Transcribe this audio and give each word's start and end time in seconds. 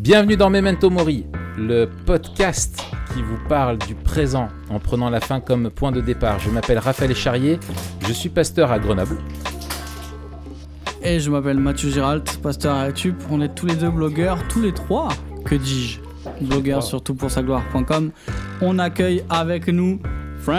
Bienvenue 0.00 0.38
dans 0.38 0.48
Memento 0.48 0.88
Mori, 0.88 1.26
le 1.58 1.84
podcast 1.84 2.82
qui 3.12 3.20
vous 3.20 3.36
parle 3.50 3.76
du 3.76 3.94
présent 3.94 4.48
en 4.70 4.78
prenant 4.78 5.10
la 5.10 5.20
fin 5.20 5.40
comme 5.40 5.68
point 5.68 5.92
de 5.92 6.00
départ. 6.00 6.38
Je 6.38 6.48
m'appelle 6.48 6.78
Raphaël 6.78 7.14
Charrier, 7.14 7.60
je 8.08 8.12
suis 8.14 8.30
pasteur 8.30 8.72
à 8.72 8.78
Grenoble. 8.78 9.18
Et 11.02 11.20
je 11.20 11.30
m'appelle 11.30 11.58
Mathieu 11.58 11.90
Gérald, 11.90 12.26
pasteur 12.42 12.76
à 12.76 12.86
YouTube. 12.86 13.14
On 13.30 13.42
est 13.42 13.54
tous 13.54 13.66
les 13.66 13.74
deux 13.74 13.90
blogueurs, 13.90 14.38
tous 14.48 14.62
les 14.62 14.72
trois, 14.72 15.10
que 15.44 15.54
dis-je 15.54 16.00
Blogueurs 16.40 16.82
surtout 16.82 17.14
pour 17.14 17.30
sa 17.30 17.42
gloire.com. 17.42 18.10
On 18.62 18.78
accueille 18.78 19.22
avec 19.28 19.68
nous 19.68 20.00
Frank 20.38 20.56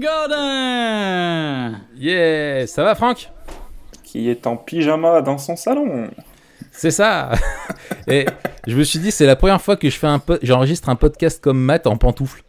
Godin 0.00 1.82
Yeah, 1.96 2.66
ça 2.66 2.82
va 2.82 2.96
Franck 2.96 3.30
Qui 4.02 4.28
est 4.28 4.44
en 4.48 4.56
pyjama 4.56 5.22
dans 5.22 5.38
son 5.38 5.54
salon. 5.54 6.10
C'est 6.80 6.90
ça 6.90 7.32
Et 8.08 8.24
je 8.66 8.74
me 8.74 8.84
suis 8.84 8.98
dit, 8.98 9.10
c'est 9.10 9.26
la 9.26 9.36
première 9.36 9.60
fois 9.60 9.76
que 9.76 9.90
je 9.90 9.98
fais 9.98 10.06
un 10.06 10.18
po- 10.18 10.38
j'enregistre 10.42 10.88
un 10.88 10.94
podcast 10.96 11.38
comme 11.42 11.60
Matt 11.60 11.86
en 11.86 11.98
pantoufles. 11.98 12.42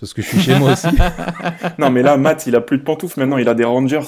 Parce 0.00 0.14
que 0.14 0.22
je 0.22 0.28
suis 0.28 0.40
chez 0.40 0.58
moi 0.58 0.72
aussi. 0.72 0.86
Non, 1.78 1.90
mais 1.90 2.00
là, 2.02 2.16
Matt, 2.16 2.46
il 2.46 2.56
a 2.56 2.62
plus 2.62 2.78
de 2.78 2.82
pantoufles 2.84 3.20
maintenant, 3.20 3.36
il 3.36 3.46
a 3.50 3.52
des 3.54 3.64
Rangers. 3.64 4.00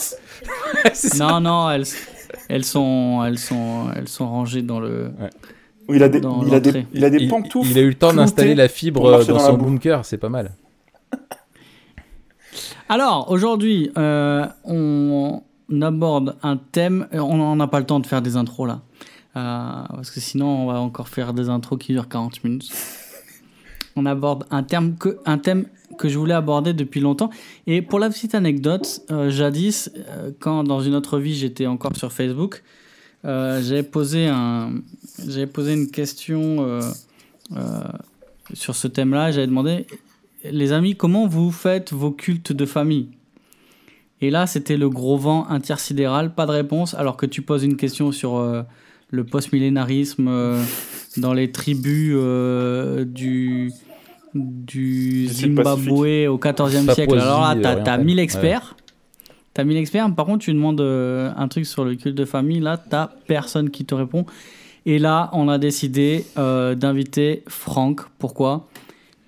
Ça. 0.95 1.27
Non, 1.27 1.41
non, 1.41 1.70
elles, 1.70 1.84
elles, 2.48 2.65
sont, 2.65 3.23
elles, 3.27 3.38
sont, 3.38 3.91
elles 3.95 4.09
sont 4.09 4.27
rangées 4.27 4.62
dans 4.62 4.80
le. 4.80 5.10
Il 5.91 6.02
a 6.02 6.09
des, 6.09 6.21
Dans 6.23 6.46
il 6.46 6.55
a 6.55 6.60
des, 6.60 6.87
il 6.95 7.05
a 7.05 7.10
des 7.10 7.29
pantoufles. 7.29 7.69
il 7.73 7.77
a 7.77 7.82
eu 7.82 7.88
le 7.88 7.95
temps 7.95 8.15
d'installer 8.15 8.55
la 8.55 8.69
fibre 8.69 9.23
dans 9.27 9.38
son 9.38 9.59
bunker, 9.59 10.07
c'est 10.07 10.16
pas 10.16 10.30
mal. 10.30 10.52
Alors, 12.88 13.30
aujourd'hui, 13.30 13.91
euh, 13.98 14.46
on 14.65 15.43
aborde 15.82 16.37
un 16.43 16.57
thème. 16.57 17.07
On 17.12 17.55
n'a 17.57 17.66
pas 17.66 17.80
le 17.80 17.87
temps 17.87 18.01
de 18.01 18.07
faire 18.07 18.23
des 18.23 18.37
intros 18.37 18.66
là. 18.66 18.80
Euh, 19.35 19.83
parce 19.88 20.11
que 20.11 20.21
sinon, 20.21 20.47
on 20.47 20.66
va 20.66 20.80
encore 20.80 21.09
faire 21.09 21.33
des 21.33 21.49
intros 21.49 21.79
qui 21.79 21.93
durent 21.93 22.09
40 22.09 22.45
minutes. 22.45 22.71
On 23.97 24.07
aborde 24.07 24.47
un, 24.51 24.63
terme 24.63 24.97
que, 24.97 25.19
un 25.27 25.38
thème 25.38 25.66
que 25.99 26.09
je 26.09 26.19
voulais 26.19 26.35
aborder 26.35 26.73
depuis 26.73 27.01
longtemps. 27.01 27.30
Et 27.66 27.83
pour 27.83 27.99
la 27.99 28.09
petite 28.09 28.35
anecdote, 28.35 29.03
euh, 29.10 29.30
jadis, 29.30 29.91
euh, 29.97 30.30
quand 30.38 30.65
dans 30.65 30.80
une 30.80 30.95
autre 30.95 31.19
vie 31.19 31.35
j'étais 31.35 31.66
encore 31.66 31.97
sur 31.97 32.13
Facebook, 32.13 32.63
euh, 33.25 33.63
j'avais 33.63 33.83
posé, 33.83 34.27
un, 34.29 34.73
j'avais 35.27 35.47
posé 35.47 35.75
une 35.75 35.91
question 35.91 36.80
sur 38.55 38.75
ce 38.75 38.88
thème-là. 38.88 39.30
J'avais 39.30 39.47
demandé 39.47 39.87
les 40.45 40.73
amis, 40.73 40.97
comment 40.97 41.27
vous 41.27 41.51
faites 41.51 41.93
vos 41.93 42.10
cultes 42.10 42.53
de 42.53 42.66
famille? 42.66 43.09
Et 44.21 44.30
là, 44.30 44.47
c'était 44.47 44.77
le 44.77 44.88
gros 44.88 45.19
vent 45.19 45.49
intersidéral, 45.49 46.35
pas 46.35 46.47
de 46.47 46.53
réponse, 46.53 46.95
alors 46.95 47.16
que 47.16 47.27
tu 47.27 47.43
poses 47.43 47.65
une 47.65 47.77
question 47.77 48.13
sur 48.13 48.65
le 49.13 49.24
post-millénarisme 49.24 50.27
euh, 50.29 50.60
dans 51.18 51.32
les 51.32 51.52
tribus 51.52 52.15
euh, 52.16 53.05
du, 53.05 53.71
Zimbabwe 55.29 56.27
au 56.29 56.38
XIVe 56.38 56.93
siècle. 56.95 57.19
Alors 57.21 57.43
là, 57.43 57.54
t'as, 57.63 57.77
t'as 57.77 57.99
1000 57.99 58.16
Ouais. 58.16 58.23
experts. 58.23 58.74
T'as 59.54 59.65
1000 59.65 59.77
experts, 59.77 60.15
par 60.15 60.24
contre, 60.24 60.45
tu 60.45 60.52
demandes 60.54 60.80
euh, 60.80 61.30
un 61.37 61.46
truc 61.46 61.66
sur 61.66 61.85
le 61.85 61.95
culte 61.95 62.16
de 62.16 62.24
famille, 62.24 62.60
là, 62.60 62.79
t'as 62.79 63.10
personne 63.27 63.69
qui 63.71 63.85
te 63.85 63.95
répond. 63.95 64.25
Et 64.87 64.99
là, 64.99 65.28
on 65.34 65.49
a 65.50 65.59
décidé 65.59 66.25
euh, 66.38 66.75
d'inviter 66.75 67.44
Franck. 67.47 68.00
Pourquoi? 68.19 68.66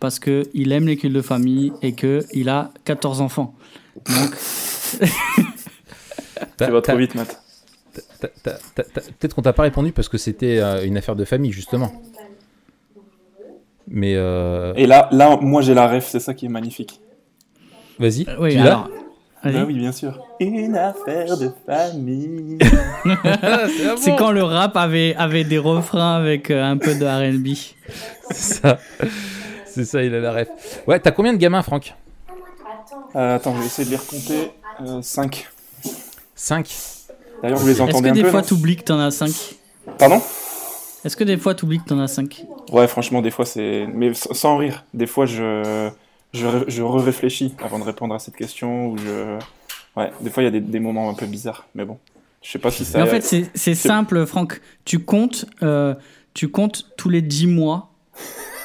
Parce 0.00 0.18
qu'il 0.18 0.72
aime 0.72 0.86
les 0.86 0.96
cultes 0.96 1.14
de 1.14 1.20
famille 1.22 1.72
et 1.82 1.92
qu'il 1.94 2.48
a 2.48 2.70
14 2.86 3.20
enfants. 3.20 3.54
Donc, 4.06 4.34
Tu 6.58 6.64
vas 6.64 6.80
trop 6.80 6.96
vite, 6.96 7.14
Matt. 7.14 7.38
T'as- 7.94 8.00
t'as- 8.00 8.02
t'as- 8.02 8.02
t'as- 8.08 8.13
Peut-être 8.74 9.34
qu'on 9.34 9.42
t'a 9.42 9.52
pas 9.52 9.62
répondu 9.64 9.92
parce 9.92 10.08
que 10.08 10.18
c'était 10.18 10.58
euh, 10.58 10.84
une 10.84 10.96
affaire 10.96 11.16
de 11.16 11.24
famille, 11.24 11.52
justement. 11.52 11.92
Mais 13.88 14.14
euh, 14.16 14.72
Et 14.76 14.86
là, 14.86 15.08
là, 15.12 15.36
moi, 15.40 15.62
j'ai 15.62 15.74
la 15.74 15.86
ref, 15.86 16.06
c'est 16.06 16.20
ça 16.20 16.34
qui 16.34 16.46
est 16.46 16.50
magnifique. 16.50 17.00
vas-y, 17.98 18.26
oui, 18.38 18.52
tu 18.52 18.58
l'as. 18.58 18.88
Bah 19.44 19.64
oui, 19.66 19.74
bien 19.74 19.92
sûr. 19.92 20.18
Une 20.40 20.74
affaire 20.74 21.36
de 21.36 21.50
famille. 21.66 22.58
C'est 23.98 24.16
quand 24.16 24.30
le 24.30 24.42
rap 24.42 24.74
avait, 24.74 25.14
avait 25.16 25.44
des 25.44 25.58
refrains 25.58 26.16
avec 26.16 26.50
euh, 26.50 26.64
un 26.64 26.78
peu 26.78 26.94
de 26.94 27.04
RB. 27.04 27.54
C'est 28.30 28.60
ça. 28.62 28.78
C'est 29.66 29.84
ça, 29.84 30.02
il 30.02 30.14
a 30.14 30.20
la 30.20 30.32
ref. 30.32 30.48
Ouais, 30.86 30.98
t'as 30.98 31.10
combien 31.10 31.34
de 31.34 31.38
gamins, 31.38 31.62
Franck? 31.62 31.94
Euh, 33.16 33.36
attends, 33.36 33.54
je 33.54 33.60
vais 33.60 33.66
essayer 33.66 33.84
de 33.84 33.90
les 33.90 33.98
recompter. 33.98 34.50
5. 35.02 35.46
5 36.34 36.93
D'ailleurs, 37.42 37.58
vous 37.58 37.66
les 37.66 37.72
Est-ce 37.72 37.82
entendez 37.82 38.08
que 38.08 38.12
un 38.12 38.12
des 38.14 38.22
peu 38.22 38.30
fois 38.30 38.40
non 38.40 38.46
t'oublies 38.46 38.76
que 38.76 38.82
t'en 38.84 38.98
as 38.98 39.10
5 39.10 39.30
Pardon? 39.98 40.20
Est-ce 41.04 41.16
que 41.16 41.24
des 41.24 41.36
fois 41.36 41.54
t'oublies 41.54 41.78
que 41.80 41.84
t'en 41.88 42.00
as 42.00 42.08
5 42.08 42.44
Ouais, 42.72 42.88
franchement, 42.88 43.20
des 43.22 43.30
fois, 43.30 43.44
c'est. 43.44 43.86
Mais 43.92 44.12
sans 44.14 44.56
rire. 44.56 44.84
Des 44.94 45.06
fois, 45.06 45.26
je. 45.26 45.90
Je, 46.32 46.46
je 46.66 46.82
re-réfléchis 46.82 47.54
avant 47.62 47.78
de 47.78 47.84
répondre 47.84 48.14
à 48.14 48.18
cette 48.18 48.34
question. 48.36 48.88
Ou 48.88 48.98
je. 48.98 49.38
Ouais, 49.96 50.10
des 50.20 50.30
fois, 50.30 50.42
il 50.42 50.46
y 50.46 50.48
a 50.48 50.52
des, 50.52 50.60
des 50.60 50.80
moments 50.80 51.08
un 51.10 51.14
peu 51.14 51.26
bizarres. 51.26 51.66
Mais 51.74 51.84
bon. 51.84 51.98
Je 52.42 52.50
sais 52.50 52.58
pas 52.58 52.70
si 52.70 52.84
ça. 52.84 52.98
Mais 52.98 53.04
en 53.04 53.06
fait, 53.06 53.20
c'est 53.22 53.50
c'est 53.54 53.74
simple, 53.74 54.26
Franck. 54.26 54.60
Tu 54.84 54.98
comptes, 54.98 55.46
euh, 55.62 55.94
tu 56.34 56.48
comptes 56.48 56.86
tous 56.96 57.08
les 57.08 57.22
10 57.22 57.46
mois 57.46 57.90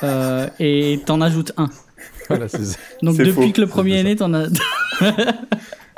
euh, 0.04 0.48
et 0.60 1.00
t'en 1.06 1.22
ajoutes 1.22 1.54
un. 1.58 1.70
Voilà, 2.28 2.48
c'est 2.50 2.66
ça. 2.66 2.78
Donc 3.04 3.16
C'est 3.16 3.24
depuis 3.24 3.48
faux. 3.48 3.54
que 3.54 3.62
le 3.62 3.68
premier 3.68 4.00
est 4.00 4.04
né, 4.04 4.16
t'en 4.16 4.34
as. 4.34 4.48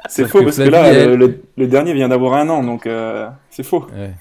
C'est 0.09 0.25
faux 0.27 0.39
que 0.39 0.43
parce 0.45 0.57
que 0.57 0.63
là, 0.63 0.87
elle- 0.87 1.39
le, 1.57 1.67
dernier 1.67 1.93
vient 1.93 2.09
d'avoir 2.09 2.33
un 2.33 2.49
an, 2.49 2.63
donc 2.63 2.85
euh, 2.87 3.27
c'est 3.49 3.63
faux. 3.63 3.85
Ouais. 3.95 4.11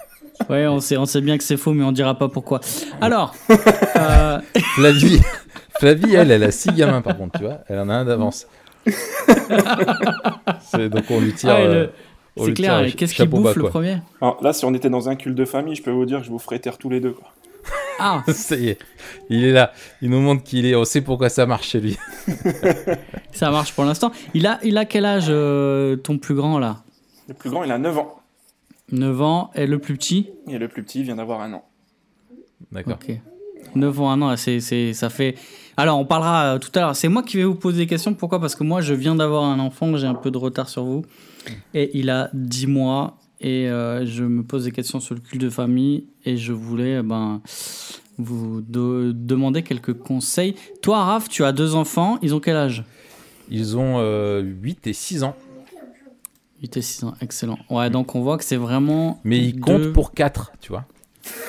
Ouais, 0.48 0.66
on 0.66 0.80
sait, 0.80 0.96
on 0.96 1.04
sait 1.04 1.20
bien 1.20 1.36
que 1.36 1.44
c'est 1.44 1.56
faux, 1.56 1.72
mais 1.72 1.84
on 1.84 1.92
dira 1.92 2.14
pas 2.18 2.28
pourquoi. 2.28 2.60
Alors, 3.00 3.34
euh, 3.96 4.38
Flavie, 4.74 5.20
Flavie, 5.78 6.14
elle, 6.14 6.30
elle 6.30 6.44
a 6.44 6.50
6 6.50 6.72
gamins, 6.72 7.02
par 7.02 7.16
contre, 7.16 7.38
tu 7.38 7.44
vois. 7.44 7.58
Elle 7.68 7.78
en 7.78 7.88
a 7.90 7.94
un 7.94 8.04
d'avance. 8.04 8.46
C'est- 10.62 10.88
Donc 10.88 11.04
on 11.10 11.20
lui 11.20 11.34
tire. 11.34 11.50
ah, 11.54 11.60
le- 11.64 11.66
euh, 11.74 11.86
c'est 12.38 12.52
clair. 12.54 12.86
Qu'est-ce 12.96 13.14
qu'il 13.14 13.28
bouffe 13.28 13.42
bas, 13.44 13.52
le 13.54 13.68
premier? 13.68 13.98
Alors 14.20 14.38
là, 14.42 14.52
si 14.52 14.64
on 14.64 14.72
était 14.74 14.88
dans 14.90 15.08
un 15.08 15.16
culte 15.16 15.34
de 15.36 15.44
famille, 15.44 15.74
je 15.74 15.82
peux 15.82 15.90
vous 15.90 16.06
dire 16.06 16.20
que 16.20 16.24
je 16.26 16.30
vous 16.30 16.38
ferais 16.38 16.58
taire 16.58 16.78
tous 16.78 16.88
les 16.88 17.00
deux. 17.00 17.12
Quoi. 17.12 17.28
Ah, 17.98 18.24
Ça 18.32 18.56
y 18.56 18.68
est, 18.68 18.78
il 19.28 19.44
est 19.44 19.52
là. 19.52 19.72
Il 20.00 20.10
nous 20.10 20.20
montre 20.20 20.42
qu'il 20.42 20.66
est. 20.66 20.74
On 20.74 20.84
sait 20.84 21.02
pourquoi 21.02 21.28
ça 21.28 21.46
marche 21.46 21.68
chez 21.68 21.80
lui. 21.80 21.98
ça 23.32 23.50
marche 23.50 23.72
pour 23.74 23.84
l'instant. 23.84 24.10
Il 24.34 24.46
a, 24.46 24.58
il 24.62 24.78
a 24.78 24.84
quel 24.84 25.04
âge 25.04 25.26
euh, 25.28 25.96
ton 25.96 26.18
plus 26.18 26.34
grand 26.34 26.58
là? 26.58 26.82
Le 27.28 27.34
plus 27.34 27.50
grand, 27.50 27.62
il 27.62 27.70
a 27.70 27.78
9 27.78 27.98
ans. 27.98 28.20
9 28.92 29.22
ans 29.22 29.50
et 29.54 29.66
le 29.66 29.78
plus 29.78 29.96
petit? 29.96 30.30
Et 30.48 30.58
le 30.58 30.68
plus 30.68 30.82
petit 30.82 31.02
vient 31.02 31.16
d'avoir 31.16 31.40
un 31.42 31.52
an. 31.52 31.64
D'accord. 32.72 32.98
Ok. 33.00 33.20
9 33.74 34.00
ans, 34.00 34.10
un 34.10 34.22
an, 34.22 34.36
c'est, 34.36 34.60
c'est, 34.60 34.92
ça 34.94 35.10
fait. 35.10 35.36
Alors, 35.76 35.98
on 35.98 36.04
parlera 36.04 36.54
euh, 36.54 36.58
tout 36.58 36.70
à 36.74 36.80
l'heure. 36.80 36.96
C'est 36.96 37.08
moi 37.08 37.22
qui 37.22 37.36
vais 37.36 37.44
vous 37.44 37.54
poser 37.54 37.78
des 37.78 37.86
questions. 37.86 38.14
Pourquoi? 38.14 38.40
Parce 38.40 38.54
que 38.54 38.64
moi, 38.64 38.80
je 38.80 38.94
viens 38.94 39.14
d'avoir 39.14 39.44
un 39.44 39.58
enfant, 39.60 39.96
j'ai 39.96 40.06
un 40.06 40.14
peu 40.14 40.30
de 40.30 40.38
retard 40.38 40.68
sur 40.68 40.84
vous. 40.84 41.04
Et 41.74 41.96
il 41.98 42.10
a 42.10 42.30
10 42.32 42.66
mois. 42.66 43.16
Et 43.40 43.68
euh, 43.68 44.04
je 44.06 44.22
me 44.24 44.42
pose 44.42 44.64
des 44.64 44.70
questions 44.72 45.00
sur 45.00 45.14
le 45.14 45.20
culte 45.20 45.40
de 45.42 45.50
famille. 45.50 46.04
Et 46.24 46.36
je 46.36 46.52
voulais 46.52 46.98
eh 46.98 47.02
ben, 47.02 47.40
vous 48.18 48.60
de- 48.60 49.12
demander 49.14 49.62
quelques 49.62 49.94
conseils. 49.94 50.54
Toi, 50.82 51.04
Raph, 51.04 51.28
tu 51.28 51.44
as 51.44 51.52
deux 51.52 51.74
enfants. 51.74 52.18
Ils 52.22 52.34
ont 52.34 52.40
quel 52.40 52.56
âge? 52.56 52.84
Ils 53.48 53.76
ont 53.78 53.96
euh, 53.98 54.40
8 54.42 54.86
et 54.88 54.92
6 54.92 55.22
ans. 55.24 55.34
8 56.62 56.76
et 56.76 56.82
6 56.82 57.04
ans. 57.04 57.14
Excellent. 57.22 57.58
Ouais, 57.70 57.88
donc 57.88 58.14
on 58.14 58.20
voit 58.20 58.36
que 58.36 58.44
c'est 58.44 58.56
vraiment. 58.56 59.20
Mais 59.24 59.38
ils 59.38 59.54
deux- 59.54 59.60
comptent 59.60 59.92
pour 59.94 60.12
4, 60.12 60.52
tu 60.60 60.68
vois. 60.70 60.84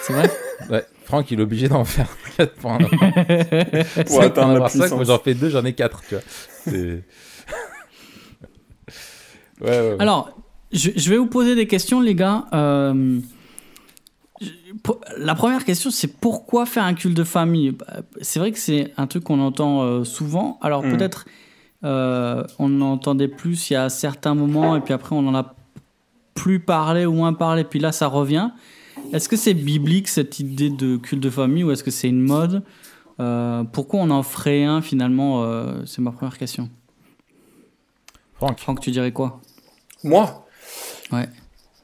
C'est 0.01 0.13
vrai? 0.13 0.30
Ouais, 0.69 0.85
Franck, 1.06 1.31
il 1.31 1.40
est 1.40 1.44
obligé 1.44 1.68
d'en 1.68 1.84
faire 1.84 2.07
4 2.38 2.53
pour 2.53 2.72
un 2.72 2.75
enfant. 2.84 3.12
Pour 4.06 4.22
atteindre 4.22 4.59
la 4.59 4.69
puissance. 4.69 4.91
moi 4.91 5.03
j'en 5.03 5.18
fais 5.18 5.34
2, 5.34 5.50
j'en 5.50 5.66
ai 5.66 5.74
4, 5.74 6.03
tu 6.07 6.16
vois. 6.16 6.24
Ouais, 6.72 7.03
ouais, 9.62 9.69
ouais. 9.69 9.96
Alors, 10.00 10.38
je, 10.72 10.92
je 10.96 11.09
vais 11.09 11.18
vous 11.18 11.28
poser 11.28 11.56
des 11.56 11.68
questions, 11.68 12.00
les 12.01 12.16
gars. 12.16 12.45
Euh, 12.54 13.19
la 15.18 15.36
première 15.36 15.66
question, 15.66 15.92
c'est 15.92 16.07
pourquoi 16.19 16.66
faire 16.66 16.84
un 16.84 16.94
culte 16.94 17.16
de 17.16 17.24
famille? 17.24 17.72
Bah, 17.72 18.01
C'est 18.22 18.40
vrai 18.40 18.51
que 18.51 18.57
c'est 18.60 18.94
un 18.98 19.07
truc 19.07 19.24
qu'on 19.25 19.40
entend 19.40 19.84
euh, 19.84 20.04
souvent. 20.04 20.57
Alors, 20.62 20.84
Mm. 20.84 20.98
peut-être 20.98 21.25
euh, 21.84 22.44
on 22.60 22.81
en 22.81 22.92
entendait 22.94 23.28
plus 23.28 23.69
il 23.69 23.74
y 23.74 23.75
a 23.75 23.90
certains 23.90 24.36
moments, 24.36 24.75
et 24.75 24.81
puis 24.81 24.94
après, 24.94 25.16
on 25.16 25.28
en 25.28 25.36
a 25.36 25.56
plus 26.36 26.60
parlé 26.60 27.06
ou 27.06 27.13
moins 27.13 27.34
parlé, 27.34 27.63
puis 27.63 27.80
là, 27.80 27.92
ça 27.92 28.07
revient. 28.07 28.50
Est-ce 29.13 29.28
que 29.28 29.36
c'est 29.36 29.54
biblique 29.54 30.07
cette 30.07 30.40
idée 30.40 30.69
de 30.69 30.98
culte 30.98 31.22
de 31.22 31.30
famille 31.30 31.63
ou 31.63 31.72
est-ce 31.72 31.84
que 31.84 31.92
c'est 31.92 32.07
une 32.07 32.22
mode? 32.22 32.63
Euh, 33.19 33.63
Pourquoi 33.63 34.00
on 34.00 34.10
en 34.12 34.24
ferait 34.24 34.63
un 34.63 34.81
finalement? 34.81 35.44
Euh, 35.44 35.84
C'est 35.86 36.01
ma 36.01 36.12
première 36.12 36.38
question. 36.38 36.69
Franck, 38.36 38.60
Franck, 38.60 38.80
tu 38.80 38.92
dirais 38.92 39.12
quoi? 39.12 39.42
Moi? 40.04 40.41
Ouais. 41.12 41.28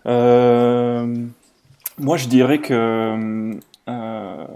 Euh, 0.05 1.27
Moi, 1.97 2.17
je 2.17 2.27
dirais 2.27 2.59
que. 2.59 3.59
euh, 3.89 4.47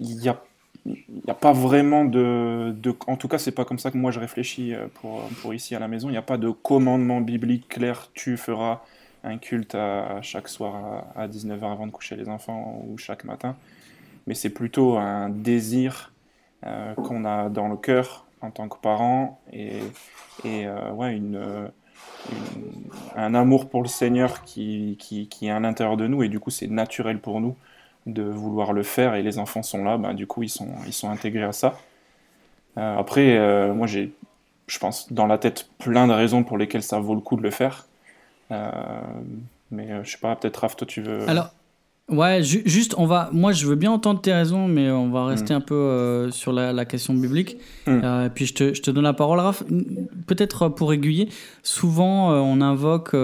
Il 0.00 0.16
n'y 0.18 0.28
a, 0.28 0.40
y 0.86 1.30
a 1.30 1.34
pas 1.34 1.52
vraiment 1.52 2.04
de. 2.04 2.74
En 3.06 3.16
tout 3.16 3.28
cas, 3.28 3.38
c'est 3.38 3.52
pas 3.52 3.64
comme 3.64 3.78
ça 3.78 3.90
que 3.90 3.98
moi 3.98 4.10
je 4.10 4.20
réfléchis 4.20 4.74
euh, 4.74 4.86
pour, 4.94 5.22
pour 5.42 5.54
ici 5.54 5.74
à 5.74 5.78
la 5.80 5.88
maison. 5.88 6.08
Il 6.08 6.12
n'y 6.12 6.18
a 6.18 6.22
pas 6.22 6.38
de 6.38 6.50
commandement 6.50 7.20
biblique 7.20 7.68
clair 7.68 8.10
tu 8.14 8.36
feras 8.36 8.82
un 9.24 9.38
culte 9.38 9.76
chaque 10.22 10.48
soir 10.48 11.04
à, 11.16 11.28
19h 11.28 11.72
avant 11.72 11.86
de 11.86 11.92
coucher 11.92 12.16
les 12.16 12.28
enfants 12.28 12.84
ou 12.88 12.98
chaque 12.98 13.24
matin, 13.24 13.56
mais 14.26 14.34
c'est 14.34 14.50
plutôt 14.50 14.96
un 14.98 15.30
désir 15.30 16.12
qu'on 16.62 17.24
a 17.24 17.48
dans 17.48 17.68
le 17.68 17.76
cœur 17.76 18.26
en 18.42 18.50
tant 18.50 18.68
que 18.68 18.78
parent 18.78 19.40
et, 19.52 19.80
et 20.44 20.66
ouais, 20.94 21.16
une, 21.16 21.70
un 23.16 23.34
amour 23.34 23.68
pour 23.68 23.82
le 23.82 23.88
Seigneur 23.88 24.44
qui, 24.44 24.96
qui, 24.98 25.46
est 25.46 25.50
à 25.50 25.60
l'intérieur 25.60 25.96
de 25.96 26.06
nous 26.06 26.22
et 26.22 26.28
du 26.28 26.40
coup 26.40 26.50
c'est 26.50 26.66
naturel 26.66 27.18
pour 27.18 27.40
nous 27.40 27.56
de 28.06 28.22
vouloir 28.22 28.72
le 28.72 28.82
faire 28.82 29.14
et 29.14 29.22
les 29.22 29.38
enfants 29.38 29.62
sont 29.62 29.82
là, 29.84 29.96
bah, 29.96 30.14
du 30.14 30.26
coup 30.26 30.42
ils 30.42 30.48
sont, 30.48 30.68
ils 30.86 30.92
sont 30.92 31.10
intégrés 31.10 31.44
à 31.44 31.52
ça. 31.52 31.78
Euh, 32.76 32.98
après, 32.98 33.72
moi 33.72 33.86
j'ai, 33.86 34.12
je 34.66 34.78
pense, 34.78 35.12
dans 35.12 35.26
la 35.26 35.38
tête 35.38 35.68
plein 35.78 36.06
de 36.06 36.12
raisons 36.12 36.44
pour 36.44 36.58
lesquelles 36.58 36.82
ça 36.82 36.98
vaut 36.98 37.14
le 37.14 37.20
coup 37.20 37.36
de 37.36 37.42
le 37.42 37.50
faire. 37.50 37.86
Euh, 38.50 38.70
mais 39.70 39.90
euh, 39.90 40.04
je 40.04 40.12
sais 40.12 40.18
pas, 40.18 40.36
peut-être 40.36 40.58
Raph, 40.58 40.76
toi 40.76 40.86
tu 40.86 41.02
veux. 41.02 41.28
Alors, 41.28 41.50
ouais, 42.08 42.42
juste, 42.42 42.94
on 42.98 43.06
va. 43.06 43.30
Moi, 43.32 43.52
je 43.52 43.66
veux 43.66 43.74
bien 43.74 43.90
entendre 43.90 44.20
tes 44.20 44.32
raisons, 44.32 44.68
mais 44.68 44.90
on 44.90 45.10
va 45.10 45.26
rester 45.26 45.54
hmm. 45.54 45.58
un 45.58 45.60
peu 45.60 45.74
euh, 45.74 46.30
sur 46.30 46.52
la, 46.52 46.84
question 46.84 47.14
biblique. 47.14 47.58
Hmm. 47.86 48.28
puis 48.34 48.46
je 48.46 48.54
te, 48.54 48.74
je 48.74 48.82
te, 48.82 48.90
donne 48.90 49.04
la 49.04 49.12
parole, 49.12 49.40
Raph. 49.40 49.62
Peut-être 50.26 50.68
pour 50.68 50.92
aiguiller, 50.92 51.28
souvent 51.62 52.32
on 52.32 52.60
invoque 52.60 53.16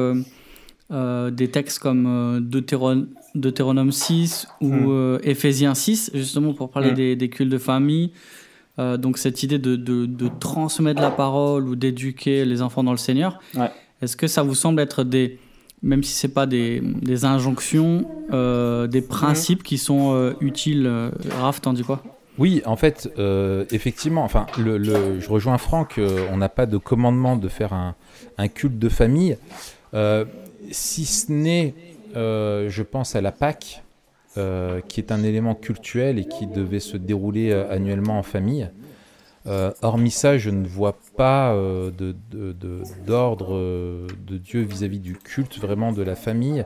des 0.90 1.48
textes 1.50 1.78
comme 1.78 2.40
Deutéronome 2.40 3.92
6 3.92 4.48
ou 4.60 4.68
hmm. 4.68 5.18
Éphésiens 5.22 5.74
6, 5.74 6.10
justement 6.14 6.52
pour 6.52 6.70
parler 6.70 6.92
des, 6.92 7.16
des, 7.16 7.28
cultes 7.28 7.52
de 7.52 7.58
famille. 7.58 8.12
donc 8.78 9.18
cette 9.18 9.42
idée 9.42 9.58
de, 9.58 9.76
de, 9.76 10.06
de, 10.06 10.30
transmettre 10.40 11.00
la 11.00 11.10
parole 11.10 11.68
ou 11.68 11.76
d'éduquer 11.76 12.44
les 12.44 12.62
enfants 12.62 12.82
dans 12.82 12.92
le 12.92 12.98
Seigneur. 12.98 13.38
Ouais. 13.54 13.70
Est-ce 14.02 14.16
que 14.16 14.26
ça 14.26 14.42
vous 14.42 14.54
semble 14.54 14.80
être 14.80 15.04
des, 15.04 15.38
même 15.82 16.02
si 16.02 16.12
ce 16.12 16.26
n'est 16.26 16.32
pas 16.32 16.46
des, 16.46 16.82
injonctions, 17.24 18.06
euh, 18.32 18.86
des 18.86 19.02
principes 19.02 19.62
qui 19.62 19.78
sont 19.78 20.14
euh, 20.14 20.34
utiles 20.40 20.86
euh, 20.86 21.10
Raph, 21.40 21.60
t'en 21.60 21.72
dis 21.72 21.84
quoi? 21.84 22.02
Oui, 22.38 22.62
en 22.64 22.76
fait, 22.76 23.10
effectivement, 23.70 24.24
enfin, 24.24 24.46
je 24.56 25.28
rejoins 25.28 25.58
Franck, 25.58 26.00
on 26.32 26.38
n'a 26.38 26.48
pas 26.48 26.64
de 26.64 26.78
commandement 26.78 27.36
de 27.36 27.48
faire 27.48 27.74
un, 27.74 27.94
un 28.38 28.48
culte 28.48 28.78
de 28.78 28.88
famille, 28.88 29.36
si 30.70 31.04
ce 31.04 31.30
n'est, 31.30 31.74
je 32.14 32.82
pense 32.82 33.14
à 33.14 33.20
la 33.20 33.30
Pâque, 33.30 33.82
qui 34.36 35.00
est 35.00 35.12
un 35.12 35.22
élément 35.22 35.54
cultuel 35.54 36.18
et 36.18 36.24
qui 36.24 36.46
devait 36.46 36.80
se 36.80 36.96
dérouler 36.96 37.52
annuellement 37.52 38.18
en 38.18 38.22
famille. 38.22 38.70
Euh, 39.46 39.72
hormis 39.80 40.10
ça, 40.10 40.36
je 40.36 40.50
ne 40.50 40.66
vois 40.66 40.98
pas 41.16 41.54
euh, 41.54 41.90
d'ordre 43.06 43.54
euh, 43.54 44.06
de, 44.26 44.36
Dieu 44.36 44.60
vis-à-vis 44.60 44.98
du 44.98 45.16
culte 45.16 45.58
vraiment 45.58 45.92
de 45.92 46.02
la 46.02 46.14
famille. 46.14 46.64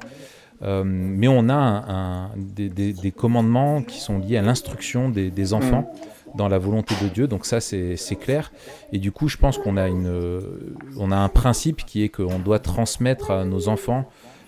mais 0.61 1.29
on 1.29 1.49
a 1.49 2.31
des, 2.37 3.12
commandements 3.17 3.82
qui 3.82 4.00
sont 4.00 4.19
liés 4.19 4.38
à 4.38 4.43
l'instruction 4.43 5.09
des, 5.09 5.55
enfants 5.55 5.82
mm. 5.93 6.37
dans 6.37 6.49
la 6.49 6.59
volonté 6.59 6.94
de 7.00 7.09
Dieu. 7.09 7.29
Donc 7.29 7.47
ça, 7.47 7.61
c'est 7.61 8.19
clair. 8.21 8.50
Et 8.93 8.99
du 8.99 9.12
coup, 9.12 9.29
je 9.29 9.37
pense 9.37 9.56
qu'on 9.59 9.77
a, 9.77 9.88
on 9.88 11.12
a 11.12 11.17
un 11.17 11.29
principe 11.29 11.85
qui 11.85 12.03
est 12.03 12.09
qu'on 12.09 12.41
doit 12.41 12.59
transmettre 12.59 13.31
à 13.31 13.44
nos 13.44 13.69
enfants 13.69 14.05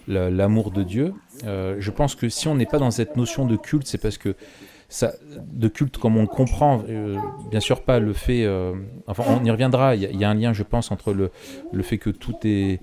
l'amour 0.08 0.72
de 0.72 0.82
Dieu. 0.82 1.14
je 1.44 1.90
pense 1.90 2.16
que 2.16 2.28
si 2.28 2.48
on 2.48 2.56
n'est 2.56 2.66
pas 2.66 2.78
dans 2.78 2.90
cette 2.90 3.16
notion 3.16 3.46
de 3.46 3.56
culte, 3.56 3.86
c'est 3.86 3.98
parce 3.98 4.18
que 4.18 4.34
ça, 4.96 5.12
de 5.52 5.68
culte 5.68 5.98
comme 5.98 6.16
on 6.16 6.22
le 6.22 6.26
comprend, 6.26 6.82
euh, 6.88 7.18
bien 7.50 7.60
sûr 7.60 7.82
pas 7.82 7.98
le 7.98 8.14
fait, 8.14 8.44
euh, 8.44 8.72
enfin 9.06 9.24
on 9.28 9.44
y 9.44 9.50
reviendra, 9.50 9.94
il 9.94 10.16
y, 10.18 10.24
a 10.24 10.30
un 10.30 10.34
lien 10.34 10.54
je 10.54 10.62
pense 10.62 10.90
entre 10.90 11.12
le, 11.12 11.30
le 11.70 11.82
fait 11.82 11.98
que 11.98 12.08
tout 12.08 12.34
est, 12.44 12.80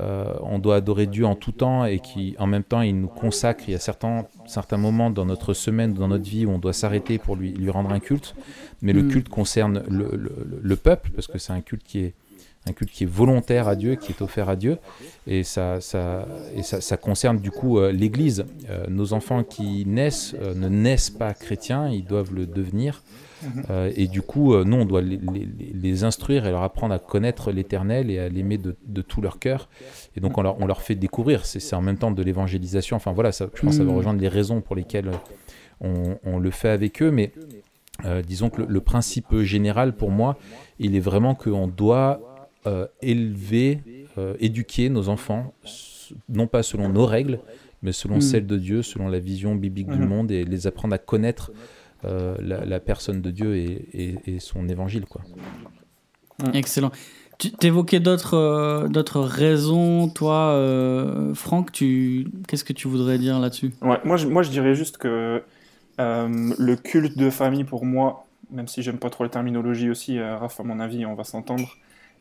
euh, 0.00 0.34
on 0.42 0.58
doit 0.58 0.74
adorer 0.74 1.06
Dieu 1.06 1.24
en 1.24 1.36
tout 1.36 1.52
temps 1.52 1.84
et 1.84 2.00
qui 2.00 2.34
en 2.40 2.48
même 2.48 2.64
temps 2.64 2.80
il 2.80 3.00
nous 3.00 3.06
consacre, 3.06 3.62
il 3.68 3.72
y 3.72 3.74
a 3.76 3.78
certains, 3.78 4.26
certains 4.44 4.76
moments 4.76 5.10
dans 5.10 5.24
notre 5.24 5.54
semaine, 5.54 5.94
dans 5.94 6.08
notre 6.08 6.28
vie 6.28 6.46
où 6.46 6.50
on 6.50 6.58
doit 6.58 6.72
s'arrêter 6.72 7.18
pour 7.18 7.36
lui, 7.36 7.52
lui 7.52 7.70
rendre 7.70 7.92
un 7.92 8.00
culte, 8.00 8.34
mais 8.80 8.92
le 8.92 9.04
mm. 9.04 9.08
culte 9.10 9.28
concerne 9.28 9.84
le, 9.88 10.08
le, 10.16 10.60
le 10.60 10.76
peuple 10.76 11.10
parce 11.14 11.28
que 11.28 11.38
c'est 11.38 11.52
un 11.52 11.60
culte 11.60 11.84
qui 11.84 12.00
est 12.00 12.14
un 12.66 12.72
culte 12.72 12.90
qui 12.90 13.04
est 13.04 13.10
volontaire 13.10 13.66
à 13.66 13.74
Dieu, 13.74 13.96
qui 13.96 14.12
est 14.12 14.22
offert 14.22 14.48
à 14.48 14.56
Dieu. 14.56 14.78
Et 15.26 15.42
ça, 15.42 15.80
ça, 15.80 16.26
et 16.54 16.62
ça, 16.62 16.80
ça 16.80 16.96
concerne 16.96 17.38
du 17.38 17.50
coup 17.50 17.78
euh, 17.78 17.90
l'Église. 17.90 18.44
Euh, 18.70 18.86
nos 18.88 19.12
enfants 19.12 19.42
qui 19.42 19.84
naissent 19.86 20.34
euh, 20.40 20.54
ne 20.54 20.68
naissent 20.68 21.10
pas 21.10 21.34
chrétiens, 21.34 21.88
ils 21.88 22.04
doivent 22.04 22.32
le 22.34 22.46
devenir. 22.46 23.02
Et 23.96 24.06
du 24.06 24.22
coup, 24.22 24.54
nous, 24.62 24.76
on 24.76 24.84
doit 24.84 25.00
les, 25.00 25.18
les, 25.74 26.04
instruire 26.04 26.46
et 26.46 26.52
leur 26.52 26.62
apprendre 26.62 26.94
à 26.94 27.00
connaître 27.00 27.50
l'Éternel 27.50 28.08
et 28.08 28.20
à 28.20 28.28
l'aimer 28.28 28.56
de, 28.56 28.76
de, 28.86 29.02
tout 29.02 29.20
leur 29.20 29.40
cœur. 29.40 29.68
Et 30.14 30.20
donc, 30.20 30.38
on 30.38 30.42
leur, 30.42 30.60
on 30.60 30.66
leur 30.66 30.80
fait 30.80 30.94
découvrir. 30.94 31.44
C'est 31.44 31.74
en 31.74 31.82
même 31.82 31.96
temps 31.96 32.12
de 32.12 32.22
l'évangélisation. 32.22 32.94
Enfin 32.94 33.10
voilà, 33.10 33.32
ça, 33.32 33.48
je 33.52 33.60
pense 33.62 33.70
que 33.70 33.78
ça 33.78 33.82
va 33.82 33.90
mhm. 33.90 33.96
rejoindre 33.96 34.20
les 34.20 34.28
raisons 34.28 34.60
pour 34.60 34.76
lesquelles 34.76 35.10
on, 35.80 36.18
on 36.22 36.38
le 36.38 36.50
fait 36.52 36.68
avec 36.68 37.02
eux. 37.02 37.10
Mais 37.10 37.32
disons 38.24 38.48
que 38.48 38.60
le, 38.60 38.68
le 38.68 38.80
principe 38.80 39.36
général 39.40 39.96
pour 39.96 40.12
moi, 40.12 40.38
il 40.78 40.94
est 40.94 41.00
vraiment 41.00 41.34
qu'on 41.34 41.66
doit 41.66 42.31
euh, 42.64 42.86
élever, 43.00 43.80
euh, 44.18 44.34
éduquer 44.38 44.88
nos 44.88 45.08
enfants, 45.08 45.52
non 46.28 46.46
pas 46.46 46.62
selon 46.62 46.88
nos 46.90 47.06
règles, 47.06 47.40
mais 47.82 47.90
selon 47.90 48.18
hmm. 48.18 48.20
celles 48.20 48.46
de 48.46 48.56
Dieu, 48.56 48.82
selon 48.82 49.08
la 49.08 49.18
vision 49.18 49.56
biblique 49.56 49.88
du 49.88 49.98
hmm. 49.98 50.06
monde, 50.06 50.30
et 50.30 50.44
les 50.44 50.68
apprendre 50.68 50.94
à 50.94 50.98
connaître 50.98 51.50
euh, 52.04 52.36
la, 52.40 52.78
personne 52.78 53.20
de 53.20 53.32
Dieu 53.32 53.56
et, 53.56 54.38
son 54.38 54.68
évangile. 54.68 55.06
Quoi. 55.06 55.22
Hmm. 56.38 56.54
Excellent. 56.54 56.92
Tu 57.38 57.50
évoquais 57.62 57.98
d'autres 57.98 58.86
d'autres 58.88 59.22
raisons, 59.22 60.08
toi, 60.08 60.54
Franck, 61.34 61.72
tu... 61.72 62.28
qu'est-ce 62.46 62.62
que 62.62 62.72
tu 62.72 62.86
voudrais 62.86 63.18
dire 63.18 63.40
là-dessus? 63.40 63.72
Ouais, 63.82 63.98
moi, 64.04 64.16
je, 64.16 64.28
moi, 64.28 64.44
je 64.44 64.50
dirais 64.50 64.76
juste 64.76 64.98
que 64.98 65.42
le 65.98 66.74
culte 66.76 67.18
de 67.18 67.28
famille, 67.28 67.64
pour 67.64 67.84
moi, 67.84 68.28
même 68.52 68.68
si 68.68 68.82
j'aime 68.82 68.98
pas 68.98 69.10
trop 69.10 69.24
la 69.24 69.30
terminologie 69.30 69.90
aussi, 69.90 70.20
Raph, 70.20 70.60
à 70.60 70.62
mon 70.62 70.78
avis, 70.78 71.04
on 71.04 71.16
va 71.16 71.24
s'entendre, 71.24 71.68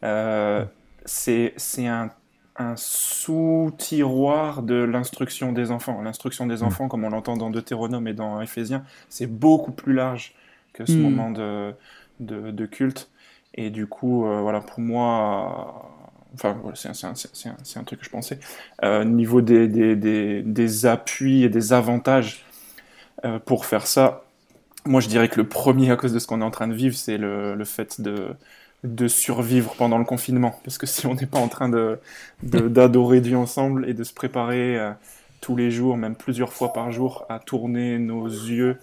euh, 0.04 0.66
c'est 1.06 1.54
un, 1.80 2.10
un 2.58 2.76
sous-tiroir 2.76 4.64
de 4.64 4.76
l'instruction 4.76 5.52
des 5.52 5.72
enfants. 5.72 6.02
L'instruction 6.02 6.46
des 6.46 6.58
mm. 6.58 6.64
enfants, 6.64 6.88
comme 6.88 7.04
on 7.04 7.10
l'entend 7.10 7.38
dans 7.38 7.50
Deutéronome 7.50 8.08
et 8.08 8.14
dans 8.14 8.42
Éphésiens, 8.42 8.84
c'est 9.10 9.28
beaucoup 9.28 9.72
plus 9.72 9.94
large 9.94 10.34
que 10.74 10.86
ce 10.86 10.94
mm. 10.94 11.02
moment 11.02 11.32
de, 11.32 11.74
de, 12.20 12.52
de, 12.52 12.66
culte. 12.66 13.10
Et 13.54 13.70
du 13.70 13.88
coup, 13.88 14.26
euh, 14.26 14.42
voilà, 14.42 14.62
pour 14.62 14.80
moi, 14.80 15.90
enfin, 16.34 16.58
voilà, 16.62 16.76
c'est 16.76 16.90
un, 16.90 17.10
un, 17.10 17.80
un, 17.80 17.84
truc 17.84 18.00
que 18.00 18.06
je 18.06 18.10
pensais. 18.10 18.40
Euh, 18.84 19.04
niveau 19.04 19.42
des, 19.42 19.68
des, 19.68 19.96
des, 19.96 20.42
des, 20.42 20.86
appuis 20.86 21.44
et 21.44 21.50
des 21.50 21.74
avantages 21.74 22.46
euh, 23.26 23.40
pour 23.40 23.66
faire 23.66 23.88
ça, 23.88 24.24
moi 24.86 25.00
je 25.00 25.08
dirais 25.10 25.30
que 25.30 25.38
le 25.38 25.48
premier, 25.48 25.92
à 25.92 25.96
cause 25.96 26.14
de 26.14 26.20
ce 26.20 26.28
qu'on 26.28 26.42
est 26.42 26.46
en 26.46 26.52
train 26.52 26.68
de 26.68 26.74
vivre, 26.74 26.96
c'est 26.96 27.18
le, 27.18 27.56
le 27.56 27.66
fait 27.66 28.02
de 28.02 28.30
de 28.84 29.08
survivre 29.08 29.76
pendant 29.78 29.98
le 29.98 30.06
confinement. 30.06 30.60
Parce 30.64 30.78
que 30.78 30.88
si 30.88 31.06
on 31.06 31.14
n'est 31.14 31.26
pas 31.26 31.40
en 31.40 31.48
train 31.48 31.70
de, 31.70 32.00
d'adorer 32.44 33.22
Dieu 33.22 33.38
ensemble 33.38 33.88
et 33.88 33.94
de 33.94 34.04
se 34.04 34.14
préparer 34.14 34.80
euh, 34.80 34.92
tous 35.40 35.56
les 35.56 35.72
jours, 35.72 35.98
même 35.98 36.16
plusieurs 36.16 36.54
fois 36.54 36.74
par 36.74 36.92
jour, 36.92 37.26
à 37.30 37.40
tourner 37.40 38.00
nos 38.00 38.26
yeux 38.26 38.78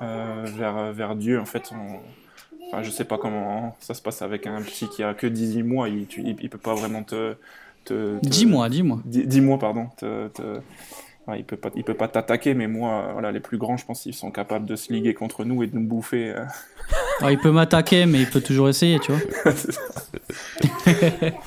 euh, 0.00 0.44
vers, 0.56 0.92
vers 0.92 1.16
Dieu, 1.16 1.38
en 1.38 1.46
fait, 1.46 1.70
on, 1.72 1.98
enfin, 2.68 2.82
je 2.82 2.90
sais 2.90 3.04
pas 3.04 3.18
comment 3.18 3.76
ça 3.80 3.94
se 3.94 4.02
passe 4.02 4.22
avec 4.22 4.46
un 4.46 4.62
petit 4.62 4.88
qui 4.88 5.02
a 5.02 5.14
que 5.14 5.26
18 5.26 5.62
mois, 5.62 5.88
il, 5.88 6.06
il, 6.16 6.50
peut 6.50 6.58
pas 6.58 6.74
vraiment 6.74 7.02
te... 7.02 7.34
te, 7.84 8.18
10 8.22 8.46
mois, 8.46 8.68
10 8.68 8.82
mois. 8.82 9.00
10, 9.04 9.40
mois, 9.42 9.58
pardon. 9.58 9.88
Te, 9.98 10.28
il 11.36 11.44
peut 11.44 11.56
pas, 11.56 11.70
il 11.76 11.84
peut 11.84 11.94
pas 11.94 12.08
t'attaquer, 12.08 12.54
mais 12.54 12.66
moi, 12.66 13.10
voilà, 13.12 13.30
les 13.30 13.40
plus 13.40 13.58
grands, 13.58 13.76
je 13.76 13.86
pense 13.86 14.02
qu'ils 14.02 14.14
sont 14.14 14.30
capables 14.30 14.66
de 14.66 14.76
se 14.76 14.92
liguer 14.92 15.14
contre 15.14 15.44
nous 15.44 15.62
et 15.62 15.66
de 15.66 15.76
nous 15.76 15.86
bouffer. 15.86 16.30
Euh. 16.30 16.44
Il 17.30 17.38
peut 17.38 17.50
m'attaquer, 17.50 18.06
mais 18.06 18.20
il 18.20 18.30
peut 18.30 18.40
toujours 18.40 18.68
essayer, 18.68 18.98
tu 18.98 19.12
vois. 19.12 19.20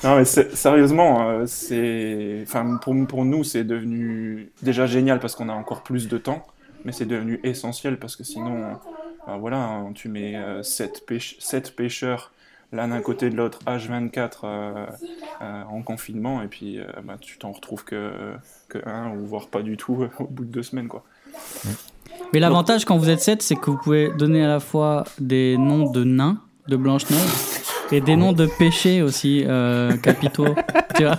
non, 0.04 0.16
mais 0.16 0.24
sérieusement, 0.24 1.28
euh, 1.28 1.44
c'est, 1.46 2.40
enfin, 2.42 2.78
pour, 2.82 2.94
pour 3.06 3.24
nous, 3.24 3.44
c'est 3.44 3.64
devenu 3.64 4.50
déjà 4.62 4.86
génial 4.86 5.20
parce 5.20 5.34
qu'on 5.34 5.48
a 5.48 5.54
encore 5.54 5.82
plus 5.82 6.08
de 6.08 6.18
temps, 6.18 6.46
mais 6.84 6.92
c'est 6.92 7.06
devenu 7.06 7.40
essentiel 7.42 7.98
parce 7.98 8.16
que 8.16 8.24
sinon, 8.24 8.78
euh, 9.28 9.36
voilà, 9.38 9.58
hein, 9.58 9.92
tu 9.94 10.08
mets 10.08 10.36
7, 10.62 11.04
pêche... 11.06 11.38
pêcheurs 11.76 12.32
l'un 12.72 12.88
d'un 12.88 13.00
côté 13.00 13.30
de 13.30 13.36
l'autre, 13.36 13.60
H24 13.66 14.30
euh, 14.44 14.86
euh, 15.42 15.62
en 15.64 15.82
confinement, 15.82 16.42
et 16.42 16.48
puis 16.48 16.78
euh, 16.78 16.86
bah, 17.04 17.16
tu 17.20 17.38
t'en 17.38 17.52
retrouves 17.52 17.84
que, 17.84 18.34
que 18.68 18.78
un, 18.86 19.10
ou 19.10 19.26
voire 19.26 19.48
pas 19.48 19.62
du 19.62 19.76
tout 19.76 20.08
au 20.18 20.24
bout 20.24 20.44
de 20.44 20.50
deux 20.50 20.62
semaines. 20.62 20.88
Quoi. 20.88 21.04
Mais 22.32 22.40
l'avantage 22.40 22.84
quand 22.84 22.96
vous 22.96 23.08
êtes 23.08 23.20
7, 23.20 23.42
c'est 23.42 23.56
que 23.56 23.70
vous 23.70 23.78
pouvez 23.78 24.10
donner 24.16 24.44
à 24.44 24.48
la 24.48 24.60
fois 24.60 25.04
des 25.18 25.56
noms 25.58 25.90
de 25.90 26.04
nains, 26.04 26.38
de 26.68 26.76
Blanche-Neige, 26.76 27.20
et 27.92 28.00
des 28.00 28.16
noms 28.16 28.32
de 28.32 28.46
péchés 28.46 29.02
aussi, 29.02 29.44
capitaux. 30.02 30.54
tu 30.96 31.04
vois 31.04 31.18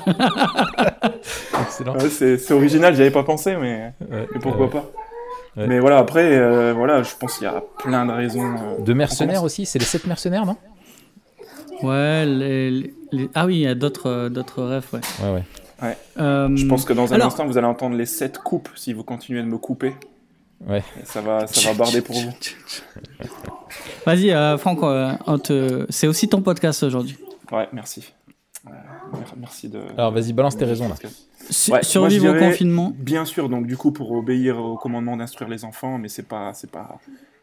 c'est 2.10 2.52
original, 2.52 2.94
j'y 2.96 3.02
avais 3.02 3.12
pas 3.12 3.24
pensé, 3.24 3.56
mais, 3.56 3.94
pourquoi 4.42 4.70
pas. 4.70 4.86
Mais 5.56 5.80
voilà, 5.80 5.98
après, 5.98 6.74
voilà, 6.74 7.04
je 7.04 7.16
pense 7.20 7.38
qu'il 7.38 7.46
y 7.46 7.50
a 7.50 7.64
plein 7.80 8.06
de 8.06 8.12
raisons. 8.12 8.54
de 8.80 8.94
mercenaires 8.94 9.44
aussi, 9.44 9.66
c'est 9.66 9.80
les 9.80 9.86
7 9.86 10.08
mercenaires, 10.08 10.46
non? 10.46 10.58
Ouais, 11.84 12.26
les, 12.26 12.94
ah 13.36 13.46
oui, 13.46 13.56
il 13.56 13.62
y 13.62 13.68
a 13.68 13.76
d'autres, 13.76 14.10
euh, 14.10 14.30
d'autres 14.30 14.64
rêves, 14.64 14.86
ouais. 14.94 15.00
Ouais, 15.22 15.34
ouais. 15.36 15.44
Ouais. 15.82 15.98
Euh, 16.20 16.56
Je 16.56 16.66
pense 16.66 16.86
que 16.86 16.94
dans 16.94 17.12
un 17.14 17.16
alors- 17.16 17.28
instant, 17.28 17.46
vous 17.46 17.58
allez 17.58 17.68
entendre 17.68 17.96
les 17.96 18.08
sept 18.08 18.40
coupes 18.40 18.70
si 18.76 18.94
vous 18.94 19.04
continuez 19.04 19.42
de 19.42 19.48
me 19.48 19.58
couper. 19.58 19.94
Ouais. 20.66 20.84
Ça 21.04 21.22
va, 21.22 21.46
ça 21.48 21.70
va 21.72 21.78
barder 21.78 22.02
pour 22.02 22.16
vous. 22.16 22.32
Vas-y, 24.06 24.32
euh, 24.32 24.58
Franck, 24.58 24.80
euh, 24.84 25.38
te- 25.38 25.86
c'est 25.90 26.08
aussi 26.08 26.28
ton 26.28 26.42
podcast 26.42 26.84
aujourd'hui. 26.84 27.18
Ouais, 27.52 27.68
merci. 27.74 28.14
Euh, 28.66 28.70
mer- 29.14 29.34
merci 29.38 29.70
de. 29.70 29.80
Alors 29.98 30.12
vas-y, 30.12 30.34
balance 30.34 30.58
tes 30.58 30.66
raisons 30.66 30.90
là. 30.90 30.96
Su- 31.50 31.72
Ouais, 31.72 31.84
survivre 31.84 32.26
moi, 32.26 32.36
au 32.36 32.40
confinement. 32.40 32.94
Bien 32.98 33.24
sûr, 33.26 33.48
donc 33.50 33.68
du 33.68 33.78
coup 33.78 33.92
pour 33.92 34.12
obéir 34.12 34.58
au 34.60 34.76
commandement 34.78 35.16
d'instruire 35.16 35.50
les 35.50 35.64
enfants, 35.64 35.98
mais 35.98 36.10
c'est 36.10 36.28
pas, 36.28 36.54
c'est 36.54 36.70
pas, 36.72 37.00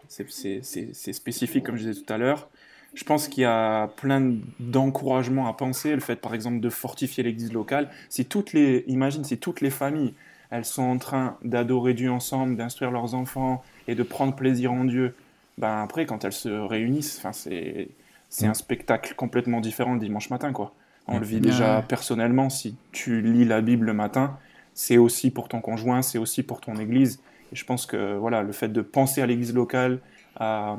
c'est 0.09 1.13
spécifique 1.13 1.65
comme 1.65 1.77
je 1.77 1.89
disais 1.89 2.01
tout 2.03 2.13
à 2.13 2.19
l'heure. 2.19 2.49
Je 2.95 3.03
pense 3.05 3.27
qu'il 3.29 3.43
y 3.43 3.47
a 3.47 3.89
plein 3.97 4.35
d'encouragements 4.61 5.49
à 5.49 5.53
penser. 5.53 5.95
Le 5.95 6.01
fait, 6.01 6.15
par 6.17 6.33
exemple, 6.35 6.61
de 6.61 6.71
fortifier 6.71 7.25
l'Église 7.25 7.53
locale. 7.53 7.91
Si 8.09 8.25
toutes 8.25 8.53
les, 8.53 8.85
imagine, 8.87 9.25
si 9.25 9.37
toutes 9.37 9.61
les 9.63 9.71
familles, 9.71 10.15
elles 10.55 10.65
sont 10.65 10.83
en 10.85 10.99
train 10.99 11.37
d'adorer 11.43 11.95
Dieu 11.95 12.11
ensemble, 12.13 12.57
d'instruire 12.57 12.93
leurs 12.93 13.15
enfants 13.15 13.63
et 13.89 13.95
de 13.97 14.03
prendre 14.05 14.35
plaisir 14.37 14.73
en 14.73 14.85
Dieu, 14.85 15.15
ben 15.59 15.83
après, 15.83 16.07
quand 16.07 16.25
elles 16.25 16.33
se 16.33 16.49
réunissent, 16.49 17.21
c'est, 17.33 17.89
c'est 18.29 18.47
Mm. 18.47 18.51
un 18.51 18.55
spectacle 18.55 19.15
complètement 19.17 19.61
différent 19.61 19.95
le 19.95 20.01
dimanche 20.01 20.31
matin, 20.31 20.53
quoi. 20.53 20.73
On 21.09 21.17
Mm. 21.17 21.21
le 21.21 21.27
vit 21.27 21.41
déjà 21.41 21.79
Ouais. 21.79 21.85
personnellement. 21.89 22.51
Si 22.51 22.77
tu 22.93 23.21
lis 23.21 23.45
la 23.45 23.61
Bible 23.63 23.87
le 23.87 23.95
matin, 23.95 24.39
c'est 24.75 24.97
aussi 24.97 25.31
pour 25.33 25.49
ton 25.49 25.61
conjoint, 25.61 26.03
c'est 26.03 26.19
aussi 26.19 26.43
pour 26.45 26.61
ton 26.61 26.77
église. 26.77 27.21
Et 27.53 27.57
je 27.57 27.65
pense 27.65 27.85
que 27.87 28.17
voilà, 28.17 28.43
le 28.43 28.53
fait 28.53 28.69
de 28.69 28.81
penser 28.81 29.23
à 29.23 29.27
l'église 29.27 29.55
locale, 29.55 29.99
à- 30.37 30.79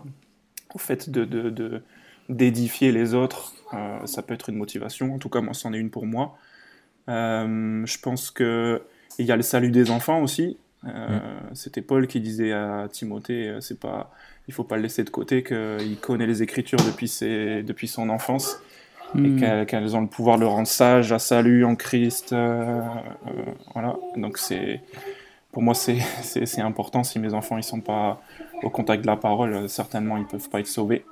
au 0.73 0.77
fait 0.77 1.09
de- 1.09 1.83
d'édifier 2.29 2.91
les 2.93 3.13
autres, 3.13 3.53
euh, 3.73 4.05
ça 4.05 4.21
peut 4.21 4.33
être 4.33 4.49
une 4.49 4.57
motivation. 4.57 5.13
En 5.13 5.17
tout 5.19 5.29
cas, 5.29 5.41
moi, 5.41 5.53
c'en 5.53 5.73
est 5.73 5.77
une 5.79 5.89
pour 5.91 6.05
moi. 6.05 6.37
Euh, 7.07 7.85
je 7.85 7.97
pense 7.99 8.31
que 8.31 8.81
il 9.19 9.25
y 9.25 9.31
a 9.31 9.35
le 9.35 9.41
salut 9.41 9.71
des 9.71 9.91
enfants 9.91 10.21
aussi. 10.21 10.57
Euh, 10.87 11.19
C'était 11.53 11.81
Paul 11.81 12.07
qui 12.07 12.19
disait 12.19 12.51
à 12.53 12.87
Timothée, 12.91 13.49
euh, 13.49 13.59
c'est 13.61 13.79
pas, 13.79 14.11
il 14.47 14.53
faut 14.53 14.63
pas 14.63 14.75
le 14.75 14.83
laisser 14.83 15.03
de 15.03 15.09
côté, 15.09 15.41
qu'il 15.43 15.97
connaît 16.01 16.27
les 16.27 16.43
Écritures 16.43 16.79
depuis, 16.85 17.07
ses, 17.07 17.63
depuis 17.63 17.87
son 17.87 18.09
enfance 18.09 18.57
et 19.17 19.19
Hmm. 19.29 19.65
qu'elles 19.65 19.95
ont 19.95 20.01
le 20.01 20.07
pouvoir 20.07 20.35
de 20.37 20.41
le 20.41 20.47
rendre 20.47 20.67
sage, 20.67 21.11
à 21.13 21.19
salut 21.19 21.63
en 21.63 21.75
Christ. 21.75 22.33
euh, 22.33 22.81
euh, 23.27 23.31
voilà. 23.73 23.95
Donc 24.17 24.37
c'est, 24.37 24.81
pour 25.51 25.61
moi, 25.63 25.73
c'est 25.75 26.61
important. 26.61 27.03
Si 27.03 27.17
mes 27.19 27.33
enfants 27.33 27.57
ils 27.57 27.63
sont 27.63 27.79
pas 27.81 28.21
au 28.63 28.69
contact 28.69 29.01
de 29.03 29.07
la 29.07 29.15
parole, 29.15 29.53
euh, 29.53 29.67
certainement 29.69 30.17
ils 30.17 30.25
peuvent 30.25 30.49
pas 30.49 30.59
être 30.59 30.67
sauvés. 30.67 31.05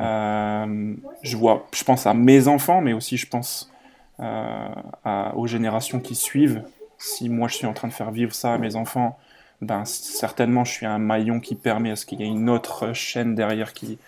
Euh, 0.00 0.94
je 1.22 1.36
vois, 1.36 1.66
je 1.74 1.82
pense 1.82 2.06
à 2.06 2.14
mes 2.14 2.46
enfants, 2.46 2.80
mais 2.80 2.92
aussi 2.92 3.16
je 3.16 3.26
pense 3.28 3.72
euh, 4.20 4.68
à- 5.04 5.34
aux 5.36 5.46
générations 5.46 6.00
qui 6.00 6.14
suivent. 6.14 6.62
Si 6.98 7.28
moi 7.28 7.48
je 7.48 7.54
suis 7.54 7.66
en 7.66 7.72
train 7.72 7.88
de 7.88 7.92
faire 7.92 8.10
vivre 8.10 8.34
ça 8.34 8.54
à 8.54 8.58
mes 8.58 8.76
enfants, 8.76 9.18
ben 9.62 9.84
certainement 9.84 10.64
je 10.64 10.72
suis 10.72 10.86
un 10.86 10.98
maillon 10.98 11.40
qui 11.40 11.54
permet 11.54 11.90
à 11.90 11.96
ce 11.96 12.06
qu'il 12.06 12.20
y 12.20 12.24
ait 12.24 12.28
une 12.28 12.50
autre 12.50 12.92
chaîne 12.92 13.34
derrière 13.34 13.72
qui 13.72 13.98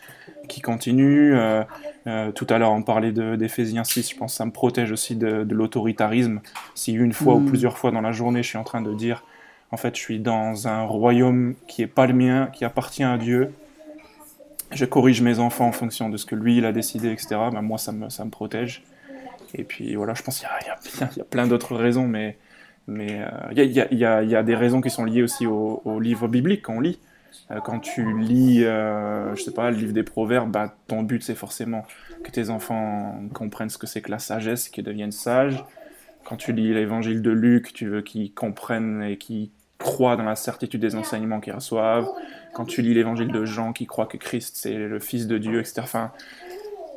qui 0.49 0.61
continue. 0.61 1.35
Euh, 1.37 1.63
euh, 2.09 2.33
tout 2.33 2.47
à 2.51 2.59
l'heure, 2.59 2.73
on 2.73 2.83
parlait 2.83 3.13
de- 3.13 3.37
d'Éphésiens 3.37 3.85
6, 3.85 4.11
je 4.11 4.17
pense 4.17 4.33
que 4.33 4.37
ça 4.39 4.45
me 4.47 4.51
protège 4.51 4.91
aussi 4.91 5.15
de, 5.15 5.45
de 5.45 5.55
l'autoritarisme. 5.55 6.41
Si 6.75 6.93
une 6.93 7.13
fois 7.13 7.35
ou 7.35 7.41
Mm. 7.41 7.47
plusieurs 7.47 7.79
fois 7.79 7.93
dans 7.93 8.01
la 8.01 8.11
journée, 8.13 8.43
je 8.43 8.49
suis 8.49 8.59
en 8.59 8.65
train 8.65 8.81
de 8.81 8.93
dire, 8.95 9.23
en 9.71 9.77
fait, 9.77 9.95
je 9.97 10.01
suis 10.01 10.19
dans 10.19 10.67
un 10.67 10.83
royaume 10.83 11.55
qui 11.69 11.83
n'est 11.83 11.87
pas 11.89 12.07
le 12.09 12.15
mien, 12.15 12.49
qui 12.53 12.65
appartient 12.65 13.05
à 13.05 13.17
Dieu, 13.19 13.53
je 14.73 14.85
corrige 14.85 15.21
mes 15.23 15.39
enfants 15.41 15.67
en 15.67 15.73
fonction 15.73 16.09
de 16.09 16.17
ce 16.17 16.27
que 16.27 16.35
lui, 16.35 16.57
il 16.59 16.65
a 16.65 16.73
décidé, 16.73 17.11
etc., 17.11 17.29
ben 17.53 17.63
moi, 17.63 17.79
ça 17.79 17.93
me, 17.93 18.09
ça 18.09 18.25
me 18.25 18.31
protège. 18.31 18.83
Et 19.55 19.65
puis 19.65 19.95
voilà, 19.97 20.15
je 20.15 20.23
pense 20.23 20.39
qu'il 20.41 20.49
y 20.49 21.05
y, 21.05 21.17
y 21.19 21.21
a 21.21 21.25
plein 21.25 21.47
d'autres 21.47 21.77
raisons, 21.77 22.07
mais 22.07 22.37
mais 22.87 23.21
euh, 23.23 23.29
il 23.53 23.59
y, 23.73 23.81
a, 23.81 23.89
il 23.91 23.99
y 24.31 24.35
a- 24.37 24.43
des 24.43 24.55
raisons 24.55 24.81
qui 24.81 24.91
sont 24.91 25.05
liées 25.05 25.23
aussi 25.23 25.47
au, 25.47 25.83
au 25.85 26.01
livre 26.01 26.29
biblique 26.29 26.63
qu'on 26.63 26.81
lit. 26.81 26.99
Euh, 27.51 27.61
quand 27.61 27.79
tu 27.81 28.19
lis, 28.19 28.65
euh, 28.65 29.35
je 29.37 29.43
sais 29.43 29.53
pas, 29.53 29.71
le 29.71 29.77
livre 29.77 29.93
des 29.93 30.03
Proverbes, 30.03 30.51
bah, 30.51 30.75
ton 30.89 31.03
but 31.03 31.23
c'est 31.23 31.35
forcément 31.35 31.85
que 32.25 32.31
tes 32.31 32.51
enfants 32.51 33.21
comprennent 33.33 33.71
ce 33.71 33.79
que 33.79 33.87
c'est 33.87 34.01
que 34.01 34.11
la 34.11 34.19
sagesse, 34.19 34.69
qu'ils 34.69 34.85
deviennent 34.85 35.13
sages. 35.13 35.65
Quand 36.25 36.37
tu 36.37 36.53
lis 36.53 36.73
l'évangile 36.75 37.23
de 37.23 37.31
Luc, 37.31 37.73
tu 37.73 37.89
veux 37.89 38.03
qu'ils 38.03 38.33
comprennent 38.35 39.03
et 39.03 39.17
qu'ils 39.17 39.51
croient 39.79 40.17
dans 40.17 40.25
la 40.25 40.37
certitude 40.37 40.81
des 40.81 40.95
enseignements 40.95 41.41
qu'ils 41.41 41.55
reçoivent. 41.55 42.09
Quand 42.53 42.65
tu 42.67 42.83
lis 42.83 42.95
l'évangile 42.95 43.29
de 43.29 43.45
Jean, 43.45 43.73
qui 43.73 43.87
croit 43.87 44.07
que 44.07 44.17
Christ 44.17 44.57
c'est 44.57 44.75
le 44.75 44.99
Fils 44.99 45.27
de 45.27 45.39
Dieu, 45.39 45.61
etc. 45.61 45.81
Enfin, 45.83 46.13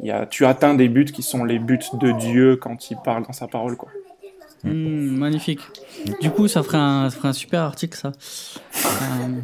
y 0.02 0.12
a, 0.12 0.25
tu 0.25 0.46
atteins 0.46 0.74
des 0.75 0.90
buts 0.90 1.06
qui 1.06 1.24
sont 1.24 1.44
les 1.46 1.60
buts 1.60 1.80
de 1.94 2.12
Dieu 2.12 2.58
quand 2.58 2.92
il 2.92 2.98
parle 2.98 3.25
dans 3.25 3.34
sa 3.34 3.48
parole. 3.48 3.78
Quoi. 3.78 3.90
Hmm, 4.63 5.17
magnifique. 5.17 5.60
Du 6.22 6.29
coup, 6.32 6.48
ça 6.48 6.63
ferait 6.63 6.77
un, 6.77 7.10
ça 7.10 7.17
ferait 7.17 7.29
un 7.29 7.34
super 7.34 7.62
article, 7.62 7.98
ça. 7.98 8.12
Euh, 8.75 9.39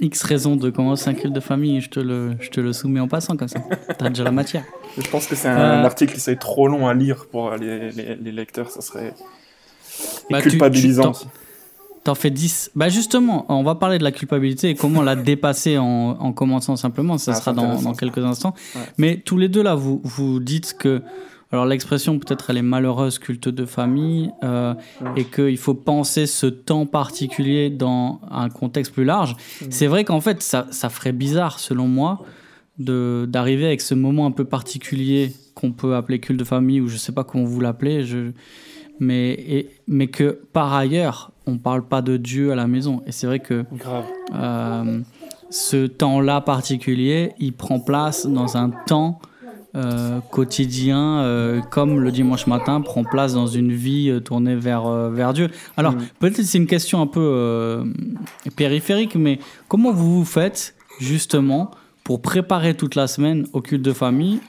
X 0.00 0.22
raisons 0.22 0.56
de 0.56 0.70
commencer 0.70 1.08
un 1.08 1.14
culte 1.14 1.34
de 1.34 1.40
famille, 1.40 1.80
je 1.80 1.88
te 1.90 2.00
le, 2.00 2.32
je 2.40 2.50
te 2.50 2.60
le 2.60 2.72
soumets 2.72 3.00
en 3.00 3.08
passant 3.08 3.36
comme 3.36 3.48
ça. 3.48 3.60
T'as 3.98 4.08
déjà 4.08 4.24
la 4.24 4.32
matière. 4.32 4.64
Je 4.98 5.08
pense 5.08 5.26
que 5.26 5.34
c'est 5.36 5.48
un 5.48 5.82
Euh, 5.82 5.84
article 5.84 6.14
qui 6.14 6.20
serait 6.20 6.36
trop 6.36 6.66
long 6.68 6.86
à 6.88 6.94
lire 6.94 7.26
pour 7.30 7.52
les, 7.56 7.90
les- 7.92 8.16
les 8.16 8.32
lecteurs, 8.32 8.70
ça 8.70 8.80
serait 8.80 9.14
Bah, 10.30 10.42
tu- 10.42 10.50
culpabilisant. 10.50 11.02
tu- 11.04 11.08
aussi. 11.10 11.26
T'en 12.02 12.14
fais 12.14 12.30
10. 12.30 12.70
Bah 12.74 12.90
justement, 12.90 13.46
on 13.48 13.62
va 13.62 13.76
parler 13.76 13.96
de 13.96 14.04
la 14.04 14.12
culpabilité 14.12 14.68
et 14.70 14.74
comment 14.74 15.00
la 15.00 15.16
dépasser 15.16 15.78
en, 15.78 15.84
en 16.20 16.32
commençant 16.32 16.76
simplement. 16.76 17.16
Ça 17.16 17.32
Ah, 17.32 17.34
sera 17.36 17.52
dans, 17.54 17.94
quelques 17.94 18.18
instants. 18.18 18.54
Ouais. 18.74 18.80
Mais 18.98 19.16
tous 19.24 19.38
les 19.38 19.48
deux 19.48 19.62
là, 19.62 19.74
vous, 19.74 20.00
vous 20.04 20.38
dites 20.40 20.76
que... 20.78 21.00
Alors 21.54 21.66
l'expression 21.66 22.18
peut-être 22.18 22.50
elle 22.50 22.56
est 22.56 22.62
malheureuse, 22.62 23.20
culte 23.20 23.48
de 23.48 23.64
famille, 23.64 24.30
euh, 24.42 24.74
et 25.14 25.24
qu'il 25.24 25.56
faut 25.56 25.74
penser 25.74 26.26
ce 26.26 26.46
temps 26.46 26.84
particulier 26.84 27.70
dans 27.70 28.20
un 28.30 28.48
contexte 28.48 28.92
plus 28.92 29.04
large. 29.04 29.36
C'est 29.70 29.86
vrai 29.86 30.02
qu'en 30.04 30.20
fait, 30.20 30.42
ça, 30.42 30.66
ça 30.72 30.88
ferait 30.88 31.12
bizarre, 31.12 31.60
selon 31.60 31.86
moi, 31.86 32.22
de- 32.80 33.24
d'arriver 33.28 33.66
avec 33.66 33.80
ce 33.80 33.94
moment 33.94 34.26
un 34.26 34.32
peu 34.32 34.44
particulier 34.44 35.32
qu'on 35.54 35.70
peut 35.70 35.94
appeler 35.94 36.18
culte 36.18 36.40
de 36.40 36.44
famille, 36.44 36.80
ou 36.80 36.88
je 36.88 36.96
sais 36.96 37.12
pas 37.12 37.22
comment 37.22 37.44
vous 37.44 37.60
l'appelez, 37.60 38.02
je... 38.04 38.32
mais, 38.98 39.30
et- 39.34 39.70
mais 39.86 40.08
que 40.08 40.40
par 40.52 40.74
ailleurs, 40.74 41.30
on 41.46 41.58
parle 41.58 41.84
pas 41.86 42.02
de 42.02 42.16
Dieu 42.16 42.50
à 42.50 42.56
la 42.56 42.66
maison. 42.66 43.02
Et 43.06 43.12
c'est 43.12 43.28
vrai 43.28 43.38
que 43.38 43.64
Grave. 43.74 44.06
euh, 44.34 45.00
ce 45.50 45.86
temps-là 45.86 46.40
particulier, 46.40 47.30
il 47.38 47.52
prend 47.52 47.78
place 47.78 48.26
dans 48.26 48.56
un 48.56 48.70
temps 48.88 49.20
euh, 49.76 50.20
quotidien, 50.30 51.18
euh, 51.22 51.60
comme 51.70 51.98
le 52.00 52.12
dimanche 52.12 52.46
matin 52.46 52.80
prend 52.80 53.02
place 53.04 53.34
dans 53.34 53.46
une 53.48 53.72
vie 53.72 54.08
euh, 54.08 54.20
tournée 54.20 54.54
vers, 54.54 54.88
vers 55.10 55.32
Dieu. 55.32 55.50
Alors, 55.76 55.92
Mm. 55.94 56.02
peut-être 56.20 56.42
c'est 56.42 56.58
une 56.58 56.66
question 56.66 57.00
un 57.00 57.06
peu 57.06 57.84
périphérique, 58.56 59.14
mais 59.16 59.38
comment 59.68 59.92
vous 59.92 60.18
vous 60.18 60.24
faites 60.24 60.74
justement 61.00 61.70
pour 62.04 62.20
préparer 62.22 62.74
toute 62.76 62.94
la 62.94 63.06
semaine 63.06 63.46
au 63.52 63.60
culte 63.62 63.82
de 63.82 63.92
famille 63.92 64.40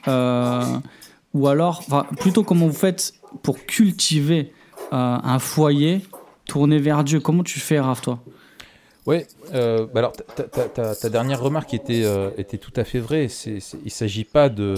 Ou 1.33 1.47
alors, 1.47 1.83
plutôt 2.19 2.43
comment 2.43 2.67
vous 2.67 2.73
faites 2.73 3.13
pour 3.43 3.57
cultiver 3.65 4.53
un 4.91 5.39
foyer 5.39 6.01
tourné 6.45 6.77
vers 6.79 7.03
Dieu? 7.03 7.19
Comment 7.19 7.43
tu 7.43 7.59
fais, 7.59 7.79
Raph, 7.79 8.01
toi? 8.01 8.19
Euh, 9.53 9.85
bah 9.93 9.99
alors 9.99 10.13
ta, 10.13 10.43
ta- 10.43 10.63
ta- 10.67 10.95
ta 10.95 11.09
dernière 11.09 11.39
remarque 11.39 11.73
était, 11.75 12.03
était 12.37 12.57
tout 12.57 12.73
à 12.75 12.83
fait 12.83 12.99
vraie. 12.99 13.27
Il 13.45 13.53
ne 13.83 13.89
s'agit 13.89 14.23
pas 14.23 14.49
de, 14.49 14.73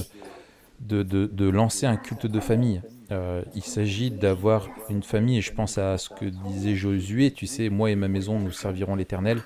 de, 0.80 1.04
de- 1.04 1.28
de 1.28 1.50
lancer 1.50 1.86
un 1.86 1.98
culte 1.98 2.28
de 2.28 2.40
famille. 2.40 2.82
Euh, 3.12 3.42
il 3.56 3.64
s'agit 3.64 4.12
d'avoir 4.12 4.68
une 4.90 5.04
famille, 5.04 5.38
et 5.38 5.42
je 5.42 5.54
pense 5.54 5.78
à 5.78 5.98
ce 5.98 6.10
que 6.10 6.26
disait 6.26 6.76
Josué, 6.76 7.32
tu 7.32 7.48
sais, 7.48 7.70
moi 7.70 7.90
et 7.92 7.96
ma 7.96 8.08
maison, 8.08 8.40
nous 8.40 8.52
servirons 8.52 8.96
l'Éternel. 8.96 9.40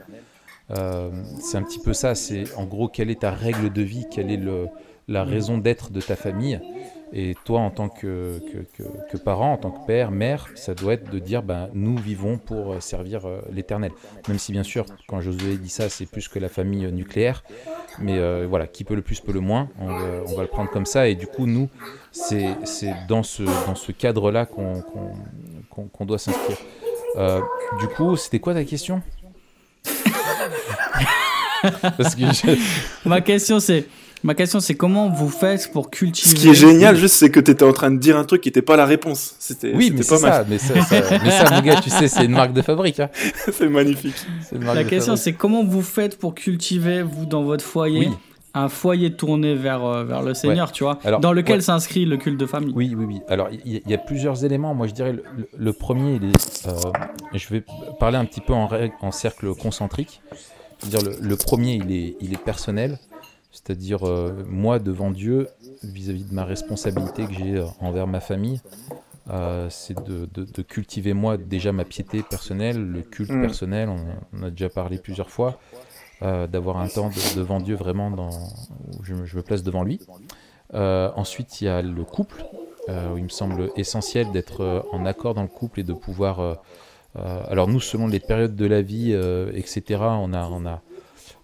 Euh, 0.72 1.10
c'est 1.40 1.58
un 1.58 1.64
petit 1.64 1.80
peu 1.80 1.94
ça, 1.94 2.16
c'est 2.16 2.46
en 2.56 2.66
gros 2.66 2.88
quelle 2.88 3.10
est 3.12 3.22
ta 3.22 3.32
règle 3.32 3.72
de 3.72 3.82
vie, 3.82 4.06
quelle 4.10 4.32
est 4.32 4.38
le, 4.38 4.68
la 5.08 5.24
raison 5.24 5.58
d'être 5.58 5.92
de 5.92 6.02
ta 6.02 6.16
famille? 6.16 6.60
Et 7.14 7.36
toi, 7.44 7.60
en 7.60 7.72
tant 7.72 7.90
que, 7.90 8.40
que, 8.52 8.60
que- 8.84 8.90
que 9.12 9.18
parent, 9.18 9.52
en 9.54 9.58
tant 9.58 9.72
que 9.72 9.86
père, 9.86 10.12
mère, 10.12 10.48
ça 10.56 10.74
doit 10.74 10.94
être 10.94 11.10
de 11.12 11.20
dire, 11.20 11.44
ben, 11.44 11.70
nous 11.74 11.98
vivons 11.98 12.38
pour 12.38 12.72
euh, 12.74 12.80
servir 12.80 13.26
euh, 13.26 13.42
l'Éternel. 13.52 13.92
Même 14.30 14.40
si, 14.40 14.54
bien 14.54 14.64
sûr, 14.64 14.86
quand 15.08 15.20
Josué 15.20 15.58
dit 15.58 15.70
ça, 15.70 15.90
c'est 15.90 16.06
plus 16.06 16.30
que 16.30 16.40
la 16.40 16.48
famille 16.48 16.86
euh, 16.86 16.92
nucléaire. 16.92 17.44
Mais 18.00 18.18
euh, 18.18 18.46
voilà, 18.50 18.66
qui 18.68 18.86
peut 18.86 18.96
le 18.96 19.02
plus 19.02 19.20
peut 19.20 19.34
le 19.34 19.42
moins. 19.42 19.68
On 19.80 19.88
va, 19.88 19.94
on 20.28 20.36
va 20.36 20.42
le 20.44 20.48
prendre 20.48 20.70
comme 20.72 20.86
ça. 20.86 21.10
Et 21.10 21.16
du 21.16 21.28
coup, 21.28 21.46
nous, 21.48 21.68
c'est 22.14 22.48
c'est 22.64 22.94
dans 23.10 23.24
ce, 23.24 23.44
dans 23.44 23.76
ce 23.76 23.92
cadre-là 23.92 24.46
qu'on 24.46 24.82
qu'on- 24.82 25.12
qu'on- 25.70 25.88
qu'on 25.88 26.06
doit 26.06 26.18
s'inscrire. 26.20 26.58
Du 27.82 27.88
coup, 27.90 28.16
c'était 28.16 28.40
quoi 28.40 28.54
ta 28.54 28.64
question? 28.64 29.02
Parce 31.98 32.16
que 32.16 32.22
je- 32.22 33.08
Ma 33.10 33.22
question 33.22 33.60
c'est 33.60 33.86
ma 34.24 34.34
question 34.36 34.60
c'est 34.60 34.76
comment 34.76 35.10
vous 35.10 35.30
faites 35.30 35.72
pour 35.72 35.90
cultiver 35.90 36.30
Ce 36.30 36.36
qui 36.36 36.50
est 36.50 36.54
génial, 36.54 36.96
juste, 36.96 37.16
c'est 37.16 37.30
que 37.32 37.40
tu 37.40 37.52
étais 37.52 37.64
en 37.64 37.74
train 37.74 37.92
de 37.92 37.98
dire 38.00 38.18
un 38.18 38.24
truc 38.24 38.42
qui 38.42 38.50
n'était 38.50 38.62
pas 38.62 38.76
la 38.78 38.86
réponse. 38.86 39.36
C'était 39.40 39.74
Oui, 39.76 39.92
mais 39.96 40.04
pas 40.04 40.20
mal. 40.20 40.32
ça, 40.34 40.46
mais 40.50 40.58
ça, 40.58 40.82
ça- 40.82 41.20
mais 41.24 41.32
ça, 41.32 41.46
mon 41.56 41.62
gars, 41.62 41.80
tu 41.82 41.90
sais, 41.90 42.08
c'est 42.08 42.26
une 42.26 42.32
marque 42.32 42.54
de 42.54 42.62
fabrique. 42.62 43.00
hein. 43.00 43.10
c'est 43.52 43.68
magnifique. 43.70 44.16
La 44.52 44.84
question 44.84 45.16
c'est 45.16 45.34
comment 45.34 45.64
vous 45.64 45.82
faites 45.82 46.18
pour 46.20 46.36
cultiver 46.36 47.02
vous 47.04 47.26
dans 47.26 47.44
votre 47.44 47.64
foyer 47.64 48.08
Oui. 48.08 48.14
un 48.54 48.68
foyer 48.70 49.14
tourné 49.14 49.56
vers, 49.56 49.84
euh, 49.86 50.04
vers 50.04 50.22
le 50.22 50.34
Seigneur, 50.34 50.72
tu 50.74 50.84
vois, 50.84 51.00
Alors, 51.06 51.20
dans 51.22 51.32
lequel 51.34 51.56
ouais. 51.58 51.62
s'inscrit 51.62 52.06
le 52.06 52.18
culte 52.18 52.38
de 52.40 52.46
famille? 52.46 52.74
Oui, 52.76 52.94
oui, 52.98 53.06
oui. 53.08 53.22
Alors, 53.30 53.48
il 53.66 53.82
y, 53.88 53.94
a 53.94 53.98
plusieurs 53.98 54.44
éléments. 54.44 54.74
Moi, 54.76 54.88
je 54.88 54.94
dirais 54.94 55.16
le, 55.58 55.74
premier, 55.74 56.16
il 56.22 56.26
est, 56.32 56.68
euh, 56.68 56.74
je 57.34 57.48
vais 57.50 57.64
parler 58.00 58.18
un 58.18 58.26
petit 58.26 58.42
peu 58.42 58.54
en, 58.54 58.70
en 59.02 59.12
cercle 59.12 59.56
concentrique. 59.56 60.22
Je 60.82 60.86
veux 60.86 60.92
dire, 60.92 61.02
le, 61.22 61.28
le 61.28 61.36
premier, 61.38 61.76
il 61.76 61.92
est, 61.96 62.16
il 62.22 62.34
est 62.34 62.44
personnel, 62.44 62.98
c'est-à-dire 63.52 64.08
euh, 64.08 64.44
moi 64.48 64.80
devant 64.80 65.12
Dieu, 65.12 65.48
vis-à-vis 65.84 66.26
de 66.26 66.34
ma 66.34 66.46
responsabilité 66.46 67.26
que 67.28 67.34
j'ai 67.34 67.58
euh, 67.58 67.66
envers 67.80 68.08
ma 68.08 68.20
famille. 68.20 68.62
euh, 69.30 69.68
c'est 69.70 69.94
de, 70.04 70.28
de- 70.34 70.46
de 70.52 70.62
cultiver 70.64 71.14
moi 71.14 71.38
déjà 71.38 71.72
ma 71.72 71.86
piété 71.86 72.24
personnelle, 72.24 72.78
le 72.84 73.02
culte 73.02 73.32
Mm. 73.32 73.42
personnel, 73.42 73.90
on, 73.90 74.00
on 74.34 74.44
a 74.44 74.50
déjà 74.50 74.68
parlé 74.70 74.98
plusieurs 74.98 75.30
fois, 75.30 75.60
euh, 76.24 76.48
d'avoir 76.48 76.78
un 76.78 76.88
temps 76.88 77.10
de- 77.10 77.36
devant 77.40 77.60
Dieu 77.60 77.76
vraiment 77.76 78.10
dans, 78.10 78.30
où 78.30 79.04
je, 79.04 79.14
me- 79.14 79.26
je 79.26 79.38
me 79.38 79.42
place 79.44 79.62
devant 79.64 79.84
lui. 79.84 80.00
Ensuite, 80.74 81.62
il 81.62 81.66
y 81.66 81.68
a 81.68 81.82
le 81.82 82.04
couple, 82.04 82.44
où 82.90 83.18
il 83.18 83.24
me 83.24 83.30
semble 83.30 83.70
essentiel 83.76 84.32
d'être 84.32 84.86
en 84.92 85.06
accord 85.06 85.34
dans 85.34 85.44
le 85.44 85.48
couple 85.48 85.82
et 85.82 85.84
de 85.84 85.94
pouvoir. 85.94 86.58
alors 87.16 87.68
nous, 87.68 87.80
selon 87.80 88.08
les 88.08 88.20
périodes 88.20 88.56
de 88.56 88.66
la 88.66 88.82
vie, 88.82 89.12
etc., 89.54 90.02
on 90.20 90.34
a, 90.34 90.48
on 90.48 90.66
a, 90.66 90.82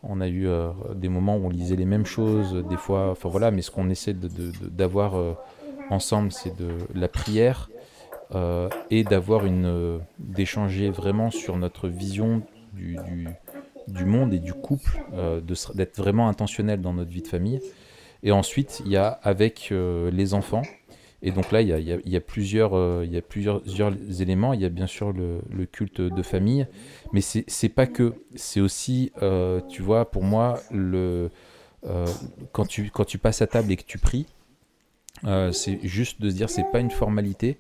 on 0.03 0.21
a 0.21 0.27
eu 0.27 0.47
euh, 0.47 0.71
des 0.95 1.09
moments 1.09 1.37
où 1.37 1.45
on 1.45 1.49
lisait 1.49 1.75
les 1.75 1.85
mêmes 1.85 2.05
choses, 2.05 2.53
des 2.55 2.77
fois, 2.77 3.11
enfin 3.11 3.29
voilà, 3.29 3.51
mais 3.51 3.61
ce 3.61 3.71
qu'on 3.71 3.89
essaie 3.89 4.13
de- 4.13 4.27
de- 4.27 4.51
d'avoir 4.69 5.15
euh, 5.15 5.33
ensemble, 5.89 6.31
c'est 6.31 6.55
de 6.55 6.87
la 6.93 7.07
prière 7.07 7.71
euh, 8.35 8.69
et 8.89 9.03
d'avoir 9.03 9.45
une, 9.45 9.65
euh, 9.65 9.99
d'échanger 10.19 10.89
vraiment 10.91 11.31
sur 11.31 11.57
notre 11.57 11.87
vision 11.89 12.43
du, 12.73 12.97
du, 12.99 13.39
du 13.87 14.05
monde 14.05 14.33
et 14.33 14.39
du 14.39 14.53
couple, 14.53 15.03
euh, 15.13 15.41
d'être 15.75 15.97
vraiment 15.97 16.29
intentionnel 16.29 16.81
dans 16.81 16.93
notre 16.93 17.11
vie 17.11 17.21
de 17.21 17.27
famille. 17.27 17.61
Et 18.23 18.31
ensuite, 18.31 18.81
il 18.81 18.89
y 18.89 18.97
a 18.97 19.07
avec 19.09 19.69
euh, 19.71 20.11
les 20.11 20.33
enfants. 20.33 20.71
Et 21.23 21.31
donc 21.31 21.51
là, 21.51 21.61
il 21.61 21.69
y 21.69 22.15
a, 22.15 22.21
plusieurs, 22.21 22.73
éléments. 24.21 24.53
Il 24.53 24.61
y 24.61 24.65
a 24.65 24.69
bien 24.69 24.87
sûr 24.87 25.11
le, 25.13 25.65
culte 25.65 26.01
de 26.01 26.21
famille, 26.21 26.67
mais 27.11 27.21
c'est 27.21 27.69
pas 27.69 27.87
que. 27.87 28.13
C'est 28.35 28.61
aussi, 28.61 29.11
euh, 29.21 29.61
tu 29.67 29.81
vois, 29.81 30.11
pour 30.11 30.23
moi, 30.23 30.59
euh, 30.73 31.27
quand, 32.51 32.67
tu, 32.67 32.91
passes 33.17 33.41
à 33.41 33.47
table 33.47 33.71
et 33.71 33.77
que 33.77 33.83
tu 33.83 33.97
pries, 33.97 34.27
euh, 35.25 35.51
c'est 35.51 35.79
juste 35.83 36.21
de 36.21 36.29
se 36.29 36.35
dire, 36.35 36.51
c'est 36.51 36.71
pas 36.71 36.79
une 36.79 36.91
formalité, 36.91 37.57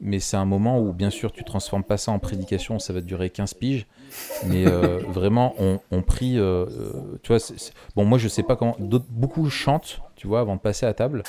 mais 0.00 0.18
c'est 0.18 0.38
un 0.38 0.46
moment 0.46 0.80
où, 0.80 0.94
bien 0.94 1.10
sûr, 1.10 1.32
tu 1.32 1.44
transformes 1.44 1.84
pas 1.84 1.98
ça 1.98 2.12
en 2.12 2.18
prédication, 2.18 2.78
ça 2.78 2.94
va 2.94 3.02
durer 3.02 3.28
15 3.28 3.52
piges, 3.54 3.86
mais 4.46 4.64
vraiment, 5.08 5.54
on, 5.90 6.00
prie, 6.00 6.38
tu 7.22 7.28
vois, 7.28 7.38
bon, 7.94 8.06
moi, 8.06 8.16
je 8.16 8.28
sais 8.28 8.42
pas 8.42 8.56
comment, 8.56 8.76
beaucoup 9.10 9.50
chantent, 9.50 10.00
tu 10.14 10.26
vois, 10.26 10.40
avant 10.40 10.56
de 10.56 10.60
passer 10.60 10.86
à 10.86 10.94
table. 10.94 11.24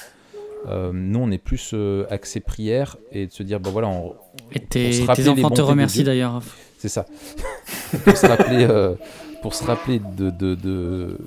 Euh, 0.68 0.92
nous, 0.94 1.20
on 1.20 1.32
est 1.32 1.38
plus 1.38 1.72
euh, 1.74 2.06
axé 2.10 2.40
prière 2.40 2.98
et 3.12 3.28
de 3.28 3.32
se 3.32 3.44
dire, 3.44 3.60
bah 3.60 3.70
voilà, 3.72 3.88
on- 3.88 4.16
Et 4.52 4.60
tes, 4.60 4.92
se 4.92 5.12
tes 5.14 5.28
enfants 5.30 5.50
te 5.50 5.62
remercient 5.62 6.04
d'ailleurs. 6.04 6.42
c'est 6.78 6.90
ça. 6.90 7.06
pour 8.04 8.18
se 8.18 8.26
rappeler, 8.28 8.66
euh, 8.70 8.96
pour 9.42 9.54
se 9.54 9.64
rappeler 9.64 10.00
de, 10.18 10.30
de, 10.30 10.56
de- 10.56 11.18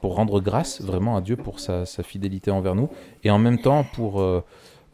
pour 0.00 0.14
rendre 0.16 0.40
grâce 0.40 0.80
vraiment 0.80 1.16
à 1.16 1.20
Dieu 1.20 1.36
pour 1.36 1.60
sa, 1.60 1.84
sa 1.86 2.02
fidélité 2.02 2.50
envers 2.50 2.74
nous, 2.74 2.88
et 3.24 3.30
en 3.30 3.38
même 3.38 3.58
temps 3.58 3.84
pour 3.94 4.20
euh, 4.20 4.42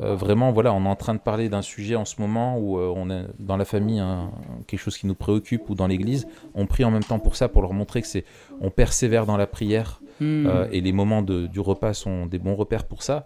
euh, 0.00 0.14
vraiment, 0.14 0.52
voilà, 0.52 0.72
on 0.72 0.84
est 0.84 0.88
en 0.88 0.94
train 0.96 1.14
de 1.14 1.18
parler 1.20 1.48
d'un 1.48 1.62
sujet 1.62 1.94
en 1.96 2.04
ce 2.04 2.20
moment 2.20 2.56
où 2.58 2.78
on 2.78 3.10
est 3.10 3.24
dans 3.38 3.56
la 3.56 3.64
famille 3.64 3.98
un- 3.98 4.30
quelque 4.66 4.80
chose 4.80 4.96
qui 4.96 5.06
nous 5.06 5.14
préoccupe 5.16 5.68
ou 5.70 5.74
dans 5.74 5.86
l'Église, 5.86 6.26
on 6.54 6.66
prie 6.66 6.84
en 6.84 6.90
même 6.90 7.02
temps 7.04 7.18
pour 7.18 7.36
ça, 7.36 7.48
pour 7.48 7.62
leur 7.62 7.72
montrer 7.72 8.00
que 8.02 8.08
c'est, 8.08 8.24
on 8.60 8.70
persévère 8.70 9.26
dans 9.26 9.36
la 9.36 9.46
prière 9.46 10.00
Hmm. 10.20 10.48
et 10.72 10.80
les 10.80 10.90
moments 10.90 11.22
de- 11.22 11.46
du 11.46 11.60
repas 11.60 11.94
sont 11.94 12.26
des 12.26 12.40
bons 12.40 12.56
repères 12.56 12.82
pour 12.88 13.04
ça. 13.04 13.24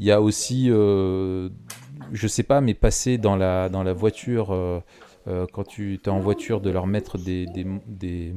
Il 0.00 0.06
y 0.06 0.10
a 0.10 0.20
aussi, 0.20 0.70
euh, 0.70 1.48
je 2.12 2.26
sais 2.26 2.42
pas, 2.42 2.60
mais 2.60 2.74
passer 2.74 3.18
dans 3.18 3.36
la, 3.36 3.68
dans 3.68 3.82
la 3.82 3.92
voiture, 3.92 4.52
euh, 4.52 4.80
euh, 5.28 5.46
quand 5.52 5.64
tu 5.64 5.94
es 5.94 6.08
en 6.08 6.18
voiture, 6.18 6.60
de 6.60 6.70
leur 6.70 6.86
mettre 6.86 7.18
des, 7.18 7.46
des, 7.46 7.66
des, 7.86 8.34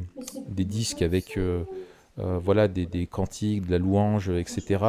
des 0.48 0.66
disques 0.66 1.02
avec 1.02 1.38
euh, 1.38 1.64
voilà, 2.18 2.68
des, 2.68 2.86
des 2.86 3.08
cantiques, 3.08 3.66
de 3.66 3.72
la 3.72 3.78
louange, 3.78 4.30
etc. 4.30 4.84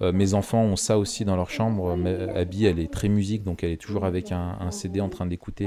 Mes 0.00 0.34
enfants 0.34 0.62
ont 0.62 0.76
ça 0.76 0.96
aussi 0.96 1.24
dans 1.24 1.34
leur 1.34 1.50
chambre. 1.50 1.96
Abby, 2.36 2.66
elle 2.66 2.78
est 2.78 2.92
très 2.92 3.08
musique, 3.08 3.42
donc 3.42 3.64
elle 3.64 3.72
est 3.72 3.80
toujours 3.80 4.04
avec 4.04 4.30
un, 4.30 4.56
un 4.60 4.70
CD 4.70 5.00
en 5.00 5.08
train 5.08 5.26
d'écouter 5.26 5.66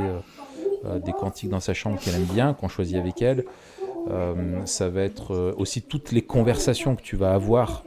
des 1.04 1.12
cantiques 1.12 1.49
dans 1.49 1.60
sa 1.60 1.73
chambre 1.73 1.99
qu'elle 1.99 2.15
aime 2.15 2.34
bien, 2.34 2.54
qu'on 2.54 2.69
choisit 2.69 2.95
avec 2.95 3.21
elle. 3.21 3.43
Ça 4.63 4.89
va 4.89 5.02
être 5.02 5.54
aussi 5.58 5.82
toutes 5.82 6.13
les 6.13 6.21
conversations 6.21 6.95
que 6.95 7.02
tu 7.02 7.17
vas 7.17 7.34
avoir 7.34 7.84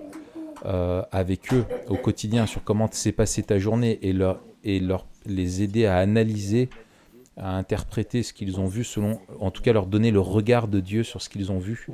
euh, 0.67 1.03
avec 1.13 1.53
eux 1.53 1.67
au 1.89 1.97
quotidien 1.97 2.47
sur 2.47 2.65
comment 2.65 2.89
s'est 2.91 3.13
passée 3.13 3.43
ta 3.43 3.59
journée 3.59 3.99
et, 4.03 4.13
leur, 4.13 4.41
et 4.63 4.81
leur, 4.81 5.07
les 5.27 5.63
aider 5.63 5.87
à 5.87 5.99
analyser, 5.99 6.71
à 7.37 7.57
interpréter 7.57 8.23
ce 8.23 8.33
qu'ils 8.33 8.61
ont 8.61 8.67
vu 8.67 8.85
selon, 8.85 9.21
en 9.41 9.51
tout 9.51 9.63
cas 9.63 9.73
leur 9.73 9.87
donner 9.87 10.11
le 10.11 10.21
regard 10.21 10.69
de 10.69 10.81
Dieu 10.81 11.03
sur 11.03 11.21
ce 11.21 11.29
qu'ils 11.29 11.53
ont 11.53 11.59
vu. 11.59 11.87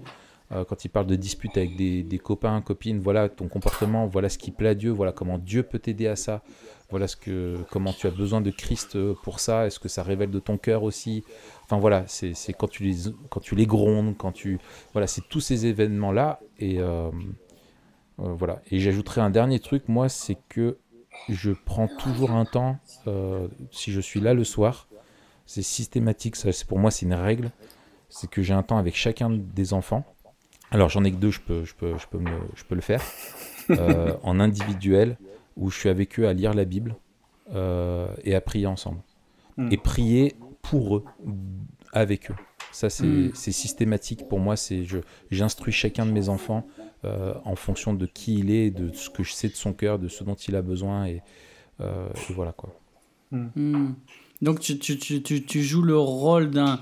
Euh, 0.52 0.64
quand 0.64 0.85
ils 0.85 0.88
parlent 0.88 1.06
de 1.06 1.16
disputes 1.16 1.56
avec 1.56 1.76
des, 1.76 2.20
copains, 2.22 2.61
copines, 2.61 2.98
voilà 2.98 3.28
ton 3.28 3.46
comportement, 3.46 4.06
voilà 4.06 4.28
ce 4.28 4.37
qui 4.37 4.50
plaît 4.50 4.70
à 4.70 4.74
Dieu, 4.74 4.90
voilà 4.90 5.12
comment 5.12 5.38
Dieu 5.38 5.62
peut 5.62 5.78
t'aider 5.78 6.09
à 6.09 6.16
ça, 6.16 6.42
voilà 6.90 7.06
ce 7.06 7.16
que, 7.16 7.56
comment 7.70 7.92
tu 7.92 8.09
as 8.09 8.11
besoin 8.11 8.40
de 8.40 8.50
Christ 8.50 8.96
euh, 8.96 9.14
pour 9.22 9.38
ça, 9.38 9.66
est-ce 9.66 9.78
que 9.78 9.88
ça 9.88 10.02
révèle 10.02 10.30
de 10.30 10.40
ton 10.40 10.59
cœur 10.59 10.83
aussi. 10.83 11.24
Enfin 11.64 11.78
voilà, 11.78 12.04
c'est 12.09 12.35
quand 12.52 12.68
tu 12.68 12.83
les 12.83 13.12
quand 13.28 13.40
tu 13.40 13.54
les 13.54 13.66
grondes, 13.66 14.16
quand 14.16 14.33
tu 14.33 14.59
voilà, 14.92 15.06
c'est 15.06 15.22
tous 15.28 15.40
ces 15.40 15.66
événements 15.66 16.11
là 16.11 16.40
et 16.59 16.80
euh, 18.22 18.33
voilà. 18.35 18.61
Et 18.70 18.78
j'ajouterai 18.80 19.20
un 19.20 19.30
dernier 19.30 19.61
truc, 19.61 19.88
moi, 19.88 20.09
c'est 20.09 20.37
que 20.48 20.78
je 21.28 21.52
prends 21.52 21.88
toujours 21.88 22.33
un 22.33 22.44
temps, 22.44 22.78
euh, 23.06 23.48
si 23.70 23.92
je 23.92 24.00
suis 24.00 24.20
là 24.20 24.35
le 24.35 24.44
soir, 24.44 24.88
c'est 25.46 25.62
systématique, 25.62 26.37
ça, 26.37 26.52
c'est- 26.52 26.66
pour 26.66 26.78
moi 26.78 26.90
c'est 26.90 27.06
une 27.06 27.14
règle, 27.14 27.50
c'est 28.09 28.28
que 28.30 28.42
j'ai 28.42 28.54
un 28.54 28.62
temps 28.62 28.78
avec 28.78 28.96
chacun 28.96 29.30
des 29.30 29.72
enfants. 29.72 30.04
Alors 30.70 30.88
j'en 30.88 31.04
ai 31.04 31.11
que 31.11 31.16
deux, 31.16 31.30
je 31.30 31.40
peux, 31.40 31.64
je 31.64 31.74
peux, 31.74 31.98
je 31.98 32.06
peux, 32.06 32.18
me- 32.18 32.48
je 32.54 32.64
peux 32.64 32.74
le 32.74 32.80
faire, 32.80 33.02
euh, 33.70 34.16
en 34.22 34.38
individuel, 34.40 35.16
où 35.56 35.70
je 35.70 35.78
suis 35.78 35.88
avec 35.88 36.18
eux 36.18 36.26
à 36.28 36.33
lire 36.33 36.54
la 36.54 36.64
Bible 36.64 36.96
et 37.52 38.35
à 38.35 38.40
prier 38.40 38.66
ensemble. 38.66 39.00
Mm. 39.56 39.68
Et 39.72 39.76
prier 39.76 40.37
pour 40.62 40.96
eux, 40.96 41.04
avec 41.92 42.30
eux. 42.30 42.37
Ça, 42.72 42.88
c'est 42.88 43.04
Mm. 43.04 43.30
c'est 43.35 43.52
systématique 43.52 44.28
pour 44.28 44.38
moi. 44.38 44.54
J'instruis 45.30 45.72
chacun 45.72 46.06
de 46.06 46.12
mes 46.12 46.28
enfants 46.28 46.64
euh, 47.05 47.35
en 47.45 47.57
fonction 47.57 47.95
de 47.95 48.07
qui 48.07 48.39
il 48.39 48.51
est, 48.51 48.71
de 48.71 48.93
ce 48.95 49.11
que 49.11 49.23
je 49.23 49.33
sais 49.33 49.49
de 49.49 49.55
son 49.55 49.73
cœur, 49.73 49.99
de 49.99 50.09
ce 50.09 50.25
dont 50.25 50.35
il 50.35 50.55
a 50.57 50.63
besoin. 50.63 51.07
Et, 51.07 51.23
euh, 51.81 52.09
et 52.29 52.33
voilà 52.33 52.53
quoi. 52.53 52.75
Hmm. 53.33 53.93
Donc 54.43 54.61
tu, 54.61 54.79
tu, 54.79 54.99
tu, 54.99 55.23
tu, 55.23 55.45
tu 55.45 55.63
joues 55.63 55.83
le 55.83 55.97
rôle 55.99 56.51
d'un 56.51 56.81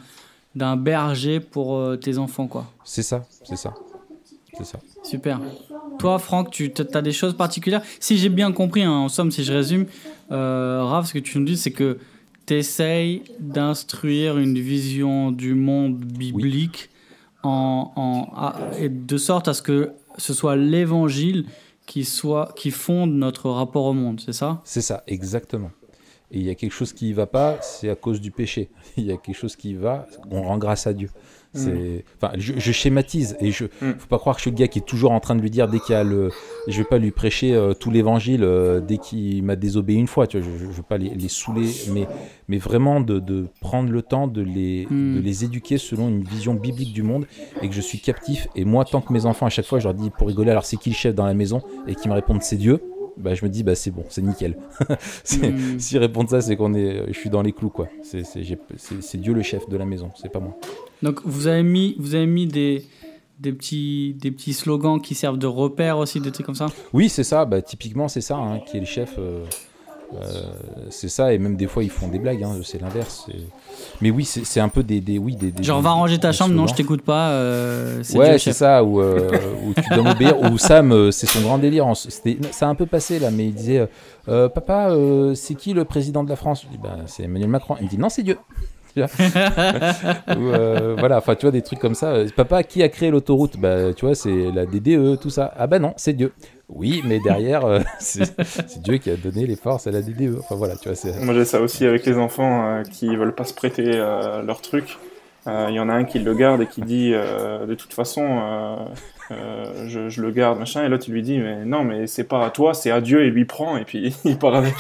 d'un 0.55 0.77
berger 0.77 1.39
pour 1.41 1.77
euh, 1.77 1.97
tes 1.97 2.19
enfants, 2.19 2.49
quoi. 2.49 2.65
C'est 2.85 3.03
ça, 3.03 3.27
c'est 3.45 3.55
ça. 3.57 3.75
C'est 4.57 4.65
ça. 4.65 4.81
Super. 5.05 5.41
Toi, 6.01 6.19
Franck, 6.19 6.51
tu 6.51 6.73
as 6.95 7.03
des 7.03 7.13
choses 7.13 7.37
particulières? 7.37 7.83
Si 8.01 8.19
j'ai 8.19 8.29
bien 8.31 8.51
compris, 8.51 8.83
hein, 8.83 8.91
en 8.91 9.09
somme, 9.09 9.31
si 9.31 9.45
je 9.45 9.53
résume, 9.53 9.87
euh, 10.33 10.83
Raph, 10.83 11.07
ce 11.07 11.13
que 11.13 11.19
tu 11.21 11.39
nous 11.39 11.45
dis, 11.45 11.57
c'est 11.57 11.71
que 11.71 11.99
tu 12.47 12.55
essayes 12.55 13.23
d'instruire 13.39 14.39
une 14.39 14.59
vision 14.59 15.31
du 15.31 15.55
monde 15.55 15.99
biblique 15.99 16.91
en, 17.45 17.93
en- 17.95 18.33
à- 18.35 18.57
et 18.81 18.89
de 18.89 19.17
sorte 19.17 19.47
à 19.47 19.55
ce 19.55 19.63
que 19.63 19.93
ce 20.19 20.35
soit 20.35 20.57
l'évangile 20.57 21.47
qui, 21.87 22.05
soit, 22.05 22.53
qui 22.55 22.71
fonde 22.71 23.13
notre 23.13 23.51
rapport 23.51 23.87
au 23.87 23.95
monde, 23.95 24.21
c'est 24.21 24.33
ça? 24.33 24.61
C'est 24.65 24.83
ça, 24.83 25.03
exactement. 25.07 25.71
Et 26.31 26.39
il 26.41 26.45
y 26.45 26.51
a 26.51 26.55
quelque 26.55 26.73
chose 26.73 26.93
qui 26.93 27.09
ne 27.11 27.15
va 27.15 27.27
pas, 27.27 27.59
c'est 27.63 27.89
à 27.89 27.95
cause 27.95 28.21
du 28.21 28.31
péché. 28.31 28.69
Il 28.99 29.05
y 29.05 29.13
a 29.13 29.17
quelque 29.17 29.37
chose 29.37 29.57
qui 29.57 29.73
va, 29.75 30.07
on 30.31 30.43
rend 30.43 30.59
grâce 30.59 30.87
à 30.87 30.93
Dieu. 30.93 31.09
C'est, 31.59 32.05
enfin, 32.21 32.33
je, 32.38 32.55
je 32.57 32.73
schématise 32.73 33.37
et 33.40 33.51
je, 33.51 33.64
Mm. 33.66 33.92
faut 33.99 34.07
pas 34.09 34.18
croire 34.18 34.37
que 34.37 34.40
je 34.40 34.44
suis 34.44 34.51
le 34.51 34.57
gars 34.57 34.68
qui 34.68 34.79
est 34.79 34.87
toujours 34.87 35.12
en 35.12 35.21
train 35.21 35.37
de 35.37 35.40
lui 35.42 35.51
dire 35.51 35.68
dès 35.68 35.79
qu'il 35.79 35.94
y 35.94 35.97
a 35.99 36.05
le, 36.05 36.31
je 36.66 36.79
vais 36.79 36.85
pas 36.85 36.99
lui 36.99 37.11
prêcher 37.11 37.55
euh, 37.55 37.75
tout 37.75 37.90
l'évangile 37.90 38.42
euh, 38.44 38.81
dès 38.81 38.99
qu'il 38.99 39.42
m'a 39.42 39.57
désobéi 39.57 39.97
une 39.97 40.07
fois. 40.07 40.27
Tu 40.27 40.38
vois, 40.40 40.49
je, 40.49 40.64
je, 40.64 40.71
veux 40.71 40.83
pas 40.83 40.99
les, 40.99 41.11
les 41.11 41.29
saouler, 41.29 41.68
mais, 41.92 42.07
mais 42.49 42.59
vraiment 42.59 43.01
de, 43.01 43.18
de 43.21 43.47
prendre 43.61 43.90
le 43.90 44.03
temps 44.03 44.27
de 44.27 44.40
les, 44.42 44.87
Mm. 44.90 45.16
de 45.16 45.21
les 45.21 45.44
éduquer 45.44 45.79
selon 45.79 46.09
une 46.09 46.23
vision 46.25 46.55
biblique 46.55 46.92
du 46.92 47.03
monde 47.03 47.27
et 47.62 47.68
que 47.68 47.75
je 47.75 47.81
suis 47.81 47.99
captif. 48.01 48.49
Et 48.57 48.64
moi, 48.64 48.85
tant 48.85 49.01
que 49.01 49.12
mes 49.12 49.27
enfants 49.27 49.47
à 49.47 49.51
chaque 49.51 49.66
fois, 49.66 49.79
je 49.79 49.85
leur 49.85 49.94
dis 49.94 50.11
pour 50.11 50.29
rigoler, 50.29 50.51
alors 50.51 50.64
c'est 50.64 50.77
qui 50.77 50.90
le 50.90 50.94
chef 50.94 51.14
dans 51.14 51.27
la 51.27 51.35
maison 51.35 51.61
et 51.87 51.94
qu'ils 51.94 52.11
me 52.11 52.14
répondent 52.14 52.42
c'est 52.42 52.57
Dieu. 52.57 52.81
Bah, 53.16 53.35
je 53.35 53.44
me 53.44 53.51
dis 53.51 53.64
bah 53.64 53.75
c'est 53.75 53.90
bon, 53.90 54.05
c'est 54.09 54.23
nickel. 54.23 54.57
Mm. 54.88 55.79
S'ils 55.79 55.99
répondent 55.99 56.31
ça, 56.31 56.40
c'est 56.40 56.57
qu'on 56.57 56.73
est, 56.75 57.05
je 57.09 57.18
suis 57.18 57.31
dans 57.31 57.42
les 57.42 57.53
clous 57.53 57.68
quoi. 57.71 57.88
C'est 58.03 59.18
Dieu 59.21 59.35
le 59.35 59.42
chef 59.42 59.68
de 59.68 59.77
la 59.77 59.85
maison, 59.85 60.11
c'est 60.21 60.31
pas 60.33 60.38
moi. 60.40 60.57
Donc 61.03 61.21
vous 61.25 61.47
avez 61.47 61.63
mis, 61.63 61.95
vous 61.99 62.15
avez 62.15 62.27
mis 62.27 62.47
des, 62.47 62.85
des, 63.39 63.53
petits, 63.53 64.15
des 64.21 64.31
petits 64.31 64.53
slogans 64.53 65.01
qui 65.01 65.15
servent 65.15 65.39
de 65.39 65.47
repères 65.47 65.99
aussi, 65.99 66.21
des 66.21 66.33
trucs 66.33 66.47
comme 66.47 66.55
ça 66.55 66.67
Oui, 66.93 67.09
c'est 67.09 67.25
ça. 67.25 67.45
Bah, 67.45 67.63
typiquement, 67.63 68.09
c'est 68.09 68.21
ça 68.21 68.37
hein, 68.37 68.61
qui 68.67 68.77
est 68.77 68.81
le 68.81 68.87
chef. 68.87 69.15
euh, 69.19 69.45
c'est 70.89 71.11
ça, 71.11 71.35
et 71.35 71.39
même 71.39 71.55
des 71.57 71.67
fois 71.67 71.85
ils 71.85 71.91
font 71.91 72.09
des 72.09 72.19
blagues, 72.19 72.43
hein, 72.43 72.59
c'est 72.65 72.81
l'inverse. 72.81 73.27
Mais 74.01 74.11
oui, 74.11 74.25
c'est 74.25 74.59
un 74.59 74.71
peu 74.71 74.83
des, 74.83 75.03
des 75.03 75.19
oui, 75.19 75.37
des, 75.37 75.53
Genre, 75.63 75.83
va 75.83 75.91
ranger 75.91 76.19
ta 76.19 76.33
chambre, 76.33 76.55
non, 76.55 76.67
je 76.67 76.75
t'écoute 76.75 77.03
pas. 77.03 77.31
ouais, 78.15 78.39
c'est 78.39 78.55
ça, 78.55 78.83
ou 78.83 79.03
tu 79.77 79.95
dois 79.95 80.03
m'obéir. 80.03 80.41
ou 80.51 80.57
Sam, 80.57 81.13
c'est 81.13 81.27
son 81.27 81.43
grand 81.43 81.59
délire. 81.59 81.87
Ça 82.53 82.67
a 82.67 82.71
un 82.71 82.75
peu 82.75 82.87
passé 82.87 83.19
là, 83.19 83.31
mais 83.31 83.49
il 83.49 83.55
disait 83.55 83.87
Papa, 84.27 84.97
c'est 85.35 85.55
qui 85.55 85.75
le 85.75 85.85
président 85.85 86.25
de 86.25 86.31
la 86.31 86.37
France? 86.37 86.63
Je 86.65 86.69
dis 86.69 86.83
bah, 86.83 86.97
C'est 87.07 87.25
Emmanuel 87.25 87.51
Macron. 87.51 87.77
Il 87.79 87.85
me 87.85 87.91
dit 87.91 87.99
Non, 87.99 88.09
c'est 88.09 88.23
Dieu. 88.23 88.39
Euh, 90.29 90.95
voilà, 90.99 91.19
enfin, 91.19 91.35
tu 91.35 91.43
vois, 91.43 91.51
des 91.51 91.63
trucs 91.63 91.79
comme 91.79 91.95
ça. 91.95 92.15
Papa, 92.35 92.63
qui 92.63 92.83
a 92.83 92.89
créé 92.89 93.11
l'autoroute? 93.11 93.57
Bah, 93.59 93.93
tu 93.95 94.05
vois, 94.05 94.15
c'est 94.15 94.51
la 94.55 94.67
DDE, 94.67 95.19
tout 95.21 95.31
ça. 95.31 95.53
Ah, 95.57 95.67
bah 95.67 95.79
non, 95.79 95.95
c'est 95.97 96.13
Dieu. 96.13 96.33
Oui, 96.69 97.03
mais 97.05 97.19
derrière, 97.19 97.65
euh, 97.65 97.81
c'est 97.99 98.83
Dieu 98.83 98.99
qui 98.99 99.11
a 99.11 99.17
donné 99.17 99.47
les 99.47 99.57
forces 99.57 99.87
à 99.87 99.91
la 99.91 100.03
DDE. 100.03 100.37
Enfin, 100.39 100.55
voilà, 100.55 100.77
tu 100.77 100.89
vois. 100.89 101.13
Moi, 101.23 101.35
j'ai 101.35 101.45
ça 101.45 101.61
aussi 101.61 101.87
avec 101.87 102.05
les 102.07 102.17
enfants 102.17 102.67
euh, 102.67 102.83
qui 102.83 103.15
veulent 103.17 103.35
pas 103.35 103.45
se 103.45 103.55
prêter 103.55 103.85
leur 103.85 104.61
truc. 104.61 104.99
Il 105.47 105.75
y 105.75 105.81
en 105.81 105.89
a 105.89 105.95
un 105.95 106.05
qui 106.05 106.19
le 106.19 106.35
garde 106.35 106.61
et 106.61 106.67
qui 106.67 106.83
dit 106.83 107.13
de 107.13 107.75
toute 107.75 107.95
façon, 107.95 108.87
je, 109.31 110.09
je, 110.09 110.23
le 110.23 110.31
garde, 110.31 110.59
machin. 110.59 110.85
Et 110.85 110.89
l'autre, 110.89 111.05
il 111.09 111.15
lui 111.15 111.23
dit 111.23 111.39
mais 111.39 111.65
non, 111.65 111.85
mais 111.85 112.07
c'est 112.07 112.25
pas 112.25 112.45
à 112.45 112.51
toi, 112.51 112.75
c'est 112.75 112.91
à 112.91 113.01
Dieu. 113.01 113.25
Et 113.25 113.31
lui 113.31 113.47
prend 113.47 113.79
et 113.79 113.85
puis 113.85 114.15
il 114.25 114.39
part 114.39 114.55
avec. 114.55 114.75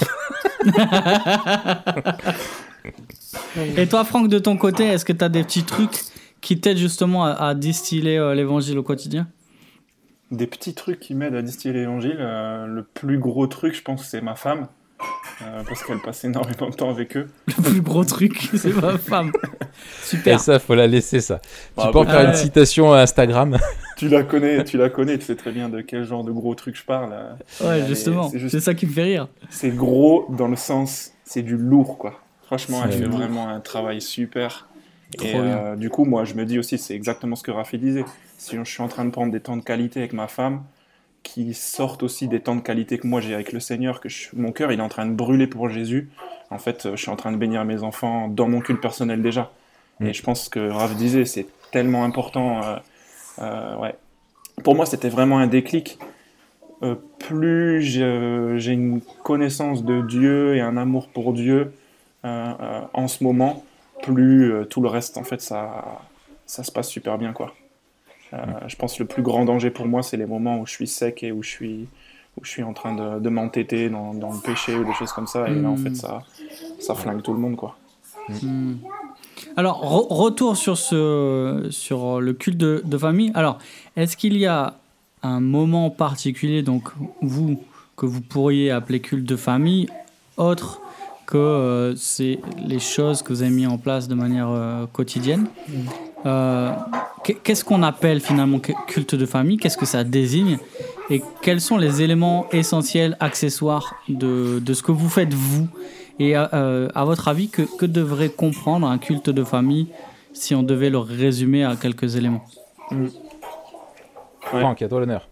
Et 3.76 3.86
toi, 3.86 4.04
Franck, 4.04 4.28
de 4.28 4.38
ton 4.38 4.56
côté, 4.56 4.84
est-ce 4.84 5.04
que 5.04 5.12
tu 5.12 5.24
as 5.24 5.28
des 5.28 5.42
petits 5.42 5.64
trucs 5.64 6.00
qui 6.40 6.60
t'aident 6.60 6.78
justement 6.78 7.24
à, 7.24 7.54
distiller 7.54 8.18
euh, 8.18 8.34
l'évangile 8.34 8.78
au 8.78 8.82
quotidien? 8.82 9.26
Des 10.30 10.46
petits 10.46 10.74
trucs 10.74 11.00
qui 11.00 11.14
m'aident 11.14 11.34
à 11.34 11.42
distiller 11.42 11.74
l'évangile. 11.74 12.18
Euh, 12.18 12.66
le 12.66 12.82
plus 12.82 13.18
gros 13.18 13.46
truc, 13.46 13.74
je 13.74 13.82
pense, 13.82 14.04
c'est 14.04 14.20
ma 14.20 14.34
femme. 14.34 14.68
Euh, 15.42 15.62
parce 15.68 15.84
qu'elle 15.84 16.00
passe 16.00 16.24
énormément 16.24 16.68
de 16.68 16.74
temps 16.74 16.90
avec 16.90 17.16
eux. 17.16 17.28
Le 17.46 17.62
plus 17.62 17.80
gros 17.80 18.04
truc, 18.04 18.50
c'est 18.56 18.74
ma 18.74 18.98
femme. 18.98 19.32
Super. 20.02 20.34
Et 20.34 20.38
ça, 20.38 20.58
faut 20.58 20.74
la 20.74 20.88
laisser, 20.88 21.20
ça. 21.20 21.38
tu 21.38 21.48
bah, 21.76 21.90
peux 21.92 22.04
faire 22.04 22.28
une 22.28 22.34
citation 22.34 22.92
à 22.92 23.00
Instagram. 23.02 23.56
tu 23.96 24.08
la 24.08 24.24
connais, 24.24 24.64
tu 24.64 24.76
la 24.76 24.90
connais, 24.90 25.16
tu 25.16 25.26
sais 25.26 25.36
très 25.36 25.52
bien 25.52 25.68
de 25.68 25.80
quel 25.80 26.04
genre 26.04 26.24
de 26.24 26.32
gros 26.32 26.54
truc 26.56 26.76
je 26.76 26.84
parle. 26.84 27.14
Ouais, 27.60 27.86
justement. 27.86 28.30
C'est 28.48 28.60
ça 28.60 28.74
qui 28.74 28.86
me 28.86 28.92
fait 28.92 29.04
rire. 29.04 29.28
C'est 29.50 29.70
gros 29.70 30.26
dans 30.30 30.48
le 30.48 30.56
sens, 30.56 31.12
c'est 31.24 31.42
du 31.42 31.56
lourd, 31.56 31.96
quoi. 31.98 32.20
Franchement, 32.48 32.80
elle 32.82 32.92
fait 32.92 33.04
vraiment 33.04 33.46
un 33.50 33.60
travail 33.60 34.00
super. 34.00 34.68
et 35.22 35.34
euh, 35.34 35.76
du 35.76 35.90
coup, 35.90 36.06
moi, 36.06 36.24
je 36.24 36.32
me 36.32 36.46
dis 36.46 36.58
aussi, 36.58 36.78
c'est 36.78 36.94
exactement 36.94 37.36
ce 37.36 37.42
que 37.42 37.50
Rafi 37.50 37.76
disait. 37.76 38.06
Si 38.38 38.56
je 38.56 38.64
suis 38.64 38.82
en 38.82 38.88
train 38.88 39.04
de 39.04 39.10
prendre 39.10 39.30
des 39.30 39.40
temps 39.40 39.58
de 39.58 39.62
qualité 39.62 40.00
avec 40.00 40.14
ma 40.14 40.28
femme, 40.28 40.62
qui 41.22 41.52
sortent 41.52 42.02
aussi 42.02 42.26
des 42.26 42.40
temps 42.40 42.56
de 42.56 42.62
qualité 42.62 42.96
que 42.96 43.06
moi 43.06 43.20
j'ai 43.20 43.34
avec 43.34 43.52
le 43.52 43.60
Seigneur, 43.60 44.00
que 44.00 44.08
mon 44.32 44.50
cœur 44.52 44.72
il 44.72 44.78
est 44.78 44.82
en 44.82 44.88
train 44.88 45.04
de 45.04 45.12
brûler 45.12 45.46
pour 45.46 45.68
Jésus. 45.68 46.08
En 46.48 46.56
fait, 46.56 46.86
euh, 46.86 46.96
je 46.96 47.02
suis 47.02 47.10
en 47.10 47.16
train 47.16 47.32
de 47.32 47.36
bénir 47.36 47.66
mes 47.66 47.82
enfants 47.82 48.28
dans 48.28 48.48
mon 48.48 48.60
culte 48.60 48.80
personnel 48.80 49.20
déjà. 49.20 49.52
Mm. 50.00 50.06
Et 50.06 50.14
je 50.14 50.22
pense 50.22 50.48
que 50.48 50.70
Rafi 50.70 50.94
disait, 50.94 51.26
c'est 51.26 51.48
tellement 51.70 52.02
important. 52.02 52.62
Euh, 53.40 53.76
ouais. 53.76 53.94
Pour 54.64 54.74
moi, 54.74 54.86
c'était 54.86 55.10
vraiment 55.10 55.38
un 55.38 55.48
déclic. 55.48 55.98
plus 57.18 57.82
j'ai 57.82 58.72
une 58.72 59.02
connaissance 59.22 59.84
de 59.84 60.00
Dieu 60.00 60.56
et 60.56 60.62
un 60.62 60.78
amour 60.78 61.08
pour 61.08 61.34
Dieu, 61.34 61.60
euh, 61.60 61.66
euh, 61.66 61.70
en 62.24 63.08
ce 63.08 63.24
moment, 63.24 63.64
plus 64.02 64.52
euh, 64.52 64.64
tout 64.64 64.80
le 64.80 64.88
reste, 64.88 65.18
en 65.18 65.24
fait, 65.24 65.40
ça, 65.40 66.00
ça 66.46 66.62
se 66.62 66.72
passe 66.72 66.88
super 66.88 67.18
bien, 67.18 67.32
quoi. 67.32 67.54
je 68.66 68.76
pense 68.76 68.96
que 68.96 69.02
le 69.02 69.08
plus 69.08 69.22
grand 69.22 69.44
danger 69.44 69.70
pour 69.70 69.86
moi, 69.86 70.02
c'est 70.02 70.16
les 70.16 70.26
moments 70.26 70.58
où 70.58 70.66
je 70.66 70.72
suis 70.72 70.86
sec 70.86 71.22
et 71.22 71.32
où 71.32 71.42
je 71.42 71.48
suis, 71.48 71.88
où 72.36 72.44
je 72.44 72.50
suis 72.50 72.62
en 72.62 72.72
train 72.72 72.94
de, 72.94 73.20
de 73.20 73.28
m'entêter 73.28 73.88
dans, 73.88 74.14
dans, 74.14 74.32
le 74.32 74.40
péché 74.40 74.74
ou 74.76 74.84
des 74.84 74.92
choses 74.94 75.12
comme 75.12 75.26
ça. 75.26 75.48
Et 75.48 75.54
là, 75.54 75.68
en 75.68 75.76
fait, 75.76 75.94
ça, 75.94 76.22
ça 76.78 76.94
flingue 76.94 77.22
tout 77.22 77.32
le 77.32 77.40
monde, 77.40 77.56
quoi. 77.56 77.76
Hmm. 78.42 78.74
Alors, 79.56 79.80
retour 79.80 80.56
sur, 80.56 80.76
ce, 80.76 81.68
sur 81.70 82.20
le 82.20 82.32
culte 82.34 82.58
de, 82.58 82.82
de 82.84 82.98
famille. 82.98 83.32
Alors, 83.34 83.58
est-ce 83.96 84.16
qu'il 84.16 84.36
y 84.36 84.46
a 84.46 84.74
un 85.22 85.40
moment 85.40 85.90
particulier, 85.90 86.62
donc 86.62 86.90
vous, 87.22 87.60
que 87.96 88.06
vous 88.06 88.20
pourriez 88.20 88.70
appeler 88.70 89.00
culte 89.00 89.24
de 89.24 89.36
famille, 89.36 89.88
autre 90.36 90.80
que 91.28 91.36
euh, 91.36 91.94
c'est 91.94 92.38
les 92.66 92.78
choses 92.78 93.20
que 93.20 93.34
vous 93.34 93.42
avez 93.42 93.50
mis 93.50 93.66
en 93.66 93.76
place 93.76 94.08
de 94.08 94.14
manière 94.14 94.48
euh, 94.48 94.86
quotidienne. 94.90 95.46
Euh, 96.24 96.72
qu'est-ce 97.44 97.64
qu'on 97.64 97.82
appelle 97.82 98.20
finalement 98.20 98.58
culte 98.86 99.14
de 99.14 99.26
famille? 99.26 99.58
Qu'est-ce 99.58 99.76
que 99.76 99.84
ça 99.84 100.04
désigne? 100.04 100.58
Et 101.10 101.22
quels 101.42 101.60
sont 101.60 101.76
les 101.76 102.00
éléments 102.00 102.46
essentiels, 102.50 103.14
accessoires 103.20 103.94
de, 104.08 104.58
de 104.58 104.72
ce 104.72 104.82
que 104.82 104.90
vous 104.90 105.10
faites 105.10 105.34
vous? 105.34 105.68
Et 106.18 106.34
à 106.34 107.04
votre 107.04 107.28
avis, 107.28 107.48
que, 107.48 107.62
que, 107.62 107.86
devrait 107.86 108.30
comprendre 108.30 108.88
un 108.88 108.98
culte 108.98 109.30
de 109.30 109.44
famille 109.44 109.86
si 110.32 110.54
on 110.54 110.62
devait 110.62 110.90
le 110.90 110.98
résumer 110.98 111.62
à 111.62 111.76
quelques 111.76 112.16
éléments? 112.16 112.44
Mmh. 112.90 113.06
Franck, 114.40 114.80
à 114.80 114.88
toi 114.88 115.00
l'honneur. 115.00 115.28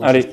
Allez. 0.00 0.26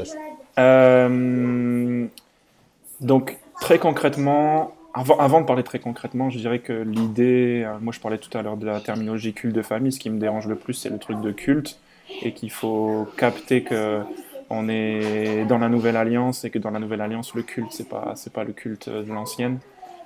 donc, 3.01 3.37
très 3.59 3.79
concrètement, 3.79 4.76
avant, 4.97 5.41
de 5.41 5.45
parler 5.45 5.63
très 5.63 5.79
concrètement, 5.79 6.29
je 6.29 6.37
dirais 6.37 6.59
que 6.59 6.73
l'idée, 6.73 7.63
euh, 7.65 7.77
moi 7.81 7.93
je 7.93 7.99
parlais 7.99 8.17
tout 8.17 8.35
à 8.37 8.41
l'heure 8.41 8.57
de 8.57 8.65
la 8.65 8.79
terminologie 8.79 9.33
culte 9.33 9.55
de 9.55 9.61
famille, 9.61 9.91
ce 9.91 9.99
qui 9.99 10.09
me 10.09 10.19
dérange 10.19 10.47
le 10.47 10.55
plus 10.55 10.73
c'est 10.73 10.89
le 10.89 10.97
truc 10.97 11.21
de 11.21 11.31
culte, 11.31 11.79
et 12.21 12.33
qu'il 12.33 12.51
faut 12.51 13.07
capter 13.17 13.63
que 13.63 14.01
on 14.49 14.69
est 14.69 15.45
dans 15.45 15.57
la 15.57 15.69
nouvelle 15.69 15.97
alliance 15.97 16.45
et 16.45 16.49
que 16.49 16.57
dans 16.57 16.71
la 16.71 16.79
nouvelle 16.79 17.01
alliance 17.01 17.35
le 17.35 17.43
culte 17.43 17.71
c'est 17.71 17.89
pas 17.89 18.13
c'est 18.15 18.31
pas 18.31 18.43
le 18.43 18.53
culte 18.53 18.89
de 18.89 19.11
l'ancienne. 19.11 19.59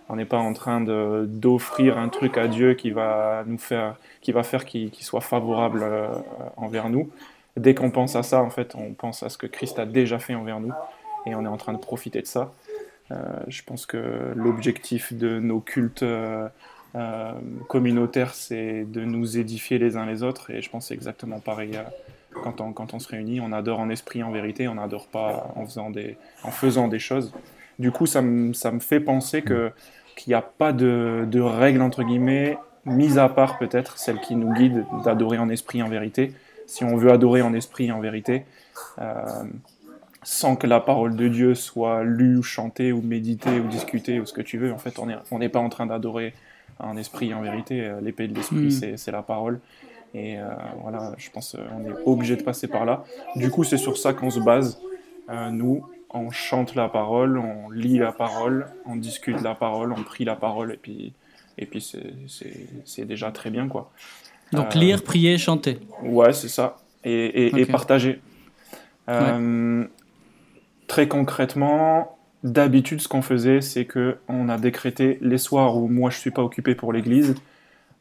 On 0.10 0.16
n'est 0.16 0.26
pas 0.26 0.40
en 0.40 0.54
train 0.54 0.82
de 0.82 1.26
d'offrir 1.30 1.98
un 1.98 2.10
truc 2.10 2.38
à 2.38 2.48
Dieu 2.48 2.74
qui 2.74 2.92
va 2.92 3.44
nous 3.46 3.60
faire 3.60 3.96
qui 4.22 4.32
va 4.32 4.44
faire 4.44 4.66
qu'il 4.66 4.92
soit 5.00 5.22
favorable 5.22 5.82
euh, 5.84 6.08
envers 6.58 6.90
nous. 6.90 7.10
Dès 7.58 7.76
qu'on 7.76 7.92
pense 7.92 8.16
à 8.16 8.24
ça, 8.24 8.42
en 8.42 8.50
fait, 8.50 8.76
on 8.76 8.94
pense 8.94 9.24
à 9.24 9.30
ce 9.30 9.38
que 9.38 9.48
Christ 9.48 9.78
a 9.78 9.86
déjà 9.86 10.20
fait 10.20 10.36
envers 10.36 10.60
nous 10.60 10.74
et 11.26 11.36
on 11.36 11.44
est 11.44 11.48
en 11.48 11.58
train 11.58 11.74
de 11.74 11.78
profiter 11.78 12.22
de 12.22 12.28
ça. 12.28 12.52
Euh, 13.12 13.16
je 13.48 13.62
pense 13.64 13.86
que 13.86 14.32
l'objectif 14.36 15.14
de 15.14 15.40
nos 15.40 15.60
cultes 15.60 16.04
euh, 16.04 16.48
euh, 16.96 17.32
communautaires, 17.68 18.34
c'est 18.34 18.86
de 18.86 19.02
nous 19.02 19.38
édifier 19.38 19.80
les 19.80 19.98
uns 19.98 20.06
les 20.06 20.24
autres. 20.24 20.52
Et 20.52 20.62
je 20.62 20.70
pense 20.70 20.86
que 20.86 20.88
c'est 20.90 20.94
exactement 20.94 21.40
pareil 21.40 21.80
quand 22.44 22.62
on, 22.62 23.00
se 23.00 23.08
réunit. 23.08 23.42
On 23.42 23.52
adore 23.52 23.80
en 23.80 23.90
esprit, 23.90 24.24
en 24.24 24.32
vérité. 24.32 24.68
On 24.68 24.76
n'adore 24.76 25.08
pas 25.08 25.52
en 25.56 25.66
faisant, 25.66 25.90
des, 25.90 26.18
en 26.44 26.52
faisant 26.52 26.88
des 26.88 27.00
choses. 27.00 27.34
Du 27.80 27.92
coup, 27.92 28.06
ça 28.06 28.22
me, 28.22 28.54
ça 28.54 28.72
me 28.72 28.80
fait 28.80 29.00
penser 29.00 29.42
que 29.42 29.72
qu'il 30.18 30.32
n'y 30.32 30.36
a 30.36 30.42
pas 30.42 30.74
de, 30.74 31.26
de 31.26 31.40
règles, 31.40 31.82
entre 31.82 32.04
guillemets, 32.04 32.58
mis 32.86 33.18
à 33.18 33.30
part 33.30 33.58
peut-être 33.58 33.98
celle 33.98 34.20
qui 34.20 34.36
nous 34.36 34.54
guide 34.54 34.86
d'adorer 35.06 35.38
en 35.38 35.48
esprit, 35.48 35.82
en 35.82 35.88
vérité. 35.88 36.34
Si 36.68 36.84
on 36.84 36.98
veut 36.98 37.12
adorer 37.12 37.42
en 37.42 37.54
esprit, 37.54 37.92
en 37.94 38.02
vérité, 38.02 38.46
sans 40.24 40.56
que 40.56 40.68
la 40.68 40.80
parole 40.80 41.16
de 41.16 41.28
Dieu 41.28 41.56
soit 41.56 42.04
lue 42.04 42.38
ou 42.38 42.44
chantée 42.44 42.92
ou 42.92 43.02
méditée 43.02 43.60
ou 43.60 43.68
discutée 43.68 44.20
ou 44.20 44.26
ce 44.26 44.34
que 44.34 44.42
tu 44.42 44.58
veux. 44.58 44.72
En 44.72 44.78
fait, 44.78 45.00
on 45.00 45.40
n'est 45.40 45.50
pas 45.50 45.60
en 45.60 45.70
train 45.70 45.88
d'adorer 45.88 46.34
un 46.80 46.98
esprit 46.98 47.34
en 47.34 47.42
vérité. 47.42 47.86
Euh, 47.86 48.02
l'épée 48.02 48.28
de 48.28 48.36
l'esprit, 48.36 48.68
hmm. 48.68 48.98
c'est 48.98 49.12
la 49.12 49.22
parole. 49.22 49.60
Et 50.14 50.38
euh, 50.38 50.44
voilà, 50.82 51.14
je 51.18 51.30
pense 51.30 51.56
qu'on 51.56 51.86
est 51.86 51.94
obligé 52.06 52.36
de 52.36 52.44
passer 52.44 52.68
par 52.68 52.86
là. 52.86 53.04
Du 53.36 53.50
coup, 53.50 53.64
c'est 53.64 53.78
sur 53.78 53.98
ça 53.98 54.14
qu'on 54.14 54.30
se 54.30 54.40
base. 54.40 54.80
Euh, 55.30 55.50
nous, 55.50 55.86
on 56.10 56.30
chante 56.32 56.76
la 56.76 56.90
parole, 56.90 57.38
on 57.38 57.70
lit 57.70 57.98
la 57.98 58.12
parole, 58.12 58.68
on 58.86 58.98
discute 58.98 59.42
la 59.42 59.56
parole, 59.56 59.94
on 59.94 60.04
prie 60.04 60.26
la 60.26 60.36
parole, 60.36 60.74
et 60.74 60.78
puis, 60.78 61.14
et 61.58 61.66
puis 61.66 61.96
c'est 62.86 63.06
déjà 63.06 63.32
très 63.32 63.50
bien, 63.50 63.70
quoi. 63.70 63.92
Donc 64.52 64.76
lire, 64.76 65.02
prier, 65.02 65.38
chanter. 65.38 65.80
Ouais, 66.04 66.34
c'est 66.34 66.50
ça. 66.50 66.78
Et, 67.06 67.62
et, 67.62 67.66
partager. 67.66 68.20
Très 70.92 71.08
concrètement, 71.08 72.18
d'habitude, 72.44 73.00
ce 73.00 73.08
qu'on 73.08 73.22
faisait, 73.22 73.62
c'est 73.62 73.86
que 73.86 74.18
on 74.28 74.50
a 74.50 74.58
décrété 74.58 75.20
les 75.22 75.38
soirs 75.38 75.78
où 75.78 75.88
moi 75.88 76.10
je 76.10 76.18
suis 76.18 76.32
pas 76.32 76.44
occupé 76.44 76.76
pour 76.76 76.92
l'église, 76.92 77.36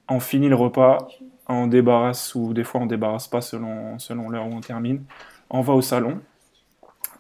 on 0.08 0.18
finit 0.18 0.48
le 0.48 0.56
repas, 0.56 1.06
on 1.48 1.68
débarrasse 1.68 2.34
ou 2.34 2.52
des 2.52 2.64
fois 2.64 2.80
on 2.80 2.86
débarrasse 2.86 3.28
pas 3.28 3.42
selon 3.42 3.96
selon 4.00 4.28
l'heure 4.28 4.48
où 4.48 4.52
on 4.52 4.60
termine, 4.60 5.04
on 5.50 5.60
va 5.60 5.74
au 5.74 5.82
salon. 5.82 6.18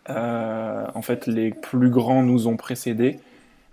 Euh, 0.08 0.88
en 0.92 1.02
fait, 1.02 1.28
les 1.28 1.52
plus 1.52 1.90
grands 1.90 2.24
nous 2.24 2.48
ont 2.48 2.56
précédés. 2.56 3.20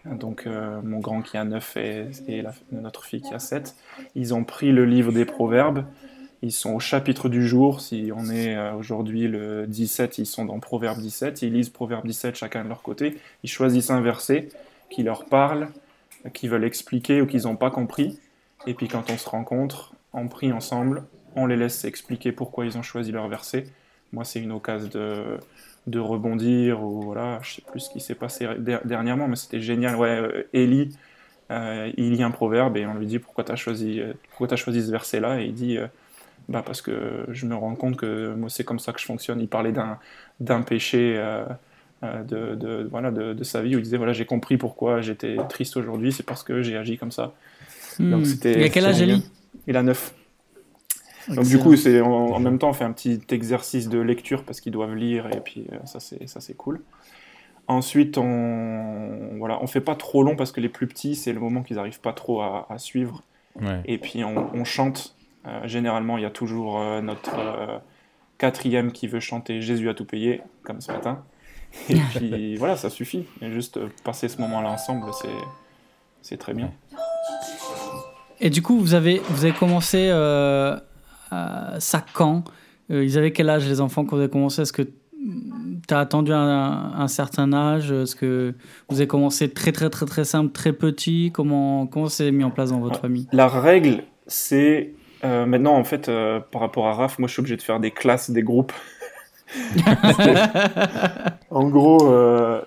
Donc, 0.05 0.45
euh, 0.45 0.79
mon 0.83 0.99
grand 0.99 1.23
qui 1.23 1.35
a 1.35 1.45
9 1.45 1.77
et, 1.77 2.43
notre 2.71 3.05
fille 3.05 3.21
qui 3.21 3.33
a 3.33 3.39
7. 3.39 3.75
Ils 4.13 4.35
ont 4.35 4.43
pris 4.43 4.71
le 4.71 4.85
livre 4.85 5.11
des 5.11 5.25
Proverbes 5.25 5.83
ils 6.41 6.51
sont 6.51 6.73
au 6.75 6.79
chapitre 6.79 7.29
du 7.29 7.47
jour. 7.47 7.81
Si 7.81 8.11
on 8.15 8.29
est 8.29 8.55
euh, 8.55 8.73
aujourd'hui 8.73 9.27
le 9.27 9.65
17, 9.67 10.19
ils 10.19 10.25
sont 10.25 10.45
dans 10.45 10.59
Proverbe 10.59 10.99
17. 10.99 11.41
Ils 11.41 11.53
lisent 11.53 11.69
Proverbe 11.69 12.05
17 12.05 12.35
chacun 12.35 12.63
de 12.63 12.69
leur 12.69 12.81
côté. 12.81 13.17
Ils 13.43 13.49
choisissent 13.49 13.89
un 13.89 14.01
verset 14.01 14.49
qui 14.89 15.03
leur 15.03 15.25
parle, 15.25 15.69
qu'ils 16.33 16.49
veulent 16.49 16.63
expliquer 16.63 17.21
ou 17.21 17.25
qu'ils 17.25 17.43
n'ont 17.43 17.55
pas 17.55 17.71
compris. 17.71 18.19
Et 18.67 18.73
puis 18.73 18.87
quand 18.87 19.09
on 19.09 19.17
se 19.17 19.27
rencontre, 19.27 19.93
on 20.13 20.27
prie 20.27 20.51
ensemble, 20.51 21.03
on 21.35 21.45
les 21.47 21.57
laisse 21.57 21.85
expliquer 21.85 22.31
pourquoi 22.31 22.65
ils 22.65 22.77
ont 22.77 22.83
choisi 22.83 23.11
leur 23.11 23.27
verset. 23.27 23.65
Moi, 24.13 24.23
c'est 24.23 24.39
une 24.39 24.51
occasion 24.51 24.89
de, 25.87 25.99
rebondir 25.99 26.83
ou 26.83 27.01
voilà, 27.01 27.39
je 27.41 27.55
sais 27.55 27.61
plus 27.61 27.81
ce 27.81 27.89
qui 27.89 27.99
s'est 27.99 28.15
passé 28.15 28.47
dernièrement, 28.85 29.27
mais 29.27 29.35
c'était 29.35 29.59
génial. 29.59 29.95
Ouais, 29.95 30.47
Eli, 30.53 30.95
il 31.49 32.11
lit 32.11 32.23
un 32.23 32.31
proverbe 32.31 32.77
et 32.77 32.85
on 32.85 32.95
lui 32.95 33.05
dit 33.05 33.19
pourquoi 33.19 33.43
tu 33.43 33.51
as 33.51 33.55
choisi 33.55 34.01
ce 34.37 34.91
verset-là? 34.91 35.41
Et 35.41 35.45
il 35.45 35.53
dit 35.53 35.77
bah 36.49 36.63
parce 36.65 36.81
que 36.81 37.25
je 37.29 37.45
me 37.45 37.55
rends 37.55 37.75
compte 37.75 37.97
que 37.97 38.33
moi 38.33 38.49
c'est 38.49 38.63
comme 38.63 38.79
ça 38.79 38.93
que 38.93 38.99
je 38.99 39.05
fonctionne. 39.05 39.41
Il 39.41 39.49
parlait 39.49 39.71
d'un 39.71 39.99
d'un 40.39 40.61
péché. 40.61 41.21
de, 42.03 42.53
de, 42.53 42.87
voilà, 42.91 43.09
de, 43.09 43.33
de, 43.33 43.43
sa 43.43 43.63
vie 43.63 43.75
où 43.75 43.79
il 43.79 43.83
disait 43.83 43.97
voilà 43.97 44.13
j'ai 44.13 44.27
compris 44.27 44.57
pourquoi 44.57 45.01
j'étais 45.01 45.35
triste 45.49 45.77
aujourd'hui 45.77 46.11
c'est 46.11 46.21
parce 46.21 46.43
que 46.43 46.61
j'ai 46.61 46.77
agi 46.77 46.95
comme 46.95 47.09
ça 47.11 47.33
Hmm. 47.99 48.11
Donc, 48.11 48.25
il 48.43 48.63
a 48.63 48.69
quel 48.69 48.85
âge 48.85 49.01
Eli 49.01 49.23
Il 49.67 49.77
a 49.77 49.83
9 49.83 50.13
donc 51.29 51.45
du 51.45 51.59
coup, 51.59 51.75
c'est 51.75 51.99
en, 51.99 52.39
même 52.39 52.57
temps, 52.57 52.69
on 52.69 52.73
fait 52.73 52.85
un 52.85 52.93
petit 52.93 53.19
exercice 53.31 53.89
de 53.89 53.99
lecture 53.99 54.43
parce 54.43 54.61
qu'ils 54.61 54.71
doivent 54.71 54.95
lire 54.95 55.27
et 55.35 55.41
puis 55.41 55.67
euh, 55.73 55.75
ça 55.83 55.99
c'est 55.99 56.25
ça 56.29 56.39
c'est 56.39 56.55
cool. 56.55 56.79
Ensuite, 57.67 58.17
on 58.17 59.35
voilà, 59.37 59.61
on 59.61 59.67
fait 59.67 59.81
pas 59.81 59.95
trop 59.95 60.23
long 60.23 60.37
parce 60.37 60.53
que 60.53 60.61
les 60.61 60.69
plus 60.69 60.87
petits, 60.87 61.15
c'est 61.15 61.33
le 61.33 61.41
moment 61.41 61.63
qu'ils 61.63 61.79
arrivent 61.79 61.99
pas 61.99 62.13
trop 62.13 62.39
à, 62.39 62.65
suivre. 62.77 63.23
Et 63.83 63.97
puis 63.97 64.23
on, 64.23 64.63
chante. 64.63 65.16
Euh, 65.47 65.67
généralement, 65.67 66.17
il 66.17 66.23
y 66.23 66.25
a 66.25 66.29
toujours 66.29 66.79
euh, 66.79 67.01
notre 67.01 67.81
quatrième 68.37 68.91
qui 68.91 69.07
veut 69.07 69.19
chanter 69.19 69.61
Jésus 69.61 69.89
a 69.89 69.93
tout 69.93 70.05
payé, 70.05 70.41
comme 70.63 70.81
ce 70.81 70.91
matin. 70.91 71.23
Et 71.89 71.95
puis 72.15 72.55
voilà, 72.57 72.75
ça 72.75 72.89
suffit. 72.89 73.25
Et 73.41 73.51
juste 73.51 73.79
passer 74.03 74.27
ce 74.27 74.39
moment-là 74.41 74.69
ensemble, 74.69 75.05
c'est 75.13 75.29
c'est 76.21 76.37
très 76.37 76.53
bien. 76.53 76.71
Et 78.39 78.49
du 78.49 78.61
coup, 78.61 78.79
vous 78.79 78.93
avez 78.93 79.21
vous 79.29 79.45
avez 79.45 79.53
commencé 79.53 80.09
ça 81.79 82.05
quand? 82.13 82.43
Euh, 82.91 83.03
Ils 83.03 83.17
avaient 83.17 83.31
quel 83.31 83.49
âge 83.49 83.67
les 83.67 83.81
enfants 83.81 84.05
quand 84.05 84.15
vous 84.15 84.21
avez 84.21 84.31
commencé? 84.31 84.61
Est-ce 84.61 84.73
que 84.73 84.83
tu 84.83 85.93
as 85.93 85.99
attendu 85.99 86.31
un, 86.31 86.93
un, 86.95 87.07
certain 87.07 87.51
âge? 87.53 87.91
Est-ce 87.91 88.15
que 88.15 88.53
vous 88.89 88.97
avez 88.97 89.07
commencé 89.07 89.49
très 89.49 89.71
très 89.71 89.89
très 89.89 90.05
très 90.05 90.25
simple, 90.25 90.51
très 90.51 90.73
petit? 90.73 91.31
Comment 91.33 91.87
comment 91.87 92.07
c'est 92.07 92.31
mis 92.31 92.43
en 92.43 92.51
place 92.51 92.69
dans 92.69 92.79
votre 92.79 92.99
famille? 92.99 93.27
La 93.31 93.47
règle, 93.47 94.03
c'est 94.27 94.93
euh, 95.23 95.45
maintenant 95.45 95.75
en 95.75 95.83
fait 95.83 96.09
euh, 96.09 96.39
par 96.39 96.61
rapport 96.61 96.87
à 96.87 96.93
Raph, 96.93 97.19
moi 97.19 97.27
je 97.27 97.33
suis 97.33 97.39
obligé 97.39 97.57
de 97.57 97.61
faire 97.61 97.79
des 97.79 97.91
classes, 97.91 98.29
des 98.29 98.43
groupes. 98.43 98.73
en 101.51 101.69
gros, 101.69 101.99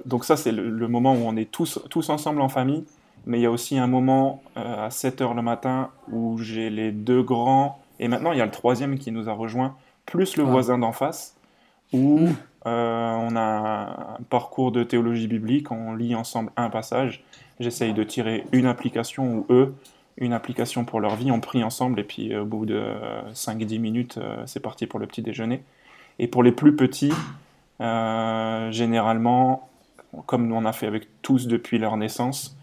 donc 0.07 0.25
ça 0.25 0.37
c'est 0.37 0.53
le, 0.53 0.71
le, 0.71 0.89
moment 0.89 1.13
où 1.13 1.21
on 1.27 1.37
est 1.37 1.51
tous 1.51 1.79
tous 1.91 2.09
ensemble 2.09 2.41
en 2.41 2.49
famille, 2.49 2.85
mais 3.27 3.39
il 3.39 3.43
y 3.43 3.47
a 3.47 3.51
aussi 3.51 3.79
un 3.79 3.87
moment 3.87 4.43
à 4.57 4.89
7 4.89 5.21
heures 5.21 5.35
le 5.35 5.43
matin 5.43 5.91
où 6.11 6.39
j'ai 6.39 6.71
les 6.71 6.91
deux 6.91 7.23
grands 7.23 7.81
et 8.01 8.09
maintenant, 8.09 8.33
il 8.33 8.39
y 8.39 8.41
a 8.41 8.47
le 8.47 8.51
troisième 8.51 8.99
qui 8.99 9.13
nous 9.13 9.29
a 9.29 9.33
rejoint, 9.33 9.77
plus 10.07 10.37
le 10.37 10.45
ah. 10.45 10.51
voisin 10.51 10.79
d'en 10.79 10.93
face, 10.93 11.37
où 11.93 12.29
euh, 12.67 13.15
on 13.15 13.37
a 13.37 14.17
un 14.19 14.23
parcours 14.31 14.73
de 14.73 14.83
théologie 14.83 15.29
biblique, 15.29 15.71
on 15.71 15.95
lit 15.95 16.15
ensemble 16.15 16.51
un 16.57 16.71
passage. 16.71 17.23
J'essaye 17.61 17.93
de 17.93 18.03
tirer 18.03 18.47
une 18.53 18.67
application, 18.67 19.37
ou 19.37 19.47
eux, 19.51 19.75
une 20.21 20.33
application 20.33 20.85
pour 20.85 21.01
leur 21.01 21.17
vie. 21.17 21.31
On 21.31 21.41
prie 21.41 21.65
ensemble, 21.65 21.99
et 21.99 22.05
puis 22.05 22.37
au 22.37 22.45
bout 22.45 22.67
de 22.67 22.83
5-10 23.35 23.79
minutes, 23.79 24.19
euh, 24.19 24.43
c'est 24.47 24.61
parti 24.61 24.87
pour 24.87 25.01
le 25.01 25.07
petit 25.07 25.23
déjeuner. 25.23 25.63
Et 26.19 26.29
pour 26.29 26.43
les 26.43 26.53
plus 26.53 26.77
petits, 26.77 27.13
euh, 27.81 28.71
généralement, 28.71 29.69
comme 30.27 30.53
on 30.53 30.65
a 30.67 30.73
fait 30.73 30.87
avec 30.87 31.09
tous 31.23 31.47
depuis 31.47 31.79
leur 31.79 31.97
naissance, 31.97 32.57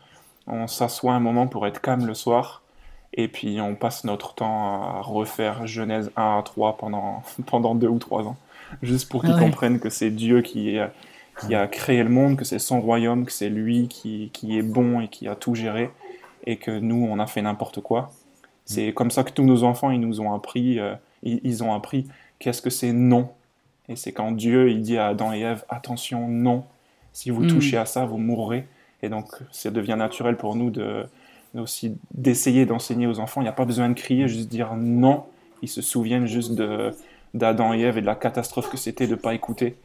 on 0.45 0.67
s'assoit 0.67 1.13
un 1.13 1.19
moment 1.19 1.47
pour 1.47 1.67
être 1.67 1.81
calme 1.81 2.05
le 2.05 2.13
soir 2.13 2.61
et 3.13 3.27
puis 3.27 3.59
on 3.59 3.75
passe 3.75 4.03
notre 4.03 4.35
temps 4.35 4.83
à 4.83 5.01
refaire 5.01 5.65
Genèse 5.65 6.11
1 6.15 6.37
à 6.37 6.41
3 6.43 6.77
pendant, 6.77 7.23
pendant 7.47 7.73
deux 7.73 7.87
ou 7.87 7.99
trois 7.99 8.23
ans, 8.23 8.37
juste 8.81 9.09
pour 9.09 9.23
qu'ils 9.23 9.35
comprennent 9.35 9.79
que 9.79 9.89
c'est 9.89 10.11
Dieu 10.11 10.41
qui, 10.41 10.77
qui 11.41 11.55
a 11.55 11.67
créé 11.67 12.03
le 12.03 12.09
monde, 12.09 12.37
que 12.37 12.45
c'est 12.45 12.59
son 12.59 12.79
royaume, 12.79 13.25
que 13.25 13.31
c'est 13.31 13.49
lui 13.49 13.87
qui, 13.87 14.29
qui, 14.33 14.57
est 14.57 14.63
bon 14.63 15.01
et 15.01 15.07
qui 15.07 15.27
a 15.27 15.35
tout 15.35 15.55
géré, 15.55 15.89
et 16.45 16.57
que 16.57 16.71
nous, 16.71 17.07
on 17.09 17.19
a 17.19 17.27
fait 17.27 17.41
n'importe 17.41 17.81
quoi. 17.81 18.11
C'est 18.65 18.91
comme 18.93 19.11
ça 19.11 19.23
que 19.23 19.31
tous 19.31 19.45
nos 19.45 19.63
enfants, 19.63 19.91
ils 19.91 19.99
nous 19.99 20.19
ont 20.19 20.33
appris, 20.33 20.79
euh, 20.79 20.93
ils, 21.23 21.63
ont 21.63 21.73
appris 21.73 22.07
qu'est-ce 22.39 22.61
que 22.61 22.69
c'est 22.69 22.91
non. 22.91 23.29
Et 23.87 23.95
c'est 23.95 24.11
quand 24.11 24.33
Dieu, 24.33 24.69
il 24.69 24.81
dit 24.81 24.97
à 24.97 25.07
Adam 25.07 25.31
et 25.31 25.39
Ève, 25.39 25.63
attention, 25.69 26.27
non, 26.27 26.65
si 27.13 27.29
vous 27.29 27.45
hmm. 27.45 27.47
touchez 27.47 27.77
à 27.77 27.85
ça, 27.85 28.05
vous 28.05 28.17
mourrez. 28.17 28.67
Et 29.01 29.09
donc, 29.09 29.27
ça 29.51 29.71
devient 29.71 29.95
naturel 29.97 30.35
pour 30.35 30.55
nous 30.55 30.69
de, 30.69 31.05
aussi 31.55 31.97
d'essayer 32.13 32.65
d'enseigner 32.65 33.07
aux 33.07 33.19
enfants. 33.19 33.41
Il 33.41 33.45
n'y 33.45 33.49
a 33.49 33.53
pas 33.53 33.65
besoin 33.65 33.87
de 33.87 33.93
crier, 33.93 34.27
juste 34.27 34.49
dire 34.49 34.75
non. 34.75 35.23
Ils 35.61 35.69
se 35.69 35.81
souviennent 35.81 36.27
juste 36.27 36.51
d'Adam 37.33 37.73
et 37.73 37.79
Ève 37.79 37.97
et 37.97 38.01
de 38.01 38.05
la 38.05 38.15
catastrophe 38.15 38.69
que 38.69 38.77
c'était 38.77 39.07
de 39.07 39.11
ne 39.11 39.15
pas 39.15 39.33
écouter. 39.33 39.77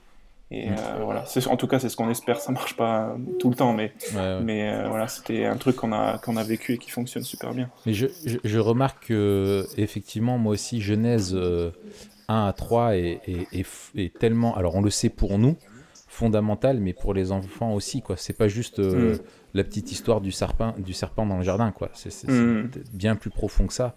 Et 0.53 0.69
mm. 0.69 0.77
euh, 0.79 1.05
voilà, 1.05 1.25
en 1.47 1.57
tout 1.57 1.67
cas, 1.67 1.79
c'est 1.79 1.89
ce 1.89 1.97
qu'on 1.97 2.11
espère. 2.11 2.41
Ça 2.41 2.53
marche 2.53 2.77
pas 2.77 3.17
tout 3.39 3.49
le 3.49 3.57
temps, 3.57 3.73
mais, 3.73 3.93
mais 4.43 4.71
euh, 4.71 4.89
voilà, 4.89 5.09
c'était 5.09 5.47
un 5.47 5.57
truc 5.57 5.77
qu'on 5.77 5.93
a, 5.93 6.19
qu'on 6.19 6.37
a 6.37 6.45
vécu 6.45 6.75
et 6.75 6.79
qui 6.79 6.91
fonctionne 6.91 7.25
super 7.25 7.55
bien. 7.55 7.71
Mais 7.87 7.95
je, 7.95 8.07
je, 8.45 8.59
remarque 8.59 9.07
que, 9.09 9.67
effectivement, 9.79 10.37
moi 10.37 10.53
aussi, 10.53 10.83
Genèse 10.83 11.35
1 11.35 11.39
euh, 11.39 11.71
à 12.29 12.53
3 12.55 12.97
est, 12.97 13.21
est, 13.27 13.67
est, 13.97 14.19
tellement. 14.19 14.55
Alors, 14.55 14.75
on 14.75 14.83
le 14.83 14.91
sait 14.91 15.09
pour 15.09 15.39
nous, 15.39 15.57
fondamental, 16.07 16.81
mais 16.81 16.93
pour 16.93 17.15
les 17.15 17.33
enfants 17.33 17.73
aussi, 17.73 18.03
quoi. 18.03 18.17
C'est 18.19 18.37
pas 18.37 18.49
juste. 18.49 18.79
Mm 18.79 19.19
la 19.55 19.65
petite 19.65 19.93
histoire 19.93 20.21
du 20.21 20.33
serpent, 20.33 20.75
du 20.79 20.93
serpent 20.93 21.27
dans 21.27 21.37
le 21.37 21.43
jardin, 21.43 21.73
quoi. 21.73 21.91
C'est 21.95 22.29
mm. 22.29 22.71
bien 22.93 23.17
plus 23.17 23.31
profond 23.31 23.67
que 23.67 23.73
ça. 23.75 23.95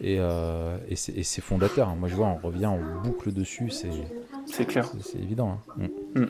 Et, 0.00 0.16
euh, 0.18 0.76
et 0.88 0.96
c'est 0.96 1.40
fondateur. 1.40 1.94
Moi, 1.94 2.08
je 2.08 2.14
vois, 2.14 2.26
on 2.26 2.46
revient, 2.46 2.66
en 2.66 2.78
boucle 3.02 3.32
dessus. 3.32 3.70
C'est 3.70 4.64
clair. 4.66 4.90
C'est 5.00 5.18
évident. 5.18 5.58
Hein. 5.78 5.88
Mm. 6.14 6.20
Mm. 6.20 6.28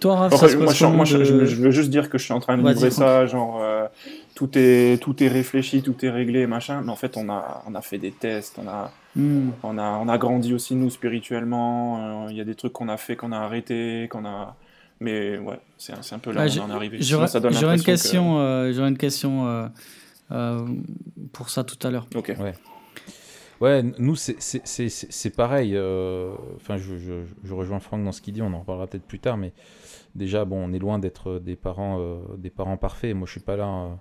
Toi, 0.00 0.14
Raph, 0.14 0.54
moi, 0.56 1.04
je, 1.04 1.24
je, 1.24 1.56
veux 1.56 1.70
juste 1.72 1.90
dire 1.90 2.08
que 2.08 2.18
je 2.18 2.24
suis 2.24 2.32
en 2.32 2.38
train 2.38 2.56
de 2.56 2.66
livrer 2.66 2.92
ça, 2.92 3.26
genre 3.26 3.60
euh, 3.60 3.86
tout 4.36 4.50
est 4.54 5.02
tout 5.02 5.20
est 5.24 5.26
réfléchi, 5.26 5.82
tout 5.82 6.04
est 6.04 6.10
réglé, 6.10 6.46
machin. 6.46 6.82
Mais 6.84 6.92
en 6.92 6.96
fait, 6.96 7.16
on 7.16 7.28
a 7.28 7.64
on 7.66 7.74
a 7.74 7.80
fait 7.80 7.98
des 7.98 8.12
tests, 8.12 8.60
on 8.62 8.68
a 8.68 8.92
on 9.64 9.76
a 9.76 9.98
on 10.00 10.08
a 10.08 10.18
grandi 10.18 10.54
aussi 10.54 10.76
nous 10.76 10.90
spirituellement. 10.90 12.26
Euh, 12.26 12.30
il 12.30 12.36
y 12.36 12.40
a 12.40 12.44
des 12.44 12.54
trucs 12.54 12.74
qu'on 12.74 12.88
a 12.88 12.96
fait, 12.96 13.16
qu'on 13.16 13.32
a 13.32 13.38
arrêté, 13.38 14.06
qu'on 14.08 14.24
a 14.24 14.54
mais 15.00 15.38
ouais, 15.38 15.60
c'est 15.76 15.92
un, 15.92 16.00
un, 16.16 16.18
peu 16.18 16.32
là 16.32 16.46
où 16.46 16.58
on 16.58 16.62
en 16.62 16.70
est 16.70 16.74
arrivé. 16.74 16.98
J'aurais 17.00 17.28
une, 17.36 17.82
question, 17.82 18.40
euh, 18.40 18.72
une 18.72 18.98
question 18.98 19.46
euh, 19.46 19.68
euh, 20.32 20.66
pour 21.32 21.50
ça 21.50 21.62
tout 21.62 21.78
à 21.86 21.90
l'heure. 21.90 22.06
Ok. 22.14 22.34
Ouais. 22.38 22.54
Ouais, 23.60 23.82
nous, 23.82 24.14
c'est 24.16 25.36
pareil. 25.36 25.76
Enfin, 26.56 26.76
je, 26.76 26.96
je, 26.96 27.24
je, 27.42 27.54
rejoins 27.54 27.80
Franck 27.80 28.04
dans 28.04 28.12
ce 28.12 28.20
qu'il 28.20 28.34
dit, 28.34 28.42
on 28.42 28.52
en 28.52 28.60
reparlera 28.60 28.86
peut-être 28.86 29.06
plus 29.06 29.18
tard, 29.18 29.36
mais 29.36 29.52
déjà, 30.14 30.44
bon, 30.44 30.68
on 30.68 30.72
est 30.72 30.78
loin 30.78 30.98
d'être 30.98 31.38
des, 31.38 31.56
parents 31.56 32.20
des 32.36 32.50
parents 32.50 32.76
parfaits. 32.76 33.14
Moi, 33.14 33.26
je 33.26 33.32
suis 33.32 33.40
pas 33.40 33.56
là 33.56 33.98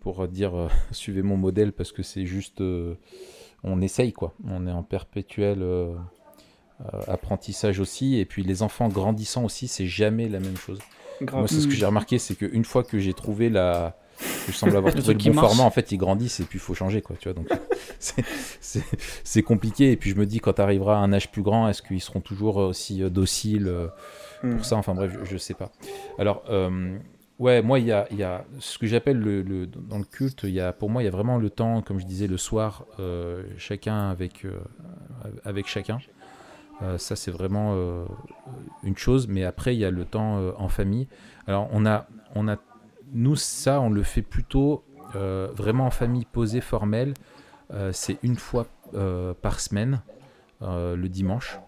pour 0.00 0.28
dire 0.28 0.68
suivez 0.92 1.22
mon 1.22 1.36
modèle 1.36 1.72
parce 1.72 1.92
que 1.92 2.02
c'est 2.02 2.26
juste. 2.26 2.62
on 3.64 3.80
essaye, 3.80 4.12
quoi. 4.12 4.34
On 4.44 4.66
est 4.66 4.72
en 4.72 4.84
perpétuel 4.84 5.62
euh, 6.94 7.00
apprentissage 7.08 7.80
aussi, 7.80 8.18
et 8.18 8.24
puis 8.24 8.44
les 8.44 8.62
enfants 8.62 8.88
grandissant 8.88 9.44
aussi, 9.44 9.66
c'est 9.66 9.88
jamais 9.88 10.28
la 10.28 10.38
même 10.38 10.56
chose. 10.56 10.78
Moi, 11.32 11.48
c'est 11.48 11.58
ce 11.58 11.66
que 11.66 11.74
j'ai 11.74 11.86
remarqué, 11.86 12.20
c'est 12.20 12.36
qu'une 12.36 12.64
fois 12.64 12.84
que 12.84 13.00
j'ai 13.00 13.14
trouvé 13.14 13.50
la, 13.50 13.98
je 14.46 14.52
semble 14.52 14.76
avoir 14.76 14.94
trouvé 14.94 15.14
le, 15.14 15.32
bon 15.32 15.40
format, 15.40 15.64
en 15.64 15.70
fait, 15.70 15.92
ils 15.92 15.98
grandissent 15.98 16.40
et 16.40 16.44
puis 16.44 16.58
il 16.58 16.60
faut 16.60 16.74
changer, 16.74 17.02
quoi, 17.02 17.16
tu 17.18 17.28
vois. 17.28 17.34
Donc, 17.34 17.48
c'est 19.24 19.42
compliqué. 19.42 19.92
Et 19.92 19.96
puis 19.96 20.10
je 20.10 20.16
me 20.16 20.26
dis, 20.26 20.40
quand 20.40 20.54
tu 20.54 20.62
arriveras 20.62 20.96
à 20.96 20.98
un 20.98 21.12
âge 21.12 21.30
plus 21.30 21.42
grand, 21.42 21.68
est-ce 21.68 21.82
qu'ils 21.82 22.00
seront 22.00 22.20
toujours 22.20 22.56
aussi 22.56 23.02
euh, 23.02 23.10
dociles 23.10 23.68
euh, 23.68 23.88
pour 24.40 24.50
hmm. 24.50 24.64
ça? 24.64 24.76
Enfin 24.76 24.94
bref, 24.94 25.16
je, 25.24 25.36
sais 25.36 25.54
pas. 25.54 25.70
Alors, 26.18 26.44
ouais, 27.38 27.62
moi, 27.62 27.78
il 27.78 27.86
y 27.86 27.92
a, 27.92 28.06
y 28.12 28.22
a, 28.22 28.44
ce 28.58 28.78
que 28.78 28.86
j'appelle 28.86 29.18
le, 29.18 29.66
dans 29.66 29.98
le 29.98 30.04
culte, 30.04 30.40
il 30.44 30.50
y 30.50 30.60
a, 30.60 30.72
pour 30.72 30.90
moi, 30.90 31.02
il 31.02 31.06
y 31.06 31.08
a 31.08 31.12
vraiment 31.12 31.38
le 31.38 31.50
temps, 31.50 31.82
comme 31.82 31.98
je 32.00 32.06
disais, 32.06 32.26
le 32.26 32.36
soir, 32.36 32.84
chacun 33.56 34.10
avec, 34.10 34.46
avec 35.44 35.66
chacun. 35.68 35.98
Euh, 36.82 36.96
ça, 36.98 37.16
c'est 37.16 37.30
vraiment 37.30 37.72
euh, 37.74 38.04
une 38.82 38.96
chose. 38.96 39.28
Mais 39.28 39.44
après, 39.44 39.74
il 39.74 39.78
y 39.78 39.84
a 39.84 39.90
le 39.90 40.04
temps 40.04 40.38
euh, 40.38 40.52
en 40.56 40.68
famille. 40.68 41.08
Alors, 41.46 41.68
on 41.72 41.86
a, 41.86 42.06
on 42.34 42.48
a, 42.48 42.56
nous, 43.12 43.36
ça, 43.36 43.80
on 43.80 43.90
le 43.90 44.02
fait 44.02 44.22
plutôt 44.22 44.84
vraiment 45.14 45.86
en 45.86 45.90
famille 45.90 46.26
posée, 46.26 46.60
formelle. 46.60 47.14
c'est 47.92 48.18
une 48.22 48.36
fois 48.36 48.66
par 49.40 49.60
semaine, 49.60 50.02
le 50.60 51.06
dimanche. 51.06 51.58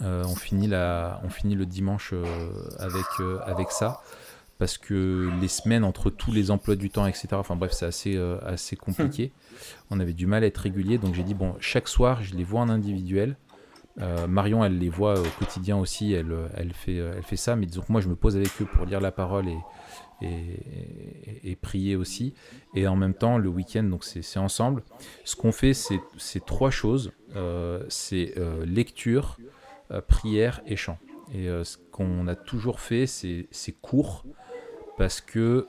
on, 0.00 0.34
finit 0.34 0.66
la, 0.66 1.20
on 1.24 1.28
finit 1.28 1.54
le 1.54 1.66
dimanche 1.66 2.14
avec, 2.78 3.06
avec 3.46 3.70
ça 3.70 4.00
parce 4.58 4.76
que 4.76 5.30
les 5.40 5.46
semaines 5.48 5.84
entre 5.84 6.10
tous 6.10 6.32
les 6.32 6.50
emplois 6.50 6.74
du 6.74 6.90
temps, 6.90 7.06
etc. 7.06 7.28
Enfin 7.32 7.54
bref, 7.54 7.72
c'est 7.72 7.86
assez, 7.86 8.18
assez 8.44 8.74
compliqué. 8.76 9.30
Hmm. 9.30 9.94
On 9.94 10.00
avait 10.00 10.14
du 10.14 10.26
mal 10.26 10.42
à 10.42 10.46
être 10.46 10.58
régulier, 10.58 10.98
donc 10.98 11.14
j'ai 11.14 11.22
dit 11.22 11.34
bon, 11.34 11.54
chaque 11.60 11.88
soir, 11.88 12.22
je 12.22 12.34
les 12.34 12.44
vois 12.44 12.60
en 12.60 12.68
individuel. 12.68 13.36
Euh, 14.00 14.26
Marion, 14.28 14.64
elle 14.64 14.78
les 14.78 14.88
voit 14.88 15.18
au 15.18 15.26
quotidien 15.38 15.76
aussi, 15.76 16.12
elle, 16.12 16.32
elle, 16.54 16.72
fait, 16.72 16.96
elle 16.96 17.22
fait 17.22 17.36
ça, 17.36 17.56
mais 17.56 17.66
disons 17.66 17.82
que 17.82 17.90
moi, 17.90 18.00
je 18.00 18.08
me 18.08 18.14
pose 18.14 18.36
avec 18.36 18.50
eux 18.60 18.66
pour 18.66 18.86
lire 18.86 19.00
la 19.00 19.10
parole 19.10 19.48
et, 19.48 19.58
et, 20.22 21.56
prier 21.60 21.96
aussi. 21.96 22.34
Et 22.74 22.86
en 22.86 22.96
même 22.96 23.14
temps, 23.14 23.38
le 23.38 23.48
week-end, 23.48 23.84
donc 23.84 24.04
c'est 24.04 24.38
ensemble. 24.38 24.82
Ce 25.24 25.36
qu'on 25.36 25.52
fait, 25.52 25.74
c'est 25.74 26.44
trois 26.44 26.70
choses. 26.70 27.12
Euh, 27.36 27.84
c'est 27.88 28.34
euh, 28.38 28.64
lecture, 28.64 29.38
prière 30.06 30.60
et 30.66 30.76
chant. 30.76 30.98
Et 31.34 31.46
ce 31.62 31.76
qu'on 31.92 32.26
a 32.26 32.34
toujours 32.34 32.80
fait, 32.80 33.06
c'est 33.06 33.72
court 33.80 34.24
parce 34.96 35.20
que 35.20 35.68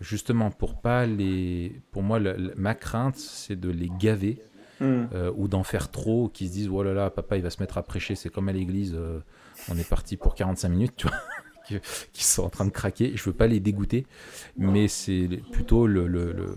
justement 0.00 0.50
pour 0.50 0.80
pas 0.80 1.06
les 1.06 1.80
pour 1.90 2.02
moi 2.02 2.20
ma 2.56 2.74
crainte 2.74 3.16
c'est 3.16 3.58
de 3.58 3.70
les 3.70 3.90
gaver 3.98 4.40
hmm. 4.80 5.06
ou 5.34 5.48
d'en 5.48 5.62
faire 5.62 5.90
trop 5.90 6.28
qui 6.28 6.48
se 6.48 6.52
disent 6.52 6.68
oh 6.68 6.82
là 6.82 6.92
là 6.92 7.10
papa 7.10 7.36
il 7.38 7.42
va 7.42 7.50
se 7.50 7.60
mettre 7.60 7.78
à 7.78 7.82
prêcher 7.82 8.14
c'est 8.14 8.28
comme 8.28 8.48
à 8.48 8.52
l'église 8.52 8.96
on 9.70 9.78
est 9.78 9.88
parti 9.88 10.16
pour 10.18 10.34
45 10.34 10.68
minutes 10.68 10.92
tu 10.96 11.08
vois 11.08 11.16
qui, 11.66 12.24
sont 12.24 12.44
en 12.44 12.48
train 12.48 12.64
de 12.64 12.70
craquer. 12.70 13.12
Je 13.14 13.22
veux 13.24 13.32
pas 13.32 13.46
les 13.46 13.60
dégoûter, 13.60 14.06
mais 14.56 14.88
c'est 14.88 15.28
plutôt 15.50 15.86
le, 15.86 16.06
le, 16.06 16.56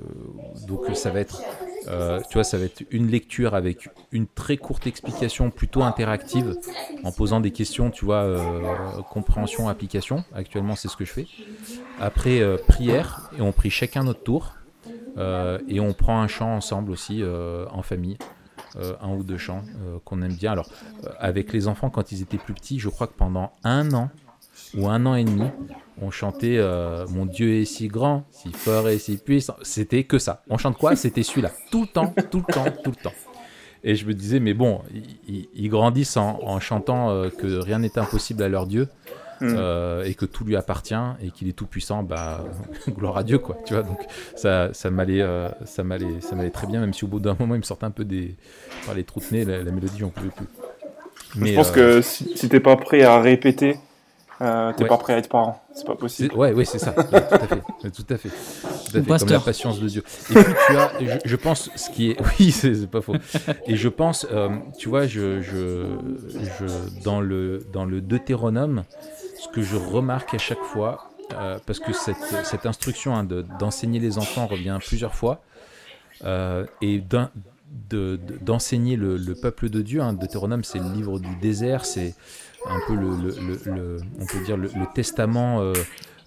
donc 0.67 0.85
ça 0.95 1.11
va 1.11 1.19
être, 1.19 1.41
euh, 1.87 2.21
tu 2.29 2.35
vois, 2.35 2.43
ça 2.43 2.57
va 2.57 2.65
être 2.65 2.83
une 2.91 3.09
lecture 3.09 3.55
avec 3.55 3.89
une 4.11 4.27
très 4.27 4.57
courte 4.57 4.87
explication 4.87 5.49
plutôt 5.49 5.83
interactive, 5.83 6.55
en 7.03 7.11
posant 7.11 7.39
des 7.39 7.51
questions, 7.51 7.91
tu 7.91 8.05
vois, 8.05 8.23
euh, 8.23 9.01
compréhension, 9.11 9.69
application. 9.69 10.23
Actuellement, 10.33 10.75
c'est 10.75 10.87
ce 10.87 10.97
que 10.97 11.05
je 11.05 11.11
fais. 11.11 11.27
Après 11.99 12.41
euh, 12.41 12.57
prière 12.67 13.29
et 13.37 13.41
on 13.41 13.51
prie 13.51 13.69
chacun 13.69 14.03
notre 14.03 14.23
tour 14.23 14.55
et 15.67 15.79
on 15.79 15.93
prend 15.93 16.21
un 16.21 16.27
chant 16.27 16.57
ensemble 16.57 16.91
aussi 16.91 17.23
en 17.23 17.81
famille. 17.81 18.17
un 18.75 19.09
ou 19.15 19.23
deux 19.23 19.37
chants 19.37 19.63
qu'on 20.03 20.21
aime 20.21 20.33
bien. 20.33 20.51
Alors, 20.51 20.67
avec 21.19 21.53
les 21.53 21.69
enfants, 21.69 21.89
quand 21.89 22.11
ils 22.11 22.21
étaient 22.21 22.37
plus 22.37 22.53
petits, 22.53 22.79
je 22.79 22.89
crois 22.89 23.07
que 23.07 23.13
pendant 23.13 23.53
un 23.63 23.93
an, 23.93 24.09
ou 24.75 24.87
un 24.87 25.05
an 25.05 25.15
et 25.15 25.23
demi, 25.23 25.47
on 26.01 26.11
chantait 26.11 26.57
euh, 26.57 27.05
Mon 27.09 27.25
Dieu 27.25 27.61
est 27.61 27.65
si 27.65 27.87
grand, 27.87 28.25
si 28.31 28.51
fort 28.51 28.89
et 28.89 28.97
si 28.97 29.17
puissant. 29.17 29.55
C'était 29.61 30.03
que 30.03 30.19
ça. 30.19 30.43
On 30.49 30.57
chante 30.57 30.77
quoi? 30.77 30.95
C'était 30.95 31.23
celui-là. 31.23 31.51
Tout 31.71 31.81
le 31.81 31.87
temps, 31.87 32.13
tout 32.31 32.43
le 32.47 32.53
temps, 32.53 32.65
tout 32.83 32.91
le 32.91 33.03
temps. 33.03 33.13
Et 33.83 33.95
je 33.95 34.05
me 34.05 34.13
disais, 34.13 34.39
mais 34.39 34.53
bon, 34.53 34.81
ils, 35.27 35.69
grandissent 35.69 36.17
en, 36.17 36.59
chantant 36.59 37.11
euh, 37.11 37.29
que 37.29 37.59
rien 37.59 37.79
n'est 37.79 37.97
impossible 37.99 38.43
à 38.43 38.49
leur 38.49 38.65
Dieu. 38.65 38.87
Mm. 39.41 39.53
Euh, 39.57 40.05
et 40.05 40.13
que 40.13 40.23
tout 40.23 40.45
lui 40.45 40.55
appartient 40.55 40.95
et 41.21 41.29
qu'il 41.29 41.49
est 41.49 41.53
tout 41.53 41.65
puissant, 41.65 42.03
bah 42.03 42.45
gloire 42.87 43.17
à 43.17 43.23
Dieu 43.23 43.37
quoi. 43.37 43.57
Tu 43.65 43.73
vois 43.73 43.83
donc 43.83 43.99
ça 44.33 44.69
ça 44.71 44.89
m'allait 44.89 45.27
ça 45.65 45.83
m'allait 45.83 46.21
ça 46.21 46.37
m'allait 46.37 46.51
très 46.51 46.67
bien 46.67 46.79
même 46.79 46.93
si 46.93 47.03
au 47.03 47.09
bout 47.09 47.19
d'un 47.19 47.35
moment 47.37 47.53
il 47.53 47.57
me 47.57 47.63
sortait 47.63 47.83
un 47.83 47.91
peu 47.91 48.05
des 48.05 48.37
par 48.85 48.95
les 48.95 49.03
trous 49.03 49.19
de 49.19 49.35
nez 49.35 49.43
la, 49.43 49.69
mélodie 49.71 49.97
j'en 49.99 50.07
pouvais 50.07 50.29
plus. 50.29 50.45
Mais, 51.35 51.49
je 51.49 51.55
pense 51.55 51.71
que 51.71 52.01
si, 52.01 52.31
si 52.37 52.47
t'es 52.47 52.61
pas 52.61 52.77
prêt 52.77 53.01
à 53.03 53.19
répéter 53.19 53.75
euh, 54.41 54.73
t'es 54.73 54.85
pas 54.85 54.97
prêt 54.97 55.13
à 55.13 55.17
être 55.17 55.29
parent, 55.29 55.63
c'est 55.73 55.85
pas 55.85 55.95
possible. 55.95 56.35
Ouais, 56.35 56.53
ouais, 56.53 56.65
c'est 56.65 56.79
ça, 56.79 56.91
tout 56.91 57.15
à 57.15 57.21
fait, 57.21 57.27
tout 57.29 57.35
à 57.35 57.47
fait, 57.47 57.61
tout 57.89 58.13
à 58.13 58.17
fait 58.17 58.29
comme 59.01 59.29
la 59.29 59.39
patience 59.39 59.79
de 59.79 59.87
Dieu. 59.87 60.03
Et 60.31 60.33
puis 60.33 60.53
tu 60.67 60.75
as, 60.75 60.91
je, 61.23 61.35
pense, 61.35 61.69
ce 61.75 61.89
qui 61.89 62.11
est, 62.11 62.17
oui, 62.39 62.51
c'est 62.51 62.87
pas 62.87 63.01
faux. 63.01 63.15
Et 63.67 63.75
je 63.75 63.89
pense, 63.89 64.27
euh, 64.31 64.49
tu 64.77 64.89
vois, 64.89 65.07
je, 65.07 65.41
je, 65.41 65.85
je, 66.59 67.03
dans 67.03 67.21
le 67.21 67.65
dans 67.71 67.85
le 67.85 68.01
Deutéronome, 68.01 68.83
ce 69.37 69.47
que 69.47 69.61
je 69.61 69.75
remarque 69.75 70.33
à 70.33 70.37
chaque 70.37 70.63
fois, 70.63 71.09
euh, 71.33 71.57
parce 71.65 71.79
que 71.79 71.93
cette, 71.93 72.17
cette 72.43 72.65
instruction 72.65 73.15
hein, 73.15 73.23
d'enseigner 73.59 73.99
les 73.99 74.17
enfants 74.17 74.47
revient 74.47 74.77
plusieurs 74.85 75.15
fois, 75.15 75.41
euh, 76.23 76.65
et 76.81 77.03
d'enseigner 78.41 78.95
le, 78.95 79.17
le, 79.17 79.35
peuple 79.35 79.69
de 79.69 79.81
Dieu. 79.81 80.01
Hein, 80.01 80.13
Deutéronome, 80.13 80.63
c'est 80.63 80.79
le 80.79 80.91
livre 80.93 81.19
du 81.19 81.35
désert, 81.37 81.85
c'est 81.85 82.15
un 82.67 82.79
peu 82.87 82.95
le, 82.95 83.97
on 84.19 84.25
peut 84.25 84.43
dire 84.43 84.57
le, 84.57 84.69
testament 84.93 85.61
euh, 85.61 85.73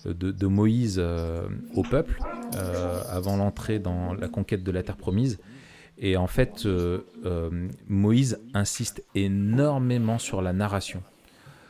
de, 0.05 0.47
Moïse 0.47 0.97
euh, 0.99 1.49
au 1.75 1.83
peuple 1.83 2.19
euh, 2.57 3.03
avant 3.11 3.37
l'entrée 3.37 3.79
dans 3.79 4.15
la 4.15 4.29
conquête 4.29 4.63
de 4.63 4.71
la 4.71 4.83
terre 4.83 4.97
promise. 4.97 5.39
Et 6.01 6.17
en 6.17 6.29
fait, 6.29 6.67
Moïse 7.89 8.39
insiste 8.55 9.03
énormément 9.17 10.19
sur 10.19 10.43
la 10.43 10.53
narration. 10.53 11.03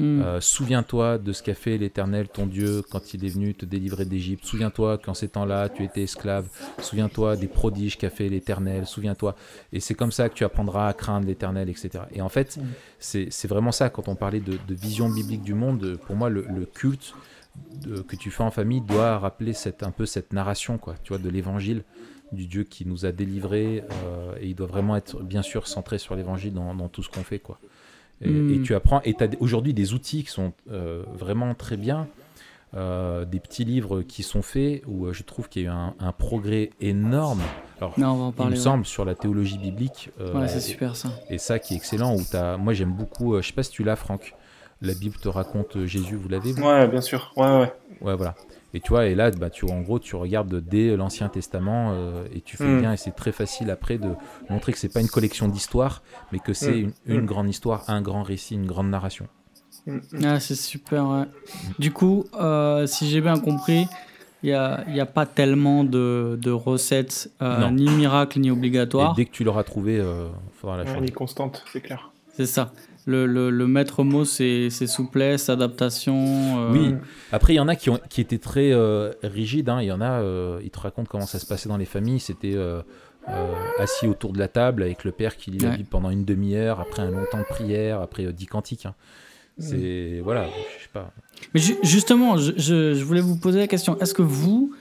Hmm. 0.00 0.20
Euh, 0.20 0.40
souviens-toi 0.40 1.18
de 1.18 1.32
ce 1.32 1.42
qu'a 1.42 1.54
fait 1.54 1.76
l'Éternel, 1.76 2.28
ton 2.28 2.46
Dieu, 2.46 2.82
quand 2.90 3.14
il 3.14 3.24
est 3.24 3.28
venu 3.28 3.54
te 3.54 3.64
délivrer 3.64 4.04
d'Égypte. 4.04 4.44
Souviens-toi 4.44 4.98
qu'en 4.98 5.14
ces 5.14 5.28
temps-là, 5.28 5.68
tu 5.68 5.82
étais 5.84 6.02
esclave. 6.02 6.48
Souviens-toi 6.80 7.37
des 7.37 7.48
prodiges 7.48 7.98
qu'a 7.98 8.11
fait 8.11 8.28
l'Éternel. 8.28 8.87
Souviens-toi. 8.87 9.34
Et 9.72 9.80
c'est 9.80 9.94
comme 9.94 10.12
ça 10.12 10.28
que 10.28 10.34
tu 10.34 10.44
apprendras 10.44 10.88
à 10.88 10.92
craindre 10.92 11.26
l'Éternel, 11.26 11.68
etc. 11.68 12.04
Et 12.12 12.22
en 12.22 12.28
fait, 12.28 12.56
hmm. 12.56 12.62
c'est 12.98 13.48
vraiment 13.48 13.72
ça. 13.72 13.90
Quand 13.90 14.08
on 14.08 14.14
parlait 14.14 14.40
de, 14.40 14.58
vision 14.68 15.08
biblique 15.08 15.42
du 15.42 15.54
monde, 15.54 15.98
pour 16.06 16.16
moi, 16.16 16.30
le, 16.30 16.44
culte 16.72 17.14
que 18.06 18.14
tu 18.14 18.30
fais 18.30 18.44
en 18.44 18.52
famille 18.52 18.80
doit 18.80 19.18
rappeler 19.18 19.52
cette, 19.52 19.82
un 19.82 19.90
peu 19.90 20.06
cette 20.06 20.32
narration, 20.32 20.78
quoi, 20.78 20.94
tu 21.02 21.08
vois, 21.08 21.18
de 21.18 21.28
l'Évangile 21.28 21.82
du 22.32 22.46
Dieu 22.46 22.64
qui 22.64 22.87
nous 22.87 23.06
a 23.06 23.12
délivrés. 23.12 23.84
Euh, 24.04 24.37
et 24.40 24.48
il 24.48 24.54
doit 24.54 24.66
vraiment 24.66 24.96
être, 24.96 25.22
bien 25.22 25.42
sûr, 25.42 25.66
centré 25.66 25.98
sur 25.98 26.14
l'Évangile 26.14 26.52
dans, 26.52 26.74
dans 26.74 26.88
tout 26.88 27.02
ce 27.02 27.08
qu'on 27.08 27.24
fait, 27.24 27.38
quoi. 27.38 27.58
Et, 28.20 28.31
hmm. 28.31 28.62
tu 28.62 28.74
apprends. 28.74 29.00
Et 29.02 29.14
tu 29.14 29.24
as 29.24 29.28
aujourd'hui 29.40 29.74
des 29.74 29.94
outils 29.94 30.24
qui 30.24 30.31
sont 30.31 30.52
euh, 30.70 31.02
vraiment 31.14 31.54
très 31.54 31.76
bien. 31.76 32.09
Euh, 32.74 33.24
des 33.24 33.40
petits 33.40 33.64
livres 33.64 34.02
qui 34.02 34.22
sont 34.22 34.42
faits 34.42 34.83
où 34.87 35.07
euh, 35.07 35.14
je 35.14 35.22
trouve 35.22 35.48
qu'il 35.48 35.62
y 35.62 35.66
a 35.66 35.68
eu 35.68 35.72
un, 35.72 36.12
progrès 36.12 36.68
énorme. 36.83 37.40
Alors, 37.81 37.94
on 37.96 38.02
va 38.02 38.09
en 38.24 38.33
parler, 38.33 38.52
il 38.52 38.59
me 38.59 38.62
semble 38.62 38.85
sur 38.85 39.07
la 39.07 39.14
théologie 39.14 39.57
biblique. 39.57 40.11
ouais, 40.20 40.48
c'est 40.48 40.61
super 40.61 40.94
ça. 40.94 41.09
Et 41.31 41.38
ça 41.38 41.59
qui 41.59 41.74
est 41.74 41.76
excellent. 41.78 42.14
Où 42.14 42.20
as, 42.35 42.59
moi 42.59 42.74
j'aime 42.74 42.92
beaucoup. 42.92 43.40
je 43.40 43.46
sais 43.46 43.54
pas 43.54 43.62
si 43.62 43.70
tu 43.70 43.85
l'as, 43.85 43.96
Franck. 43.96 44.35
La 44.83 44.94
Bible 44.94 45.16
te 45.16 45.28
raconte 45.28 45.87
Jésus. 45.87 46.14
Vous 46.16 46.28
l'avez 46.28 46.52
Ouais, 46.61 46.87
bien 46.88 47.00
sûr. 47.00 47.33
Ouais, 47.37 47.46
ouais. 47.46 47.72
Ouais, 48.00 48.14
voilà. 48.14 48.35
Et 48.74 48.81
tu 48.81 48.90
vois, 48.90 49.07
et 49.07 49.14
là, 49.14 49.31
bah, 49.31 49.48
tu, 49.50 49.64
en 49.64 49.81
gros, 49.81 49.98
tu 49.98 50.14
regardes 50.14 50.54
dès 50.54 50.94
l'Ancien 50.96 51.28
Testament 51.28 51.92
euh, 51.92 52.26
et 52.35 52.40
tu 52.40 52.57
fais 52.57 52.64
mm. 52.64 52.81
bien. 52.81 52.92
Et 52.92 52.96
c'est 52.96 53.12
très 53.14 53.33
facile 53.33 53.70
après 53.70 53.98
de 53.98 54.11
montrer 54.50 54.72
que 54.72 54.78
c'est 54.78 54.92
pas 54.92 55.00
une 55.00 55.09
collection 55.09 55.48
d'histoires, 55.48 56.02
mais 56.33 56.38
que 56.38 56.52
c'est 56.52 56.83
mm. 56.83 56.92
une, 57.07 57.20
mm. 57.22 57.26
grande 57.26 57.48
histoire, 57.48 57.85
un 57.88 58.02
grand 58.02 58.22
récit, 58.22 58.54
une 58.54 58.66
grande 58.66 58.90
narration. 58.90 59.26
Ah, 60.22 60.38
c'est 60.38 60.54
super. 60.54 61.26
Du 61.78 61.92
coup, 61.92 62.26
euh, 62.35 62.87
si 62.87 63.09
j'ai 63.09 63.22
bien 63.22 63.38
compris, 63.38 63.87
il 64.42 64.50
n'y 64.50 64.52
a, 64.52 64.85
y 64.90 65.00
a, 65.00 65.07
pas 65.07 65.24
tellement 65.24 65.83
de, 65.83 66.38
de 66.40 66.50
recettes, 66.50 67.31
euh, 67.40 67.70
ni 67.70 67.88
miracles, 67.88 68.40
ni 68.40 68.50
obligatoires. 68.50 69.12
Et 69.12 69.16
dès 69.16 69.24
que 69.24 69.31
tu 69.31 69.44
l'auras 69.44 69.64
trouvé, 69.64 69.96
il 69.96 70.59
faudra 70.61 70.76
la 70.76 70.85
changer. 70.85 71.11
constante, 71.11 71.64
c'est 71.72 71.81
clair. 71.81 72.11
C'est 72.35 72.46
ça 72.46 72.70
le, 73.09 73.51
le, 73.51 73.66
maître 73.66 74.05
mot, 74.05 74.25
c'est 74.25 74.68
souplesse, 74.71 75.49
adaptation. 75.49 76.14
Euh. 76.61 76.73
Oui. 76.73 76.94
Après, 77.33 77.55
il 77.55 77.57
y 77.57 77.61
en 77.61 77.68
a 77.68 77.75
qui, 77.75 77.88
ont, 77.88 77.99
qui 78.11 78.21
étaient 78.21 78.38
très 78.38 78.71
euh, 78.73 79.12
rigides. 79.23 79.71
Hein. 79.71 79.81
Il 79.81 79.87
y 79.87 79.92
en 79.92 80.01
a, 80.01 80.21
euh, 80.21 80.61
ils 80.62 80.71
te 80.71 80.79
racontent 80.79 81.09
comment 81.11 81.27
ça 81.27 81.38
se 81.38 81.47
passait 81.47 81.68
dans 81.68 81.79
les 81.79 81.87
familles. 81.87 82.21
C'était 82.21 82.57
assis 83.79 84.07
autour 84.07 84.33
de 84.33 84.38
la 84.38 84.49
table 84.49 84.83
avec 84.83 85.05
le 85.05 85.12
père 85.12 85.37
qui 85.37 85.51
lit 85.51 85.59
la 85.59 85.71
Bible 85.71 85.88
pendant 85.88 86.11
une 86.11 86.25
demi-heure, 86.25 86.81
après 86.81 87.03
un 87.03 87.11
long 87.11 87.25
temps 87.31 87.38
de 87.38 87.44
prière, 87.44 88.01
après 88.01 88.31
dix 88.33 88.47
cantiques. 88.47 88.87
Hein. 88.87 88.94
C'est. 89.59 90.21
Voilà, 90.23 90.47
je 90.79 90.83
sais 90.83 90.90
pas. 90.92 91.11
Mais 91.55 91.61
justement, 91.83 92.37
je, 92.37 92.53
je, 92.57 93.03
voulais 93.03 93.21
vous 93.21 93.37
poser 93.37 93.59
la 93.59 93.66
question. 93.66 93.99
Est-ce 94.01 94.14
que 94.14 94.23
vous. 94.23 94.75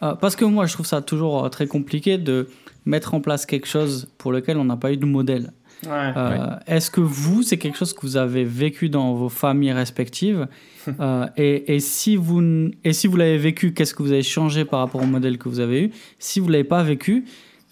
parce 0.00 0.36
que 0.36 0.44
moi, 0.44 0.66
je 0.66 0.74
trouve 0.74 0.86
ça 0.86 1.02
toujours 1.02 1.50
très 1.50 1.66
compliqué 1.66 2.18
de 2.18 2.48
mettre 2.86 3.14
en 3.14 3.20
place 3.20 3.46
quelque 3.46 3.66
chose 3.66 4.08
pour 4.18 4.30
lequel 4.30 4.58
on 4.58 4.64
n'a 4.64 4.76
pas 4.76 4.92
eu 4.92 4.96
de 4.96 5.06
modèle. 5.06 5.52
Euh, 5.86 6.56
est-ce 6.66 6.90
que 6.90 7.00
vous, 7.00 7.42
c'est 7.42 7.58
quelque 7.58 7.76
chose 7.76 7.92
que 7.92 8.00
vous 8.02 8.16
avez 8.16 8.44
vécu 8.44 8.88
dans 8.88 9.14
vos 9.14 9.28
familles 9.28 9.72
respectives 9.72 10.46
euh, 11.00 11.26
et, 11.36 11.80
si 11.80 12.16
vous, 12.16 12.70
et 12.84 12.92
si 12.92 13.06
vous 13.06 13.16
l'avez 13.16 13.38
vécu, 13.38 13.72
qu'est-ce 13.72 13.94
que 13.94 14.02
vous 14.02 14.12
avez 14.12 14.22
changé 14.22 14.64
par 14.64 14.80
rapport 14.80 15.02
au 15.02 15.06
modèle 15.06 15.38
que 15.38 15.48
vous 15.48 15.60
avez 15.60 15.84
eu? 15.84 15.90
Si 16.18 16.40
vous 16.40 16.46
ne 16.46 16.52
l'avez 16.52 16.64
pas 16.64 16.82
vécu, 16.82 17.24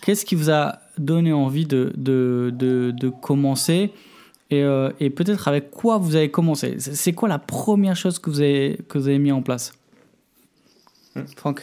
qu'est-ce 0.03 0.25
qui 0.25 0.35
vous 0.35 0.51
a 0.51 0.79
donné 0.99 1.33
envie 1.33 1.67
de, 1.67 1.93
de, 1.97 2.51
de, 2.53 3.09
commencer? 3.09 3.93
Et, 4.51 4.63
euh, 4.63 4.91
et 5.01 5.09
peut-être 5.09 5.49
avec 5.49 5.71
quoi 5.71 5.99
vous 5.99 6.17
avez 6.17 6.31
commencé? 6.31 6.77
C'est 6.79 7.13
quoi 7.13 7.29
la 7.29 7.39
première 7.39 7.97
chose 7.97 8.19
que 8.19 8.29
vous 8.29 8.41
avez, 8.41 8.79
que 8.89 8.99
vous 8.99 9.09
avez 9.09 9.19
mis 9.19 9.33
en 9.33 9.43
place? 9.43 9.73
Hmm. 11.15 11.23
Franck 11.37 11.63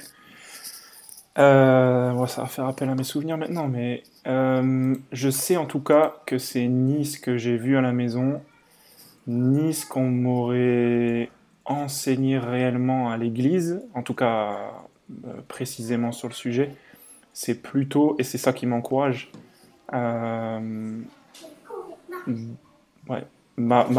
euh, 1.39 2.27
ça 2.27 2.41
va 2.41 2.47
faire 2.47 2.65
appel 2.65 2.89
à 2.89 2.95
mes 2.95 3.03
souvenirs 3.03 3.37
maintenant, 3.37 3.67
mais 3.67 4.03
euh, 4.27 4.93
je 5.13 5.29
sais 5.29 5.55
en 5.55 5.65
tout 5.65 5.79
cas 5.79 6.17
que 6.25 6.37
c'est 6.37 6.67
ni 6.67 7.05
ce 7.05 7.17
que 7.17 7.37
j'ai 7.37 7.55
vu 7.55 7.77
à 7.77 7.81
la 7.81 7.93
maison, 7.93 8.41
ni 9.25 9.73
ce 9.73 9.85
qu'on 9.85 10.09
m'aurait 10.09 11.29
enseigné 11.63 12.37
réellement 12.37 13.09
à 13.09 13.17
l'église, 13.17 13.81
en 13.93 14.03
tout 14.03 14.13
cas 14.13 14.73
euh, 15.25 15.33
précisément 15.47 16.11
sur 16.11 16.27
le 16.27 16.33
sujet. 16.33 16.71
C'est 17.31 17.61
plutôt, 17.61 18.17
et 18.19 18.23
c'est 18.23 18.37
ça 18.37 18.51
qui 18.51 18.65
m'encourage, 18.65 19.31
ma, 19.93 20.59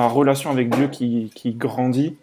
relation 0.09 0.51
avec 0.51 0.69
Dieu 0.75 0.89
qui, 0.89 1.55
grandit, 1.57 2.19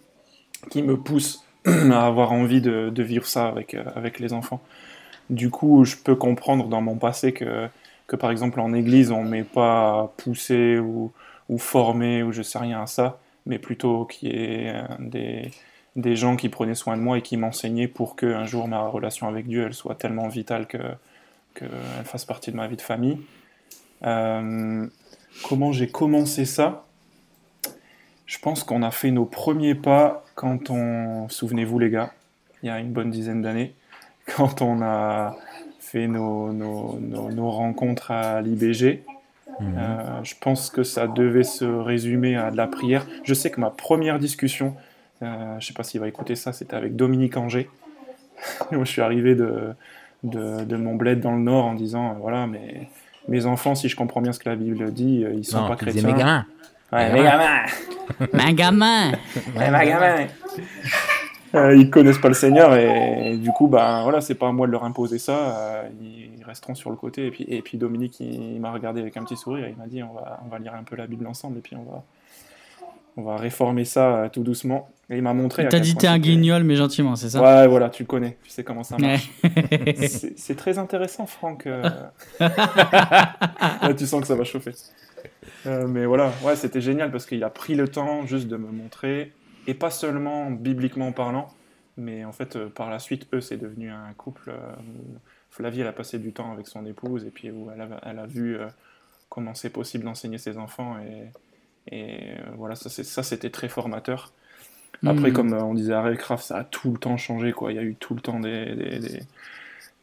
qui 0.69 0.83
me 0.83 0.95
pousse 0.95 1.43
à 1.65 2.05
avoir 2.05 2.33
envie 2.33 2.61
de, 2.61 3.01
vivre 3.01 3.25
ça 3.25 3.47
avec 3.47 4.19
les 4.19 4.33
enfants. 4.33 4.61
Du 5.29 5.49
coup, 5.49 5.83
je 5.85 5.95
peux 5.97 6.15
comprendre 6.15 6.67
dans 6.67 6.81
mon 6.81 6.95
passé 6.95 7.33
que, 7.33 7.67
que 8.07 8.15
par 8.15 8.31
exemple 8.31 8.59
en 8.59 8.73
église, 8.73 9.11
on 9.11 9.23
ne 9.23 9.29
m'est 9.29 9.43
pas 9.43 10.13
poussé 10.17 10.79
ou, 10.79 11.11
formé 11.57 12.23
ou 12.23 12.31
je 12.31 12.41
sais 12.41 12.59
rien 12.59 12.81
à 12.81 12.87
ça, 12.87 13.19
mais 13.45 13.59
plutôt 13.59 14.05
qu'il 14.05 14.29
y 14.29 14.35
ait 14.35 14.73
des, 14.99 15.51
des 15.95 16.15
gens 16.15 16.35
qui 16.35 16.49
prenaient 16.49 16.75
soin 16.75 16.95
de 16.95 17.01
moi 17.01 17.17
et 17.17 17.21
qui 17.21 17.37
m'enseignaient 17.37 17.87
pour 17.87 18.15
qu'un 18.15 18.45
jour 18.45 18.67
ma 18.67 18.87
relation 18.87 19.27
avec 19.27 19.47
Dieu 19.47 19.65
elle 19.65 19.73
soit 19.73 19.95
tellement 19.95 20.27
vitale 20.27 20.67
qu'elle 20.67 20.97
que 21.55 21.65
fasse 22.03 22.23
partie 22.25 22.51
de 22.51 22.55
ma 22.55 22.67
vie 22.67 22.75
de 22.75 22.81
famille. 22.81 23.19
Euh, 24.03 24.85
comment 25.47 25.71
j'ai 25.71 25.87
commencé 25.87 26.45
ça? 26.45 26.85
Je 28.25 28.37
pense 28.39 28.63
qu'on 28.63 28.83
a 28.83 28.91
fait 28.91 29.11
nos 29.11 29.25
premiers 29.25 29.75
pas 29.75 30.23
quand 30.35 30.69
on, 30.69 31.27
souvenez-vous 31.29 31.79
les 31.79 31.89
gars, 31.89 32.13
il 32.61 32.67
y 32.67 32.69
a 32.69 32.79
une 32.79 32.91
bonne 32.91 33.09
dizaine 33.09 33.41
d'années, 33.41 33.73
quand 34.35 34.61
on 34.61 34.81
a 34.81 35.35
fait 35.79 36.07
nos, 36.07 36.51
nos, 36.51 36.99
nos, 36.99 37.49
rencontres 37.49 38.11
à 38.11 38.41
l'IBG. 38.41 39.03
Mhm. 39.59 39.75
Euh, 39.77 40.23
je 40.23 40.35
pense 40.39 40.69
que 40.69 40.83
ça 40.83 41.07
devait 41.07 41.43
se 41.43 41.65
résumer 41.65 42.35
à 42.35 42.51
de 42.51 42.57
la 42.57 42.67
prière. 42.67 43.07
Je 43.23 43.33
sais 43.33 43.49
que 43.49 43.59
ma 43.59 43.69
première 43.69 44.19
discussion, 44.19 44.75
euh, 45.23 45.51
je 45.51 45.55
ne 45.55 45.61
sais 45.61 45.73
pas 45.73 45.83
s'il 45.83 45.99
va 45.99 46.07
écouter 46.07 46.35
ça, 46.35 46.53
c'était 46.53 46.75
avec 46.75 46.95
Dominique 46.95 47.37
Anger. 47.37 47.69
Moi, 48.71 48.83
je 48.83 48.91
suis 48.91 49.01
arrivé 49.01 49.33
de, 49.33 49.73
de, 50.23 50.63
de, 50.63 50.75
mon 50.75 50.95
bled 50.95 51.21
dans 51.21 51.31
le 51.31 51.41
Nord 51.41 51.65
en 51.65 51.73
disant, 51.73 52.11
euh, 52.11 52.15
voilà, 52.19 52.45
mais 52.47 52.89
mes 53.27 53.45
enfants, 53.45 53.73
si 53.73 53.89
je 53.89 53.95
comprends 53.95 54.21
bien 54.21 54.33
ce 54.33 54.39
que 54.39 54.49
la 54.49 54.55
Bible 54.55 54.91
dit, 54.91 55.25
ils 55.33 55.45
sont 55.45 55.67
pas 55.67 55.75
chrétiens. 55.75 56.03
Mes 56.03 56.13
gamins. 56.13 56.45
Ouais, 56.91 57.11
mes 57.11 57.23
gamins. 57.23 57.63
mes 58.33 58.53
gamins. 58.53 59.11
Ouais, 59.55 59.71
mes 59.71 59.85
gamins. 59.85 60.27
Euh, 61.55 61.75
ils 61.75 61.89
connaissent 61.89 62.17
pas 62.17 62.27
le 62.27 62.33
Seigneur 62.33 62.75
et, 62.75 63.37
du 63.37 63.51
coup, 63.51 63.67
ben 63.67 64.03
voilà, 64.03 64.21
c'est 64.21 64.35
pas 64.35 64.47
à 64.49 64.51
moi 64.51 64.67
de 64.67 64.71
leur 64.71 64.83
imposer 64.83 65.17
ça. 65.17 65.57
Euh, 65.57 65.83
ils 66.01 66.43
resteront 66.43 66.75
sur 66.75 66.89
le 66.89 66.95
côté. 66.95 67.27
Et 67.27 67.31
puis, 67.31 67.45
et 67.47 67.61
puis 67.61 67.77
Dominique, 67.77 68.19
il, 68.19 68.59
m'a 68.59 68.71
regardé 68.71 69.01
avec 69.01 69.15
un 69.17 69.23
petit 69.23 69.37
sourire. 69.37 69.65
Et 69.65 69.71
il 69.71 69.77
m'a 69.77 69.87
dit, 69.87 70.03
on 70.03 70.13
va, 70.13 70.39
on 70.45 70.49
va 70.49 70.59
lire 70.59 70.75
un 70.75 70.83
peu 70.83 70.95
la 70.95 71.07
Bible 71.07 71.27
ensemble 71.27 71.57
et 71.59 71.61
puis 71.61 71.75
on 71.75 71.83
va, 71.83 72.03
on 73.15 73.23
va 73.23 73.37
réformer 73.37 73.85
ça 73.85 74.15
euh, 74.15 74.29
tout 74.29 74.43
doucement. 74.43 74.89
Et 75.09 75.15
il 75.15 75.21
m'a 75.21 75.33
montré. 75.33 75.67
T'as 75.69 75.79
dit 75.79 75.95
t'es 75.95 76.07
un 76.07 76.19
guignol, 76.19 76.63
mais 76.63 76.75
gentiment, 76.75 77.15
c'est 77.15 77.29
ça? 77.29 77.41
Ouais, 77.41 77.67
voilà, 77.67 77.89
tu 77.89 78.03
le 78.03 78.07
connais, 78.07 78.37
tu 78.43 78.49
sais 78.49 78.65
comment 78.65 78.83
ça 78.83 78.97
marche. 78.97 79.31
c'est 80.35 80.57
très 80.57 80.77
intéressant, 80.79 81.25
Franck. 81.25 81.65
tu 83.97 84.05
sens 84.05 84.19
que 84.19 84.27
ça 84.27 84.35
va 84.35 84.43
chauffer. 84.43 84.73
mais 85.65 86.05
voilà, 86.05 86.33
ouais, 86.43 86.57
c'était 86.57 86.81
génial 86.81 87.09
parce 87.09 87.25
qu'il 87.25 87.41
a 87.45 87.49
pris 87.49 87.75
le 87.75 87.87
temps 87.87 88.25
juste 88.25 88.49
de 88.49 88.57
me 88.57 88.69
montrer 88.69 89.31
et 89.67 89.73
pas 89.73 89.91
seulement 89.91 90.49
bibliquement 90.49 91.11
parlant, 91.11 91.49
mais 91.97 92.23
en 92.25 92.31
fait, 92.31 92.55
euh, 92.55 92.69
par 92.69 92.89
la 92.89 92.99
suite, 92.99 93.27
eux, 93.33 93.41
c'est 93.41 93.57
devenu 93.57 93.91
un 93.91 94.13
couple 94.15 94.49
euh, 94.49 94.75
où 94.79 95.17
Flavie, 95.51 95.81
elle 95.81 95.87
a 95.87 95.93
passé 95.93 96.19
du 96.19 96.31
temps 96.31 96.51
avec 96.53 96.67
son 96.67 96.85
épouse, 96.85 97.25
et 97.25 97.31
puis 97.31 97.51
où 97.51 97.69
elle 97.73 97.81
a, 97.81 97.87
elle 98.03 98.19
a 98.19 98.25
vu 98.25 98.57
euh, 98.57 98.67
comment 99.29 99.53
c'est 99.53 99.69
possible 99.69 100.05
d'enseigner 100.05 100.37
ses 100.37 100.57
enfants, 100.57 100.95
et, 100.99 101.95
et 101.95 102.35
voilà, 102.55 102.75
ça, 102.75 103.23
c'était 103.23 103.49
très 103.49 103.67
formateur. 103.67 104.31
Après, 105.05 105.29
mhm. 105.29 105.33
comme 105.33 105.53
on 105.53 105.73
disait 105.73 105.93
à 105.93 106.01
Raycraft, 106.01 106.43
ça 106.43 106.57
a 106.57 106.63
tout 106.63 106.91
le 106.91 106.97
temps 106.97 107.17
changé, 107.17 107.51
quoi. 107.51 107.71
Il 107.71 107.75
y 107.75 107.79
a 107.79 107.83
eu 107.83 107.95
tout 107.95 108.15
le 108.15 108.21
temps 108.21 108.39
des, 108.39 108.73
des, 108.75 109.19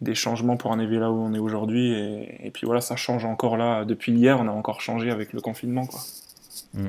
des, 0.00 0.14
changements 0.14 0.56
pour 0.56 0.70
en 0.70 0.78
arriver 0.78 0.98
là 0.98 1.10
où 1.10 1.16
on 1.16 1.34
est 1.34 1.38
aujourd'hui, 1.38 1.92
et, 1.92 2.46
et, 2.46 2.50
puis 2.50 2.64
voilà, 2.64 2.80
ça 2.80 2.96
change 2.96 3.24
encore 3.24 3.56
là. 3.56 3.84
Depuis 3.84 4.12
hier, 4.12 4.38
on 4.38 4.46
a 4.46 4.52
encore 4.52 4.80
changé 4.80 5.10
avec 5.10 5.32
le 5.32 5.40
confinement, 5.40 5.86
quoi. 5.86 6.00
Mm. 6.74 6.88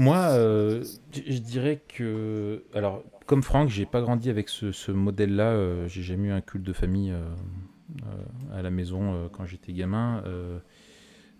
Moi, 0.00 0.16
euh, 0.16 0.82
je 1.12 1.38
dirais 1.40 1.82
que. 1.86 2.64
Alors, 2.72 3.04
comme 3.26 3.42
Franck, 3.42 3.68
j'ai 3.68 3.84
pas 3.84 4.00
grandi 4.00 4.30
avec 4.30 4.48
ce, 4.48 4.90
modèle-là. 4.90 5.50
Euh, 5.50 5.88
j'ai 5.88 6.02
jamais 6.02 6.28
eu 6.28 6.30
un 6.30 6.40
culte 6.40 6.64
de 6.64 6.72
famille 6.72 7.12
euh, 7.12 7.20
à 8.50 8.62
la 8.62 8.70
maison 8.70 9.28
quand 9.30 9.44
j'étais 9.44 9.74
gamin. 9.74 10.24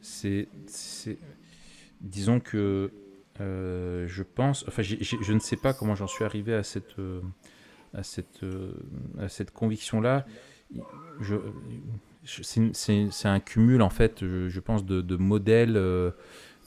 c'est. 0.03 0.47
Disons 2.03 2.39
que. 2.39 2.91
je 3.39 4.23
pense. 4.23 4.67
Enfin, 4.69 4.83
je 4.83 5.33
ne 5.33 5.39
sais 5.39 5.57
pas 5.57 5.73
comment 5.73 5.95
j'en 5.95 6.07
suis 6.07 6.25
arrivé 6.25 6.53
à 6.53 6.63
cette. 6.63 6.97
à 7.95 8.03
cette, 8.03 8.45
à 9.19 9.31
cette 9.31 9.53
conviction-là. 9.53 10.27
C'est 12.25 13.27
un 13.29 13.41
cumul, 13.41 13.81
en 13.81 13.89
fait, 13.89 14.21
je, 14.21 14.61
pense, 14.61 14.85
de 14.85 15.17
modèles 15.17 15.79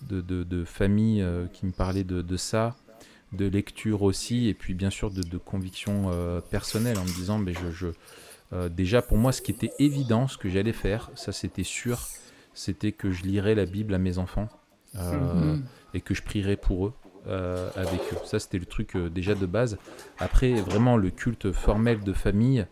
de, 0.10 0.43
de, 0.43 0.64
famille 0.64 1.22
euh, 1.22 1.45
qui 1.51 1.66
me 1.66 1.72
parlaient 1.72 2.04
de, 2.04 2.38
ça, 2.38 2.76
de 3.32 3.45
lecture 3.45 4.04
aussi, 4.04 4.47
et 4.47 4.54
puis 4.54 4.74
bien 4.74 4.89
sûr 4.89 5.12
de, 5.12 5.22
de 5.22 5.38
conviction 5.38 6.12
euh, 6.12 6.41
personnelle 6.41 6.97
en 6.97 7.04
me 7.04 7.14
disant, 7.16 7.38
mais 7.38 7.54
je, 7.54 7.88
euh, 8.54 8.70
déjà 8.70 9.01
pour 9.01 9.18
moi, 9.18 9.32
ce 9.32 9.41
qui 9.41 9.51
était 9.51 9.72
évident, 9.80 10.28
ce 10.28 10.38
que 10.38 10.49
j'allais 10.49 10.74
faire, 10.74 11.12
ça 11.16 11.32
c'était 11.32 11.64
sûr, 11.64 11.99
c'était 12.54 12.91
que 12.91 13.12
je 13.12 13.24
lirais 13.24 13.56
la 13.56 13.66
Bible 13.66 13.93
à 13.93 13.97
mes 13.97 14.18
enfants 14.18 14.49
mhm. 14.93 15.64
et 15.93 16.01
que 16.01 16.14
je 16.14 16.22
prierais 16.22 16.58
pour 16.58 16.88
eux. 16.88 16.93
avec 17.76 18.01
eux. 18.12 18.18
Ça, 18.26 18.38
c'était 18.38 18.60
le 18.60 18.66
truc 18.66 18.95
déjà 18.97 19.34
de 19.34 19.45
base. 19.45 19.78
Après, 20.20 20.54
vraiment, 20.54 20.97
le 20.97 21.10
culte 21.10 21.51
formel 21.51 22.01
de 22.01 22.14
famille, 22.14 22.68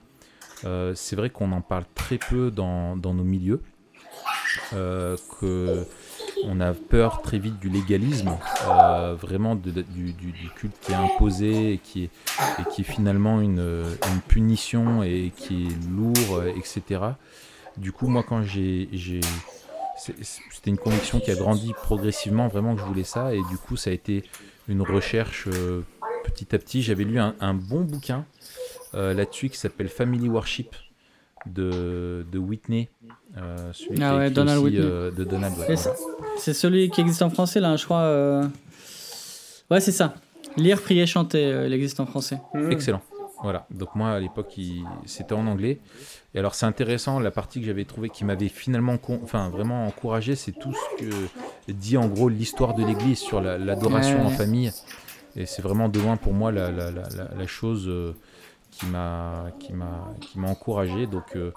c'est 0.61 1.15
vrai 1.15 1.32
qu'on 1.32 1.51
en 1.51 1.61
parle 1.61 1.86
très 1.95 2.19
peu 2.19 2.51
dans, 2.51 2.95
dans 2.95 3.15
nos 3.15 3.23
milieux. 3.23 3.61
que 4.71 5.88
on 6.45 6.59
a 6.59 6.73
peur 6.73 7.21
très 7.21 7.39
vite 7.39 7.59
du 7.59 7.69
légalisme, 7.69 8.37
euh, 8.67 9.15
vraiment 9.15 9.55
du, 9.55 9.83
culte 10.55 10.75
qui 10.81 10.91
est 10.91 10.95
imposé 10.95 11.73
et 11.73 11.77
qui 11.77 12.03
est, 12.03 12.83
finalement 12.83 13.41
une, 13.41 13.83
punition 14.27 15.03
et 15.03 15.31
qui 15.35 15.67
est 15.67 15.89
lourd, 15.89 16.43
etc. 16.43 17.01
Du 17.77 17.91
coup, 17.91 18.07
moi, 18.07 18.23
quand 18.23 18.43
j'ai. 18.43 18.89
C'était 19.97 20.71
une 20.71 20.79
conviction 20.79 21.19
qui 21.19 21.29
a 21.29 21.35
grandi 21.35 21.73
progressivement, 21.73 22.47
vraiment 22.47 22.73
que 22.73 22.81
je 22.81 22.85
voulais 22.85 23.03
ça, 23.03 23.35
et 23.35 23.41
du 23.49 23.57
coup, 23.57 23.75
ça 23.77 23.91
a 23.91 23.93
été 23.93 24.23
une 24.67 24.81
recherche 24.81 25.47
euh, 25.47 25.81
petit 26.23 26.55
à 26.55 26.59
petit. 26.59 26.81
J'avais 26.81 27.03
lu 27.03 27.19
un, 27.19 27.53
bon 27.53 27.81
bouquin 27.81 28.25
euh, 28.95 29.13
là-dessus 29.13 29.49
qui 29.49 29.57
s'appelle 29.57 29.89
Family 29.89 30.27
Worship 30.27 30.75
de, 31.45 32.25
de 32.31 32.39
Whitney. 32.39 32.89
Euh, 33.37 33.71
celui 33.73 34.01
ah 34.03 34.17
ouais, 34.17 34.29
Donald 34.29 34.59
Whitney. 34.59 34.81
Euh, 34.83 35.11
de 35.11 35.23
Donald 35.23 35.53
C'est 36.37 36.53
celui 36.53 36.89
qui 36.89 37.01
existe 37.01 37.21
en 37.21 37.29
français, 37.29 37.59
là, 37.59 37.75
je 37.75 37.85
crois. 37.85 38.01
Euh. 38.01 38.47
Ouais, 39.69 39.79
c'est 39.79 39.91
ça. 39.91 40.15
Lire, 40.57 40.81
prier, 40.81 41.05
chanter, 41.05 41.63
il 41.65 41.73
existe 41.73 41.99
en 41.99 42.05
français. 42.05 42.39
Mmh. 42.53 42.71
Excellent. 42.71 43.01
Voilà. 43.41 43.65
Donc 43.71 43.95
moi, 43.95 44.11
à 44.11 44.19
l'époque, 44.19 44.53
c'était 45.05 45.33
en 45.33 45.47
anglais. 45.47 45.79
Et 46.33 46.39
alors, 46.39 46.55
c'est 46.55 46.65
intéressant, 46.65 47.19
la 47.19 47.31
partie 47.31 47.59
que 47.59 47.65
j'avais 47.65 47.85
trouvée 47.85 48.09
qui 48.09 48.23
m'avait 48.23 48.49
finalement, 48.49 48.97
enfin, 49.23 49.49
vraiment 49.49 49.87
encouragé, 49.87 50.35
c'est 50.35 50.51
tout 50.51 50.73
ce 50.73 51.03
que 51.03 51.11
dit 51.71 51.97
en 51.97 52.07
gros 52.07 52.29
l'histoire 52.29 52.73
de 52.73 52.85
l'Église 52.85 53.19
sur 53.19 53.41
l'adoration 53.41 54.25
en 54.25 54.29
famille. 54.29 54.71
Et 55.35 55.45
c'est 55.45 55.61
vraiment 55.61 55.89
de 55.89 55.99
loin 55.99 56.17
pour 56.17 56.33
moi 56.33 56.51
la, 56.51 56.71
la, 56.71 56.91
la, 56.91 57.07
la 57.37 57.47
chose 57.47 57.89
qui 58.82 58.88
m'a 58.88 59.45
qui 59.59 59.73
m'a 59.73 60.13
qui 60.19 60.39
m'a 60.39 60.49
encouragé 60.49 61.05
donc 61.05 61.36
euh, 61.36 61.51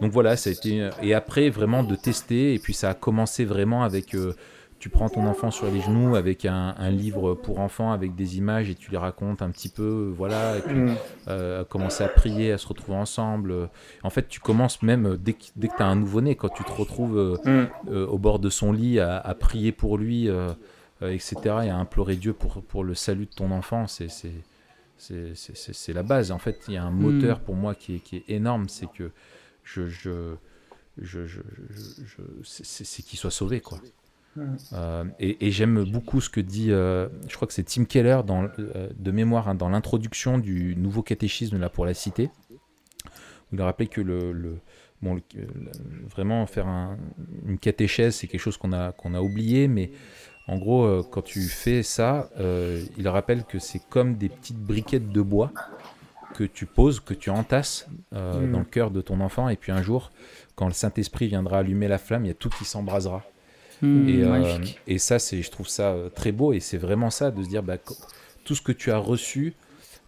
donc 0.00 0.12
voilà 0.12 0.36
ça 0.36 0.50
a 0.50 0.52
été 0.52 0.88
et 1.02 1.14
après 1.14 1.50
vraiment 1.50 1.82
de 1.82 1.94
tester 1.94 2.54
et 2.54 2.58
puis 2.58 2.72
ça 2.72 2.90
a 2.90 2.94
commencé 2.94 3.44
vraiment 3.44 3.82
avec 3.82 4.14
euh, 4.14 4.34
tu 4.78 4.88
prends 4.88 5.10
ton 5.10 5.26
enfant 5.26 5.50
sur 5.50 5.70
les 5.70 5.82
genoux 5.82 6.16
avec 6.16 6.46
un, 6.46 6.74
un, 6.78 6.90
livre 6.90 7.34
pour 7.34 7.60
enfants 7.60 7.92
avec 7.92 8.14
des 8.14 8.38
images 8.38 8.70
et 8.70 8.74
tu 8.74 8.90
les 8.90 8.96
racontes 8.96 9.42
un 9.42 9.50
petit 9.50 9.68
peu 9.68 10.10
voilà 10.16 10.56
et 10.56 10.60
puis 10.62 10.74
mm. 10.74 10.96
euh, 11.28 11.64
commencer 11.64 12.02
à 12.02 12.08
prier 12.08 12.52
à 12.52 12.56
se 12.56 12.66
retrouver 12.66 12.96
ensemble 12.96 13.68
en 14.02 14.10
fait 14.10 14.26
tu 14.28 14.40
commences 14.40 14.82
même 14.82 15.18
dès 15.20 15.34
que, 15.34 15.44
dès 15.56 15.68
que 15.68 15.76
tu 15.76 15.82
as 15.82 15.86
un 15.86 15.96
nouveau-né 15.96 16.34
quand 16.34 16.48
tu 16.48 16.64
te 16.64 16.72
retrouves 16.72 17.38
mm. 17.44 17.92
au 17.92 18.16
bord 18.16 18.38
de 18.38 18.48
son 18.48 18.72
lit 18.72 19.00
à, 19.00 19.18
à 19.18 19.34
prier 19.34 19.72
pour 19.72 19.98
lui 19.98 20.30
etc 21.02 21.34
et 21.44 21.68
à 21.68 21.76
implorer 21.76 22.16
Dieu 22.16 22.32
pour 22.32 22.62
pour 22.62 22.84
le 22.84 22.94
salut 22.94 23.26
de 23.26 23.34
ton 23.34 23.50
enfant 23.50 23.86
c'est 23.86 24.08
c'est 25.00 25.92
la 25.92 26.02
base. 26.02 26.30
En 26.30 26.38
fait, 26.38 26.60
il 26.68 26.74
y 26.74 26.76
a 26.76 26.84
un 26.84 26.90
moteur 26.90 27.38
hmm. 27.38 27.42
pour 27.42 27.54
moi 27.54 27.74
qui 27.74 27.96
est, 27.96 28.00
qui 28.00 28.16
est 28.16 28.24
énorme, 28.28 28.68
c'est 28.68 28.90
que 28.90 29.10
je, 29.64 29.88
je, 29.88 30.36
je, 30.98 31.26
je, 31.26 31.40
c'est 32.42 33.02
qu'il 33.02 33.18
soit 33.18 33.30
sauvé, 33.30 33.60
quoi. 33.60 33.78
Hmm. 34.36 34.56
Euh, 34.74 35.04
et, 35.18 35.50
j'aime 35.50 35.84
beaucoup 35.84 36.20
ce 36.20 36.30
que 36.30 36.40
dit, 36.40 36.70
euh, 36.70 37.08
je 37.28 37.34
crois 37.34 37.48
que 37.48 37.54
c'est 37.54 37.64
Tim 37.64 37.84
Keller 37.84 38.20
dans, 38.24 38.44
euh, 38.60 38.88
de 38.96 39.10
mémoire 39.10 39.48
hein, 39.48 39.56
dans 39.56 39.68
l'introduction 39.68 40.38
du 40.38 40.76
nouveau 40.76 41.02
catéchisme 41.02 41.58
là 41.58 41.68
pour 41.68 41.84
la 41.84 41.94
cité. 41.94 42.30
Il 43.52 43.60
a 43.60 43.64
rappelé 43.64 43.88
que 43.88 44.00
le, 44.00 44.30
le 44.30 44.58
bon, 45.02 45.20
vraiment 46.08 46.46
faire 46.46 46.68
un, 46.68 46.96
une 47.44 47.58
catéchèse 47.58 48.14
c'est 48.14 48.28
quelque 48.28 48.40
chose 48.40 48.56
qu'on 48.56 48.72
a 48.72 48.92
qu'on 48.92 49.14
a 49.14 49.20
oublié, 49.20 49.66
mais 49.66 49.90
en 50.50 50.58
gros, 50.58 50.84
euh, 50.84 51.04
quand 51.08 51.22
tu 51.22 51.42
fais 51.42 51.84
ça, 51.84 52.28
euh, 52.40 52.84
il 52.98 53.06
rappelle 53.06 53.44
que 53.44 53.60
c'est 53.60 53.80
comme 53.88 54.16
des 54.16 54.28
petites 54.28 54.58
briquettes 54.58 55.12
de 55.12 55.22
bois 55.22 55.52
que 56.34 56.42
tu 56.42 56.66
poses, 56.66 56.98
que 56.98 57.14
tu 57.14 57.30
entasses 57.30 57.86
euh, 58.14 58.40
mm. 58.40 58.50
dans 58.50 58.58
le 58.58 58.64
cœur 58.64 58.90
de 58.90 59.00
ton 59.00 59.20
enfant, 59.20 59.48
et 59.48 59.54
puis 59.54 59.70
un 59.70 59.80
jour, 59.80 60.10
quand 60.56 60.66
le 60.66 60.72
Saint-Esprit 60.72 61.28
viendra 61.28 61.58
allumer 61.58 61.86
la 61.86 61.98
flamme, 61.98 62.24
il 62.24 62.28
y 62.28 62.32
a 62.32 62.34
tout 62.34 62.48
qui 62.48 62.64
s'embrasera. 62.64 63.22
Mm, 63.80 64.64
et, 64.88 64.98
ça, 64.98 65.20
c'est, 65.20 65.40
je 65.40 65.50
trouve 65.52 65.68
ça 65.68 65.94
très 66.16 66.32
beau, 66.32 66.52
et 66.52 66.58
c'est 66.58 66.78
vraiment 66.78 67.10
ça, 67.10 67.30
de 67.30 67.44
se 67.44 67.48
dire, 67.48 67.62
bah, 67.62 67.76
tout 68.44 68.56
ce 68.56 68.60
que 68.60 68.72
tu 68.72 68.90
as 68.90 68.98
reçu, 68.98 69.54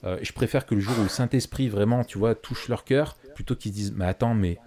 je 0.03 0.33
préfère 0.33 0.67
que 0.67 0.75
le 0.75 0.81
jour 0.81 0.95
où 0.99 1.05
le 1.05 1.09
Saint-Esprit 1.09 1.69
vraiment, 1.69 2.03
tu 2.03 2.19
vois, 2.19 2.35
touche 2.35 2.67
leur 2.67 2.83
cœur, 2.83 3.17
plutôt 3.37 3.55
qu'ils 3.55 3.71
disent, 3.71 3.93
mais 3.97 4.07
attends, 4.07 4.35
mais 4.35 4.59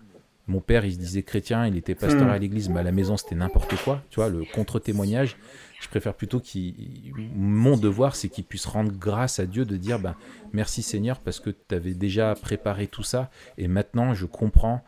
mon 0.47 0.59
père, 0.59 0.85
il 0.85 0.93
se 0.93 0.99
disait 0.99 1.23
chrétien, 1.23 1.65
il 1.67 1.75
était 1.75 1.95
pasteur 1.95 2.27
mm. 2.27 2.31
à 2.31 2.37
l'église, 2.37 2.69
mais 2.69 2.79
à 2.79 2.83
la 2.83 2.91
maison, 2.91 3.17
c'était 3.17 3.35
n'importe 3.35 3.75
quoi. 3.83 4.01
Tu 4.09 4.21
vois, 4.21 4.29
le 4.29 4.43
contre-témoignage, 4.45 5.37
je 5.85 5.89
préfère 5.89 6.15
plutôt 6.15 6.39
qu'il. 6.39 6.73
Mon 7.35 7.77
devoir, 7.77 8.15
c'est 8.15 8.27
qu'il 8.27 8.43
puisse 8.43 8.65
rendre 8.65 8.91
grâce 8.91 9.39
à 9.39 9.45
Dieu 9.45 9.65
de 9.65 9.77
dire 9.77 9.99
ben, 9.99 10.15
merci 10.51 10.81
Seigneur 10.81 11.19
parce 11.19 11.39
que 11.39 11.51
tu 11.51 11.75
avais 11.75 11.93
déjà 11.93 12.33
préparé 12.33 12.87
tout 12.87 13.03
ça 13.03 13.29
et 13.59 13.67
maintenant 13.67 14.15
je 14.15 14.25
comprends 14.25 14.83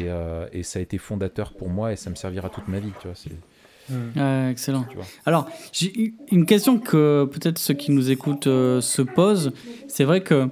et, 0.00 0.08
euh, 0.08 0.48
et, 0.52 0.64
ça 0.64 0.80
a 0.80 0.82
été 0.82 0.98
fondateur 0.98 1.52
pour 1.52 1.68
moi 1.68 1.92
et 1.92 1.96
ça 1.96 2.10
me 2.10 2.16
servira 2.16 2.48
toute 2.48 2.66
ma 2.66 2.80
vie. 2.80 2.90
Tu 3.00 3.06
vois, 3.06 3.16
Hmm. 3.88 4.48
excellent. 4.50 4.84
Alors, 5.26 5.48
j'ai 5.72 6.14
une 6.30 6.46
question 6.46 6.78
que 6.78 7.24
peut-être 7.24 7.58
ceux 7.58 7.74
qui 7.74 7.90
nous 7.90 8.12
écoutent 8.12 8.46
euh, 8.46 8.80
se 8.80 9.02
posent. 9.02 9.50
C'est 9.88 10.04
vrai 10.04 10.20
que 10.20 10.48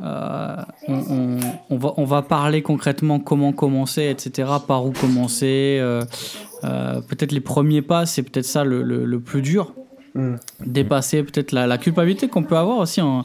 euh, 0.00 0.56
on, 0.88 1.76
va, 1.76 1.92
on 1.98 2.04
va 2.04 2.22
parler 2.22 2.62
concrètement 2.62 3.20
comment 3.20 3.52
commencer, 3.52 4.08
etc., 4.08 4.48
par 4.66 4.86
où 4.86 4.92
commencer. 4.92 5.78
Euh, 6.64 7.00
peut-être 7.00 7.32
les 7.32 7.40
premiers 7.40 7.82
pas, 7.82 8.06
c'est 8.06 8.22
peut-être 8.22 8.46
ça 8.46 8.64
le, 8.64 8.82
le, 8.82 9.20
plus 9.20 9.42
dur. 9.42 9.74
Hmm. 10.14 10.36
Dépasser 10.64 11.22
peut-être 11.22 11.52
la, 11.52 11.66
la 11.66 11.78
culpabilité 11.78 12.28
qu'on 12.28 12.42
peut 12.42 12.56
avoir 12.56 12.78
aussi 12.78 13.00
en, 13.00 13.24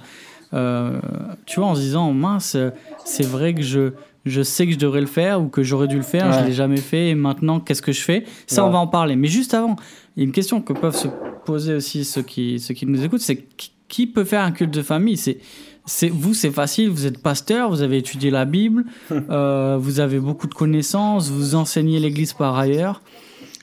tu 1.46 1.60
vois, 1.60 1.70
en 1.70 1.76
se 1.76 1.82
disant, 1.82 2.14
mince, 2.14 2.58
c'est 3.06 3.26
vrai 3.26 3.54
que 3.54 3.64
je 3.64 3.94
je 4.26 4.42
sais 4.42 4.66
que 4.66 4.74
je 4.74 4.78
devrais 4.78 5.02
le 5.02 5.08
faire 5.08 5.42
ou 5.42 5.50
que 5.50 5.64
j'aurais 5.64 5.88
dû 5.88 5.98
le 5.98 6.04
faire, 6.04 6.32
je 6.32 6.40
je 6.40 6.46
l'ai 6.46 6.54
jamais 6.54 6.78
fait 6.78 7.10
et 7.10 7.16
maintenant 7.16 7.60
qu'est-ce 7.60 7.82
que 7.82 7.92
je 7.92 8.02
fais? 8.02 8.24
Ça, 8.48 8.66
on 8.66 8.70
va 8.70 8.80
en 8.80 8.88
parler. 8.88 9.16
Mais 9.16 9.28
juste 9.28 9.54
avant, 9.54 9.76
il 10.16 10.22
y 10.22 10.24
a 10.24 10.26
une 10.26 10.32
question 10.32 10.62
que 10.62 10.74
peuvent 10.74 10.96
se 10.96 11.08
poser 11.46 11.74
aussi 11.74 12.06
ceux 12.06 12.22
qui, 12.22 12.60
ceux 12.60 12.74
qui 12.74 12.86
nous 12.86 13.04
écoutent, 13.04 13.22
c'est 13.22 13.46
qui 13.88 14.08
peut 14.08 14.24
faire 14.24 14.42
un 14.42 14.52
culte 14.52 14.74
de 14.74 14.82
famille? 14.82 15.18
C'est 15.18 15.38
c'est 15.86 16.10
vous, 16.10 16.34
c'est 16.34 16.52
facile. 16.52 16.90
Vous 16.90 17.06
êtes 17.06 17.22
pasteur, 17.22 17.70
vous 17.70 17.82
avez 17.82 17.98
étudié 17.98 18.32
la 18.32 18.46
Bible, 18.46 18.86
euh, 19.12 19.78
vous 19.80 20.00
avez 20.00 20.20
beaucoup 20.20 20.48
de 20.48 20.54
connaissances, 20.54 21.30
vous 21.30 21.56
enseignez 21.56 22.00
l'Église 22.00 22.34
par 22.34 22.58
ailleurs. 22.58 23.02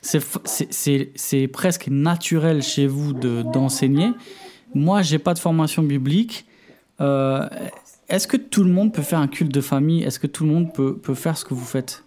C'est 0.02 1.46
presque 1.52 1.88
naturel 1.88 2.62
chez 2.62 2.86
vous 2.86 3.12
d'enseigner. 3.12 4.12
Moi, 4.74 5.02
j'ai 5.02 5.18
pas 5.18 5.34
de 5.34 5.38
formation 5.38 5.82
biblique. 5.82 6.46
Euh, 7.00 7.46
est-ce 8.08 8.26
que 8.26 8.36
tout 8.36 8.64
le 8.64 8.70
monde 8.70 8.92
peut 8.92 9.02
faire 9.02 9.18
un 9.18 9.28
culte 9.28 9.52
de 9.52 9.60
famille? 9.60 10.02
Est-ce 10.02 10.18
que 10.18 10.26
tout 10.26 10.44
le 10.44 10.50
monde 10.50 10.72
peut, 10.72 10.96
peut 10.96 11.14
faire 11.14 11.36
ce 11.36 11.44
que 11.44 11.54
vous 11.54 11.64
faites? 11.64 12.04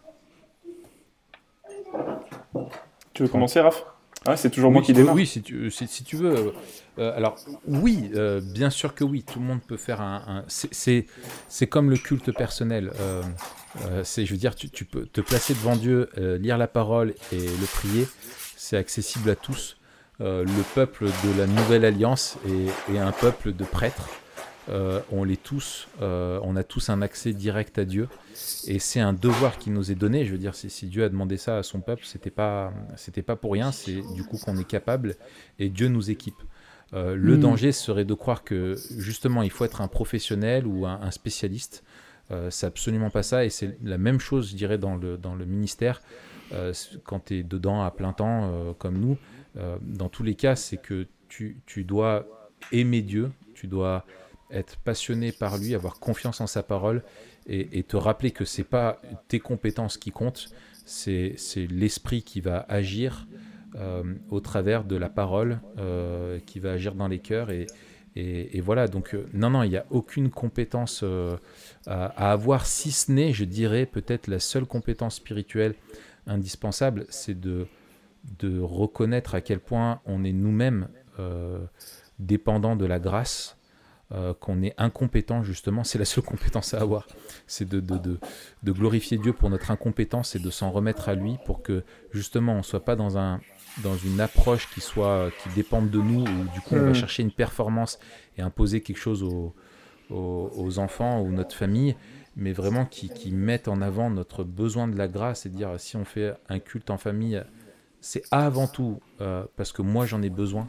Tu 3.14 3.24
veux 3.24 3.30
commencer, 3.30 3.60
Raph? 3.60 3.86
Ah, 4.26 4.38
C'est 4.38 4.50
toujours 4.50 4.72
moi 4.72 4.82
qui 4.82 4.94
démarre. 4.94 5.16
Oui, 5.16 5.26
si 5.26 5.42
tu, 5.42 5.70
si, 5.72 6.04
tu 6.04 6.16
veux. 6.16 6.54
Euh, 7.00 7.16
alors, 7.16 7.38
oui, 7.68 8.12
euh, 8.16 8.42
bien 8.42 8.70
sûr 8.70 8.96
que 8.96 9.04
oui, 9.04 9.24
tout 9.24 9.40
le 9.40 9.46
monde 9.46 9.62
peut 9.62 9.78
faire 9.78 10.02
un. 10.02 10.46
c'est 10.48 11.68
comme 11.68 11.90
le 11.90 11.98
culte 11.98 12.32
personnel. 12.32 12.92
Euh, 13.00 13.22
c'est, 14.04 14.26
je 14.26 14.32
veux 14.32 14.40
dire, 14.40 14.56
tu, 14.56 14.70
tu, 14.70 14.86
peux 14.86 15.06
te 15.06 15.22
placer 15.22 15.54
devant 15.54 15.76
Dieu, 15.76 16.10
lire 16.40 16.58
la 16.58 16.68
parole 16.68 17.14
et 17.32 17.40
le 17.40 17.66
prier. 17.66 18.08
C'est 18.56 18.78
accessible 18.78 19.30
à 19.30 19.36
tous. 19.36 19.78
le 20.20 20.64
peuple 20.76 21.06
de 21.06 21.38
la 21.38 21.48
Nouvelle 21.48 21.86
Alliance 21.86 22.38
est, 22.48 22.94
est 22.94 23.00
un 23.00 23.12
peuple 23.12 23.54
de 23.54 23.64
prêtres. 23.64 24.10
Euh, 24.70 25.02
on 25.12 25.24
les 25.24 25.36
tous, 25.36 25.88
euh, 26.02 26.40
on 26.44 26.56
a 26.56 26.64
tous 26.64 26.90
un 26.90 27.02
accès 27.02 27.34
direct 27.34 27.78
à 27.78 27.86
Dieu, 27.86 28.08
et 28.66 28.80
c'est 28.80 29.02
un 29.02 29.12
devoir 29.12 29.58
qui 29.58 29.70
nous 29.70 29.92
est 29.92 29.96
donné. 29.96 30.26
Je 30.26 30.32
veux 30.32 30.38
dire, 30.38 30.56
si, 30.56 30.88
Dieu 30.88 31.04
a 31.04 31.10
demandé 31.10 31.38
ça 31.38 31.58
à 31.58 31.64
son 31.64 31.82
peuple, 31.82 32.04
c'était 32.06 32.30
pas, 32.30 32.72
c'était 32.96 33.22
pas 33.22 33.36
pour 33.36 33.54
rien. 33.54 33.72
C'est 33.74 34.02
du 34.16 34.24
coup 34.24 34.38
qu'on 34.38 34.58
est 34.58 34.68
capable, 34.68 35.16
et 35.60 35.70
Dieu 35.70 35.90
nous 35.90 36.10
équipe. 36.10 36.42
Euh, 36.94 37.16
le 37.16 37.36
mm. 37.38 37.40
danger 37.42 37.72
serait 37.72 38.06
de 38.06 38.14
croire 38.14 38.44
que 38.44 38.78
justement 38.98 39.42
il 39.42 39.50
faut 39.50 39.66
être 39.66 39.82
un 39.82 39.88
professionnel 39.88 40.66
ou 40.68 40.86
un, 40.86 41.12
spécialiste. 41.12 41.84
c'est 42.50 42.66
absolument 42.66 43.10
pas 43.10 43.24
ça, 43.24 43.44
et 43.44 43.50
c'est 43.50 43.78
la 43.84 43.98
même 43.98 44.20
chose, 44.20 44.52
je 44.52 44.56
dirais, 44.56 44.78
dans 44.78 44.96
le 44.96 45.18
dans 45.18 45.36
le 45.36 45.46
ministère. 45.46 46.02
quand 47.04 47.26
tu 47.26 47.40
es 47.40 47.44
dedans 47.44 47.84
à 47.84 47.92
plein 47.92 48.14
temps, 48.14 48.74
comme 48.80 48.98
nous, 48.98 49.18
dans 49.82 50.08
tous 50.08 50.24
les 50.24 50.36
cas, 50.36 50.56
c'est 50.56 50.78
que 50.78 51.08
tu, 51.28 51.58
tu 51.66 51.84
dois 51.84 52.26
aimer 52.72 53.02
Dieu, 53.02 53.32
tu 53.56 53.68
dois 53.68 54.06
être 54.54 54.78
passionné 54.78 55.32
par 55.32 55.58
lui, 55.58 55.76
avoir 55.76 56.00
confiance 56.00 56.42
en 56.42 56.48
sa 56.48 56.64
parole 56.64 57.04
et, 57.46 57.84
te 57.84 57.98
rappeler 57.98 58.32
que 58.32 58.46
c'est 58.46 58.64
pas 58.64 59.02
tes 59.28 59.40
compétences 59.40 59.98
qui 59.98 60.12
comptent, 60.12 60.50
c'est 60.86 61.36
l'esprit 61.70 62.24
qui 62.24 62.40
va 62.42 62.66
agir 62.70 63.28
euh, 63.76 64.04
au 64.30 64.40
travers 64.40 64.84
de 64.84 64.96
la 64.96 65.10
parole, 65.10 65.60
euh, 65.78 66.40
qui 66.46 66.60
va 66.60 66.74
agir 66.74 66.96
dans 66.96 67.08
les 67.08 67.20
cœurs 67.20 67.50
et, 67.50 67.68
et, 68.16 68.62
voilà, 68.62 68.88
donc 68.88 69.16
euh, 69.16 69.28
non, 69.34 69.50
non, 69.50 69.64
il 69.64 69.72
n'y 69.72 69.78
a 69.78 69.88
aucune 69.90 70.30
compétence 70.30 71.04
à, 71.88 72.32
avoir, 72.32 72.68
si 72.68 72.92
ce 72.92 73.12
n'est, 73.12 73.34
je 73.34 73.44
dirais, 73.44 73.88
peut-être 73.88 74.28
la 74.28 74.40
seule 74.40 74.66
compétence 74.66 75.16
spirituelle 75.16 75.74
indispensable, 76.28 77.08
c'est 77.10 77.40
de, 77.40 77.66
de 78.38 78.60
reconnaître 78.60 79.34
à 79.34 79.42
quel 79.42 79.60
point 79.60 80.00
on 80.06 80.24
est 80.24 80.32
nous-mêmes 80.32 80.88
dépendants 82.20 82.76
de 82.76 82.86
la 82.86 83.00
grâce 83.00 83.58
euh, 84.14 84.34
qu'on 84.40 84.62
est 84.62 84.76
incompétent 84.78 85.44
justement, 85.44 85.84
c'est 85.84 85.98
la 85.98 86.06
seule 86.06 86.24
compétence 86.24 86.74
à 86.74 86.82
avoir, 86.82 87.08
c'est 87.48 87.68
de, 87.68 87.80
de, 87.80 88.72
glorifier 88.72 89.18
Dieu 89.18 89.34
pour 89.34 89.50
notre 89.50 89.72
incompétence 89.72 90.36
et 90.36 90.40
de 90.40 90.52
s'en 90.52 90.70
remettre 90.70 91.10
à 91.10 91.16
lui 91.16 91.38
pour 91.46 91.64
que 91.64 91.84
justement 92.12 92.54
on 92.54 92.58
ne 92.58 92.64
soit 92.64 92.86
pas 92.86 92.96
dans, 92.96 93.18
un, 93.18 93.42
dans 93.82 93.98
une 93.98 94.22
approche 94.22 94.70
qui, 94.72 94.82
soit, 94.82 95.32
qui 95.42 95.50
dépende 95.56 95.90
de 95.90 96.00
nous, 96.00 96.22
où 96.22 96.44
du 96.54 96.62
coup 96.62 96.76
on 96.76 96.84
va 96.84 96.92
mm. 96.92 96.96
chercher 96.96 97.24
une 97.24 97.32
performance 97.32 97.98
et 98.38 98.44
imposer 98.44 98.82
quelque 98.82 99.00
chose 99.00 99.24
aux, 99.24 99.56
aux, 100.12 100.80
enfants 100.80 101.22
ou 101.22 101.32
notre 101.32 101.56
famille, 101.56 101.96
mais 102.36 102.54
vraiment 102.54 102.86
qui, 102.86 103.10
qui 103.10 103.32
mettent 103.32 103.68
en 103.68 103.82
avant 103.82 104.12
notre 104.12 104.44
besoin 104.44 104.88
de 104.88 104.96
la 104.96 105.08
grâce 105.08 105.48
et 105.48 105.50
dire 105.50 105.72
si 105.80 105.96
on 105.98 106.06
fait 106.06 106.34
un 106.50 106.60
culte 106.60 106.92
en 106.92 106.98
famille, 106.98 107.44
c'est 108.00 108.24
avant 108.32 108.68
tout 108.68 109.00
euh, 109.22 109.46
parce 109.56 109.72
que 109.72 109.82
moi 109.82 110.06
j'en 110.06 110.22
ai 110.22 110.30
besoin 110.30 110.68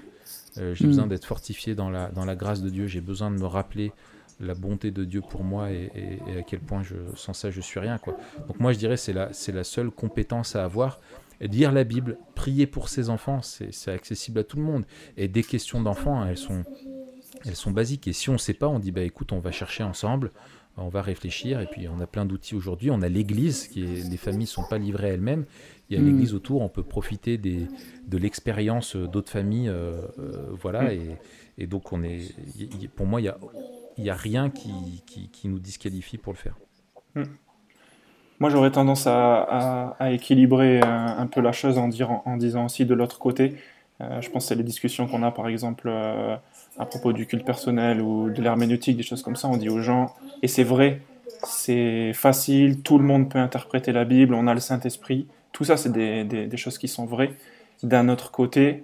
euh, 0.59 0.75
j'ai 0.75 0.87
besoin 0.87 1.07
mm. 1.07 1.11
d'être 1.11 1.25
fortifié 1.25 1.75
dans 1.75 1.91
la, 1.91 2.11
dans 2.11 2.25
la 2.25 2.37
grâce 2.37 2.63
de 2.63 2.71
Dieu. 2.71 2.87
J'ai 2.87 3.01
besoin 3.01 3.31
de 3.31 3.37
me 3.37 3.47
rappeler 3.47 3.93
la 4.41 4.55
bonté 4.55 4.91
de 4.91 5.05
Dieu 5.05 5.21
pour 5.21 5.45
moi 5.45 5.71
et, 5.71 5.91
à 6.39 6.43
quel 6.43 6.61
point 6.61 6.83
je, 6.83 6.97
sans 7.15 7.33
ça 7.33 7.51
je 7.51 7.61
suis 7.61 7.81
rien. 7.81 7.99
Quoi. 7.99 8.17
Donc 8.49 8.59
moi 8.59 8.73
je 8.73 8.79
dirais 8.79 8.97
c'est 8.97 9.13
la, 9.13 9.33
c'est 9.33 9.53
la 9.53 9.65
seule 9.65 9.91
compétence 9.91 10.57
à 10.57 10.65
avoir. 10.65 11.01
Lire 11.41 11.73
la 11.73 11.85
Bible, 11.85 12.17
prier 12.35 12.67
pour 12.67 12.89
ses 12.89 13.11
enfants, 13.11 13.43
c'est, 13.43 13.89
accessible 13.89 14.39
à 14.39 14.45
tout 14.45 14.57
le 14.57 14.63
monde. 14.63 14.85
Et 15.17 15.29
des 15.29 15.43
questions 15.43 15.83
d'enfants, 15.83 16.25
elles 16.25 16.39
sont, 16.39 16.63
elles 17.45 17.57
sont 17.57 17.73
basiques. 17.73 18.07
Et 18.07 18.13
si 18.13 18.31
on 18.31 18.35
ne 18.35 18.39
sait 18.39 18.55
pas, 18.55 18.69
on 18.69 18.79
dit 18.79 18.93
bah 18.93 19.03
écoute, 19.03 19.33
on 19.33 19.41
va 19.41 19.51
chercher 19.51 19.83
ensemble, 19.83 20.31
on 20.77 20.89
va 20.89 21.03
réfléchir. 21.03 21.61
Et 21.61 21.67
puis 21.67 21.89
on 21.89 22.01
a 22.01 22.07
plein 22.07 22.25
d'outils 22.25 22.55
aujourd'hui. 22.55 22.91
On 22.91 23.03
a 23.03 23.09
l'Église, 23.09 23.67
qui 23.67 23.83
est, 23.83 24.09
les 24.09 24.17
familles 24.17 24.47
ne 24.47 24.47
sont 24.47 24.65
pas 24.65 24.79
livrées 24.79 25.09
elles-mêmes. 25.09 25.45
Il 25.91 25.97
y 25.97 26.01
a 26.01 26.03
mm. 26.03 26.07
l'église 26.07 26.35
autour, 26.35 26.63
on 26.63 26.69
peut 26.69 26.83
profiter 26.83 27.37
des, 27.37 27.67
de 28.07 28.19
l'expérience 28.19 28.97
d'autres 28.97 29.31
familles. 29.31 29.69
Euh, 29.69 30.01
euh, 30.19 30.49
voilà, 30.53 30.83
mm. 30.83 31.17
et, 31.59 31.67
donc 31.67 31.93
on 31.93 32.03
est, 32.03 32.35
pour 32.95 33.07
moi, 33.07 33.21
il 33.21 33.25
n'y 33.25 33.29
a, 33.29 33.39
y 33.99 34.11
a 34.11 34.15
rien 34.15 34.51
qui, 34.51 35.03
qui, 35.07 35.49
nous 35.49 35.59
disqualifie 35.59 36.19
pour 36.19 36.33
le 36.33 36.39
faire. 36.39 36.57
Mm. 37.15 37.23
Moi, 38.41 38.51
j'aurais 38.51 38.73
tendance 38.73 39.07
à, 39.07 39.95
à, 39.99 40.11
équilibrer 40.11 40.81
un, 40.81 41.27
peu 41.27 41.41
la 41.41 41.53
chose 41.53 41.79
en, 41.79 41.89
dire, 41.89 42.11
en 42.25 42.37
disant 42.37 42.65
aussi 42.65 42.85
de 42.85 42.93
l'autre 42.93 43.19
côté. 43.19 43.55
Euh, 44.01 44.21
je 44.21 44.29
pense 44.29 44.45
que 44.45 44.49
c'est 44.49 44.55
les 44.57 44.65
discussions 44.65 45.07
qu'on 45.07 45.23
a, 45.23 45.31
par 45.31 45.47
exemple, 45.47 45.89
à 45.89 46.87
propos 46.87 47.13
du 47.13 47.27
culte 47.27 47.45
personnel 47.45 48.01
ou 48.01 48.31
de 48.31 48.43
l'herméneutique, 48.43 48.97
des 48.97 49.05
choses 49.05 49.23
comme 49.23 49.37
ça. 49.37 49.49
On 49.49 49.57
dit 49.57 49.69
aux 49.69 49.81
gens, 49.81 50.15
et 50.43 50.49
c'est 50.49 50.65
vrai, 50.65 51.01
c'est 51.45 52.13
facile, 52.13 52.83
tout 52.83 52.99
le 52.99 53.05
monde 53.05 53.31
peut 53.31 53.39
interpréter 53.39 53.93
la 53.93 54.05
Bible, 54.05 54.35
on 54.35 54.47
a 54.47 54.55
le 54.55 54.61
Saint-Esprit, 54.61 55.29
tout 55.55 55.63
ça, 55.63 55.77
c'est 55.77 55.93
des, 55.93 56.57
choses 56.57 56.79
qui 56.79 56.89
sont 56.89 57.07
vraies. 57.07 57.33
D'un 57.85 58.09
autre 58.09 58.33
côté, 58.33 58.83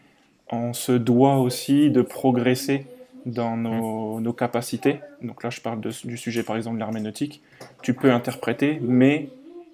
on 0.53 0.73
se 0.73 0.93
doit 0.93 1.39
aussi 1.39 1.91
de 1.91 2.01
progresser 2.01 2.87
dans 3.27 3.57
nos, 3.57 4.21
mm. 4.21 4.35
capacités. 4.35 5.01
Donc 5.21 5.43
là, 5.43 5.51
je 5.51 5.61
parle 5.61 5.81
du 5.81 6.17
sujet, 6.17 6.45
par 6.45 6.57
exemple, 6.57 6.77
de 6.77 6.81
l'herméneutique. 6.81 7.43
Tu 7.83 7.93
peux 7.93 8.13
interpréter, 8.13 8.79
mais 8.83 9.31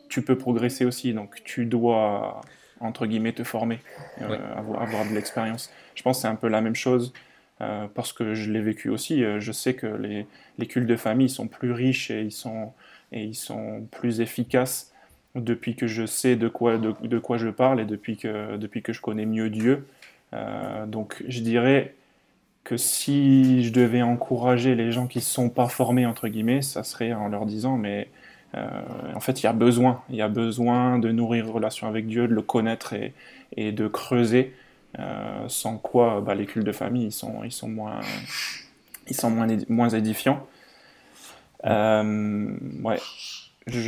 tu 0.08 0.22
peux 0.22 0.38
progresser 0.38 0.86
aussi. 0.86 1.12
Donc 1.12 1.42
tu 1.44 1.66
dois, 1.66 2.40
entre 2.80 3.04
guillemets, 3.06 3.32
te 3.32 3.44
former, 3.44 3.78
euh, 4.22 4.38
avoir, 4.56 5.06
de 5.06 5.14
l'expérience. 5.14 5.70
Je 5.94 6.02
pense 6.02 6.16
que 6.16 6.22
c'est 6.22 6.28
un 6.28 6.34
peu 6.34 6.48
la 6.48 6.62
même 6.62 6.76
chose. 6.76 7.12
Euh, 7.60 7.86
parce 7.94 8.14
que 8.14 8.34
je 8.34 8.50
l'ai 8.50 8.60
vécu 8.60 8.90
aussi, 8.90 9.24
euh, 9.24 9.40
je 9.40 9.50
sais 9.50 9.72
que 9.72 9.86
les, 9.86 10.26
les, 10.58 10.66
cultes 10.66 10.86
de 10.86 10.96
famille 10.96 11.30
sont 11.30 11.48
plus 11.48 11.72
riches 11.72 12.10
et 12.10 12.20
ils 12.20 12.30
sont, 12.30 12.74
et 13.12 13.24
ils 13.24 13.34
sont 13.34 13.88
plus 13.90 14.20
efficaces 14.20 14.92
depuis 15.36 15.76
que 15.76 15.86
je 15.86 16.06
sais 16.06 16.36
de 16.36 16.48
quoi, 16.48 16.78
de, 16.78 17.18
quoi 17.18 17.36
je 17.36 17.48
parle 17.48 17.80
et 17.80 17.84
depuis 17.84 18.16
que, 18.16 18.56
depuis 18.56 18.82
que 18.82 18.92
je 18.92 19.00
connais 19.00 19.26
mieux 19.26 19.50
Dieu. 19.50 19.86
Euh, 20.32 20.86
donc 20.86 21.22
je 21.28 21.40
dirais 21.40 21.94
que 22.64 22.76
si 22.76 23.62
je 23.64 23.72
devais 23.72 24.02
encourager 24.02 24.74
les 24.74 24.90
gens 24.90 25.06
qui 25.06 25.18
ne 25.18 25.22
sont 25.22 25.50
pas 25.50 25.68
formés, 25.68 26.06
entre 26.06 26.28
guillemets, 26.28 26.62
ça 26.62 26.82
serait 26.82 27.12
en 27.12 27.28
leur 27.28 27.46
disant, 27.46 27.76
mais 27.76 28.08
euh, 28.56 28.66
en 29.14 29.20
fait, 29.20 29.42
il 29.42 29.44
y 29.44 29.46
a 29.46 29.52
besoin, 29.52 30.02
il 30.10 30.16
y 30.16 30.22
a 30.22 30.28
besoin 30.28 30.98
de 30.98 31.12
nourrir 31.12 31.44
une 31.44 31.50
relation 31.52 31.86
avec 31.86 32.06
Dieu, 32.06 32.26
de 32.26 32.34
le 32.34 32.42
connaître 32.42 32.92
et, 32.92 33.12
et 33.56 33.70
de 33.70 33.86
creuser, 33.86 34.54
euh, 34.98 35.48
sans 35.48 35.76
quoi 35.76 36.20
bah, 36.20 36.34
les 36.34 36.46
cultes 36.46 36.66
de 36.66 36.72
famille, 36.72 37.06
ils 37.06 37.12
sont, 37.12 37.44
ils 37.44 37.52
sont, 37.52 37.68
moins, 37.68 38.00
ils 39.08 39.14
sont 39.14 39.30
moins, 39.30 39.46
moins 39.68 39.90
édifiants. 39.90 40.44
ouais. 41.62 42.98
Je, 43.66 43.82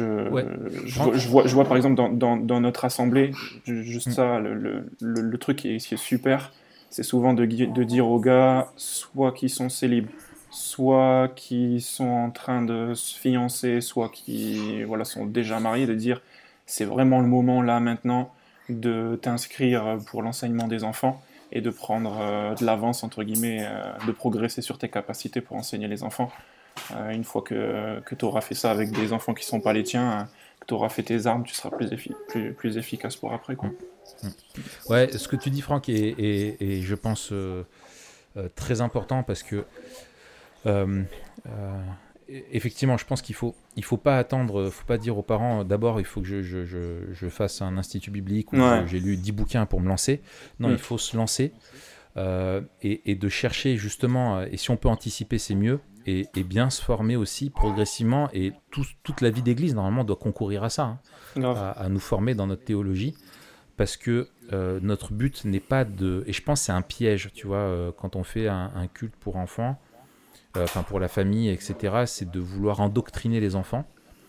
je, 0.87 1.29
vois, 1.29 1.47
je 1.47 1.55
vois 1.55 1.65
par 1.65 1.77
exemple 1.77 1.95
dans, 1.95 2.09
dans, 2.09 2.37
dans 2.37 2.61
notre 2.61 2.85
assemblée, 2.85 3.31
juste 3.65 4.09
mm. 4.09 4.13
ça, 4.13 4.41
le, 4.41 4.55
le, 4.55 4.85
le, 5.01 5.39
truc 5.39 5.59
qui 5.59 5.77
est, 5.77 5.77
qui 5.77 5.95
est 5.95 5.99
super, 5.99 6.53
c'est 6.91 7.05
souvent 7.05 7.33
de, 7.33 7.45
de, 7.45 7.85
dire 7.85 8.09
aux 8.09 8.19
gars, 8.19 8.73
soit 8.77 9.31
qui 9.31 9.49
sont 9.49 9.69
célibes, 9.69 10.09
soit 10.51 11.29
qui 11.37 11.81
sont 11.81 12.09
en 12.09 12.31
train 12.31 12.63
de 12.63 12.93
se 12.95 13.17
fiancer, 13.17 13.81
soit 13.81 14.09
qui 14.09 14.83
voilà, 14.83 15.05
sont 15.05 15.27
déjà 15.27 15.61
mariés, 15.61 15.87
de 15.87 15.95
dire 15.95 16.23
c'est 16.67 16.85
vraiment 16.85 17.21
le 17.21 17.29
moment 17.29 17.63
là 17.63 17.79
maintenant 17.79 18.33
de 18.69 19.17
t'inscrire 19.23 19.99
pour 20.09 20.23
l'enseignement 20.23 20.67
des 20.67 20.83
enfants 20.83 21.23
et 21.53 21.61
de 21.61 21.71
prendre 21.71 22.55
de 22.59 22.65
l'avance, 22.65 23.05
entre 23.05 23.23
guillemets, 23.23 23.67
de 24.07 24.13
progresser 24.13 24.61
sur 24.61 24.77
tes 24.77 24.89
capacités 24.89 25.41
pour 25.41 25.57
enseigner 25.57 25.87
les 25.87 26.03
enfants. 26.03 26.31
Une 27.13 27.25
fois 27.25 27.43
que, 27.43 28.01
que 28.01 28.15
tu 28.15 28.25
auras 28.25 28.41
fait 28.41 28.55
ça 28.55 28.71
avec 28.71 28.91
des 28.91 29.13
enfants 29.13 29.35
qui 29.35 29.45
ne 29.45 29.49
sont 29.49 29.61
pas 29.61 29.73
les 29.73 29.83
tiens, 29.83 30.29
que 30.61 30.67
tu 30.67 30.75
auras 30.75 30.89
fait 30.89 31.03
tes 31.03 31.27
armes, 31.27 31.45
tu 31.45 31.55
seras 31.55 31.71
plus, 31.71 31.91
plus, 32.29 32.53
plus 32.53 32.77
efficace 32.77 33.17
pour 33.17 33.33
après. 33.33 33.57
Quoi. 33.57 33.71
Mmh. 34.23 34.29
Ouais, 34.89 35.11
ce 35.17 35.29
que 35.29 35.37
tu 35.37 35.51
dis, 35.51 35.61
Franck, 35.61 35.89
est, 35.89 36.81
je 36.83 36.95
pense, 36.95 37.33
très 38.55 38.81
important 38.81 39.23
parce 39.23 39.43
que 39.43 39.65
effectivement, 42.29 42.97
je 42.97 43.05
pense 43.05 43.23
qu'il 43.23 43.35
faut, 43.35 43.55
il 43.77 43.85
faut 43.85 43.97
pas 43.97 44.19
attendre, 44.19 44.71
faut 44.71 44.85
pas 44.85 44.99
dire 44.99 45.17
aux 45.17 45.23
parents, 45.23 45.65
d'abord, 45.65 46.01
il 46.01 46.07
faut 46.07 46.21
que 46.21 46.27
je, 46.27 46.43
je, 46.43 46.65
je, 47.11 47.29
fasse 47.29 47.63
un 47.63 47.79
institut 47.79 48.11
biblique 48.11 48.53
ou 48.53 48.59
j'ai 48.87 49.01
lu 49.01 49.17
10 49.17 49.33
bouquins 49.33 49.67
pour 49.67 49.81
me 49.81 49.89
lancer. 49.89 50.21
Non, 50.61 50.71
il 50.71 50.79
faut 50.79 50.99
se 50.99 51.17
lancer 51.17 51.53
euh, 52.17 52.61
et, 52.83 53.11
et, 53.11 53.15
de 53.15 53.29
chercher 53.29 53.77
justement, 53.77 54.39
euh, 54.39 54.47
et 54.51 54.57
si 54.57 54.71
on 54.71 54.77
peut 54.77 54.89
anticiper, 54.89 55.39
c'est 55.39 55.55
mieux, 55.55 55.79
et, 56.09 56.29
et, 56.35 56.45
bien 56.45 56.71
se 56.71 56.83
former 56.83 57.17
aussi 57.17 57.51
progressivement. 57.51 58.29
Et 58.33 58.53
toute 58.71 59.21
la 59.21 59.31
vie 59.31 59.43
d'église, 59.43 59.75
normalement, 59.75 60.05
doit 60.05 60.17
concourir 60.17 60.65
à 60.65 60.71
ça, 60.71 60.99
hein, 61.37 61.75
à, 61.77 61.89
nous 61.89 62.01
former 62.01 62.35
dans 62.35 62.47
notre 62.47 62.65
théologie. 62.65 63.15
Parce 63.77 63.97
que 63.97 64.29
euh, 64.53 64.81
notre 64.83 65.13
but 65.13 65.45
n'est 65.45 65.61
pas 65.61 65.85
de. 65.85 66.25
Et 66.27 66.33
je 66.33 66.43
pense 66.43 66.61
que 66.61 66.67
c'est 66.67 66.73
un 66.73 66.83
piège, 66.83 67.31
tu 67.33 67.47
vois, 67.47 67.95
quand 67.97 68.17
on 68.17 68.25
fait 68.25 68.49
un, 68.49 68.73
un 68.75 68.89
culte 68.89 69.15
pour 69.17 69.37
enfants 69.37 69.79
euh, 70.57 70.65
enfin 70.65 70.83
pour 70.83 70.99
la 70.99 71.09
famille, 71.09 71.51
etc., 71.51 72.05
c'est 72.07 72.31
de 72.31 72.41
vouloir 72.41 72.81
endoctriner 72.81 73.41
les 73.41 73.55
enfants. 73.55 73.85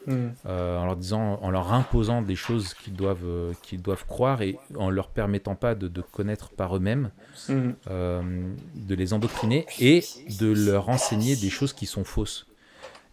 Mm. 0.08 0.30
Euh, 0.46 0.78
en 0.78 0.86
leur 0.86 0.96
disant, 0.96 1.40
en 1.42 1.50
leur 1.50 1.74
imposant 1.74 2.22
des 2.22 2.36
choses 2.36 2.74
qu'ils 2.74 2.94
doivent, 2.94 3.26
euh, 3.26 3.54
qu'ils 3.62 3.82
doivent 3.82 4.06
croire 4.06 4.42
et 4.42 4.58
en 4.76 4.90
leur 4.90 5.10
permettant 5.10 5.56
pas 5.56 5.76
de, 5.76 6.02
connaître 6.02 6.50
par 6.50 6.76
eux-mêmes, 6.76 7.12
mm. 7.48 7.72
de 7.90 8.96
les 8.96 9.14
endoctriner 9.14 9.66
et 9.80 10.04
de 10.40 10.52
leur 10.52 10.90
enseigner 10.90 11.36
des 11.36 11.50
choses 11.50 11.74
qui 11.74 11.86
sont 11.86 12.04
fausses. 12.04 12.46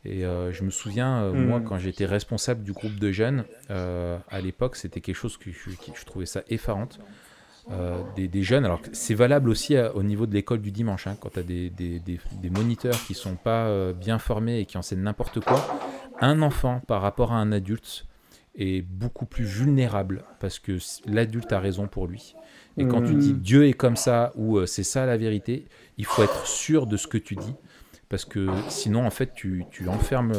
Et 0.04 0.20
je 0.22 0.62
me 0.62 0.70
souviens, 0.70 1.32
mm. 1.32 1.46
moi, 1.46 1.60
quand 1.60 1.78
j'étais 1.78 2.06
responsable 2.06 2.62
du 2.62 2.72
groupe 2.72 2.96
de 2.98 3.10
jeunes, 3.10 3.44
à 3.68 4.40
l'époque, 4.40 4.76
c'était 4.76 5.00
quelque 5.00 5.16
chose 5.16 5.36
que 5.36 5.50
je, 5.50 5.70
je, 5.70 6.04
trouvais 6.04 6.26
ça 6.26 6.42
effarante. 6.48 7.00
Euh, 7.72 8.00
des, 8.14 8.42
jeunes. 8.44 8.64
Alors 8.64 8.80
c'est 8.92 9.14
valable 9.14 9.50
aussi 9.50 9.76
au 9.76 10.04
niveau 10.04 10.26
de 10.26 10.32
l'école 10.32 10.60
du 10.60 10.70
dimanche, 10.70 11.08
hein, 11.08 11.16
quand 11.18 11.30
tu 11.30 11.40
as 11.40 11.42
des, 11.42 11.68
des, 11.68 12.50
moniteurs 12.50 12.94
qui 13.08 13.14
sont 13.14 13.34
pas 13.34 13.66
euh, 13.66 13.92
bien 13.92 14.20
formés 14.20 14.60
et 14.60 14.66
qui 14.66 14.78
enseignent 14.78 15.02
n'importe 15.02 15.40
quoi. 15.40 15.60
Un 16.20 16.42
enfant 16.42 16.80
par 16.86 17.02
rapport 17.02 17.32
à 17.32 17.36
un 17.36 17.52
adulte 17.52 18.06
est 18.56 18.82
beaucoup 18.82 19.26
plus 19.26 19.44
vulnérable 19.44 20.24
parce 20.40 20.58
que 20.58 20.78
l'adulte 21.06 21.52
a 21.52 21.60
raison 21.60 21.88
pour 21.88 22.06
lui. 22.06 22.34
Et 22.78 22.86
quand 22.86 23.02
tu 23.02 23.14
dis 23.14 23.32
mmh. 23.32 23.38
Dieu 23.38 23.66
est 23.66 23.72
comme 23.72 23.96
ça 23.96 24.32
ou 24.34 24.58
euh, 24.58 24.66
c'est 24.66 24.82
ça 24.82 25.06
la 25.06 25.16
vérité, 25.16 25.66
il 25.96 26.04
faut 26.04 26.22
être 26.22 26.46
sûr 26.46 26.86
de 26.86 26.96
ce 26.96 27.06
que 27.06 27.18
tu 27.18 27.34
dis 27.34 27.54
parce 28.08 28.24
que 28.24 28.48
sinon 28.68 29.04
en 29.04 29.10
fait 29.10 29.34
tu, 29.34 29.64
tu 29.70 29.88
enfermes 29.88 30.32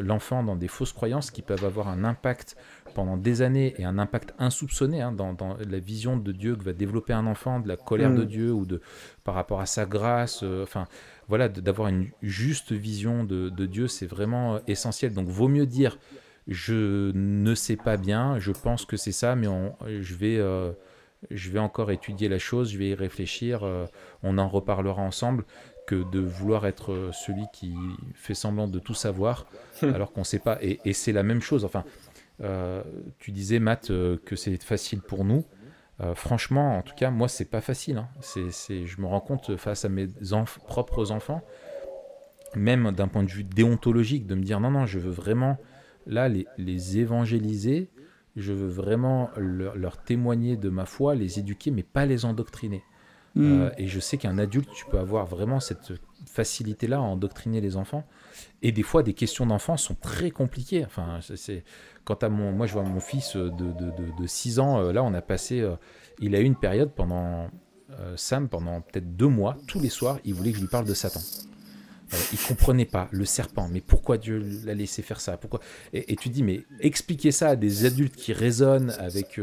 l'enfant 0.00 0.42
dans 0.42 0.56
des 0.56 0.66
fausses 0.66 0.92
croyances 0.92 1.30
qui 1.30 1.42
peuvent 1.42 1.64
avoir 1.64 1.88
un 1.88 2.04
impact 2.04 2.56
pendant 2.94 3.16
des 3.16 3.42
années 3.42 3.74
et 3.78 3.84
un 3.84 3.98
impact 3.98 4.34
insoupçonné 4.38 5.00
hein, 5.02 5.12
dans, 5.12 5.36
la 5.58 5.78
vision 5.78 6.16
de 6.16 6.32
Dieu 6.32 6.56
que 6.56 6.64
va 6.64 6.72
développer 6.72 7.12
un 7.12 7.26
enfant, 7.26 7.60
de 7.60 7.68
la 7.68 7.76
colère 7.76 8.12
de 8.12 8.24
mm. 8.24 8.26
Dieu 8.26 8.52
ou 8.52 8.66
de 8.66 8.80
par 9.22 9.34
rapport 9.34 9.60
à 9.60 9.66
sa 9.66 9.86
grâce. 9.86 10.40
Euh, 10.42 10.64
enfin, 10.64 10.88
voilà, 11.28 11.48
d'avoir 11.48 11.88
une 11.88 12.08
juste 12.22 12.72
vision 12.72 13.24
de, 13.24 13.66
Dieu, 13.66 13.86
c'est 13.88 14.06
vraiment 14.06 14.56
euh, 14.56 14.58
essentiel. 14.66 15.12
Donc, 15.12 15.28
vaut 15.28 15.48
mieux 15.48 15.66
dire 15.66 15.98
je 16.46 17.12
ne 17.14 17.54
sais 17.54 17.76
pas 17.76 17.98
bien, 17.98 18.38
je 18.38 18.52
pense 18.52 18.86
que 18.86 18.96
c'est 18.96 19.12
ça, 19.12 19.36
mais 19.36 19.48
je 20.00 20.14
vais 20.14 20.38
euh, 20.38 20.72
je 21.30 21.50
vais 21.50 21.58
encore 21.58 21.90
étudier 21.90 22.30
la 22.30 22.38
chose, 22.38 22.72
je 22.72 22.78
vais 22.78 22.88
y 22.90 22.94
réfléchir, 22.94 23.68
on 24.22 24.38
en 24.38 24.48
reparlera 24.48 25.02
ensemble, 25.02 25.44
que 25.86 26.10
de 26.10 26.20
vouloir 26.20 26.66
être 26.66 27.10
celui 27.12 27.44
qui 27.52 27.74
fait 28.14 28.34
semblant 28.34 28.66
de 28.66 28.78
tout 28.78 28.94
savoir 28.94 29.46
alors 29.82 30.12
qu'on 30.12 30.20
ne 30.20 30.24
sait 30.24 30.38
pas. 30.38 30.58
Et, 30.62 30.80
et 30.86 30.94
c'est 30.94 31.12
la 31.12 31.22
même 31.22 31.42
chose. 31.42 31.66
Enfin, 31.66 31.84
euh, 32.42 32.82
tu 33.18 33.32
disais, 33.32 33.58
Matt, 33.58 33.90
euh, 33.90 34.16
que 34.24 34.36
c'est 34.36 34.62
facile 34.62 35.00
pour 35.00 35.24
nous. 35.24 35.44
Euh, 36.00 36.14
franchement, 36.14 36.78
en 36.78 36.82
tout 36.82 36.94
cas, 36.94 37.10
moi, 37.10 37.28
c'est 37.28 37.50
pas 37.50 37.60
facile. 37.60 37.98
Hein. 37.98 38.08
C'est, 38.20 38.86
je 38.86 39.00
me 39.00 39.06
rends 39.06 39.20
compte 39.20 39.56
face 39.56 39.84
à 39.84 39.88
mes 39.88 40.06
propres 40.66 41.10
enfants, 41.10 41.42
même 42.54 42.92
d'un 42.92 43.08
point 43.08 43.24
de 43.24 43.30
vue 43.30 43.44
déontologique, 43.44 44.26
de 44.26 44.34
me 44.34 44.42
dire 44.42 44.60
non, 44.60 44.70
non, 44.70 44.86
je 44.86 44.98
veux 44.98 45.10
vraiment 45.10 45.58
là 46.06 46.28
les, 46.28 46.46
les 46.56 46.98
évangéliser, 46.98 47.90
je 48.36 48.52
veux 48.52 48.68
vraiment 48.68 49.30
leur, 49.36 49.98
témoigner 49.98 50.56
de 50.56 50.68
ma 50.68 50.86
foi, 50.86 51.14
les 51.14 51.38
éduquer, 51.38 51.70
mais 51.70 51.82
pas 51.82 52.06
les 52.06 52.24
endoctriner. 52.24 52.82
Hmm. 53.34 53.68
et 53.76 53.86
je 53.86 54.00
sais 54.00 54.16
qu'un 54.16 54.36
adulte, 54.38 54.68
tu 54.74 54.84
peux 54.86 54.98
avoir 54.98 55.26
vraiment 55.26 55.60
cette 55.60 55.92
facilité-là 56.26 56.96
à 56.96 57.00
endoctriner 57.00 57.60
les 57.60 57.76
enfants. 57.76 58.04
Et 58.62 58.72
des 58.72 58.82
fois, 58.82 59.02
des 59.04 59.14
questions 59.14 59.46
d'enfants 59.46 59.76
sont 59.76 59.94
très 59.94 60.30
compliquées. 60.30 60.84
Enfin, 60.84 61.20
c'est 61.20 61.62
Quant 62.08 62.14
à 62.14 62.30
mon, 62.30 62.52
moi, 62.52 62.66
je 62.66 62.72
vois 62.72 62.84
mon 62.84 63.00
fils 63.00 63.36
de, 63.36 63.50
de, 63.50 64.26
6 64.26 64.60
ans, 64.60 64.80
euh, 64.80 64.92
là, 64.92 65.02
on 65.04 65.12
a 65.12 65.20
passé, 65.20 65.60
euh, 65.60 65.76
il 66.20 66.34
a 66.34 66.40
eu 66.40 66.44
une 66.44 66.56
période 66.56 66.90
pendant, 66.90 67.50
euh, 67.90 68.14
Sam, 68.16 68.48
pendant 68.48 68.80
peut-être 68.80 69.14
deux 69.14 69.26
mois, 69.26 69.58
tous 69.66 69.78
les 69.78 69.90
soirs, 69.90 70.18
il 70.24 70.32
voulait 70.32 70.52
que 70.52 70.56
je 70.56 70.62
lui 70.62 70.70
parle 70.70 70.86
de 70.86 70.94
Satan. 70.94 71.20
Il 72.32 72.38
comprenait 72.38 72.84
pas 72.84 73.08
le 73.10 73.24
serpent, 73.24 73.68
mais 73.70 73.80
pourquoi 73.80 74.18
Dieu 74.18 74.42
l'a 74.64 74.74
laissé 74.74 75.02
faire 75.02 75.20
ça? 75.20 75.36
Pourquoi? 75.36 75.60
Et, 75.92 76.16
tu 76.16 76.28
dis, 76.28 76.42
mais 76.42 76.62
expliquer 76.80 77.32
ça 77.32 77.50
à 77.50 77.56
des 77.56 77.84
adultes 77.84 78.16
qui 78.16 78.32
raisonnent 78.32 78.94
avec, 78.98 79.40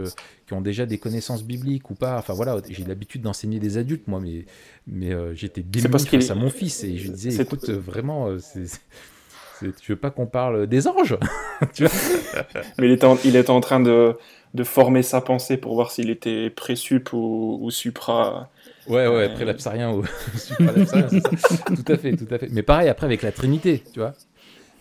qui 0.47 0.53
ont 0.53 0.61
déjà 0.61 0.86
des 0.86 0.97
connaissances 0.97 1.43
bibliques 1.43 1.89
ou 1.91 1.95
pas. 1.95 2.18
Enfin 2.18 2.34
voilà, 2.34 2.57
j'ai 2.70 2.84
l'habitude 2.84 3.22
d'enseigner 3.22 3.59
des 3.59 3.78
adultes, 3.78 4.07
moi, 4.07 4.20
mais, 4.20 4.45
mais 4.88 5.13
j'étais 5.36 5.61
bien 5.61 5.84
face 5.89 6.32
à 6.32 6.36
mon 6.36 6.49
fils 6.49 6.84
et 6.84 6.97
je 6.97 7.11
disais, 7.11 7.41
écoute, 7.41 7.70
vraiment, 7.70 8.38
c'est 8.39 8.66
tu 9.59 9.91
veux 9.91 9.97
pas 9.97 10.11
qu'on 10.11 10.26
parle 10.26 10.68
des 10.68 10.88
anges? 10.88 11.18
Mais 12.78 12.88
il 12.88 12.91
était, 12.91 13.05
en, 13.05 13.18
il 13.24 13.36
était 13.36 13.49
en 13.49 13.61
train 13.61 13.80
de, 13.80 14.18
de, 14.53 14.63
former 14.63 15.03
sa 15.03 15.22
pensée 15.22 15.57
pour 15.57 15.76
voir 15.76 15.91
s'il 15.91 16.09
était 16.09 16.49
pré-sup 16.49 17.13
ou, 17.13 17.59
ou, 17.61 17.72
supra. 17.72 18.49
Ouais, 18.88 19.08
ouais, 19.08 19.30
euh... 19.30 19.94
ou 19.94 20.06
supra-lapsarien, 20.38 21.10
c'est 21.10 21.38
ça. 21.38 21.58
Tout 21.66 21.92
à 21.92 21.98
fait, 21.98 22.16
tout 22.16 22.28
à 22.34 22.38
fait. 22.38 22.50
Mais 22.52 22.62
pareil, 22.62 22.88
après, 22.90 23.06
avec 23.06 23.22
la 23.22 23.32
Trinité, 23.32 23.84
tu 23.94 24.00
vois 24.00 24.14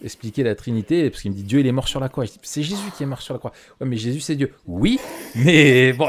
expliquer 0.04 0.42
la 0.42 0.54
Trinité, 0.54 1.08
parce 1.10 1.22
qu'il 1.22 1.30
me 1.30 1.36
dit 1.36 1.42
Dieu 1.42 1.60
il 1.60 1.66
est 1.66 1.72
mort 1.72 1.88
sur 1.88 1.98
la 1.98 2.08
croix. 2.08 2.24
C'est 2.42 2.62
Jésus 2.62 2.90
qui 2.96 3.02
est 3.02 3.06
mort 3.06 3.22
sur 3.22 3.34
la 3.34 3.38
croix. 3.38 3.52
Ouais, 3.80 3.86
mais 3.86 3.96
Jésus 3.96 4.20
c'est 4.20 4.36
Dieu. 4.36 4.52
Oui, 4.66 5.00
mais 5.34 5.92
bon. 5.94 6.06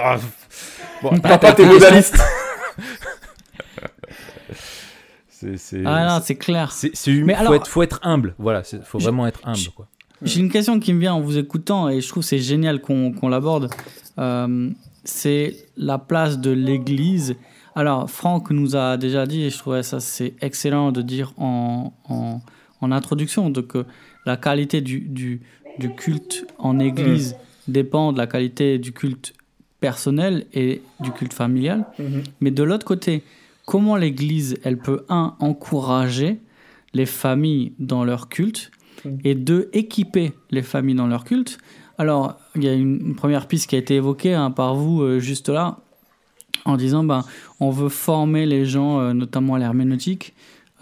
bon 1.02 1.20
Papa, 1.22 1.54
t'es 1.54 1.66
modaliste. 1.66 2.18
Ah 5.86 6.08
non, 6.08 6.22
c'est 6.24 6.38
clair. 6.38 6.72
C'est, 6.72 6.91
Mais 7.08 7.36
faut, 7.36 7.39
alors... 7.39 7.56
être, 7.56 7.68
faut 7.68 7.84
être 7.84 8.00
humble. 8.02 8.34
Voilà, 8.39 8.64
faut 8.64 8.98
vraiment 8.98 9.28
être 9.28 9.41
humble. 9.43 9.70
Quoi. 9.76 9.88
J'ai 10.24 10.39
une 10.39 10.50
question 10.50 10.80
qui 10.80 10.91
me 10.91 11.00
vient 11.00 11.14
en 11.14 11.22
vous 11.22 11.38
écoutant 11.38 11.88
et 11.88 12.02
je 12.02 12.08
trouve 12.08 12.24
c'est 12.24 12.39
génial 12.39 12.82
qu'on, 12.82 13.30
l'aborde. 13.30 13.70
Euh, 14.18 14.72
c'est 15.04 15.56
la 15.78 16.00
place 16.00 16.39
de 16.39 16.50
l'Église. 16.50 17.36
Alors, 17.76 18.09
Franck 18.09 18.51
nous 18.51 18.78
a 18.78 18.95
déjà 18.95 19.26
dit, 19.26 19.43
et 19.43 19.49
je 19.49 19.57
trouvais 19.57 19.84
ça 19.84 19.99
c'est 19.99 20.34
excellent 20.41 20.93
de 20.93 21.01
dire 21.01 21.34
en, 21.38 21.93
en, 22.07 22.41
en 22.80 22.91
introduction, 22.91 23.49
de 23.49 23.61
que 23.61 23.86
la 24.26 24.38
qualité 24.38 24.80
du, 24.80 25.01
du, 25.01 25.41
du 25.78 25.93
culte 25.93 26.47
en 26.57 26.80
Église 26.80 27.34
mm. 27.34 27.71
dépend 27.71 28.13
de 28.13 28.17
la 28.17 28.28
qualité 28.28 28.78
du 28.78 28.93
culte 28.93 29.34
personnel 29.82 30.45
et 30.53 30.82
du 31.01 31.11
culte 31.11 31.34
familial. 31.34 31.86
Mm-hmm. 31.99 32.23
Mais 32.39 32.51
de 32.51 32.63
l'autre 32.63 32.86
côté, 32.86 33.23
comment 33.65 33.97
l'Église, 33.97 34.57
elle 34.63 34.78
peut, 34.78 35.05
un, 35.09 35.36
encourager 35.39 36.39
les 36.93 37.05
familles 37.05 37.73
dans 37.80 38.05
leur 38.05 38.30
culte, 38.30 38.71
mm. 39.03 39.09
et 39.26 39.36
deux, 39.36 39.69
équiper 39.73 40.32
les 40.49 40.63
familles 40.63 40.95
dans 40.95 41.07
leur 41.07 41.26
culte? 41.26 41.57
Alors, 41.97 42.38
il 42.55 42.63
y 42.63 42.67
a 42.67 42.73
une, 42.73 43.15
première 43.15 43.47
piste 43.47 43.69
qui 43.69 43.76
a 43.76 43.80
été 43.80 43.95
évoquée 43.95 44.34
hein, 44.34 44.51
par 44.51 44.76
vous 44.76 45.01
euh, 45.01 45.19
juste 45.19 45.49
là, 45.49 45.80
en 46.64 46.78
disant, 46.78 47.03
ben, 47.03 47.26
on 47.60 47.70
veut 47.70 47.89
former 47.89 48.45
les 48.45 48.66
gens, 48.66 48.99
euh, 48.99 49.14
notamment 49.14 49.56
à 49.56 49.60
l'herméneutique, 49.60 50.34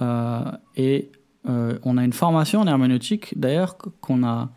euh, 0.01 0.39
et 0.77 1.09
on 1.45 1.97
a 1.97 2.05
une 2.05 2.13
formation 2.13 2.61
en 2.61 2.67
herméneutique, 2.67 3.37
d'ailleurs, 3.37 3.77
qu'on 3.99 4.23
a 4.23 4.49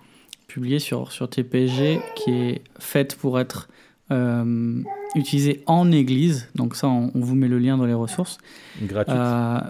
publiée 0.46 0.78
sur, 0.78 1.10
sur 1.10 1.28
TPG, 1.28 2.00
qui 2.14 2.30
est 2.30 2.62
faite 2.78 3.16
pour 3.16 3.40
être 3.40 3.68
euh, 4.12 4.82
utilisée 5.14 5.62
en 5.66 5.90
église. 5.90 6.48
Donc 6.54 6.76
ça, 6.76 6.88
on, 6.88 7.10
vous 7.14 7.34
met 7.34 7.48
le 7.48 7.58
lien 7.58 7.76
dans 7.76 7.86
les 7.86 7.94
ressources. 7.94 8.38
Gratuite. 8.82 9.16
Euh, 9.16 9.60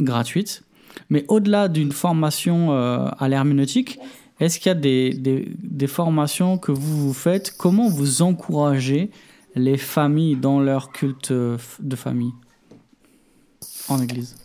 gratuite. 0.00 0.62
Mais 1.10 1.24
au-delà 1.28 1.68
d'une 1.68 1.92
formation 1.92 2.72
euh, 2.72 3.06
à 3.18 3.28
l'herméneutique, 3.28 3.98
est-ce 4.40 4.58
qu'il 4.58 4.70
y 4.70 4.72
a 4.72 4.74
des, 4.74 5.10
des, 5.10 5.52
des, 5.62 5.86
formations 5.86 6.58
que 6.58 6.72
vous 6.72 7.06
vous 7.06 7.14
faites? 7.14 7.54
Comment 7.56 7.88
vous 7.88 8.22
encouragez 8.22 9.10
les 9.54 9.76
familles 9.76 10.36
dans 10.36 10.60
leur 10.60 10.92
culte 10.92 11.32
de 11.32 11.96
famille 11.96 12.32
en 13.88 14.00
église 14.00 14.36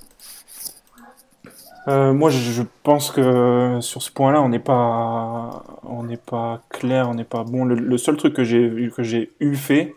Euh, 1.87 2.11
moi, 2.13 2.29
je, 2.29 2.63
pense 2.83 3.11
que 3.11 3.79
sur 3.81 4.01
ce 4.01 4.11
point-là, 4.11 4.41
on 4.41 4.49
n'est 4.49 4.59
pas, 4.59 5.63
on 5.83 6.03
n'est 6.03 6.17
pas 6.17 6.61
clair, 6.69 7.07
on 7.09 7.13
n'est 7.13 7.23
pas 7.23 7.45
bon. 7.45 7.63
Le, 7.63 7.97
seul 7.97 8.17
truc 8.17 8.33
que 8.33 8.43
j'ai 8.43 8.89
que 8.89 9.03
j'ai 9.03 9.31
eu 9.39 9.55
fait, 9.55 9.93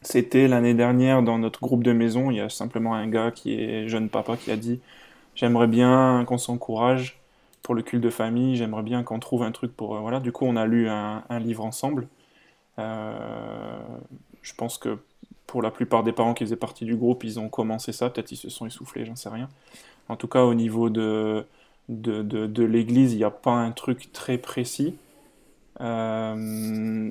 c'était 0.00 0.48
l'année 0.48 0.72
dernière 0.72 1.22
dans 1.22 1.38
notre 1.38 1.60
groupe 1.60 1.84
de 1.84 1.92
maison. 1.92 2.30
Il 2.30 2.38
y 2.38 2.40
a 2.40 2.48
simplement 2.48 2.94
un 2.94 3.08
gars 3.08 3.30
qui 3.30 3.54
est 3.54 3.88
jeune 3.88 4.08
papa 4.08 4.38
qui 4.38 4.50
a 4.50 4.56
dit 4.56 4.80
J'aimerais 5.34 5.66
bien 5.66 6.24
qu'on 6.26 6.38
s'encourage 6.38 7.20
pour 7.62 7.74
le 7.74 7.82
culte 7.82 8.02
de 8.02 8.10
famille, 8.10 8.56
j'aimerais 8.56 8.82
bien 8.82 9.02
qu'on 9.02 9.18
trouve 9.18 9.42
un 9.42 9.52
truc 9.52 9.76
pour. 9.76 9.96
euh, 9.96 10.00
voilà, 10.00 10.20
du 10.20 10.32
coup, 10.32 10.46
on 10.46 10.56
a 10.56 10.66
lu 10.66 10.88
un, 10.88 11.22
livre 11.40 11.64
ensemble. 11.64 12.08
Euh, 12.78 13.78
je 14.48 14.54
pense 14.54 14.78
que 14.78 14.98
pour 15.46 15.62
la 15.62 15.70
plupart 15.70 16.02
des 16.02 16.12
parents 16.12 16.34
qui 16.34 16.44
faisaient 16.44 16.56
partie 16.56 16.84
du 16.84 16.96
groupe, 16.96 17.22
ils 17.24 17.38
ont 17.38 17.48
commencé 17.48 17.92
ça. 17.92 18.10
Peut-être 18.10 18.32
ils 18.32 18.36
se 18.36 18.48
sont 18.50 18.66
essoufflés, 18.66 19.04
j'en 19.04 19.16
sais 19.16 19.28
rien. 19.28 19.48
En 20.08 20.16
tout 20.16 20.28
cas, 20.28 20.42
au 20.44 20.54
niveau 20.54 20.88
de, 20.90 21.44
de, 21.88 22.22
de, 22.22 22.46
de 22.46 22.64
l'église, 22.64 23.12
il 23.12 23.18
n'y 23.18 23.24
a 23.24 23.30
pas 23.30 23.52
un 23.52 23.70
truc 23.72 24.12
très 24.12 24.38
précis. 24.38 24.94
Euh, 25.80 27.10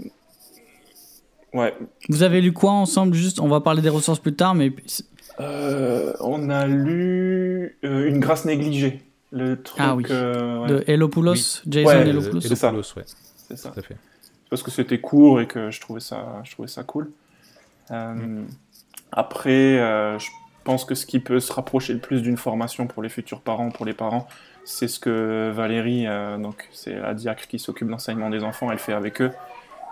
Ouais, 1.54 1.74
Vous 2.10 2.24
avez 2.24 2.42
lu 2.42 2.52
quoi 2.52 2.72
ensemble 2.72 3.14
Juste, 3.16 3.40
on 3.40 3.48
va 3.48 3.62
parler 3.62 3.82
des 3.82 3.90
ressources 3.90 4.20
plus 4.20 4.34
tard, 4.36 4.54
mais 4.54 4.72
Euh, 5.40 6.14
on 6.20 6.50
a 6.50 6.68
lu 6.68 7.78
euh, 7.86 8.08
Une 8.10 8.20
grâce 8.20 8.44
négligée. 8.46 9.02
Le 9.32 9.62
truc. 9.62 9.80
Ah 9.82 9.96
oui. 9.96 10.04
euh, 10.10 10.60
ouais, 10.60 10.68
de 10.68 10.84
Elopoulos, 10.88 11.62
Jason 11.68 11.88
Ouais, 11.90 12.08
Elopoulos. 12.08 12.42
c'est 12.42 12.56
ça. 12.56 12.68
Elopoulos, 12.70 12.94
ouais, 12.98 13.04
c'est 13.48 13.58
ça. 13.58 13.70
tout 13.72 13.80
à 13.80 13.82
fait. 13.84 13.98
Parce 14.50 14.62
que 14.64 14.72
c'était 14.72 15.00
court 15.00 15.40
et 15.42 15.48
que 15.48 15.72
je 15.72 15.80
trouvais 15.82 16.00
ça, 16.02 16.42
je 16.44 16.52
trouvais 16.52 16.68
ça 16.68 16.84
cool. 16.84 17.10
Euh, 17.92 18.46
Après, 19.12 19.80
euh, 19.80 20.20
je 20.20 20.30
pense 20.64 20.86
que 20.86 20.96
ce 20.96 21.06
qui 21.06 21.20
peut 21.20 21.40
se 21.40 21.54
rapprocher 21.54 21.94
le 21.94 22.00
plus 22.00 22.22
d'une 22.22 22.38
formation 22.38 22.88
pour 22.88 23.04
les 23.04 23.10
futurs 23.10 23.42
parents, 23.42 23.72
pour 23.72 23.86
les 23.86 23.94
parents, 23.94 24.28
c'est 24.66 24.88
ce 24.88 25.00
que 25.00 25.52
Valérie, 25.56 26.08
euh, 26.08 26.38
donc 26.38 26.68
c'est 26.72 26.96
la 27.00 27.14
diacre 27.14 27.48
qui 27.48 27.60
s'occupe 27.60 27.88
de 27.88 27.92
l'enseignement 27.94 28.30
des 28.30 28.44
enfants, 28.44 28.72
elle 28.72 28.80
fait 28.80 28.94
avec 28.94 29.22
eux. 29.22 29.34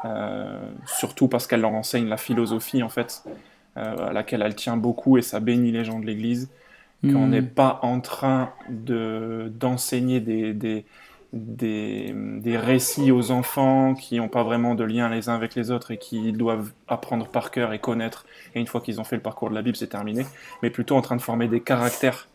Euh, 0.06 0.60
surtout 0.86 1.28
parce 1.30 1.48
qu'elle 1.48 1.62
leur 1.62 1.74
enseigne 1.74 2.08
la 2.08 2.18
philosophie 2.18 2.84
en 2.84 2.90
fait, 2.90 3.24
euh, 3.78 4.10
à 4.10 4.14
laquelle 4.14 4.42
elle 4.44 4.56
tient 4.56 4.78
beaucoup 4.78 5.18
et 5.18 5.22
ça 5.24 5.40
bénit 5.40 5.72
les 5.72 5.86
gens 5.86 6.00
de 6.00 6.06
l'Église. 6.06 6.50
qu'on 7.12 7.28
Hmm. 7.28 7.30
n'est 7.30 7.42
pas 7.44 7.80
en 7.84 8.02
train 8.02 8.54
de 8.70 9.52
d'enseigner 9.56 10.20
des, 10.22 10.54
des, 10.54 10.86
des, 11.34 12.14
des 12.14 12.58
récits 12.58 13.12
aux 13.12 13.32
enfants 13.32 13.94
qui 13.94 14.18
n'ont 14.18 14.30
pas 14.30 14.44
vraiment 14.44 14.76
de 14.76 14.84
lien 14.84 15.10
les 15.10 15.30
uns 15.30 15.36
avec 15.36 15.56
les 15.56 15.72
autres 15.72 15.92
et 15.92 15.98
qui 15.98 16.32
doivent 16.32 16.72
apprendre 16.88 17.28
par 17.28 17.52
cœur 17.52 17.74
et 17.74 17.80
connaître, 17.80 18.26
et 18.54 18.60
une 18.60 18.68
fois 18.68 18.82
qu'ils 18.82 19.02
ont 19.02 19.04
fait 19.04 19.16
le 19.16 19.22
parcours 19.22 19.50
de 19.50 19.56
la 19.56 19.62
Bible, 19.62 19.76
c'est 19.76 19.88
terminé, 19.88 20.26
mais 20.64 20.70
plutôt 20.70 20.96
en 20.96 21.02
train 21.02 21.16
de 21.16 21.22
former 21.22 21.48
des 21.48 21.62
caractères. 21.62 22.28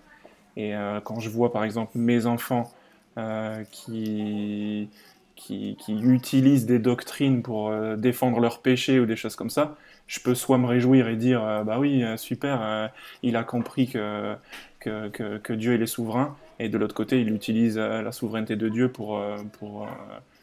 Et 0.56 0.74
euh, 0.74 1.00
quand 1.00 1.20
je 1.20 1.30
vois 1.30 1.52
par 1.52 1.64
exemple 1.64 1.92
mes 1.94 2.26
enfants 2.26 2.70
euh, 3.18 3.64
qui, 3.70 4.88
qui, 5.36 5.76
utilisent 5.88 6.66
des 6.66 6.78
doctrines 6.78 7.42
pour 7.42 7.70
euh, 7.70 7.96
défendre 7.96 8.40
leurs 8.40 8.60
péchés 8.60 9.00
ou 9.00 9.06
des 9.06 9.16
choses 9.16 9.36
comme 9.36 9.50
ça, 9.50 9.76
je 10.06 10.20
peux 10.20 10.34
soit 10.34 10.58
me 10.58 10.66
réjouir 10.66 11.08
et 11.08 11.16
dire 11.16 11.62
bah 11.64 11.78
oui, 11.78 12.04
super, 12.16 12.90
il 13.22 13.36
a 13.36 13.44
compris 13.44 13.86
que, 13.86 14.34
que, 14.80 15.08
que, 15.08 15.38
que 15.38 15.52
Dieu 15.52 15.74
il 15.74 15.82
est 15.82 15.86
souverain, 15.86 16.36
et 16.64 16.68
de 16.68 16.78
l'autre 16.78 16.94
côté, 16.94 17.20
il 17.20 17.32
utilise 17.32 17.76
euh, 17.78 18.02
la 18.02 18.12
souveraineté 18.12 18.56
de 18.56 18.68
Dieu 18.68 18.90
pour, 18.90 19.18
euh, 19.18 19.36
pour 19.58 19.84
euh, 19.84 19.86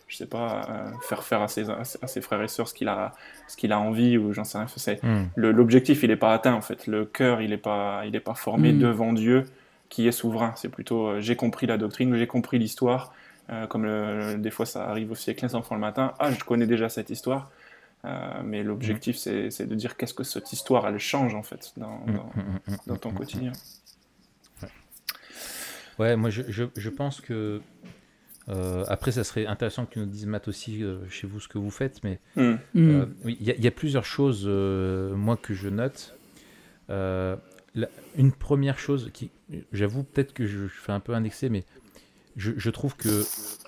je 0.08 0.16
sais 0.18 0.26
pas, 0.26 0.62
faire 1.08 1.24
faire 1.24 1.42
à 1.42 1.48
ses, 1.50 1.70
à 1.70 1.84
ses 1.84 2.22
frères 2.22 2.42
et 2.42 2.48
sœurs 2.48 2.68
ce 2.70 2.74
qu'il 2.74 2.88
a, 2.88 3.14
ce 3.50 3.58
qu'il 3.58 3.72
a 3.74 3.80
envie, 3.80 4.18
ou 4.18 4.32
j'en 4.34 4.44
sais 4.46 4.58
rien. 4.58 4.68
C'est, 4.76 5.04
Hmm. 5.04 5.26
le- 5.36 5.52
L'objectif, 5.52 6.02
il 6.04 6.10
n'est 6.10 6.16
pas 6.16 6.34
atteint 6.34 6.54
en 6.54 6.62
fait. 6.62 6.88
Le 6.88 7.04
cœur, 7.06 7.42
il 7.42 7.50
n'est 7.50 7.58
pas, 7.58 8.04
il 8.06 8.16
est 8.16 8.22
pas 8.22 8.34
formé 8.36 8.72
Mm. 8.74 8.80
devant 8.80 9.12
Dieu 9.14 9.44
qui 9.90 10.08
est 10.08 10.12
souverain. 10.14 10.54
C'est 10.56 10.70
plutôt 10.70 11.20
j'ai 11.20 11.36
compris 11.36 11.68
la 11.68 11.78
doctrine, 11.78 12.16
j'ai 12.16 12.28
compris 12.28 12.58
l'histoire. 12.58 13.14
Euh, 13.50 13.66
comme 13.68 13.84
le- 13.86 14.36
des 14.38 14.50
fois 14.52 14.66
ça 14.66 14.90
arrive 14.90 15.12
aussi 15.12 15.30
avec 15.30 15.42
les 15.42 15.56
enfants 15.56 15.76
le 15.76 15.82
matin. 15.82 16.14
Ah, 16.20 16.32
je 16.32 16.44
connais 16.44 16.68
déjà 16.68 16.88
cette 16.90 17.10
histoire. 17.10 17.50
Euh, 18.06 18.42
mais 18.46 18.64
l'objectif, 18.64 19.18
c'est 19.18 19.50
c'est 19.52 19.66
de 19.66 19.76
dire 19.76 19.98
qu'est-ce 19.98 20.14
que 20.14 20.24
cette 20.24 20.54
histoire, 20.54 20.88
elle 20.88 21.00
change 21.00 21.34
en 21.36 21.44
fait 21.44 21.74
dans, 21.78 21.98
Hmm, 22.06 22.14
dans, 22.16 22.24
hmm, 22.36 22.60
hmm, 22.68 22.76
dans 22.88 22.96
ton 22.96 23.10
hmm, 23.10 23.14
hmm. 23.14 23.18
quotidien. 23.18 23.52
Ouais, 26.00 26.16
moi 26.16 26.30
je, 26.30 26.44
je, 26.48 26.64
je 26.76 26.90
pense 26.90 27.22
que. 27.22 27.62
euh, 28.50 28.84
après, 28.88 29.12
ça 29.12 29.24
serait 29.24 29.46
intéressant 29.46 29.86
que 29.86 29.94
tu 29.94 30.00
nous 30.00 30.06
dises, 30.06 30.26
Matt, 30.26 30.48
aussi 30.48 30.84
euh, 30.84 31.00
chez 31.10 31.28
vous 31.28 31.40
ce 31.40 31.48
que 31.48 31.58
vous 31.58 31.72
faites, 31.72 32.04
mais 32.04 32.20
Hmm. 32.36 32.56
Hmm. 32.74 32.90
Euh, 32.90 33.06
oui, 33.26 33.38
il 33.40 33.46
y, 33.48 33.52
a- 33.52 33.56
il 33.56 33.64
y 33.64 33.68
a 33.68 33.72
plusieurs 33.72 34.06
choses, 34.06 34.44
euh, 34.48 35.16
moi, 35.16 35.36
que 35.38 35.54
je 35.54 35.70
note. 35.70 36.16
Euh, 36.90 37.36
la- 37.76 37.90
une 38.16 38.32
première 38.32 38.80
chose 38.80 39.10
qui, 39.14 39.30
j'avoue, 39.74 40.04
peut-être 40.04 40.34
que 40.34 40.46
je, 40.48 40.68
je 40.68 40.74
fais 40.74 40.92
un 40.94 41.00
peu 41.02 41.14
indexé, 41.14 41.50
mais 41.50 41.66
je, 42.38 42.54
je 42.56 42.70
trouve 42.70 42.96
que 42.96 43.24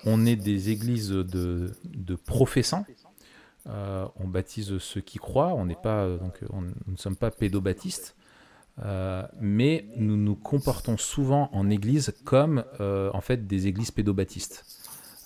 on 0.06 0.24
est 0.24 0.36
des 0.36 0.70
églises 0.70 1.10
de, 1.10 1.70
de 1.84 2.14
professants. 2.14 2.86
Euh, 3.68 4.06
on 4.16 4.26
baptise 4.26 4.78
ceux 4.78 5.02
qui 5.02 5.18
croient. 5.18 5.52
On 5.54 5.66
n'est 5.66 5.74
pas, 5.74 6.08
donc, 6.16 6.38
on- 6.50 6.62
nous 6.62 6.72
ne 6.86 6.96
sommes 6.96 7.16
pas 7.16 7.30
pédobaptistes. 7.30 8.16
Euh, 8.82 9.22
mais 9.40 9.84
nous 9.96 10.16
nous 10.16 10.34
comportons 10.36 10.96
souvent 10.96 11.50
en 11.52 11.68
église 11.68 12.14
comme 12.24 12.64
euh, 12.80 13.10
en 13.12 13.20
fait 13.20 13.46
des 13.46 13.66
églises 13.66 13.90
pédobaptistes. 13.90 14.64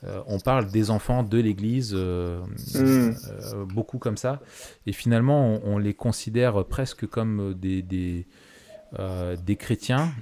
Euh, 0.02 0.20
on 0.26 0.38
parle 0.40 0.70
des 0.70 0.90
enfants 0.90 1.22
de 1.22 1.38
l'église, 1.38 1.92
euh, 1.94 2.42
Mm. 2.74 2.78
euh, 2.78 3.64
beaucoup 3.64 3.98
comme 3.98 4.16
ça, 4.16 4.40
et 4.86 4.92
finalement 4.92 5.46
on, 5.64 5.74
on 5.74 5.78
les 5.78 5.94
considère 5.94 6.64
presque 6.66 7.06
comme 7.06 7.54
des, 7.54 7.80
des, 7.82 8.26
des 9.44 9.56
chrétiens, 9.56 10.12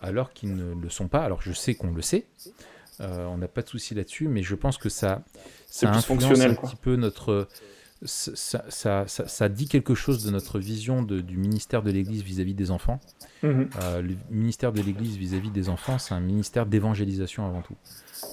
alors 0.00 0.32
qu'ils 0.32 0.54
ne 0.56 0.74
le 0.74 0.88
sont 0.90 1.08
pas. 1.08 1.22
Alors 1.24 1.40
je 1.42 1.52
sais 1.52 1.74
qu'on 1.74 1.92
le 1.92 2.02
sait, 2.02 2.26
on 3.00 3.36
n'a 3.38 3.48
pas 3.48 3.62
de 3.62 3.68
souci 3.68 3.94
là-dessus, 3.94 4.28
mais 4.28 4.42
je 4.42 4.54
pense 4.54 4.76
que 4.78 4.88
ça, 4.88 5.22
ça 5.66 5.90
influence 5.90 6.40
un 6.40 6.54
quoi. 6.54 6.68
petit 6.68 6.76
peu 6.76 6.96
notre. 6.96 7.48
Ça, 8.04 8.32
ça, 8.34 8.64
ça- 8.68 9.04
ça- 9.06 9.28
ça 9.28 9.48
dit 9.48 9.68
quelque 9.68 9.94
chose 9.94 10.24
de 10.24 10.30
notre 10.32 10.58
vision 10.58 11.02
de- 11.04 11.20
du 11.20 11.36
ministère 11.36 11.82
de 11.82 11.90
l'Église 11.92 12.22
vis-à-vis 12.22 12.54
des 12.54 12.72
enfants. 12.72 12.98
Mhm. 13.44 13.70
Euh, 13.80 14.02
le 14.02 14.16
ministère 14.30 14.72
de 14.72 14.80
l'Église 14.82 15.16
vis-à-vis 15.16 15.50
des 15.50 15.68
enfants, 15.68 15.98
c'est 15.98 16.12
un 16.14 16.20
ministère 16.20 16.66
d'évangélisation 16.66 17.46
avant 17.46 17.62
tout. 17.62 17.76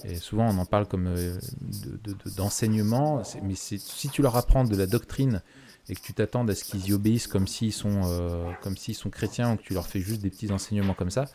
Et 0.06 0.16
souvent, 0.16 0.48
on 0.50 0.58
en 0.58 0.66
parle 0.66 0.88
comme 0.88 1.08
euh, 1.08 1.36
de- 1.62 2.00
de- 2.12 2.18
de- 2.26 2.36
d'enseignement, 2.36 3.24
c'est- 3.24 3.42
mais 3.42 3.54
c'est- 3.56 3.80
si 3.80 4.10
tu 4.10 4.22
leur 4.24 4.36
apprends 4.38 4.64
de 4.64 4.76
la 4.76 4.88
doctrine 4.88 5.42
et 5.88 5.96
que 5.96 6.02
tu 6.02 6.14
t'attendes 6.14 6.50
à 6.50 6.56
ce 6.56 6.64
qu'ils 6.64 6.88
y 6.88 6.94
obéissent 6.94 7.28
comme 7.28 7.48
s'ils 7.48 7.74
sont, 7.74 8.02
euh, 8.06 8.50
comme 8.64 8.76
s'ils 8.76 8.96
sont 8.96 9.10
chrétiens 9.12 9.54
ou 9.54 9.58
que 9.58 9.64
tu 9.64 9.74
leur 9.76 9.86
fais 9.88 10.00
juste 10.00 10.22
des 10.22 10.30
petits 10.32 10.52
enseignements 10.52 10.94
comme 10.96 11.10
ça, 11.12 11.26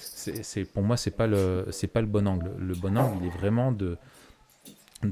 c'est 0.00 0.44
c'est- 0.44 0.64
pour 0.64 0.82
moi, 0.82 0.96
c'est 0.96 1.10
pas 1.10 1.26
le, 1.28 1.66
c'est 1.70 1.86
pas 1.88 2.00
le 2.00 2.06
bon 2.08 2.26
angle. 2.26 2.50
Le 2.58 2.74
bon 2.74 2.96
angle, 2.96 3.18
il 3.22 3.26
est 3.28 3.36
vraiment 3.38 3.70
de 3.72 3.96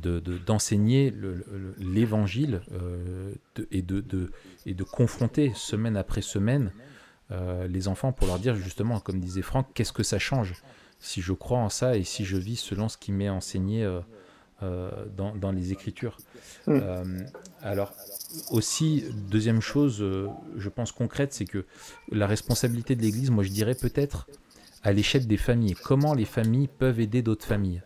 de- 0.01 0.21
de- 0.21 0.39
d'enseigner 0.39 1.11
le- 1.11 1.35
le- 1.35 1.75
l'évangile 1.79 2.61
euh, 2.73 3.33
de- 3.57 3.69
et, 3.71 3.83
de, 3.83 4.01
de- 4.01 4.31
et 4.67 4.75
de 4.75 4.85
confronter 4.85 5.53
semaine 5.55 5.97
après 5.97 6.23
semaine 6.23 6.73
euh, 7.31 7.67
les 7.67 7.89
enfants 7.89 8.13
pour 8.13 8.27
leur 8.27 8.39
dire 8.39 8.55
justement, 8.57 9.01
comme 9.01 9.21
disait 9.21 9.43
Franck, 9.43 9.69
qu'est-ce 9.75 9.93
que 9.93 10.03
ça 10.03 10.19
change 10.19 10.55
si 11.01 11.21
je 11.21 11.33
crois 11.33 11.59
en 11.59 11.69
ça 11.69 11.97
et 11.97 12.05
si 12.05 12.25
je 12.25 12.37
vis 12.37 12.57
selon 12.57 12.89
ce 12.89 12.97
qui 12.97 13.11
m'est 13.13 13.29
enseigné 13.29 13.85
euh, 13.85 14.91
dans, 15.17 15.35
dans 15.35 15.51
les 15.51 15.73
Écritures. 15.73 16.17
Mm. 16.67 16.79
Euh, 16.81 17.05
alors 17.63 17.93
aussi, 18.51 19.05
deuxième 19.31 19.61
chose, 19.61 20.05
je 20.57 20.69
pense 20.69 20.93
concrète, 20.93 21.33
c'est 21.33 21.45
que 21.45 21.65
la 22.11 22.27
responsabilité 22.27 22.95
de 22.97 23.03
l'Église, 23.03 23.31
moi 23.31 23.43
je 23.45 23.51
dirais 23.51 23.75
peut-être 23.75 24.29
à 24.85 24.93
l'échelle 24.93 25.27
des 25.27 25.37
familles. 25.37 25.75
Comment 25.75 26.15
les 26.15 26.25
familles 26.25 26.69
peuvent 26.69 27.01
aider 27.01 27.23
d'autres 27.23 27.47
familles? 27.47 27.83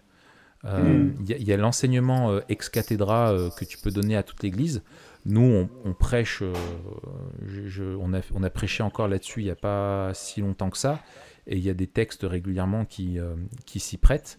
Euh, 0.64 0.82
Mm. 0.82 1.14
Il 1.20 1.28
y 1.30 1.34
a- 1.34 1.54
il 1.54 1.60
l'enseignement 1.60 2.30
euh, 2.32 2.40
ex 2.48 2.68
cathedra 2.68 3.30
euh, 3.32 3.50
que 3.50 3.64
tu 3.64 3.78
peux 3.78 3.90
donner 3.90 4.16
à 4.16 4.22
toute 4.22 4.42
l'Église. 4.42 4.82
Nous, 5.24 5.68
on, 5.84 5.92
prêche, 5.92 6.40
euh, 6.42 7.96
on, 8.00 8.12
a, 8.44 8.50
prêché 8.50 8.82
encore 8.84 9.08
là-dessus 9.08 9.40
il 9.40 9.44
n'y 9.44 9.50
a 9.50 9.56
pas 9.56 10.12
si 10.14 10.40
longtemps 10.40 10.70
que 10.70 10.78
ça, 10.78 11.00
et 11.48 11.56
il 11.56 11.64
y 11.64 11.70
a 11.70 11.74
des 11.74 11.88
textes 11.88 12.22
régulièrement 12.22 12.84
qui, 12.84 13.18
euh, 13.18 13.34
s'y 13.76 13.96
prêtent. 13.98 14.38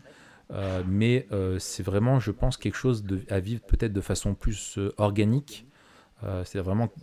Euh, 0.53 0.81
mais 0.87 1.27
euh, 1.33 1.59
c'est 1.59 1.83
vraiment, 1.83 2.21
je 2.21 2.31
pense, 2.31 2.55
quelque 2.55 2.75
chose 2.77 3.03
à 3.29 3.41
vivre 3.41 3.61
peut-être 3.67 3.91
de 3.91 3.99
façon 4.01 4.33
plus 4.33 4.77
euh, 4.77 4.93
organique. 4.97 5.65
Euh, 6.23 6.43
c'est 6.45 6.59
vraiment 6.59 6.87
que 6.87 6.93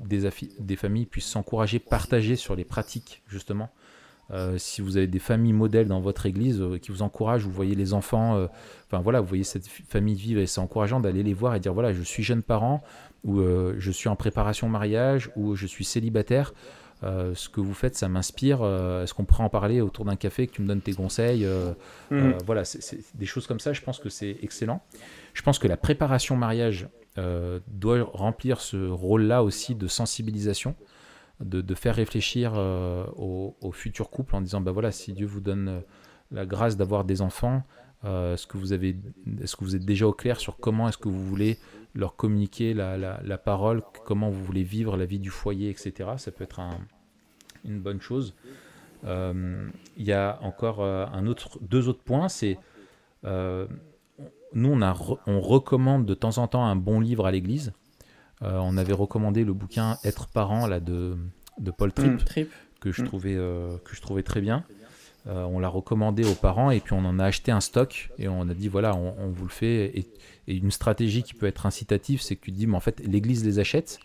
des 0.61 0.77
familles 0.77 1.07
puissent 1.07 1.27
s'encourager, 1.27 1.79
partager 1.79 2.37
sur 2.37 2.57
les 2.57 2.65
pratiques, 2.65 3.23
justement. 3.29 3.71
Euh, 4.31 4.57
si 4.59 4.81
vous 4.81 4.97
avez 4.97 5.07
des 5.07 5.19
familles 5.19 5.53
modèles 5.53 5.87
dans 5.87 6.01
votre 6.01 6.27
église 6.27 6.61
euh, 6.61 6.79
qui 6.79 6.91
vous 6.91 7.03
encouragent, 7.03 7.45
vous 7.45 7.53
voyez 7.53 7.75
les 7.75 7.93
enfants, 7.93 8.37
euh, 8.37 8.47
enfin 8.87 9.03
voilà, 9.03 9.21
vous 9.21 9.27
voyez 9.27 9.45
cette 9.45 9.67
famille 9.67 10.15
vivre 10.15 10.41
et 10.41 10.47
c'est 10.47 10.61
encourageant 10.61 11.01
d'aller 11.01 11.23
les 11.23 11.35
voir 11.35 11.55
et 11.55 11.61
dire 11.61 11.75
voilà, 11.75 11.93
je 11.93 12.03
suis 12.03 12.23
jeune 12.23 12.43
parent, 12.43 12.83
ou 13.23 13.43
je 13.79 13.91
suis 13.91 14.11
en 14.11 14.17
préparation 14.17 14.69
mariage, 14.69 15.31
ou 15.35 15.57
je 15.57 15.67
suis 15.67 15.85
célibataire. 15.85 16.53
Ce 17.03 17.49
que 17.49 17.61
vous 17.61 17.73
faites, 17.73 17.97
ça 17.97 18.07
m'inspire. 18.07 18.63
Est-ce 19.03 19.15
qu'on 19.15 19.25
pourrait 19.25 19.45
en 19.45 19.49
parler 19.49 19.81
autour 19.81 20.05
d'un 20.05 20.17
café, 20.17 20.47
que 20.47 20.53
tu 20.53 20.61
me 20.61 20.69
donnes 20.69 20.83
tes 20.83 20.93
conseils 20.93 21.47
euh, 21.47 21.73
Voilà, 22.45 22.67
c'est 22.67 23.01
des 23.15 23.25
choses 23.25 23.47
comme 23.47 23.61
ça, 23.61 23.73
je 23.73 23.81
pense 23.81 23.99
que 23.99 24.11
c'est 24.11 24.37
excellent. 24.43 24.83
Je 25.33 25.41
pense 25.41 25.59
que 25.59 25.67
la 25.67 25.79
préparation 25.79 26.37
mariage 26.37 26.87
doit 27.17 28.03
remplir 28.13 28.61
ce 28.61 28.89
rôle-là 28.91 29.43
aussi 29.43 29.75
de 29.75 29.87
sensibilisation, 29.87 30.75
de, 31.41 31.75
faire 31.75 31.97
réfléchir 31.97 32.53
euh, 32.55 33.05
au, 33.17 33.57
au 33.61 33.73
futur 33.73 34.11
couple 34.11 34.37
en 34.37 34.41
disant, 34.41 34.61
bah 34.61 34.73
voilà, 34.73 34.93
si 34.93 35.13
Dieu 35.13 35.27
vous 35.27 35.41
donne 35.41 35.83
la 36.31 36.47
grâce 36.47 36.77
d'avoir 36.77 37.05
des 37.05 37.23
enfants, 37.23 37.63
est-ce 38.05 38.47
que, 38.47 38.59
vous 38.59 38.75
avez, 38.75 38.97
est-ce 39.41 39.57
que 39.57 39.65
vous 39.65 39.77
êtes 39.77 39.85
déjà 39.87 40.07
au 40.07 40.13
clair 40.13 40.39
sur 40.39 40.59
comment 40.59 40.87
est-ce 40.89 40.99
que 40.99 41.09
vous 41.09 41.25
voulez 41.25 41.57
leur 41.95 42.17
communiquer 42.17 42.75
la, 42.75 42.99
la, 42.99 43.39
parole, 43.39 43.83
comment 44.05 44.29
vous 44.29 44.45
voulez 44.45 44.63
vivre 44.63 44.99
la 44.99 45.07
vie 45.07 45.19
du 45.19 45.31
foyer, 45.31 45.71
etc. 45.71 46.11
Ça 46.19 46.31
peut 46.31 46.45
être 46.45 46.61
un, 46.61 46.77
une 47.65 47.81
bonne 47.81 48.03
chose. 48.03 48.35
Il 49.05 49.71
y 49.97 50.13
a 50.13 50.39
encore 50.43 50.85
un 50.85 51.27
autre, 51.27 51.59
deux 51.63 51.89
autres 51.89 52.03
points, 52.03 52.29
c'est 52.29 52.59
nous, 54.55 54.69
on, 54.69 54.83
a 54.83 54.95
on 55.27 55.41
recommande 55.41 56.07
de 56.07 56.15
temps 56.15 56.39
en 56.39 56.47
temps 56.47 56.65
un 56.65 56.77
bon 56.77 57.01
livre 57.01 57.27
à 57.27 57.33
l'église. 57.33 57.73
Euh, 58.43 58.59
on 58.61 58.77
avait 58.77 58.93
recommandé 58.93 59.45
le 59.45 59.53
bouquin 59.53 59.99
Être 60.05 60.27
parent 60.27 60.67
là, 60.67 60.81
de, 60.81 61.17
de 61.59 61.71
Paul 61.71 61.93
Tripp, 61.93 62.13
mm. 62.13 62.47
Que, 62.81 62.93
je 62.93 63.03
mm. 63.03 63.07
trouvais, 63.07 63.35
euh, 63.37 63.77
que 63.85 63.95
je 63.95 64.01
trouvais 64.01 64.23
très 64.23 64.41
bien. 64.41 64.65
Euh, 65.27 65.45
on 65.45 65.59
l'a 65.59 65.69
recommandé 65.69 66.23
aux 66.25 66.35
parents 66.35 66.71
et 66.71 66.81
puis 66.81 66.93
on 66.93 67.05
en 67.05 67.19
a 67.19 67.25
acheté 67.25 67.51
un 67.51 67.61
stock 67.61 68.11
et 68.19 68.29
on 68.29 68.43
a 68.43 68.53
dit 68.53 68.69
voilà, 68.69 68.95
on, 68.95 69.31
vous 69.31 69.45
le 69.45 69.51
fait. 69.51 69.99
Et, 69.99 70.07
une 70.47 70.71
stratégie 70.71 71.23
qui 71.23 71.33
peut 71.33 71.47
être 71.47 71.65
incitative, 71.65 72.21
c'est 72.21 72.37
que 72.37 72.45
tu 72.45 72.51
dis 72.51 72.67
mais 72.67 72.77
en 72.77 72.81
fait, 72.81 73.01
l'église 73.01 73.43
les 73.47 73.59
achète 73.59 73.99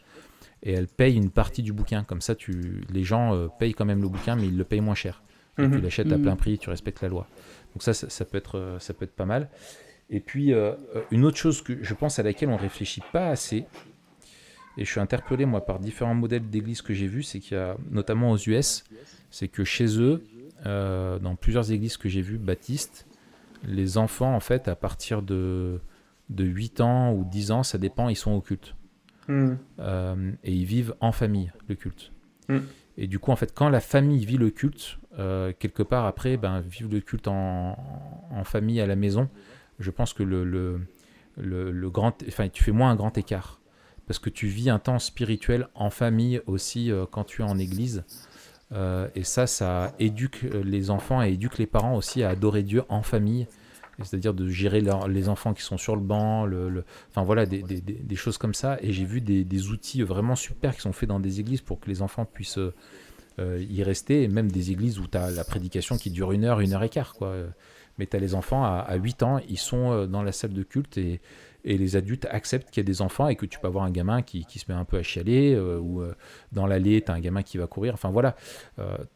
et 0.63 0.71
elle 0.71 0.87
paye 0.87 1.17
une 1.17 1.29
partie 1.29 1.61
du 1.61 1.73
bouquin. 1.73 2.05
Comme 2.05 2.21
ça, 2.21 2.35
tu, 2.35 2.85
les 2.89 3.03
gens 3.03 3.49
payent 3.59 3.73
quand 3.73 3.83
même 3.83 4.01
le 4.01 4.07
bouquin, 4.07 4.37
mais 4.37 4.47
ils 4.47 4.57
le 4.57 4.63
payent 4.63 4.79
moins 4.79 4.95
cher. 4.95 5.21
Et 5.57 5.69
tu 5.69 5.81
l'achètes 5.81 6.13
à 6.13 6.17
plein 6.17 6.37
prix, 6.37 6.57
tu 6.57 6.69
respectes 6.69 7.01
la 7.01 7.09
loi. 7.09 7.27
Donc 7.73 7.83
ça, 7.83 7.93
ça, 7.93 8.23
peut, 8.23 8.37
être, 8.37 8.77
ça 8.79 8.93
peut 8.93 9.03
être 9.03 9.15
pas 9.15 9.25
mal. 9.25 9.49
Et 10.09 10.19
puis, 10.19 10.53
euh, 10.53 10.73
une 11.11 11.23
autre 11.23 11.37
chose 11.37 11.61
que 11.61 11.83
je 11.83 11.93
pense 11.93 12.17
à 12.17 12.23
laquelle 12.23 12.49
on 12.49 12.57
ne 12.57 12.61
réfléchit 12.61 13.03
pas 13.13 13.27
assez, 13.27 13.65
et 14.77 14.85
je 14.85 14.91
suis 14.91 14.99
interpellé 14.99 15.45
moi 15.45 15.65
par 15.65 15.79
différents 15.79 16.15
modèles 16.15 16.49
d'églises 16.49 16.81
que 16.81 16.93
j'ai 16.93 17.07
vus, 17.07 17.23
c'est 17.23 17.39
qu'il 17.39 17.57
y 17.57 17.59
a, 17.59 17.75
notamment 17.89 18.31
aux 18.31 18.37
US, 18.37 18.83
c'est 19.29 19.47
que 19.47 19.63
chez 19.63 19.99
eux, 19.99 20.23
euh, 20.65 21.19
dans 21.19 21.35
plusieurs 21.35 21.71
églises 21.71 21.97
que 21.97 22.09
j'ai 22.09 22.21
vues, 22.21 22.37
baptistes, 22.37 23.07
les 23.63 23.97
enfants, 23.97 24.33
en 24.33 24.39
fait, 24.39 24.67
à 24.67 24.75
partir 24.75 25.21
de, 25.21 25.81
de 26.29 26.45
8 26.45 26.81
ans 26.81 27.13
ou 27.13 27.25
10 27.25 27.51
ans, 27.51 27.63
ça 27.63 27.77
dépend, 27.77 28.09
ils 28.09 28.15
sont 28.15 28.31
au 28.31 28.41
culte. 28.41 28.75
Hmm. 29.27 29.55
Euh, 29.79 30.31
et 30.43 30.53
ils 30.53 30.65
vivent 30.65 30.95
en 31.01 31.11
famille, 31.11 31.51
le 31.67 31.75
culte. 31.75 32.11
Hmm. 32.47 32.59
Et 32.97 33.07
du 33.07 33.19
coup, 33.19 33.31
en 33.31 33.35
fait, 33.35 33.53
quand 33.53 33.69
la 33.69 33.79
famille 33.79 34.25
vit 34.25 34.37
le 34.37 34.49
culte, 34.49 34.97
quelque 35.59 35.83
part 35.83 36.05
après, 36.05 36.37
ben, 36.37 36.61
vivre 36.61 36.89
le 36.89 37.01
culte 37.01 37.27
en, 37.27 37.77
en, 38.31 38.43
famille 38.45 38.79
à 38.79 38.85
la 38.85 38.95
maison, 38.95 39.29
je 39.77 39.91
pense 39.91 40.13
que 40.13 40.23
le, 40.23 40.45
le, 40.45 40.79
le, 41.35 41.89
grand, 41.89 42.15
enfin, 42.25 42.47
tu 42.47 42.63
fais 42.63 42.71
moins 42.71 42.91
un 42.91 42.95
grand 42.95 43.17
écart. 43.17 43.58
Parce 44.09 44.17
que 44.17 44.31
tu 44.31 44.47
vis 44.47 44.71
un 44.71 44.79
temps 44.79 44.97
spirituel 44.97 45.67
en 45.75 45.91
famille 45.91 46.41
aussi 46.47 46.91
euh, 46.91 47.05
quand 47.09 47.25
tu 47.25 47.43
es 47.43 47.45
en 47.45 47.59
église. 47.59 48.03
Euh, 48.71 49.07
et 49.13 49.23
ça, 49.23 49.45
ça 49.45 49.93
éduque 49.99 50.47
les 50.63 50.89
enfants 50.89 51.21
et 51.21 51.33
éduque 51.33 51.59
les 51.59 51.67
parents 51.67 51.95
aussi 51.95 52.23
à 52.23 52.29
adorer 52.29 52.63
Dieu 52.63 52.81
en 52.89 53.03
famille. 53.03 53.45
C'est-à-dire 54.01 54.33
de 54.33 54.49
gérer 54.49 54.81
les 55.09 55.29
enfants 55.29 55.53
qui 55.53 55.61
sont 55.61 55.77
sur 55.77 55.95
le 55.95 56.01
banc, 56.01 56.47
enfin 57.11 57.21
voilà, 57.21 57.45
des, 57.45 58.15
choses 58.15 58.39
comme 58.39 58.55
ça. 58.55 58.79
Et 58.81 58.93
j'ai 58.93 59.05
vu 59.05 59.21
des, 59.21 59.67
outils 59.67 60.01
vraiment 60.01 60.35
super 60.35 60.73
qui 60.73 60.81
sont 60.81 60.93
faits 60.93 61.09
dans 61.09 61.19
des 61.19 61.39
églises 61.39 61.61
pour 61.61 61.79
que 61.79 61.87
les 61.87 62.01
enfants 62.01 62.25
puissent 62.25 62.57
euh, 62.57 63.65
y 63.69 63.83
rester. 63.83 64.23
Et 64.23 64.27
même 64.27 64.51
des 64.51 64.71
églises 64.71 64.97
où 64.97 65.05
tu 65.05 65.19
as 65.19 65.29
la 65.29 65.43
prédication 65.43 65.97
qui 65.97 66.09
dure 66.09 66.31
une 66.31 66.45
heure, 66.45 66.61
une 66.61 66.73
heure 66.73 66.83
et 66.83 66.89
quart. 66.89 67.13
Quoi 67.13 67.35
mais 67.99 68.07
tu 68.07 68.15
as 68.15 68.19
les 68.19 68.33
enfants 68.33 68.63
à, 68.63 68.95
8 68.95 69.23
ans, 69.23 69.39
ils 69.49 69.59
sont 69.59 69.91
euh, 69.91 70.07
dans 70.07 70.23
la 70.23 70.31
salle 70.31 70.53
de 70.53 70.63
culte 70.63 70.97
et, 70.97 71.21
et 71.63 71.77
les 71.77 71.95
adultes 71.95 72.27
acceptent 72.29 72.69
qu'il 72.69 72.81
y 72.81 72.85
a 72.85 72.87
des 72.87 73.01
enfants 73.01 73.27
et 73.27 73.35
que 73.35 73.45
tu 73.45 73.59
peux 73.59 73.67
avoir 73.67 73.83
un 73.83 73.91
gamin 73.91 74.21
qui, 74.21 74.45
qui 74.45 74.59
se 74.59 74.65
met 74.71 74.77
un 74.77 74.85
peu 74.85 74.97
à 74.97 75.03
chialer 75.03 75.53
euh, 75.53 75.77
ou 75.79 76.01
euh, 76.01 76.13
dans 76.51 76.65
l'allée, 76.65 77.01
tu 77.01 77.11
as 77.11 77.13
un 77.13 77.19
gamin 77.19 77.43
qui 77.43 77.57
va 77.57 77.67
courir. 77.67 77.93
Enfin 77.93 78.09
voilà, 78.09 78.35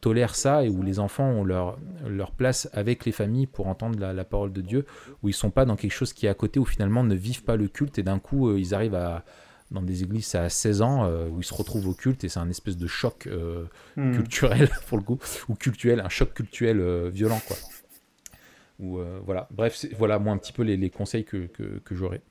tolère 0.01 0.35
ça 0.35 0.63
et 0.63 0.69
où 0.69 0.81
les 0.81 0.99
enfants 0.99 1.29
ont 1.29 1.43
leur, 1.43 1.77
leur 2.07 2.31
place 2.31 2.69
avec 2.73 3.05
les 3.05 3.11
familles 3.11 3.47
pour 3.47 3.67
entendre 3.67 3.99
la, 3.99 4.23
parole 4.23 4.51
de 4.51 4.61
Dieu, 4.61 4.85
où 5.21 5.29
ils 5.29 5.33
sont 5.33 5.51
pas 5.51 5.65
dans 5.65 5.75
quelque 5.75 5.91
chose 5.91 6.13
qui 6.13 6.25
est 6.25 6.29
à 6.29 6.33
côté, 6.33 6.59
où 6.59 6.65
finalement 6.65 7.03
ne 7.03 7.15
vivent 7.15 7.43
pas 7.43 7.55
le 7.55 7.67
culte 7.67 7.99
et 7.99 8.03
d'un 8.03 8.19
coup 8.19 8.55
ils 8.55 8.73
arrivent 8.73 8.95
à 8.95 9.23
dans 9.71 9.81
des 9.81 10.03
églises 10.03 10.35
à 10.35 10.49
16 10.49 10.81
ans 10.83 11.09
où 11.31 11.39
ils 11.39 11.43
se 11.43 11.53
retrouvent 11.53 11.87
au 11.87 11.93
culte 11.93 12.23
et 12.23 12.29
c'est 12.29 12.39
un 12.39 12.49
espèce 12.49 12.77
de 12.77 12.85
choc 12.85 13.27
hmm. 13.95 14.11
culturel 14.11 14.69
pour 14.87 14.97
le 14.97 15.03
coup 15.03 15.17
ou 15.49 15.55
culturel 15.55 15.99
un 15.99 16.09
choc 16.09 16.33
culturel 16.33 17.09
violent 17.09 17.41
quoi 17.47 17.57
euh, 18.81 19.19
voilà. 19.25 19.47
Bref, 19.51 19.85
voilà 19.97 20.19
moi 20.19 20.33
un 20.33 20.37
petit 20.37 20.53
peu 20.53 20.63
les, 20.63 20.89
conseils 20.89 21.25
que, 21.25 21.47
que, 21.47 21.95
j'aurais. 21.95 22.21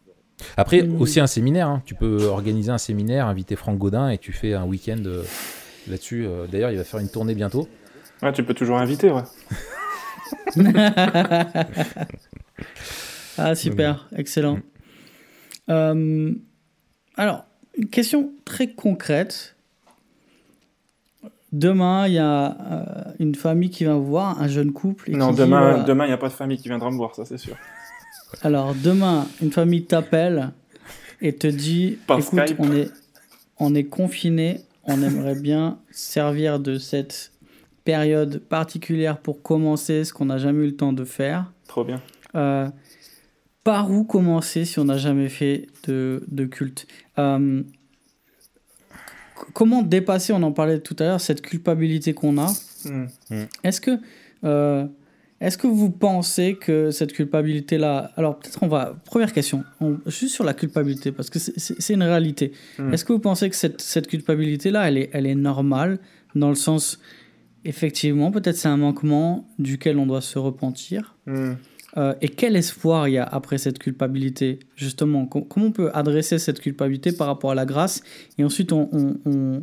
Après, 0.56 0.82
mmh. 0.82 1.00
aussi 1.00 1.20
un 1.20 1.26
séminaire. 1.26 1.68
Hein. 1.68 1.82
Tu 1.84 1.94
peux 1.94 2.24
organiser 2.26 2.70
un 2.70 2.78
séminaire, 2.78 3.26
inviter 3.26 3.56
Franck 3.56 3.78
Godin 3.78 4.08
et 4.10 4.18
tu 4.18 4.32
fais 4.32 4.54
un 4.54 4.64
week-end 4.64 5.02
euh, 5.06 5.22
là-dessus. 5.88 6.26
Euh, 6.26 6.46
d'ailleurs, 6.46 6.70
il 6.70 6.76
va 6.76 6.84
faire 6.84 7.00
une 7.00 7.10
tournée 7.10 7.34
bientôt. 7.34 7.68
Ouais, 8.22 8.32
tu 8.32 8.44
peux 8.44 8.54
toujours 8.54 8.78
inviter, 8.78 9.10
ouais. 9.10 9.22
ah, 13.38 13.54
super, 13.54 14.08
excellent. 14.16 14.58
Mmh. 15.68 16.32
alors, 17.16 17.44
une 17.76 17.88
question 17.88 18.32
très 18.44 18.68
concrète. 18.68 19.56
Demain, 21.52 22.06
il 22.06 22.14
y 22.14 22.18
a 22.18 22.56
euh, 22.72 23.12
une 23.18 23.34
famille 23.34 23.68
qui 23.68 23.84
vient 23.84 23.96
vous 23.96 24.06
voir, 24.06 24.40
un 24.40 24.48
jeune 24.48 24.72
couple. 24.72 25.10
non, 25.10 25.32
demain, 25.32 25.84
demain, 25.84 26.04
il 26.06 26.08
n'y 26.08 26.14
a 26.14 26.18
pas 26.18 26.28
de 26.28 26.32
famille 26.32 26.56
qui 26.56 26.68
viendra 26.68 26.90
me 26.90 26.96
voir, 26.96 27.14
ça 27.14 27.26
c'est 27.26 27.36
sûr. 27.36 27.56
Alors, 28.40 28.74
demain, 28.74 29.28
une 29.42 29.52
famille 29.52 29.84
t'appelle 29.84 30.50
et 31.20 31.34
te 31.34 31.46
dit 31.46 31.98
écoute, 32.08 32.54
on 32.58 32.72
est, 32.72 32.90
on 33.58 33.74
est 33.74 33.84
confiné, 33.84 34.60
on 34.84 35.02
aimerait 35.02 35.38
bien 35.38 35.78
servir 35.90 36.58
de 36.58 36.78
cette 36.78 37.32
période 37.84 38.38
particulière 38.38 39.18
pour 39.18 39.42
commencer 39.42 40.04
ce 40.04 40.12
qu'on 40.12 40.26
n'a 40.26 40.38
jamais 40.38 40.64
eu 40.64 40.66
le 40.66 40.76
temps 40.76 40.92
de 40.92 41.04
faire. 41.04 41.52
Trop 41.68 41.84
bien. 41.84 42.00
Euh, 42.34 42.68
par 43.64 43.90
où 43.90 44.04
commencer 44.04 44.64
si 44.64 44.78
on 44.78 44.84
n'a 44.84 44.98
jamais 44.98 45.28
fait 45.28 45.66
de, 45.86 46.24
de 46.28 46.44
culte? 46.44 46.86
Euh, 47.18 47.62
comment 49.52 49.82
dépasser, 49.82 50.32
on 50.32 50.42
en 50.42 50.52
parlait 50.52 50.80
tout 50.80 50.96
à 50.98 51.04
l'heure, 51.04 51.20
cette 51.20 51.42
culpabilité 51.42 52.14
qu'on 52.14 52.38
a? 52.38 52.52
Hmm. 52.84 53.06
Hmm. 53.30 53.44
Est-ce 53.62 53.80
que, 53.80 53.98
euh, 54.44 54.86
est 55.42 55.58
que 55.58 55.66
vous 55.66 55.90
pensez 55.90 56.54
que 56.54 56.90
cette 56.90 57.12
culpabilité-là... 57.12 58.12
Alors 58.16 58.38
peut-être 58.38 58.62
on 58.62 58.68
va... 58.68 58.96
Première 59.04 59.32
question, 59.32 59.64
juste 60.06 60.34
sur 60.34 60.44
la 60.44 60.54
culpabilité, 60.54 61.12
parce 61.12 61.30
que 61.30 61.38
c'est 61.38 61.92
une 61.92 62.02
réalité. 62.02 62.52
Hmm. 62.78 62.92
Est-ce 62.92 63.04
que 63.04 63.12
vous 63.12 63.18
pensez 63.18 63.50
que 63.50 63.56
cette, 63.56 63.80
cette 63.80 64.06
culpabilité-là, 64.06 64.88
elle 64.88 64.98
est, 64.98 65.10
elle 65.12 65.26
est 65.26 65.34
normale, 65.34 65.98
dans 66.34 66.48
le 66.48 66.54
sens, 66.54 67.00
effectivement, 67.64 68.30
peut-être 68.30 68.56
c'est 68.56 68.68
un 68.68 68.76
manquement 68.76 69.48
duquel 69.58 69.98
on 69.98 70.06
doit 70.06 70.20
se 70.20 70.38
repentir 70.38 71.16
euh, 71.98 72.14
et 72.22 72.28
quel 72.30 72.56
espoir 72.56 73.06
il 73.06 73.12
y 73.12 73.18
a 73.18 73.24
après 73.24 73.58
cette 73.58 73.78
culpabilité 73.78 74.60
Justement, 74.76 75.26
comment 75.26 75.66
on 75.66 75.72
peut 75.72 75.90
adresser 75.92 76.38
cette 76.38 76.60
culpabilité 76.60 77.12
par 77.12 77.26
rapport 77.26 77.50
à 77.50 77.54
la 77.54 77.66
grâce? 77.66 78.02
Et 78.38 78.44
ensuite, 78.44 78.72
on, 78.72 78.88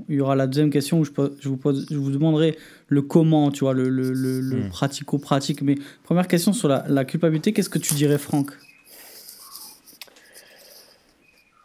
il 0.08 0.16
y 0.16 0.22
aura 0.22 0.36
la 0.36 0.46
deuxième 0.46 0.70
question 0.70 1.00
où 1.00 1.06
je, 1.06 1.12
je, 1.40 1.50
vous, 1.50 1.58
pose, 1.58 1.88
je 1.90 1.98
vous 1.98 2.12
demanderai 2.12 2.56
le 2.88 3.02
comment, 3.02 3.50
tu 3.50 3.62
vois, 3.62 3.74
le, 3.74 3.90
le, 3.90 4.12
le, 4.12 4.42
hmm. 4.42 4.70
pratico-pratique. 4.70 5.64
Mais 5.64 5.76
première 6.04 6.28
question 6.28 6.54
sur 6.54 6.68
la, 6.68 6.86
la 6.88 7.04
culpabilité, 7.04 7.52
qu'est-ce 7.52 7.70
que 7.70 7.80
tu 7.80 7.96
dirais, 7.96 8.20
Franck? 8.20 8.52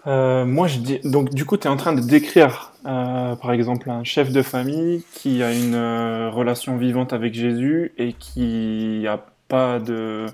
Euh, 0.07 0.47
moi, 0.47 0.67
je 0.67 0.79
dis. 0.79 1.01
Donc, 1.05 1.35
du 1.35 1.45
coup, 1.45 1.59
tu 1.59 1.67
es 1.67 1.71
en 1.71 1.77
train 1.77 1.93
de 1.93 2.01
décrire, 2.01 2.73
euh, 2.87 3.37
par 3.37 3.53
exemple, 3.53 3.91
un 3.91 4.05
chef 4.05 4.33
de 4.33 4.41
famille 4.41 5.03
qui 5.15 5.43
a 5.43 5.53
une 5.53 5.77
relation 6.33 6.79
vivante 6.79 7.13
avec 7.13 7.35
Jésus 7.35 7.93
et 7.99 8.15
qui 8.15 9.01
n'a 9.03 9.25
pas 9.49 9.79
de 9.79 10.27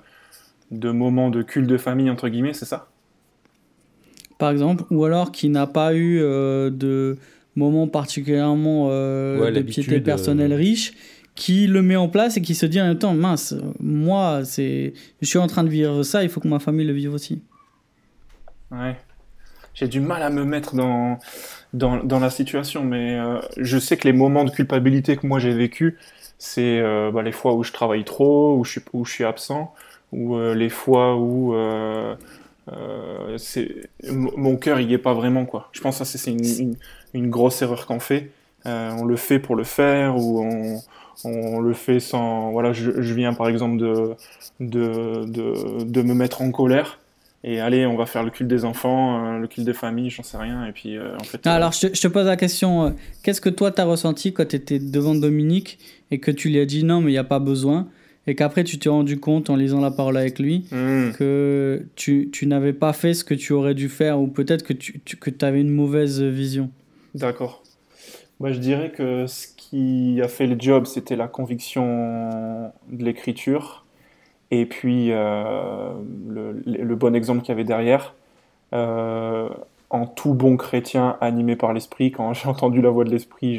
de 0.71 0.91
moments 0.91 1.31
de 1.31 1.43
culte 1.43 1.67
de 1.67 1.77
famille, 1.77 2.11
entre 2.11 2.29
guillemets, 2.29 2.55
c'est 2.55 2.65
ça? 2.65 2.89
Par 4.39 4.51
exemple, 4.51 4.85
ou 4.91 5.05
alors 5.05 5.33
qui 5.33 5.49
n'a 5.51 5.67
pas 5.67 5.95
eu 5.95 6.21
euh, 6.21 6.71
de 6.71 7.19
moments 7.57 7.89
particulièrement 7.89 8.89
euh, 8.91 9.51
de 9.51 9.61
piété 9.61 10.01
personnelle 10.01 10.55
riche, 10.55 10.95
qui 11.35 11.67
le 11.67 11.83
met 11.83 11.97
en 11.97 12.09
place 12.09 12.37
et 12.37 12.43
qui 12.43 12.55
se 12.55 12.67
dit 12.67 12.81
en 12.81 12.87
même 12.87 12.99
temps, 12.99 13.15
mince, 13.15 13.55
moi, 13.81 14.41
c'est, 14.45 14.95
je 15.21 15.27
suis 15.27 15.39
en 15.39 15.47
train 15.47 15.65
de 15.65 15.69
vivre 15.69 16.03
ça, 16.03 16.23
il 16.23 16.29
faut 16.29 16.41
que 16.41 16.49
ma 16.49 16.59
famille 16.59 16.87
le 16.87 16.93
vive 16.93 17.13
aussi. 17.13 17.43
Ouais. 18.71 18.97
J'ai 19.75 19.89
du 19.89 20.01
mal 20.01 20.23
à 20.23 20.31
me 20.31 20.45
mettre 20.45 20.75
dans, 20.75 21.19
dans, 21.73 22.19
la 22.19 22.31
situation, 22.31 22.83
mais 22.83 23.19
euh, 23.19 23.41
je 23.57 23.79
sais 23.79 23.97
que 23.97 24.07
les 24.07 24.13
moments 24.13 24.45
de 24.45 24.51
culpabilité 24.51 25.17
que 25.17 25.27
moi 25.27 25.39
j'ai 25.39 25.53
vécu, 25.53 25.99
c'est 26.39 26.83
bah, 27.13 27.23
les 27.23 27.33
fois 27.33 27.55
où 27.55 27.63
je 27.63 27.73
travaille 27.73 28.05
trop, 28.05 28.57
où 28.57 28.65
je 28.65 28.73
suis, 28.73 28.81
où 28.95 29.05
je 29.05 29.13
suis 29.13 29.25
absent, 29.25 29.75
ou 30.13 30.37
euh, 30.37 30.55
les 30.55 30.69
fois 30.69 31.17
où 31.17 31.55
euh, 31.55 32.15
euh, 32.73 33.39
mon 34.09 34.57
cœur 34.57 34.81
il 34.81 34.93
est 34.93 34.99
pas 34.99 35.15
vraiment 35.15 35.45
quoi. 35.47 35.69
Je 35.73 35.81
pense 35.81 35.99
que 35.99 36.05
ça 36.05 36.19
c'est 36.19 36.31
une, 36.31 36.77
une, 37.15 37.31
grosse 37.31 37.63
erreur 37.63 37.87
qu'on 37.87 38.01
fait. 38.01 38.31
on 38.65 39.05
le 39.05 39.17
fait 39.17 39.39
pour 39.39 39.57
le 39.57 39.65
faire 39.65 40.17
ou 40.17 40.43
on, 40.43 40.81
on 41.25 41.61
le 41.61 41.75
fait 41.75 42.01
sans. 42.01 42.51
Voilà, 42.51 42.73
je, 42.73 43.01
je 43.01 43.15
viens 43.15 43.35
par 43.35 43.49
exemple 43.49 43.77
de, 43.79 44.15
de, 44.61 45.25
de, 45.27 45.85
de, 45.85 46.03
me 46.03 46.15
mettre 46.15 46.43
en 46.43 46.51
colère. 46.51 46.99
Et 47.43 47.59
allez, 47.59 47.87
on 47.87 47.97
va 47.97 48.05
faire 48.05 48.23
le 48.23 48.31
culte 48.31 48.51
des 48.51 48.67
enfants, 48.67 49.39
le 49.39 49.47
culte 49.47 49.65
des 49.65 49.73
familles, 49.73 50.11
j'en 50.11 50.23
sais 50.23 50.37
rien. 50.37 50.67
Et 50.67 50.73
puis, 50.73 50.99
en 50.99 51.25
fait. 51.25 51.47
Alors, 51.47 51.73
je 51.73 51.87
te, 51.87 51.97
je 51.97 52.01
te, 52.03 52.09
pose 52.09 52.27
la 52.27 52.37
question 52.37 52.95
qu'est-ce 53.23 53.41
que 53.41 53.49
toi, 53.49 53.71
tu 53.71 53.81
as 53.81 53.87
ressenti 53.87 54.35
quand 54.35 54.47
tu 54.47 54.57
étais 54.57 54.79
devant 54.79 55.15
Dominique 55.15 55.79
et 56.11 56.21
que 56.21 56.31
tu 56.31 56.51
lui 56.51 56.61
as 56.61 56.67
dit 56.67 56.85
non, 56.85 57.01
mais 57.01 57.11
il 57.11 57.15
n'y 57.15 57.19
a 57.19 57.25
pas 57.25 57.39
besoin? 57.39 57.89
Et 58.27 58.35
qu'après 58.35 58.65
tu 58.65 58.79
t'es 58.79 58.89
rendu 58.89 59.19
compte 59.19 59.51
en 59.51 59.57
lisant 59.57 59.81
la 59.81 59.91
parole 59.91 60.17
avec 60.17 60.39
lui 60.39 60.67
Hmm. 60.71 61.11
que 61.19 61.87
tu, 61.97 62.29
tu 62.33 62.47
n'avais 62.47 62.73
pas 62.73 62.93
fait 62.93 63.15
ce 63.15 63.25
que 63.25 63.35
tu 63.35 63.53
aurais 63.53 63.75
dû 63.75 63.89
faire 63.89 64.21
ou 64.21 64.27
peut-être 64.27 64.63
que 64.63 64.73
tu, 64.73 65.01
tu- 65.05 65.17
que 65.17 65.31
avais 65.45 65.61
une 65.61 65.71
mauvaise 65.71 66.23
vision. 66.23 66.71
D'accord. 67.15 67.63
Moi, 68.39 68.53
je 68.53 68.59
dirais 68.59 68.91
que 68.91 69.27
ce 69.27 69.47
qui 69.57 70.21
a 70.23 70.29
fait 70.29 70.47
le 70.47 70.57
job, 70.59 70.87
c'était 70.87 71.17
la 71.17 71.29
conviction 71.29 72.71
de 72.91 73.05
l'écriture 73.05 73.85
et 74.51 74.65
puis 74.67 75.09
euh, 75.13 75.93
le, 76.29 76.63
le 76.67 76.97
bon 76.97 77.15
exemple 77.15 77.41
qu'il 77.43 77.51
y 77.51 77.53
avait 77.53 77.65
derrière. 77.65 78.15
Euh, 78.73 79.49
en 79.91 80.07
tout 80.07 80.35
bon 80.35 80.57
chrétien 80.57 81.17
animé 81.21 81.57
par 81.57 81.73
l'esprit, 81.73 82.13
quand 82.13 82.33
j'ai 82.35 82.49
entendu 82.49 82.81
la 82.81 82.91
voix 82.91 83.05
de 83.05 83.11
l'esprit, 83.11 83.57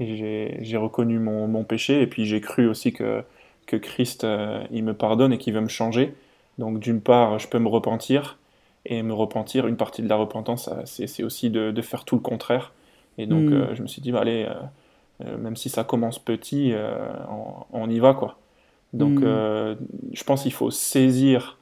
j'ai 0.00 0.76
reconnu 0.76 1.18
mon, 1.18 1.46
mon 1.46 1.64
péché 1.64 2.00
et 2.02 2.06
puis 2.06 2.24
j'ai 2.24 2.40
cru 2.40 2.66
aussi 2.66 2.92
que, 2.92 3.22
que 3.66 3.76
Christ, 3.76 4.24
euh, 4.24 4.62
il 4.70 4.84
me 4.84 4.94
pardonne 4.94 5.32
et 5.32 5.38
qu'il 5.38 5.54
veut 5.54 5.60
me 5.60 5.68
changer. 5.68 6.14
Donc 6.58 6.78
d'une 6.80 7.00
part, 7.00 7.38
je 7.38 7.48
peux 7.48 7.58
me 7.58 7.68
repentir 7.68 8.38
et 8.86 9.02
me 9.02 9.12
repentir, 9.14 9.66
une 9.66 9.76
partie 9.76 10.02
de 10.02 10.08
la 10.08 10.16
repentance, 10.16 10.64
ça, 10.66 10.82
c'est, 10.86 11.22
aussi 11.22 11.50
de, 11.50 11.70
de 11.70 11.82
faire 11.82 12.04
tout 12.04 12.16
le 12.16 12.20
contraire. 12.20 12.72
Et 13.18 13.26
donc 13.26 13.52
Mm. 13.52 13.52
euh, 13.52 13.74
je 13.74 13.82
me 13.82 13.86
suis 13.88 14.02
dit, 14.02 14.12
bah, 14.12 14.20
allez, 14.20 14.44
euh, 14.48 14.54
euh, 15.26 15.38
même 15.38 15.56
si 15.56 15.68
ça 15.70 15.84
commence 15.84 16.18
petit, 16.18 16.72
euh, 16.72 17.08
on, 17.30 17.84
on 17.86 17.90
y 17.90 17.98
va 18.00 18.14
quoi. 18.14 18.38
Donc 18.92 19.22
Mm. 19.22 19.24
euh, 19.24 19.74
je 20.12 20.24
pense 20.24 20.42
qu'il 20.42 20.52
faut 20.52 20.70
saisir 20.70 21.58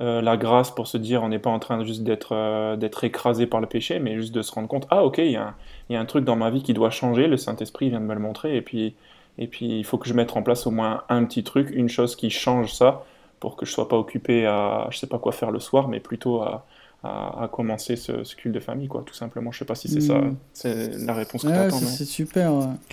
euh, 0.00 0.20
la 0.20 0.36
grâce 0.36 0.70
pour 0.70 0.86
se 0.88 0.98
dire 0.98 1.22
on 1.22 1.28
n'est 1.28 1.38
pas 1.38 1.50
en 1.50 1.58
train 1.58 1.82
juste 1.84 2.02
d'être 2.02 2.32
euh, 2.34 2.76
d'être 2.76 3.04
écrasé 3.04 3.46
par 3.46 3.60
le 3.60 3.66
péché, 3.66 3.98
mais 3.98 4.16
juste 4.16 4.34
de 4.34 4.42
se 4.42 4.52
rendre 4.52 4.68
compte 4.68 4.86
ah 4.90 5.04
ok 5.04 5.18
il 5.18 5.30
y, 5.32 5.36
a 5.36 5.48
un- 5.48 5.54
il 5.88 5.94
y 5.94 5.96
a 5.96 6.00
un 6.00 6.04
truc 6.06 6.24
dans 6.24 6.36
ma 6.36 6.50
vie 6.50 6.62
qui 6.62 6.74
doit 6.74 6.90
changer, 6.90 7.28
le 7.28 7.36
Saint 7.38 7.56
Esprit 7.56 7.88
vient 7.90 8.00
de 8.00 8.04
me 8.04 8.14
le 8.14 8.20
montrer 8.20 8.56
et 8.56 8.62
puis 8.62 8.94
et 9.38 9.46
puis 9.46 9.78
il 9.78 9.84
faut 9.84 9.98
que 9.98 10.08
je 10.08 10.14
mette 10.14 10.36
en 10.36 10.42
place 10.42 10.66
au 10.66 10.70
moins 10.70 11.02
un 11.08 11.24
petit 11.24 11.44
truc, 11.44 11.70
une 11.72 11.88
chose 11.88 12.16
qui 12.16 12.30
change 12.30 12.72
ça 12.74 13.04
pour 13.40 13.56
que 13.56 13.66
je 13.66 13.70
sois 13.72 13.88
pas 13.88 13.96
occupé 13.96 14.46
à 14.46 14.88
je 14.90 14.98
sais 14.98 15.06
pas 15.06 15.18
quoi 15.18 15.32
faire 15.32 15.50
le 15.50 15.60
soir, 15.60 15.88
mais 15.88 16.00
plutôt 16.00 16.40
à, 16.42 16.66
à, 17.04 17.44
à 17.44 17.48
commencer 17.48 17.96
ce, 17.96 18.24
ce 18.24 18.34
culte 18.34 18.54
de 18.54 18.60
famille 18.60 18.88
quoi, 18.88 19.02
tout 19.04 19.14
simplement. 19.14 19.52
Je 19.52 19.58
sais 19.58 19.64
pas 19.66 19.74
si 19.74 19.88
c'est 19.88 20.00
ça, 20.00 20.20
c'est 20.52 20.96
la 21.04 21.12
réponse 21.14 21.42
que 21.42 21.48
Ouais, 21.48 21.70
c'est 21.70 22.00
mais- 22.00 22.06
super. 22.06 22.52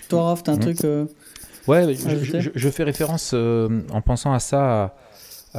Toi, 0.10 0.24
Raph, 0.24 0.44
t'as 0.44 0.52
un 0.52 0.56
Mhm. 0.56 0.62
truc. 0.62 0.84
euh, 0.84 1.06
Ouais, 1.68 1.94
je, 1.96 2.08
Ajouter 2.10 2.42
je- 2.42 2.50
je 2.54 2.70
fais 2.70 2.84
référence 2.84 3.32
euh, 3.34 3.82
en 3.94 4.02
pensant 4.02 4.34
à 4.34 4.40
ça 4.40 4.84
à, 4.84 4.96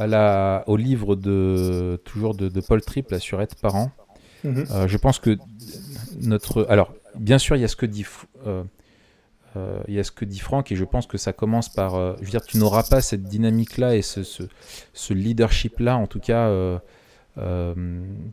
à 0.03 0.05
la, 0.07 0.63
au 0.67 0.77
livre 0.77 1.15
de 1.15 1.99
toujours 2.05 2.35
de, 2.35 2.47
de 2.47 2.61
Paul 2.61 2.79
Tripp, 2.83 3.09
La 3.09 3.19
surette 3.19 3.55
parent. 3.55 3.89
Mhm. 4.43 4.65
Euh, 4.69 4.87
je 4.87 4.97
pense 4.97 5.17
que 5.17 5.35
notre. 6.21 6.67
Alors, 6.69 6.93
bien 7.15 7.39
sûr, 7.39 7.55
il 7.55 7.61
y 7.63 7.65
a 7.65 7.67
ce 7.67 7.75
que 7.75 7.87
dit. 7.87 8.05
Euh, 9.55 9.79
il 9.87 9.93
y 9.93 9.99
a 9.99 10.03
ce 10.03 10.11
que 10.11 10.25
dit 10.25 10.39
Franck 10.39 10.71
et 10.71 10.75
je 10.75 10.83
pense 10.85 11.07
que 11.07 11.17
ça 11.17 11.33
commence 11.33 11.69
par. 11.69 11.95
euh, 11.95 12.13
je 12.19 12.25
veux 12.25 12.31
dire, 12.31 12.41
tu 12.43 12.57
n'auras 12.57 12.83
pas 12.83 13.01
cette 13.01 13.23
dynamique-là 13.23 13.95
et 13.95 14.01
ce, 14.01 14.23
ce, 14.23 14.43
ce 14.93 15.13
leadership-là, 15.13 15.97
en 15.97 16.07
tout 16.07 16.19
cas. 16.19 16.47
Euh, 16.47 16.77
euh, 17.37 17.73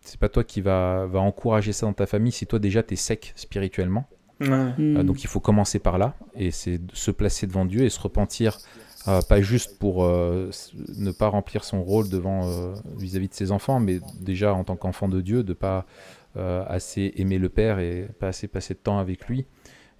c'est 0.02 0.18
pas 0.20 0.28
toi 0.28 0.44
qui 0.44 0.60
va, 0.60 1.06
va 1.06 1.18
encourager 1.20 1.72
ça 1.72 1.86
dans 1.86 1.92
ta 1.92 2.06
famille 2.06 2.30
si 2.30 2.46
toi 2.46 2.60
déjà 2.60 2.84
tu 2.84 2.94
es 2.94 2.96
sec 2.96 3.32
spirituellement. 3.34 4.06
Ouais. 4.40 5.04
donc 5.04 5.22
il 5.22 5.28
faut 5.28 5.38
commencer 5.38 5.78
par 5.78 5.98
là 5.98 6.14
et 6.34 6.50
c'est 6.50 6.80
se 6.92 7.12
placer 7.12 7.46
devant 7.46 7.64
Dieu 7.64 7.82
et 7.84 7.90
se 7.90 8.00
repentir, 8.00 8.58
euh, 9.06 9.20
pas 9.28 9.40
juste 9.40 9.78
pour 9.78 10.04
euh, 10.04 10.50
ne 10.98 11.12
pas 11.12 11.28
remplir 11.28 11.62
son 11.62 11.82
rôle 11.82 12.08
devant 12.08 12.48
euh, 12.48 12.74
vis-à-vis 12.96 13.28
de 13.28 13.34
ses 13.34 13.52
enfants, 13.52 13.78
mais 13.78 14.00
déjà 14.20 14.52
en 14.52 14.64
tant 14.64 14.74
qu'enfant 14.74 15.08
de 15.08 15.20
Dieu, 15.20 15.42
de 15.44 15.52
pas 15.52 15.86
assez 16.34 17.12
aimer 17.16 17.38
le 17.38 17.50
Père 17.50 17.78
et 17.78 18.08
pas 18.18 18.28
assez 18.28 18.48
passer 18.48 18.72
de 18.74 18.78
temps 18.78 18.98
avec 18.98 19.28
lui 19.28 19.46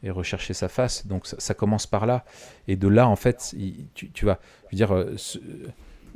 et 0.03 0.11
rechercher 0.11 0.55
sa 0.55 0.68
face. 0.68 1.07
Donc 1.07 1.26
ça, 1.26 1.36
ça 1.38 1.55
commence 1.55 1.86
par 1.86 2.07
là 2.07 2.24
et 2.68 2.76
de 2.76 2.88
là 2.88 3.09
en 3.09 3.16
fait, 3.16 3.55
il- 3.57 3.86
tu, 3.94 4.11
tu 4.11 4.24
vas, 4.26 4.38
je 4.70 4.74
veux 4.74 4.76
dire. 4.76 4.92
euh, 4.94 5.14
ce- 5.16 5.38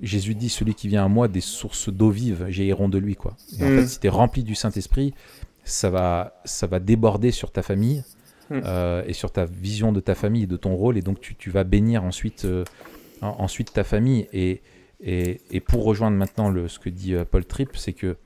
Jésus 0.02 0.34
dit 0.34 0.50
celui 0.50 0.74
qui 0.74 0.88
vient 0.88 1.04
à 1.06 1.08
moi 1.08 1.26
des 1.26 1.40
sources 1.40 1.88
d'eau 1.88 2.10
vive, 2.10 2.44
j'iront 2.50 2.88
de 2.90 2.98
lui 2.98 3.16
quoi. 3.16 3.34
Et 3.58 3.64
en 3.64 3.70
Mm. 3.70 3.74
fait, 3.76 3.86
si 3.86 3.98
tu 4.00 4.06
es 4.06 4.10
rempli 4.10 4.42
du 4.44 4.54
Saint-Esprit, 4.54 5.14
ça 5.64 5.88
va 5.88 6.38
ça 6.44 6.66
va 6.66 6.80
déborder 6.80 7.30
sur 7.30 7.50
ta 7.50 7.62
famille 7.62 8.04
Mm. 8.50 8.60
euh, 8.64 9.02
et 9.06 9.12
sur 9.14 9.30
ta 9.32 9.44
vision 9.46 9.92
de 9.92 10.00
ta 10.00 10.14
famille 10.14 10.42
et 10.42 10.46
de 10.46 10.56
ton 10.58 10.74
rôle 10.76 10.98
et 10.98 11.02
donc 11.02 11.18
tu, 11.20 11.34
tu 11.34 11.50
vas 11.50 11.64
bénir 11.64 12.04
ensuite 12.04 12.44
euh, 12.44 12.62
en- 13.22 13.36
ensuite 13.38 13.72
ta 13.72 13.84
famille 13.84 14.28
et, 14.34 14.60
et, 15.02 15.40
et 15.50 15.60
pour 15.60 15.82
rejoindre 15.84 16.16
maintenant 16.18 16.50
le, 16.50 16.68
ce 16.68 16.78
que 16.78 16.88
dit 16.90 17.14
euh, 17.14 17.24
Paul 17.24 17.44
Tripp 17.46 17.70
c'est 17.76 17.92
que 17.94 18.16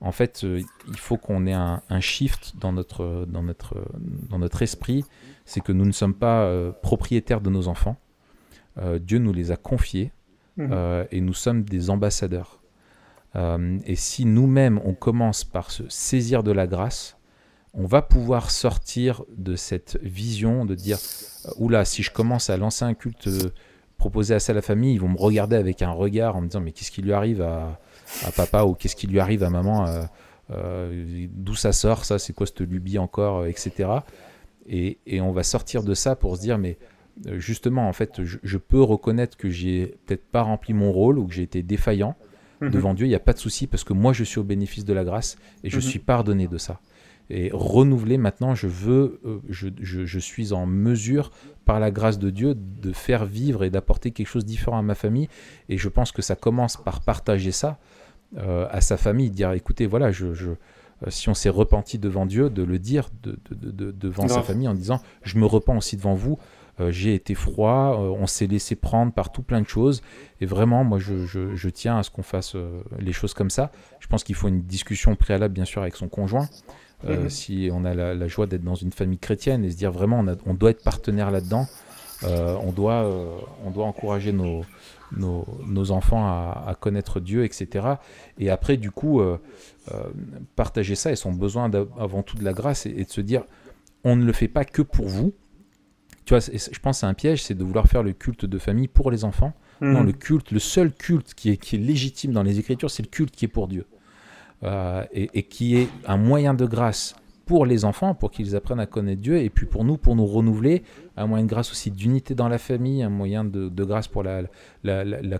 en 0.00 0.12
fait 0.12 0.42
euh, 0.44 0.60
il 0.88 0.96
faut 0.98 1.16
qu'on 1.16 1.46
ait 1.46 1.52
un, 1.52 1.82
un 1.90 2.00
shift 2.00 2.54
dans 2.58 2.72
notre 2.72 3.26
dans 3.28 3.42
notre 3.42 3.76
dans 4.30 4.38
notre 4.38 4.62
esprit 4.62 5.04
c'est 5.44 5.60
que 5.60 5.72
nous 5.72 5.84
ne 5.86 5.92
sommes 5.92 6.14
pas 6.14 6.42
euh, 6.44 6.70
propriétaires 6.82 7.40
de 7.40 7.50
nos 7.50 7.68
enfants 7.68 7.96
Euh, 8.80 8.98
Dieu 9.00 9.18
nous 9.18 9.32
les 9.32 9.50
a 9.50 9.56
confiés 9.56 10.12
Mhm. 10.56 11.06
et 11.12 11.20
nous 11.20 11.34
sommes 11.34 11.62
des 11.62 11.88
ambassadeurs. 11.88 12.58
Et 13.86 13.94
si 13.94 14.24
nous-mêmes 14.24 14.80
on 14.84 14.92
commence 14.94 15.44
par 15.44 15.70
se 15.70 15.84
saisir 15.88 16.42
de 16.42 16.50
la 16.50 16.66
grâce, 16.66 17.16
on 17.74 17.86
va 17.86 18.02
pouvoir 18.02 18.50
sortir 18.50 19.22
de 19.36 19.54
cette 19.54 19.98
vision 20.02 20.64
de 20.64 20.74
dire 20.74 20.98
oula, 21.58 21.84
si 21.84 22.02
je 22.02 22.10
commence 22.10 22.50
à 22.50 22.56
lancer 22.56 22.84
un 22.84 22.94
culte 22.94 23.28
proposé 23.98 24.34
à 24.34 24.40
ça 24.40 24.50
à 24.50 24.54
la 24.56 24.62
famille, 24.62 24.94
ils 24.94 25.00
vont 25.00 25.08
me 25.10 25.18
regarder 25.18 25.54
avec 25.56 25.80
un 25.82 25.92
regard 25.92 26.34
en 26.34 26.40
me 26.40 26.48
disant 26.48 26.60
mais 26.60 26.72
qu'est-ce 26.72 26.90
qui 26.90 27.02
lui 27.02 27.12
arrive 27.12 27.40
à, 27.42 27.78
à 28.24 28.32
papa 28.32 28.64
ou 28.64 28.74
qu'est-ce 28.74 28.96
qui 28.96 29.06
lui 29.06 29.20
arrive 29.20 29.42
à 29.42 29.50
maman, 29.50 29.86
euh, 29.86 30.02
euh, 30.50 31.26
d'où 31.32 31.54
ça 31.54 31.72
sort, 31.72 32.04
ça, 32.04 32.18
c'est 32.18 32.32
quoi 32.32 32.46
cette 32.46 32.60
lubie 32.60 32.98
encore, 32.98 33.38
euh, 33.40 33.46
etc. 33.48 33.90
Et, 34.68 34.98
et 35.06 35.20
on 35.20 35.32
va 35.32 35.42
sortir 35.42 35.82
de 35.82 35.94
ça 35.94 36.16
pour 36.16 36.36
se 36.36 36.40
dire 36.42 36.58
mais 36.58 36.78
justement, 37.36 37.88
en 37.88 37.92
fait, 37.92 38.22
je, 38.24 38.38
je 38.42 38.58
peux 38.58 38.82
reconnaître 38.82 39.36
que 39.36 39.50
j'ai 39.50 39.96
peut-être 40.06 40.24
pas 40.26 40.42
rempli 40.42 40.72
mon 40.74 40.92
rôle 40.92 41.18
ou 41.18 41.26
que 41.26 41.34
j'ai 41.34 41.42
été 41.42 41.62
défaillant 41.62 42.14
Mhm. 42.60 42.70
devant 42.70 42.92
Dieu. 42.94 43.06
Il 43.06 43.10
n'y 43.10 43.14
a 43.14 43.20
pas 43.20 43.32
de 43.34 43.38
souci 43.38 43.68
parce 43.68 43.84
que 43.84 43.92
moi, 43.92 44.12
je 44.12 44.24
suis 44.24 44.40
au 44.40 44.44
bénéfice 44.44 44.84
de 44.84 44.92
la 44.92 45.04
grâce 45.04 45.36
et 45.62 45.70
je 45.70 45.76
Mhm. 45.76 45.82
suis 45.82 45.98
pardonné 46.00 46.48
de 46.48 46.58
ça. 46.58 46.80
Et 47.30 47.50
renouveler 47.52 48.18
maintenant, 48.18 48.54
je 48.56 48.66
veux, 48.66 49.20
je, 49.48 49.68
je- 49.80 50.04
je 50.06 50.18
suis 50.18 50.52
en 50.52 50.66
mesure, 50.66 51.30
par 51.66 51.78
la 51.78 51.90
grâce 51.92 52.18
de 52.18 52.30
Dieu, 52.30 52.54
de 52.56 52.92
faire 52.92 53.26
vivre 53.26 53.62
et 53.62 53.70
d'apporter 53.70 54.10
quelque 54.10 54.26
chose 54.26 54.44
de 54.44 54.48
différent 54.48 54.78
à 54.78 54.82
ma 54.82 54.94
famille. 54.96 55.28
Et 55.68 55.78
je 55.78 55.88
pense 55.88 56.10
que 56.10 56.20
ça 56.22 56.34
commence 56.36 56.76
par 56.76 57.00
partager 57.02 57.52
ça 57.52 57.78
à 58.70 58.80
sa 58.80 58.96
famille, 58.96 59.30
dire 59.30 59.52
écoutez, 59.52 59.86
voilà, 59.86 60.10
je, 60.12 60.34
je- 60.34 60.50
euh, 60.50 61.10
si 61.10 61.28
on 61.28 61.34
s'est 61.34 61.48
repenti 61.48 61.98
devant 61.98 62.26
Dieu, 62.26 62.50
de 62.50 62.62
le 62.62 62.78
dire 62.78 63.08
de- 63.22 63.38
de- 63.50 63.54
de- 63.54 63.70
de- 63.70 63.90
devant 63.92 64.24
sa 64.28 64.42
famille 64.42 64.68
en 64.68 64.74
disant 64.74 65.00
je 65.22 65.38
me 65.38 65.46
repens 65.46 65.76
aussi 65.76 65.96
devant 65.96 66.14
vous. 66.14 66.38
Euh, 66.80 66.92
j'ai 66.92 67.12
été 67.14 67.34
froid, 67.34 67.96
euh, 67.98 68.14
on 68.20 68.26
s'est 68.28 68.46
laissé 68.46 68.76
prendre 68.76 69.12
par 69.12 69.32
tout 69.32 69.42
plein 69.42 69.60
de 69.60 69.66
choses. 69.66 70.00
Et 70.40 70.46
vraiment, 70.46 70.84
moi, 70.84 70.98
je, 71.00 71.26
je- 71.26 71.56
je 71.56 71.68
tiens 71.70 71.98
à 71.98 72.02
ce 72.04 72.10
qu'on 72.10 72.22
fasse 72.22 72.54
euh, 72.54 72.82
les 73.00 73.12
choses 73.12 73.34
comme 73.34 73.50
ça. 73.50 73.72
Je 73.98 74.06
pense 74.06 74.22
qu'il 74.22 74.36
faut 74.36 74.46
une 74.46 74.62
discussion 74.62 75.16
préalable, 75.16 75.54
bien 75.54 75.64
sûr, 75.64 75.82
avec 75.82 75.96
son 75.96 76.06
conjoint. 76.08 76.48
Euh. 77.04 77.28
Si 77.28 77.68
on 77.72 77.84
a 77.84 77.94
la, 77.94 78.14
la 78.14 78.28
joie 78.28 78.46
d'être 78.46 78.62
dans 78.62 78.76
une 78.76 78.92
famille 78.92 79.18
chrétienne 79.18 79.64
et 79.64 79.70
se 79.72 79.76
dire 79.76 79.90
vraiment, 79.90 80.20
on, 80.20 80.28
a- 80.28 80.36
on 80.46 80.54
doit 80.54 80.70
être 80.70 80.84
partenaire 80.84 81.30
là-dedans. 81.32 81.66
Euh, 82.24 82.56
on, 82.62 82.70
doit, 82.72 83.04
euh, 83.04 83.36
on 83.64 83.70
doit 83.70 83.84
encourager 83.86 84.32
nos, 84.32 84.62
nos, 85.16 85.46
nos 85.66 85.90
enfants 85.90 86.26
à, 86.26 86.64
à 86.68 86.74
connaître 86.74 87.20
Dieu, 87.20 87.44
etc. 87.44 87.86
Et 88.38 88.50
après, 88.50 88.76
du 88.76 88.90
coup, 88.90 89.20
euh, 89.20 89.38
euh, 89.92 90.04
partager 90.56 90.94
ça 90.94 91.10
et 91.12 91.16
son 91.16 91.32
besoin 91.32 91.70
avant 91.98 92.22
tout 92.22 92.36
de 92.36 92.44
la 92.44 92.52
grâce 92.52 92.86
et, 92.86 92.90
et 92.90 93.04
de 93.04 93.10
se 93.10 93.20
dire, 93.20 93.44
on 94.04 94.16
ne 94.16 94.24
le 94.24 94.32
fait 94.32 94.48
pas 94.48 94.64
que 94.64 94.82
pour 94.82 95.06
vous. 95.08 95.32
Tu 96.24 96.34
vois, 96.34 96.40
je 96.40 96.78
pense 96.80 96.96
que 96.96 97.00
c'est 97.00 97.06
un 97.06 97.14
piège, 97.14 97.42
c'est 97.42 97.54
de 97.54 97.64
vouloir 97.64 97.86
faire 97.86 98.02
le 98.02 98.12
culte 98.12 98.44
de 98.44 98.58
famille 98.58 98.88
pour 98.88 99.10
les 99.10 99.24
enfants. 99.24 99.54
Non, 99.80 100.00
Mhm. 100.00 100.06
le 100.06 100.12
culte, 100.12 100.50
le 100.50 100.58
seul 100.58 100.92
culte 100.92 101.34
qui 101.34 101.50
est, 101.50 101.56
qui 101.56 101.76
est 101.76 101.78
légitime 101.78 102.32
dans 102.32 102.42
les 102.42 102.58
Écritures, 102.58 102.90
c'est 102.90 103.02
le 103.02 103.08
culte 103.08 103.34
qui 103.34 103.44
est 103.44 103.48
pour 103.48 103.68
Dieu. 103.68 103.86
Euh, 104.64 105.04
et, 105.12 105.30
et 105.34 105.42
qui 105.44 105.76
est 105.76 105.88
un 106.06 106.16
moyen 106.16 106.52
de 106.52 106.66
grâce 106.66 107.14
pour 107.48 107.64
les 107.64 107.86
enfants, 107.86 108.14
pour 108.14 108.30
qu'ils 108.30 108.54
apprennent 108.56 108.78
à 108.78 108.84
connaître 108.84 109.22
Dieu, 109.22 109.38
et 109.38 109.48
puis 109.48 109.64
pour 109.64 109.82
nous, 109.82 109.96
pour 109.96 110.14
nous 110.14 110.26
renouveler, 110.26 110.82
un 111.16 111.26
moyen 111.26 111.44
de 111.44 111.48
grâce 111.48 111.72
aussi 111.72 111.90
d'unité 111.90 112.34
dans 112.34 112.46
la 112.46 112.58
famille, 112.58 113.02
un 113.02 113.08
moyen 113.08 113.42
de, 113.42 113.84
grâce 113.84 114.06
pour 114.06 114.22
la, 114.22 114.42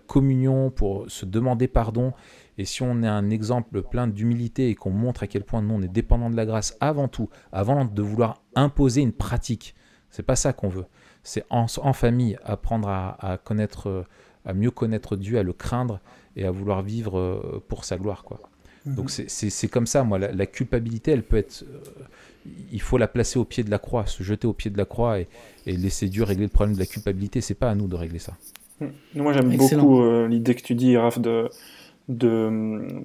communion, 0.07 0.71
pour 0.71 1.05
se 1.11 1.27
demander 1.27 1.69
pardon. 1.69 2.15
Et 2.57 2.65
si 2.65 2.83
on 2.83 3.03
est 3.03 3.07
un 3.07 3.29
exemple 3.29 3.83
plein 3.83 4.09
d'humilité 4.09 4.71
et 4.71 4.75
qu'on 4.75 4.91
montre 4.91 5.23
à 5.23 5.27
quel 5.27 5.45
point 5.45 5.61
nous, 5.61 5.75
on 5.75 5.83
est 5.83 5.93
dépendant 5.93 6.31
de 6.31 6.37
la 6.37 6.47
grâce 6.47 6.79
avant 6.81 7.09
tout, 7.09 7.29
avant 7.53 7.85
de 7.85 8.03
vouloir 8.03 8.43
imposer 8.55 9.03
une 9.03 9.13
pratique, 9.13 9.75
c'est 10.09 10.23
pas 10.23 10.35
ça 10.35 10.55
qu'on 10.55 10.71
veut. 10.71 10.87
C'est 11.23 11.45
en, 11.51 11.67
famille 11.93 12.39
apprendre 12.43 12.89
à, 12.89 13.19
à 13.21 13.37
connaître, 13.37 14.07
à 14.47 14.55
mieux 14.55 14.71
connaître 14.71 15.15
Dieu, 15.15 15.39
à 15.39 15.43
le 15.43 15.53
craindre 15.53 16.01
et 16.37 16.47
à 16.47 16.51
vouloir 16.51 16.81
vivre 16.81 17.19
euh, 17.19 17.63
pour 17.69 17.85
sa 17.85 17.99
gloire, 17.99 18.25
quoi. 18.25 18.48
Mhm. 18.87 18.95
Donc 18.97 19.11
c'est- 19.11 19.69
comme 19.69 19.87
ça, 19.87 20.05
moi, 20.05 20.19
la, 20.19 20.33
la 20.33 20.47
culpabilité, 20.47 21.13
elle 21.13 21.23
peut 21.23 21.37
être... 21.37 21.65
euh, 21.65 21.79
il 22.73 22.81
faut 22.81 22.99
la 22.99 23.09
placer 23.09 23.39
au 23.39 23.45
pied 23.45 23.63
de 23.65 23.71
la 23.71 23.79
croix, 23.79 24.07
se 24.07 24.23
jeter 24.23 24.47
au 24.47 24.53
pied 24.55 24.71
de 24.71 24.79
la 24.79 24.85
croix 24.87 25.21
et, 25.21 25.29
et 25.67 25.77
laisser 25.77 26.09
Dieu 26.09 26.23
régler 26.25 26.45
le 26.45 26.51
problème 26.51 26.75
de 26.75 26.81
la 26.81 26.87
culpabilité. 26.87 27.41
C'est 27.41 27.55
pas 27.55 27.71
à 27.71 27.75
nous 27.75 27.89
de 27.89 27.97
régler 27.97 28.19
ça. 28.19 28.35
Moi, 29.15 29.33
j'aime 29.33 29.57
beaucoup 29.57 30.03
euh, 30.03 30.29
l'idée 30.29 30.55
que 30.55 30.63
tu 30.63 30.75
dis, 30.75 30.97
Raph, 30.97 31.19
de, 31.19 31.51
de, 32.09 32.51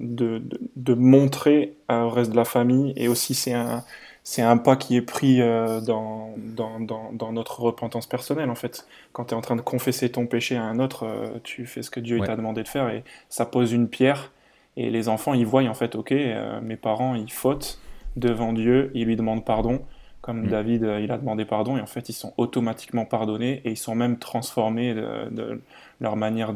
de, 0.00 0.38
de, 0.40 0.60
de 0.76 0.94
montrer 0.94 1.76
au 1.90 2.10
reste 2.10 2.32
de 2.32 2.36
la 2.36 2.44
famille. 2.46 2.92
Et 2.96 3.08
aussi, 3.08 3.34
c'est 3.34 3.54
un, 3.54 3.84
c'est 4.24 4.42
un 4.42 4.58
pas 4.58 4.76
qui 4.76 4.96
est 4.96 5.02
pris 5.02 5.42
euh, 5.42 5.80
dans, 5.80 6.34
dans, 6.38 6.80
dans, 6.80 7.12
dans, 7.12 7.32
notre 7.32 7.60
repentance 7.60 8.06
personnelle, 8.08 8.50
en 8.50 8.56
fait. 8.56 8.86
Quand 9.12 9.26
tu 9.26 9.34
es 9.34 9.38
en 9.38 9.42
train 9.42 9.56
de 9.56 9.62
confesser 9.62 10.10
ton 10.12 10.26
péché 10.28 10.56
à 10.56 10.64
un 10.64 10.80
autre, 10.80 11.04
euh, 11.04 11.38
tu 11.44 11.66
fais 11.66 11.82
ce 11.82 11.90
que 11.90 12.00
Dieu 12.00 12.22
t'a 12.24 12.36
demandé 12.36 12.62
de 12.64 12.68
faire 12.68 12.90
et 12.90 13.04
ça 13.30 13.46
pose 13.46 13.72
une 13.72 13.88
pierre. 13.88 14.32
Et 14.76 14.90
les 14.90 15.08
enfants, 15.08 15.34
ils 15.34 15.46
voient, 15.46 15.62
en 15.64 15.74
fait, 15.74 15.94
ok, 15.94 16.12
euh, 16.12 16.60
mes 16.60 16.76
parents, 16.76 17.14
ils 17.14 17.30
fautent 17.30 17.78
devant 18.16 18.52
Dieu, 18.52 18.90
ils 18.94 19.06
lui 19.06 19.16
demandent 19.16 19.44
pardon, 19.44 19.82
comme 20.20 20.46
mm. 20.46 20.48
David, 20.48 20.90
il 21.02 21.10
a 21.10 21.18
demandé 21.18 21.44
pardon, 21.44 21.76
et 21.76 21.80
en 21.80 21.86
fait, 21.86 22.08
ils 22.08 22.14
sont 22.14 22.32
automatiquement 22.36 23.04
pardonnés 23.04 23.60
et 23.64 23.70
ils 23.70 23.76
sont 23.76 23.94
même 23.94 24.18
transformés 24.18 24.94
de, 24.94 25.60
leur 26.00 26.16
manière 26.16 26.52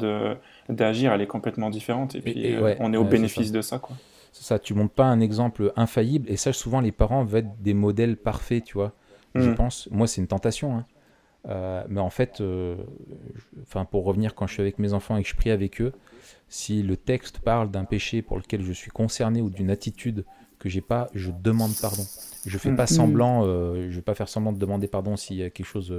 d'agir, 0.68 1.12
elle 1.12 1.20
est 1.20 1.26
complètement 1.26 1.70
différente. 1.70 2.14
Et 2.14 2.20
puis, 2.20 2.56
on 2.80 2.92
est 2.92 2.96
au 2.96 3.04
bénéfice 3.04 3.52
de 3.52 3.60
ça, 3.60 3.78
quoi 3.78 3.96
ça, 4.32 4.58
tu 4.58 4.74
montres 4.74 4.94
pas 4.94 5.06
un 5.06 5.20
exemple 5.20 5.72
infaillible. 5.76 6.30
Et 6.30 6.36
ça, 6.36 6.52
souvent, 6.52 6.80
les 6.80 6.92
parents 6.92 7.24
veulent 7.24 7.40
être 7.40 7.62
des 7.62 7.74
modèles 7.74 8.16
parfaits, 8.16 8.64
tu 8.64 8.74
vois. 8.74 8.92
Je 9.34 9.50
mm. 9.50 9.54
pense. 9.54 9.88
Moi, 9.90 10.06
c'est 10.06 10.20
une 10.20 10.26
tentation. 10.26 10.76
Hein. 10.76 10.84
Euh, 11.48 11.82
mais 11.88 12.00
en 12.00 12.10
fait, 12.10 12.40
euh, 12.40 12.76
enfin, 13.62 13.84
pour 13.84 14.04
revenir 14.04 14.34
quand 14.34 14.46
je 14.46 14.54
suis 14.54 14.62
avec 14.62 14.78
mes 14.78 14.92
enfants 14.92 15.16
et 15.16 15.22
que 15.22 15.28
je 15.28 15.34
prie 15.34 15.50
avec 15.50 15.80
eux, 15.80 15.92
si 16.48 16.82
le 16.82 16.96
texte 16.96 17.40
parle 17.40 17.70
d'un 17.70 17.84
péché 17.84 18.22
pour 18.22 18.36
lequel 18.36 18.62
je 18.62 18.72
suis 18.72 18.90
concerné 18.90 19.40
ou 19.40 19.50
d'une 19.50 19.70
attitude 19.70 20.24
que 20.58 20.68
j'ai 20.68 20.80
pas, 20.80 21.08
je 21.14 21.30
demande 21.30 21.72
pardon. 21.80 22.02
Je 22.46 22.58
fais 22.58 22.74
pas 22.74 22.86
semblant, 22.86 23.44
euh, 23.44 23.90
je 23.90 23.96
vais 23.96 24.02
pas 24.02 24.14
faire 24.14 24.28
semblant 24.28 24.52
de 24.52 24.58
demander 24.58 24.88
pardon 24.88 25.16
s'il 25.16 25.36
y 25.36 25.42
a 25.42 25.50
quelque 25.50 25.66
chose 25.66 25.94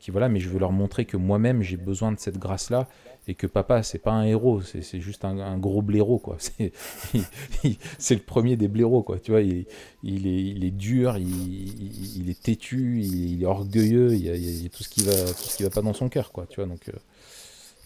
qui 0.00 0.10
voilà, 0.10 0.28
mais 0.28 0.38
je 0.38 0.48
veux 0.48 0.58
leur 0.58 0.72
montrer 0.72 1.04
que 1.04 1.16
moi-même 1.16 1.62
j'ai 1.62 1.76
besoin 1.76 2.12
de 2.12 2.18
cette 2.18 2.38
grâce-là 2.38 2.88
et 3.28 3.34
que 3.34 3.46
papa 3.46 3.82
c'est 3.82 3.98
pas 3.98 4.10
un 4.10 4.24
héros 4.24 4.62
c'est 4.62 5.00
juste 5.00 5.24
un, 5.24 5.58
gros 5.58 5.82
blaireau 5.82 6.18
quoi. 6.18 6.38
C'est 7.98 8.14
le 8.14 8.20
premier 8.20 8.56
des 8.56 8.68
blaireaux 8.68 9.02
quoi. 9.02 9.18
Tu 9.18 9.30
vois 9.30 9.42
il, 9.42 9.66
il, 10.02 10.64
est, 10.64 10.70
dur 10.70 11.16
il, 11.18 12.20
il 12.20 12.30
est 12.30 12.42
têtu 12.42 13.00
il, 13.00 13.42
est 13.42 13.46
orgueilleux 13.46 14.12
il 14.14 14.24
y, 14.24 14.28
a, 14.28 14.32
a, 14.32 14.68
tout 14.68 14.82
ce 14.82 14.88
qui 14.88 15.02
va 15.02 15.12
tout 15.12 15.48
ce 15.48 15.56
qui 15.56 15.62
va 15.62 15.70
pas 15.70 15.82
dans 15.82 15.92
son 15.92 16.08
cœur 16.08 16.32
quoi 16.32 16.46
tu 16.48 16.56
vois. 16.56 16.66
Donc, 16.66 16.88
euh, 16.88 16.92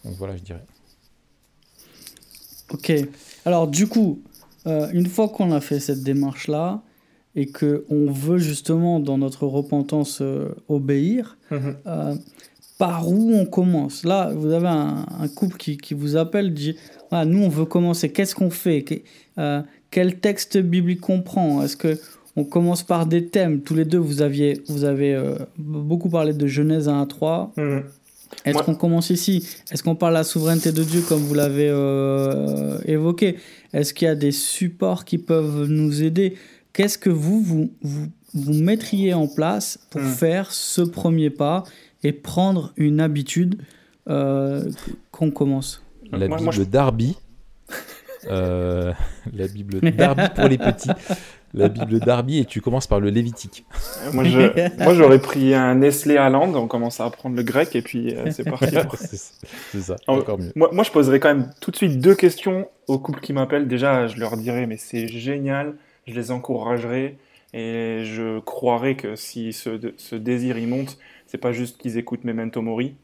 donc 0.05 0.14
voilà 0.14 0.37
je 0.37 0.43
dirais. 0.43 0.64
Ok. 2.72 2.93
Alors 3.45 3.68
du 3.68 3.87
coup 3.89 4.22
euh, 4.66 4.89
une 4.93 5.07
fois 5.07 5.28
qu'on 5.28 5.53
a 5.53 5.61
fait 5.61 5.80
cette 5.80 6.03
démarche 6.03 6.49
là 6.49 6.82
et 7.37 7.47
que 7.47 7.84
on 7.91 8.11
veut 8.11 8.39
justement 8.39 8.99
dans 8.99 9.18
notre 9.18 9.47
repentance 9.47 10.20
euh, 10.20 10.49
obéir 10.68 11.37
mm-hmm 11.53 12.18
par 12.78 13.09
où 13.09 13.32
on 13.34 13.47
commence. 13.47 14.05
Là, 14.05 14.32
vous 14.34 14.53
avez 14.53 14.68
un, 14.68 15.28
couple 15.34 15.57
qui, 15.57 15.76
qui, 15.76 15.95
vous 15.95 16.16
appelle, 16.16 16.53
dit 16.53 16.76
ah, 17.11 17.24
Nous, 17.24 17.43
on 17.43 17.49
veut 17.49 17.64
commencer, 17.64 18.11
qu'est-ce 18.11 18.34
qu'on 18.34 18.51
fait? 18.51 18.84
Euh, 19.39 19.62
Quel 19.91 20.18
texte 20.18 20.59
biblique 20.59 21.09
on 21.09 21.22
prend? 21.22 21.62
Est-ce 21.62 21.76
que 21.76 21.99
on 22.37 22.45
commence 22.45 22.82
par 22.82 23.07
des 23.07 23.28
thèmes? 23.28 23.62
Tous 23.62 23.74
les 23.74 23.87
deux, 23.87 23.99
vous, 23.99 24.20
aviez, 24.20 24.61
vous 24.68 24.84
avez 24.84 25.14
euh, 25.14 25.37
beaucoup 25.57 26.11
parlé 26.11 26.34
de 26.34 26.47
Genèse 26.47 26.89
1 26.89 27.01
à 27.01 27.07
3. 27.07 27.53
Mmh. 27.57 27.78
Est-ce 28.45 28.59
qu'on 28.59 28.74
commence 28.74 29.11
ici? 29.11 29.49
Est-ce 29.70 29.82
qu'on 29.82 29.95
parle 29.95 30.12
de 30.12 30.18
la 30.18 30.24
souveraineté 30.24 30.72
de 30.72 30.82
Dieu 30.82 31.01
comme 31.09 31.20
vous 31.20 31.34
l'avez 31.34 31.68
euh, 31.70 32.78
évoqué? 32.84 33.37
Est-ce 33.72 33.95
qu'il 33.95 34.07
y 34.07 34.11
a 34.11 34.14
des 34.14 34.32
supports 34.32 35.05
qui 35.05 35.16
peuvent 35.16 35.66
nous 35.66 36.03
aider? 36.03 36.34
Qu'est-ce 36.77 36.99
que 36.99 37.09
vous, 37.09 37.41
vous, 37.41 37.70
vous, 37.81 38.09
vous, 38.35 38.53
mettriez 38.53 39.14
en 39.14 39.29
place 39.29 39.79
pour 39.89 40.03
mmh. 40.03 40.09
faire 40.09 40.53
ce 40.53 40.83
premier 40.83 41.31
pas 41.31 41.64
et 42.03 42.12
prendre 42.12 42.74
une 42.77 43.01
habitude 43.01 43.62
euh, 44.11 44.70
qu'on 45.11 45.31
commence? 45.31 45.83
La 46.12 46.29
Bible 46.29 46.66
d'Arby. 46.66 47.16
Euh, 48.29 48.93
la 49.33 49.47
Bible 49.47 49.81
d'Arby 49.93 50.22
pour 50.35 50.49
les 50.49 50.59
petits. 50.59 50.91
La 51.55 51.68
Bible 51.68 52.01
d'Arby 52.01 52.41
et 52.41 52.45
tu 52.45 52.61
commences 52.61 52.89
par 52.89 52.99
le 52.99 53.09
Lévitique. 53.09 53.64
Moi, 54.12 54.24
j'aurais 54.95 55.20
pris 55.20 55.55
un 55.55 55.77
Nestlé 55.77 56.16
Land, 56.16 56.53
on 56.57 56.66
commence 56.66 56.99
à 56.99 57.05
apprendre 57.05 57.37
le 57.37 57.45
grec 57.45 57.77
et 57.77 57.83
puis 57.83 58.16
euh, 58.16 58.33
c'est 58.33 58.43
parti. 58.43 58.74
c'est 59.70 59.81
ça, 59.81 59.95
encore 60.09 60.41
mieux. 60.41 60.51
Moi, 60.57 60.70
moi, 60.72 60.83
je 60.83 60.91
poserais 60.91 61.20
quand 61.20 61.29
même 61.29 61.51
tout 61.61 61.70
de 61.70 61.77
suite 61.77 62.01
deux 62.01 62.16
questions 62.16 62.68
aux 62.89 62.99
couples 62.99 63.20
qui 63.20 63.33
m'appellent. 63.33 63.68
Déjà, 63.68 64.09
je 64.09 64.18
leur 64.18 64.37
dirais, 64.37 64.66
mais 64.66 64.77
c'est 64.77 65.07
génial, 65.07 65.77
je 66.07 66.15
les 66.15 66.31
encouragerai 66.31 67.19
et 67.53 68.03
je 68.05 68.41
croirais 68.41 68.97
que 68.97 69.17
si 69.17 69.53
ce, 69.53 69.93
ce 69.97 70.17
désir 70.17 70.59
y 70.59 70.67
monte, 70.67 70.99
c'est 71.27 71.39
pas 71.39 71.53
juste 71.53 71.79
qu'ils 71.79 71.97
écoutent 71.99 72.25
Memento 72.25 72.61
Mori, 72.63 72.97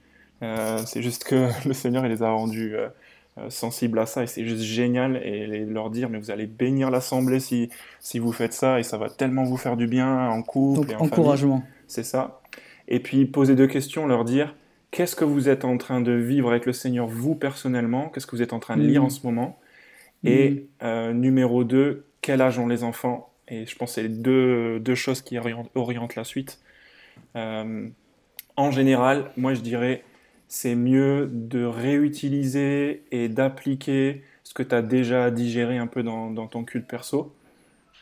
euh, 0.43 0.79
c'est 0.87 1.03
juste 1.03 1.25
que 1.25 1.49
le 1.67 1.75
Seigneur 1.75 2.05
il 2.05 2.11
les 2.11 2.23
a 2.23 2.31
rendus 2.31 2.75
euh, 2.75 2.89
euh, 3.39 3.49
sensibles 3.49 3.99
à 3.99 4.07
ça 4.07 4.25
et 4.25 4.27
c'est 4.27 4.45
juste 4.45 4.63
génial 4.63 5.17
et 5.25 5.65
leur 5.65 5.91
dire 5.91 6.11
mais 6.11 6.19
vous 6.19 6.31
allez 6.31 6.47
bénir 6.47 6.91
l'assemblée 6.91 7.41
si, 7.41 7.71
si 8.01 8.19
vous 8.19 8.33
faites 8.33 8.53
ça 8.53 8.79
et 8.79 8.83
ça 8.83 8.99
va 8.99 9.09
tellement 9.09 9.45
vous 9.45 9.57
faire 9.57 9.77
du 9.77 9.87
bien 9.87 10.29
en 10.29 10.43
couple 10.43 10.91
et 10.91 10.97
en 10.97 11.03
encouragement. 11.03 11.63
C'est 11.87 12.05
ça. 12.05 12.41
Et 12.89 13.01
puis 13.01 13.25
poser 13.27 13.55
deux 13.55 13.69
questions, 13.69 14.07
leur 14.07 14.25
dire 14.25 14.55
qu'est-ce 14.91 15.17
que 15.17 15.25
vous 15.25 15.49
êtes 15.49 15.65
en 15.65 15.79
train 15.79 16.01
de 16.01 16.13
vivre 16.13 16.51
avec 16.51 16.67
le 16.67 16.73
Seigneur 16.73 17.07
vous 17.07 17.35
personnellement, 17.35 18.09
qu'est-ce 18.09 18.27
que 18.27 18.37
vous 18.37 18.43
êtes 18.43 18.53
en 18.53 18.59
train 18.59 18.77
de 18.77 18.83
lire 18.83 19.03
mm. 19.03 19.07
en 19.07 19.11
ce 19.11 19.25
moment? 19.25 19.59
Et 20.25 20.67
mm. 20.83 21.13
numéro 21.13 21.65
deux, 21.65 22.05
quel 22.23 22.41
âge 22.41 22.59
ont 22.59 22.67
les 22.67 22.83
enfants 22.85 23.29
et 23.49 23.67
je 23.67 23.77
pense 23.77 23.97
que 23.97 24.03
c'est 24.03 24.09
deux, 24.09 24.81
deux 24.81 24.95
choses 24.95 25.21
qui 25.21 25.37
orientent, 25.39 26.17
la 26.17 26.25
suite 26.25 26.61
en 28.57 28.71
général, 28.71 29.31
moi 29.37 29.55
je 29.55 29.61
dirais, 29.61 30.05
c'est 30.49 30.75
mieux 30.75 31.29
de 31.33 31.65
réutiliser 31.65 33.05
et 33.11 33.29
d'appliquer 33.29 34.23
ce 34.45 34.55
que 34.55 34.63
tu 34.63 34.75
as 34.75 34.83
déjà 34.83 35.31
digéré 35.31 35.79
un 35.79 35.87
peu 35.87 36.03
dans, 36.03 36.47
ton 36.47 36.65
culte 36.65 36.87
perso. 36.87 37.35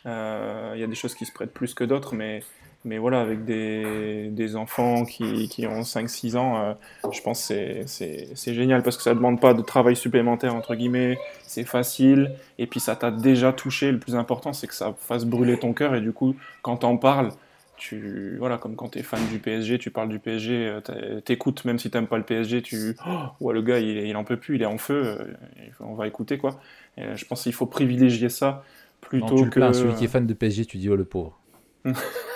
Il 0.05 0.11
euh, 0.11 0.75
y 0.77 0.83
a 0.83 0.87
des 0.87 0.95
choses 0.95 1.14
qui 1.14 1.27
se 1.27 1.33
prêtent 1.33 1.53
plus 1.53 1.75
que 1.75 1.85
d'autres, 1.85 2.14
mais, 2.14 2.43
mais 2.85 2.97
voilà, 2.97 3.20
avec 3.20 3.45
des, 3.45 4.57
enfants 4.57 5.05
qui, 5.05 5.49
qui 5.49 5.66
ont 5.66 5.83
5-6 5.83 6.37
ans, 6.37 6.59
euh, 6.59 6.72
je 7.12 7.20
pense 7.20 7.49
que 7.49 7.83
c'est 7.87 8.55
génial 8.55 8.83
parce 8.83 8.97
que 8.97 9.03
ça 9.03 9.11
ne 9.11 9.16
demande 9.16 9.41
pas 9.41 9.53
de 9.53 9.61
travail 9.62 9.97
supplémentaire, 9.97 10.55
entre 10.55 10.74
guillemets, 10.74 11.18
c'est 11.43 11.64
facile, 11.64 12.33
et 12.59 12.66
puis 12.66 12.81
ça 12.81 12.97
t'a 12.97 13.11
déjà 13.11 13.53
touché. 13.53 13.93
Le 13.93 13.99
plus 13.99 14.16
important, 14.16 14.53
c'est 14.53 14.66
que 14.66 14.74
ça 14.74 14.95
fasse 14.99 15.26
brûler 15.26 15.59
ton 15.59 15.74
cœur, 15.74 15.95
et 15.95 16.01
du 16.01 16.12
coup, 16.12 16.37
quand 16.62 16.78
t'en 16.78 16.97
parles, 16.97 17.31
tu 17.76 18.37
voilà 18.39 18.59
comme 18.59 18.76
quand 18.76 18.91
tu 18.91 18.99
es 18.99 19.03
fan 19.03 19.26
du 19.33 19.39
PSG 19.39 19.78
tu 19.78 19.91
parles 19.91 20.11
du 20.11 20.18
PSG 20.18 20.81
euh, 20.91 21.20
t'écoutes 21.22 21.64
même 21.64 21.78
si 21.78 21.91
t'aimes 21.91 22.09
pas 22.09 22.18
le 22.18 22.24
PSG 22.24 22.61
tu 22.61 22.95
oh, 23.41 23.53
le 23.53 23.62
gars 23.62 23.78
il, 23.78 24.07
il 24.07 24.14
en 24.18 24.24
peut 24.24 24.37
plus 24.37 24.57
il 24.57 24.62
est 24.62 24.66
en 24.66 24.76
feu 24.76 25.03
euh, 25.03 25.24
on 25.81 25.95
va 25.95 26.07
écouter 26.07 26.37
quoi. 26.37 26.61
Je 26.99 27.24
pense 27.24 27.45
qu'il 27.45 27.55
faut 27.55 27.64
privilégier 27.64 28.28
ça 28.28 28.64
plutôt 29.01 29.35
non, 29.35 29.45
tu 29.45 29.49
que 29.49 29.72
celui 29.72 29.95
qui 29.95 30.05
est 30.05 30.09
fan 30.09 30.26
de 30.26 30.35
PSG 30.35 30.66
tu 30.66 30.76
dis 30.76 30.91
oh 30.91 30.97
le 30.97 31.07
pauvre 31.07 31.41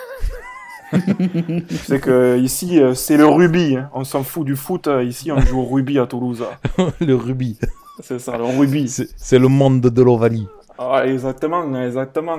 c'est 1.69 1.99
que 1.99 2.37
ici 2.39 2.79
c'est 2.93 3.17
le 3.17 3.25
rugby 3.25 3.77
hein. 3.77 3.89
on 3.93 4.03
s'en 4.03 4.23
fout 4.23 4.45
du 4.45 4.55
foot 4.55 4.89
ici 5.03 5.31
on 5.31 5.39
joue 5.39 5.59
au 5.59 5.65
rugby 5.65 5.99
à 5.99 6.07
Toulouse 6.07 6.43
le 6.99 7.15
rugby 7.15 7.57
c'est 8.01 8.19
ça 8.19 8.37
le 8.37 8.43
rugby 8.43 8.87
c'est 8.89 9.39
le 9.39 9.47
monde 9.47 9.81
de 9.81 10.01
l'Ovalie 10.01 10.47
ah, 10.77 11.03
exactement 11.05 11.81
exactement 11.81 12.37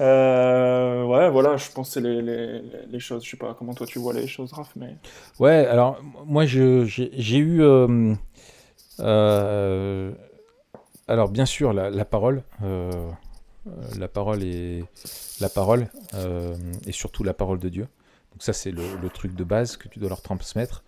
euh, 0.00 1.04
ouais, 1.04 1.30
voilà, 1.30 1.56
je 1.56 1.70
pense 1.70 1.88
que 1.88 1.94
c'est 1.94 2.00
les, 2.00 2.22
les, 2.22 2.62
les, 2.90 3.00
choses. 3.00 3.24
Je 3.24 3.30
sais 3.30 3.36
pas 3.36 3.54
comment 3.58 3.74
toi 3.74 3.86
tu 3.86 3.98
vois 3.98 4.12
les 4.12 4.26
choses, 4.26 4.52
Raph, 4.52 4.72
mais. 4.76 4.96
Ouais, 5.38 5.66
alors 5.66 6.00
moi 6.26 6.44
j'ai 6.46 7.36
eu. 7.36 7.62
Euh, 7.62 8.14
euh, 9.00 10.12
alors 11.08 11.28
bien 11.28 11.46
sûr, 11.46 11.72
la, 11.72 11.90
la 11.90 12.04
parole. 12.04 12.42
La 13.98 14.08
parole 14.08 14.42
et 14.42 14.84
la 15.40 15.48
parole 15.48 15.88
et 16.86 16.92
surtout 16.92 17.24
la 17.24 17.34
parole 17.34 17.58
de 17.58 17.68
Dieu. 17.68 17.88
Donc 18.32 18.42
ça 18.42 18.52
c'est 18.52 18.70
le, 18.70 18.82
le, 19.02 19.08
truc 19.10 19.34
de 19.34 19.44
base 19.44 19.76
que 19.76 19.88
tu 19.88 19.98
dois 19.98 20.08
leur 20.08 20.22
transmettre. 20.22 20.84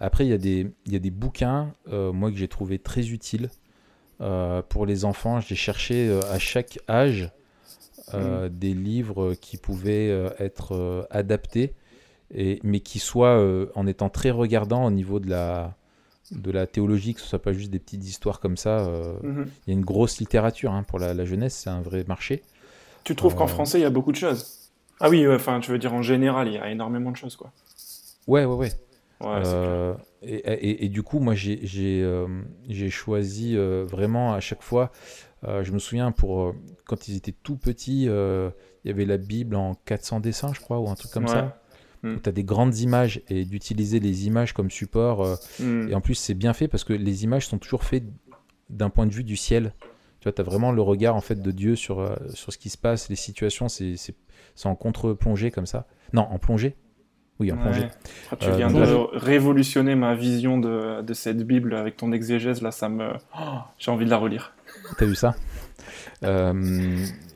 Après 0.00 0.26
il 0.26 0.30
y 0.30 0.34
a 0.34 0.38
des 0.38 0.72
il 0.86 0.92
y 0.92 0.96
a 0.96 0.98
des 0.98 1.10
bouquins 1.10 1.72
moi 1.90 2.30
que 2.30 2.36
j'ai 2.36 2.48
trouvé 2.48 2.78
très 2.78 3.08
utiles 3.08 3.50
pour 4.18 4.86
les 4.86 5.04
enfants. 5.04 5.40
J'ai 5.40 5.56
cherché 5.56 6.18
à 6.30 6.38
chaque 6.38 6.78
âge 6.88 7.30
euh, 8.14 8.48
mm. 8.48 8.58
des 8.58 8.72
livres 8.72 9.34
qui 9.34 9.56
pouvaient 9.56 10.10
euh, 10.10 10.30
être 10.38 10.76
euh, 10.76 11.02
adaptés, 11.10 11.74
et, 12.32 12.60
mais 12.62 12.78
qui 12.78 13.00
soient 13.00 13.44
en 13.74 13.86
étant 13.86 14.08
très 14.08 14.30
regardants 14.30 14.84
au 14.84 14.90
niveau 14.90 15.18
de 15.18 15.28
la, 15.30 15.74
de 16.32 16.50
la 16.50 16.66
théologie, 16.66 17.14
que 17.14 17.20
ce 17.20 17.26
soit 17.26 17.42
pas 17.42 17.52
juste 17.52 17.70
des 17.70 17.78
petites 17.78 18.04
histoires 18.04 18.40
comme 18.40 18.56
ça. 18.56 18.88
Mm-hmm. 19.22 19.46
Il 19.66 19.68
y 19.68 19.70
a 19.70 19.78
une 19.78 19.84
grosse 19.84 20.18
littérature 20.18 20.72
hein, 20.72 20.82
pour 20.82 20.98
la, 20.98 21.24
jeunesse, 21.24 21.54
c'est 21.54 21.70
un 21.70 21.82
vrai 21.82 22.04
marché. 22.08 22.42
Tu 23.04 23.14
trouves 23.14 23.34
qu'en 23.34 23.46
français, 23.46 23.78
il 23.78 23.82
y 23.82 23.86
a 23.86 23.90
beaucoup 23.90 24.12
de 24.12 24.16
choses? 24.16 24.70
Ah 25.00 25.08
oui, 25.08 25.26
enfin, 25.28 25.60
tu 25.60 25.70
veux 25.70 25.78
dire 25.78 25.94
en 25.94 26.02
général, 26.02 26.48
il 26.48 26.54
y 26.54 26.58
a 26.58 26.70
énormément 26.70 27.10
de 27.10 27.16
choses, 27.16 27.36
quoi. 27.36 27.52
Ouais, 28.26 28.44
ouais, 28.44 28.56
ouais. 28.56 28.72
ouais 29.20 29.94
et, 30.22 30.34
et, 30.34 30.84
et, 30.86 30.88
du 30.88 31.02
coup, 31.02 31.20
moi, 31.20 31.34
j'ai 31.34 32.90
choisi 32.90 33.56
vraiment 33.56 34.32
à 34.32 34.40
chaque 34.40 34.62
fois 34.62 34.90
euh, 35.44 35.62
je 35.62 35.72
me 35.72 35.78
souviens, 35.78 36.12
pour 36.12 36.42
euh, 36.42 36.52
quand 36.86 37.08
ils 37.08 37.16
étaient 37.16 37.34
tout 37.42 37.56
petits, 37.56 38.06
euh, 38.08 38.50
il 38.84 38.88
y 38.88 38.90
avait 38.90 39.04
la 39.04 39.16
Bible 39.16 39.54
en 39.54 39.74
400 39.84 40.20
dessins, 40.20 40.52
je 40.52 40.60
crois, 40.60 40.78
ou 40.78 40.88
un 40.88 40.94
truc 40.94 41.10
comme 41.10 41.28
ça. 41.28 41.60
Mm. 42.02 42.16
Tu 42.22 42.28
as 42.28 42.32
des 42.32 42.44
grandes 42.44 42.78
images 42.78 43.22
et 43.28 43.44
d'utiliser 43.44 44.00
les 44.00 44.26
images 44.26 44.52
comme 44.52 44.70
support. 44.70 45.38
Mm. 45.60 45.88
Et 45.90 45.94
en 45.94 46.00
plus, 46.00 46.14
c'est 46.14 46.34
bien 46.34 46.52
fait 46.52 46.68
parce 46.68 46.84
que 46.84 46.92
les 46.92 47.24
images 47.24 47.46
sont 47.46 47.58
toujours 47.58 47.84
faites 47.84 48.04
d'un 48.70 48.90
point 48.90 49.06
de 49.06 49.12
vue 49.12 49.24
du 49.24 49.36
ciel. 49.36 49.72
Tu 50.20 50.28
vois, 50.28 50.40
as 50.40 50.42
vraiment 50.42 50.72
le 50.72 50.82
regard 50.82 51.14
en 51.14 51.20
fait 51.20 51.40
de 51.40 51.50
Dieu 51.50 51.76
sur, 51.76 52.00
euh, 52.00 52.16
sur 52.34 52.52
ce 52.52 52.58
qui 52.58 52.70
se 52.70 52.78
passe, 52.78 53.08
les 53.08 53.16
situations, 53.16 53.68
c'est 53.68 53.96
en 54.64 54.74
contre-plongée 54.74 55.50
comme 55.50 55.66
ça. 55.66 55.86
Non, 56.12 56.22
en 56.22 56.38
plongée. 56.38 56.76
Oui, 57.38 57.52
en 57.52 57.58
plongée. 57.58 57.88
Ah, 58.32 58.36
tu 58.36 58.50
viens 58.52 58.70
de 58.70 59.16
révolutionner 59.16 59.94
ma 59.94 60.14
vision 60.14 60.58
de, 60.58 61.02
de, 61.02 61.12
cette 61.12 61.46
Bible 61.46 61.74
avec 61.74 61.98
ton 61.98 62.12
exégèse. 62.12 62.62
Là, 62.62 62.70
ça 62.70 62.88
me. 62.88 63.10
Oh, 63.38 63.58
j'ai 63.78 63.90
envie 63.90 64.06
de 64.06 64.10
la 64.10 64.16
relire. 64.16 64.54
T'as 64.96 65.04
vu 65.04 65.14
ça? 65.14 65.34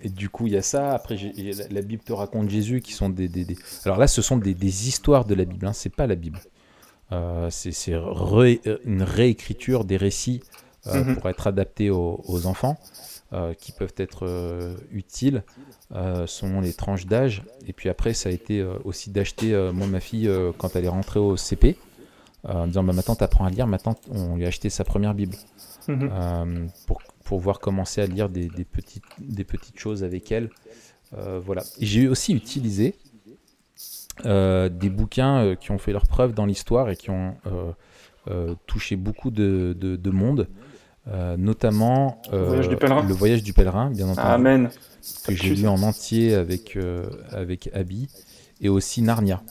Et 0.02 0.08
du 0.08 0.28
coup, 0.28 0.46
il 0.46 0.54
y 0.54 0.56
a 0.56 0.62
ça. 0.62 0.92
Après, 0.92 1.16
la, 1.70 1.82
Bible 1.82 2.02
te 2.02 2.12
raconte 2.12 2.48
Jésus, 2.48 2.80
qui 2.80 2.92
sont 2.92 3.08
des, 3.08 3.28
des, 3.28 3.44
des... 3.44 3.56
Alors 3.84 3.98
là, 3.98 4.06
ce 4.06 4.22
sont 4.22 4.36
des, 4.36 4.54
des 4.54 4.88
histoires 4.88 5.24
de 5.24 5.34
la 5.34 5.44
Bible. 5.44 5.66
Hein. 5.66 5.72
C'est 5.72 5.94
pas 5.94 6.06
la 6.06 6.14
Bible. 6.14 6.40
Euh, 7.12 7.48
c'est 7.50 7.92
une 8.84 9.02
réécriture 9.02 9.84
des 9.84 9.96
récits 9.96 10.42
euh, 10.86 11.04
mhm. 11.04 11.16
pour 11.16 11.28
être 11.28 11.46
adaptés 11.46 11.90
aux, 11.90 12.46
enfants, 12.46 12.78
euh, 13.32 13.52
qui 13.54 13.72
peuvent 13.72 13.94
être 13.96 14.76
utiles 14.92 15.42
selon 16.26 16.60
les 16.60 16.72
tranches 16.72 17.06
d'âge. 17.06 17.42
Et 17.66 17.72
puis 17.72 17.88
après, 17.88 18.14
ça 18.14 18.28
a 18.28 18.32
été 18.32 18.64
aussi 18.84 19.10
d'acheter, 19.10 19.70
moi, 19.72 19.86
ma 19.86 20.00
fille, 20.00 20.30
quand 20.58 20.76
elle 20.76 20.84
est 20.84 20.88
rentrée 20.88 21.20
au 21.20 21.36
CP, 21.36 21.76
en 22.44 22.66
disant 22.66 22.84
bah, 22.84 22.92
maintenant, 22.92 23.16
tu 23.16 23.24
apprends 23.24 23.44
à 23.44 23.50
lire. 23.50 23.66
Maintenant, 23.66 23.96
on 24.10 24.36
lui 24.36 24.44
a 24.44 24.48
acheté 24.48 24.70
sa 24.70 24.84
première 24.84 25.14
Bible. 25.14 25.36
Mhm. 25.88 26.68
pour, 26.86 27.00
pour 27.24 27.40
voir 27.40 27.60
commencer 27.60 28.00
à 28.00 28.06
lire 28.06 28.28
des, 28.28 28.48
des, 28.48 28.64
petites, 28.64 29.04
des 29.18 29.44
petites 29.44 29.78
choses 29.78 30.04
avec 30.04 30.32
elle. 30.32 30.50
voilà. 31.12 31.62
J'ai 31.80 32.08
aussi 32.08 32.32
utilisé 32.32 32.94
euh, 34.26 34.68
des 34.68 34.90
bouquins 34.90 35.38
euh, 35.38 35.54
qui 35.54 35.70
ont 35.70 35.78
fait 35.78 35.92
leur 35.92 36.06
preuve 36.06 36.34
dans 36.34 36.44
l'histoire 36.44 36.90
et 36.90 36.96
qui 36.96 37.10
ont 37.10 37.36
euh, 38.28 38.54
touché 38.66 38.96
beaucoup 38.96 39.30
de, 39.30 39.74
de, 39.78 40.10
monde, 40.10 40.48
notamment 41.38 42.20
le 42.30 42.38
voyage, 42.38 42.68
du 42.68 42.76
pèlerin. 42.76 43.02
le 43.02 43.14
voyage 43.14 43.42
du 43.42 43.52
pèlerin, 43.52 43.90
bien 43.90 44.08
entendu. 44.08 44.26
Amen. 44.26 44.70
Que 45.26 45.34
j'ai 45.34 45.54
lu 45.54 45.66
en 45.66 45.82
entier 45.82 46.34
avec, 46.34 46.76
avec 47.32 47.70
Abby, 47.72 48.08
et 48.60 48.68
aussi 48.68 49.00
Narnia. 49.02 49.42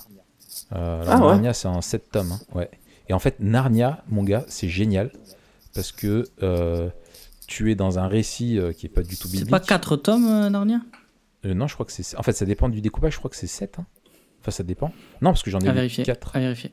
Ah, 0.72 1.02
Narnia, 1.20 1.54
c'est 1.54 1.68
en 1.68 1.82
7 1.82 2.12
tomes. 2.12 2.34
Hein, 2.34 2.40
ouais. 2.54 2.70
Et 3.10 3.14
en 3.14 3.20
fait, 3.20 3.40
Narnia, 3.40 4.04
mon 4.08 4.24
gars, 4.24 4.46
c'est 4.48 4.70
génial 4.70 5.12
parce 5.74 5.92
que 5.92 6.26
tu 7.50 7.72
es 7.72 7.76
dans 7.76 7.98
un 7.98 8.08
récit 8.08 8.60
qui 8.78 8.86
est 8.86 8.90
pas 8.90 9.02
du 9.02 9.18
tout 9.18 9.28
biblique. 9.28 9.46
C'est 9.46 9.52
pas 9.52 9.60
4 9.60 9.96
tomes, 9.98 10.50
Narnia 10.50 10.82
Non, 11.44 11.68
je 11.68 11.74
crois 11.74 11.86
que 11.86 11.92
c'est. 11.92 12.16
En 12.16 12.24
fait, 12.24 12.34
ça 12.34 12.46
dépend 12.46 12.70
du 12.70 12.80
découpage, 12.80 13.14
je 13.14 13.18
crois 13.18 13.30
que 13.30 13.36
c'est 13.36 13.48
7. 13.48 13.80
Hein. 13.80 13.86
Enfin, 14.42 14.52
ça 14.52 14.64
dépend. 14.64 14.94
Non, 15.22 15.32
parce 15.32 15.44
que 15.44 15.50
j'en 15.50 15.60
ai 15.60 15.88
vu 15.88 16.04
4. 16.04 16.36
À 16.36 16.40
vérifier. 16.40 16.72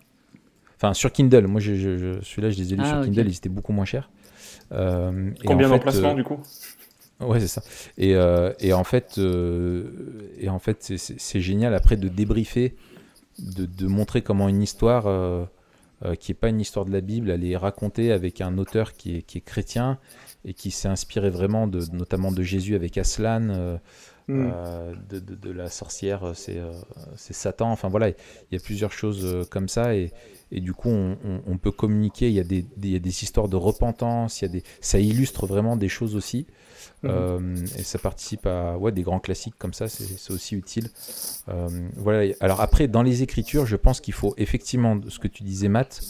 Enfin, 0.77 0.93
sur 0.93 1.11
Kindle. 1.11 1.47
Moi, 1.47 1.61
je, 1.61 1.75
je, 1.75 2.21
celui-là, 2.23 2.51
je 2.51 2.59
les 2.59 2.75
ai 2.75 2.77
lus 2.77 2.83
ah, 2.85 2.91
sur 2.91 3.05
Kindle. 3.05 3.27
Ils 3.27 3.37
étaient 3.37 3.49
beaucoup 3.49 3.73
moins 3.73 3.87
chers. 3.87 4.11
Euh, 4.73 5.31
Combien 5.45 5.69
d'emplacements, 5.69 6.13
euh, 6.13 6.15
du 6.15 6.25
coup? 6.25 6.39
Ouais, 7.21 7.41
c'est 7.41 7.49
ça. 7.49 7.63
Et, 7.97 8.15
euh, 8.15 8.53
et, 8.61 8.73
en 8.73 8.85
fait, 8.85 9.19
et 9.19 10.49
en 10.51 10.59
fait 10.59 10.93
c'est 10.99 11.41
génial 11.41 11.75
après 11.75 11.97
de 11.97 12.09
débriefer, 12.09 12.77
de, 13.39 13.65
de, 13.65 13.87
montrer 13.87 14.21
comment 14.21 14.49
une 14.49 14.63
histoire 14.63 15.05
qui 16.21 16.31
n'est 16.31 16.37
pas 16.37 16.49
une 16.49 16.61
histoire 16.61 16.85
de 16.85 16.93
la 16.93 17.01
Bible, 17.01 17.31
elle 17.31 17.45
est 17.45 17.57
racontée 17.57 18.13
avec 18.13 18.43
un 18.43 18.59
auteur 18.59 18.93
qui 18.93 19.17
est, 19.17 19.23
qui 19.23 19.39
est 19.39 19.43
chrétien 19.43 19.99
et 20.47 20.55
qui 20.55 20.71
s'est 20.71 20.89
inspiré 20.89 21.29
vraiment 21.29 21.67
de, 21.67 21.85
notamment 21.93 22.33
de 22.33 22.43
Jésus 22.43 22.75
avec 22.75 22.97
Aslan. 22.97 23.79
Mm. 24.29 24.51
Euh, 24.53 24.95
de, 25.09 25.21
de, 25.21 25.51
la 25.53 25.71
sorcière, 25.71 26.25
euh, 26.25 26.33
euh, 26.49 26.73
c'est 27.15 27.33
Satan. 27.33 27.71
Enfin 27.71 27.89
voilà, 27.89 28.09
il 28.09 28.15
y 28.51 28.57
a 28.57 28.59
plusieurs 28.59 28.91
choses 28.91 29.47
comme 29.51 29.69
ça 29.69 29.95
et, 29.95 30.11
et 30.51 30.61
du 30.61 30.73
coup 30.73 30.89
on, 30.89 31.17
on, 31.47 31.59
peut 31.59 31.71
communiquer. 31.71 32.27
Il 32.29 32.35
y, 32.35 32.41
a 32.41 32.45
des, 32.45 32.67
il 32.83 32.91
y, 32.91 32.97
a 32.97 32.99
des 32.99 33.23
histoires 33.23 33.47
de 33.47 33.55
repentance, 33.55 34.41
il 34.41 34.47
y 34.47 34.49
a 34.49 34.51
des, 34.51 34.65
ça 34.81 34.99
illustre 34.99 35.47
vraiment 35.47 35.77
des 35.77 35.89
choses 35.89 36.17
aussi. 36.17 36.47
Mm. 37.03 37.55
et 37.79 37.83
ça 37.85 37.99
participe 37.99 38.47
à 38.47 38.77
ouais, 38.79 38.91
des 38.91 39.03
grands 39.03 39.21
classiques 39.21 39.55
comme 39.59 39.75
ça, 39.75 39.87
c'est 39.87 40.33
aussi 40.33 40.57
utile. 40.57 40.89
voilà. 41.97 42.35
Alors 42.41 42.61
après, 42.61 42.89
dans 42.89 43.03
les 43.03 43.23
écritures, 43.23 43.65
je 43.65 43.77
pense 43.77 44.01
qu'il 44.01 44.15
faut 44.15 44.35
effectivement, 44.39 44.99
ce 45.09 45.21
que 45.21 45.29
tu 45.29 45.45
disais 45.45 45.69
Matt, 45.69 46.03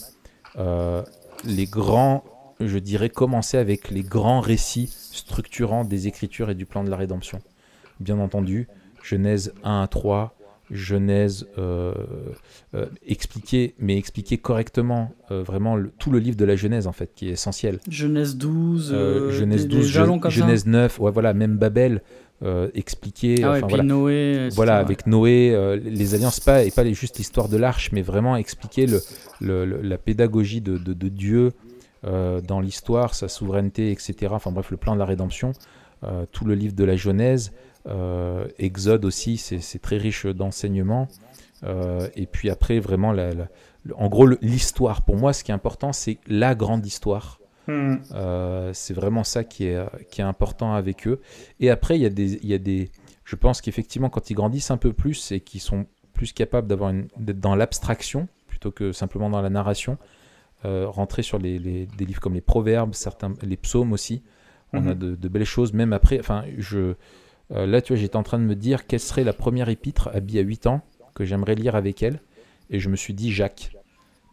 les 1.44 1.66
grands, 1.66 2.24
je 2.60 2.78
dirais, 2.78 3.10
commencer 3.10 3.56
avec 3.58 3.90
les 3.90 4.02
grands 4.02 4.40
récits 4.40 4.94
structurants 5.12 5.84
des 5.84 6.06
écritures 6.08 6.50
et 6.50 6.54
du 6.54 6.66
plan 6.66 6.84
de 6.84 6.90
la 6.90 6.96
rédemption 6.96 7.40
bien 8.00 8.18
entendu. 8.18 8.68
Genèse 9.02 9.52
1 9.62 9.82
à 9.82 9.86
3, 9.86 10.36
Genèse 10.70 11.46
euh, 11.58 11.94
euh, 12.74 12.86
expliquer, 13.06 13.74
mais 13.78 13.96
expliquer 13.96 14.36
correctement 14.36 15.12
euh, 15.30 15.42
vraiment 15.42 15.76
tout 15.98 16.10
le 16.10 16.18
livre 16.18 16.36
de 16.36 16.44
la 16.44 16.56
Genèse 16.56 16.86
en 16.86 16.92
fait, 16.92 17.10
qui 17.14 17.28
est 17.28 17.32
essentiel. 17.32 17.78
Genèse 17.88 18.36
12, 18.36 18.92
Genèse 19.30 19.68
12, 19.68 19.86
Genèse 20.28 20.66
9, 20.66 20.98
ouais, 21.00 21.12
voilà, 21.12 21.34
même 21.34 21.56
Babel. 21.56 22.02
expliquer 22.74 23.44
ah 23.44 23.60
voilà. 23.60 23.82
Noé, 23.82 24.48
voilà 24.52 24.76
avec 24.76 25.06
Noé 25.06 25.78
les 25.82 26.14
alliances 26.14 26.40
pas 26.40 26.64
et 26.64 26.70
pas 26.70 26.84
juste 26.92 27.16
l'histoire 27.16 27.48
de 27.48 27.56
l'arche 27.56 27.92
mais 27.92 28.02
vraiment 28.02 28.36
expliquer 28.36 28.86
le, 28.86 29.64
la 29.64 29.96
pédagogie 29.96 30.60
de, 30.60 30.76
de, 30.76 30.92
de 30.92 31.08
Dieu 31.08 31.52
dans 32.06 32.60
l'histoire 32.60 33.14
sa 33.14 33.28
souveraineté 33.28 33.90
etc 33.90 34.28
enfin 34.30 34.52
bref 34.52 34.70
le 34.70 34.76
plan 34.76 34.94
de 34.94 35.00
la 35.00 35.04
rédemption 35.04 35.52
tout 36.30 36.44
le 36.44 36.54
livre 36.54 36.74
de 36.74 36.84
la 36.84 36.96
Genèse 36.96 37.52
euh, 37.88 38.48
Exode 38.58 39.04
aussi, 39.04 39.36
c'est 39.36 39.78
très 39.78 39.96
riche 39.96 40.26
d'enseignements. 40.26 41.08
Euh, 41.64 42.08
et 42.16 42.26
puis 42.26 42.50
après, 42.50 42.78
vraiment, 42.78 43.12
la, 43.12 43.30
en 43.94 44.08
gros, 44.08 44.26
l'histoire, 44.42 45.02
pour 45.02 45.16
moi, 45.16 45.32
ce 45.32 45.44
qui 45.44 45.50
est 45.50 45.54
important, 45.54 45.92
c'est 45.92 46.18
la 46.26 46.54
grande 46.54 46.84
histoire. 46.84 47.40
Hmm. 47.68 47.96
Euh, 48.14 48.70
c'est 48.72 48.94
vraiment 48.94 49.24
ça 49.24 49.44
qui 49.44 49.66
est, 49.66 50.08
qui 50.10 50.20
est 50.20 50.24
important 50.24 50.74
avec 50.74 51.06
eux. 51.06 51.20
Et 51.60 51.70
après, 51.70 51.96
il 51.96 52.02
y 52.02 52.06
a 52.06 52.10
des, 52.10 52.34
il 52.34 52.48
y 52.48 52.54
a 52.54 52.58
des 52.58 52.90
je 53.24 53.34
pense 53.34 53.60
qu'effectivement, 53.60 54.08
quand 54.08 54.30
ils 54.30 54.34
grandissent 54.34 54.70
un 54.70 54.76
peu 54.76 54.92
plus 54.92 55.32
et 55.32 55.40
qu'ils 55.40 55.60
sont 55.60 55.86
plus 56.12 56.32
capables 56.32 56.68
d'être 56.68 57.40
dans 57.40 57.56
l'abstraction 57.56 58.28
plutôt 58.46 58.70
que 58.70 58.92
simplement 58.92 59.28
dans 59.28 59.42
la 59.42 59.50
narration, 59.50 59.98
rentrer 60.64 61.22
sur 61.22 61.38
les, 61.38 61.58
des 61.58 62.04
livres 62.04 62.20
comme 62.20 62.34
les 62.34 62.40
Proverbes, 62.40 62.94
certains, 62.94 63.34
les 63.42 63.56
Psaumes 63.56 63.92
aussi, 63.92 64.22
on 64.72 64.86
a 64.86 64.94
hmm. 64.94 64.98
de, 64.98 65.14
de, 65.14 65.28
belles 65.28 65.44
choses. 65.44 65.72
Même 65.72 65.92
après, 65.92 66.18
enfin, 66.18 66.44
je, 66.58 66.94
euh, 67.52 67.66
là, 67.66 67.80
tu 67.80 67.92
vois, 67.92 68.00
j'étais 68.00 68.16
en 68.16 68.22
train 68.22 68.38
de 68.38 68.44
me 68.44 68.54
dire 68.54 68.86
quelle 68.86 69.00
serait 69.00 69.24
la 69.24 69.32
première 69.32 69.68
épître, 69.68 70.10
Abby 70.12 70.38
à 70.38 70.42
8 70.42 70.66
ans, 70.66 70.82
que 71.14 71.24
j'aimerais 71.24 71.54
lire 71.54 71.76
avec 71.76 72.02
elle. 72.02 72.20
Et 72.70 72.80
je 72.80 72.88
me 72.88 72.96
suis 72.96 73.14
dit 73.14 73.32
Jacques. 73.32 73.72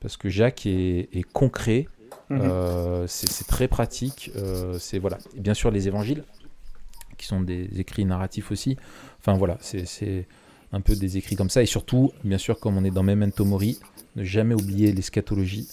Parce 0.02 0.18
que 0.18 0.30
Jacques 0.30 0.66
est, 0.66 1.24
concret, 1.32 1.88
mhm. 2.30 2.42
euh, 2.42 3.08
c'est 3.08 3.48
très 3.48 3.68
pratique. 3.68 4.32
Euh, 4.36 4.78
c'est 4.80 5.00
voilà. 5.00 5.18
bien 5.38 5.54
sûr, 5.54 5.72
les 5.72 5.88
évangiles, 5.88 6.24
qui 7.18 7.28
sont 7.28 7.42
des 7.42 7.80
écrits 7.80 8.06
narratifs 8.06 8.52
aussi. 8.52 8.78
Enfin 9.20 9.38
voilà, 9.38 9.58
c'est 9.62 10.28
un 10.72 10.82
peu 10.82 10.96
des 10.96 11.18
écrits 11.18 11.36
comme 11.36 11.52
ça. 11.52 11.62
Et 11.62 11.68
surtout, 11.68 12.12
bien 12.24 12.40
sûr, 12.40 12.60
comme 12.60 12.78
on 12.78 12.84
est 12.84 12.92
dans 12.92 13.04
Memento 13.04 13.46
Mori, 13.46 13.80
ne 14.16 14.24
jamais 14.24 14.56
oublier 14.56 14.92
l'eschatologie 14.92 15.70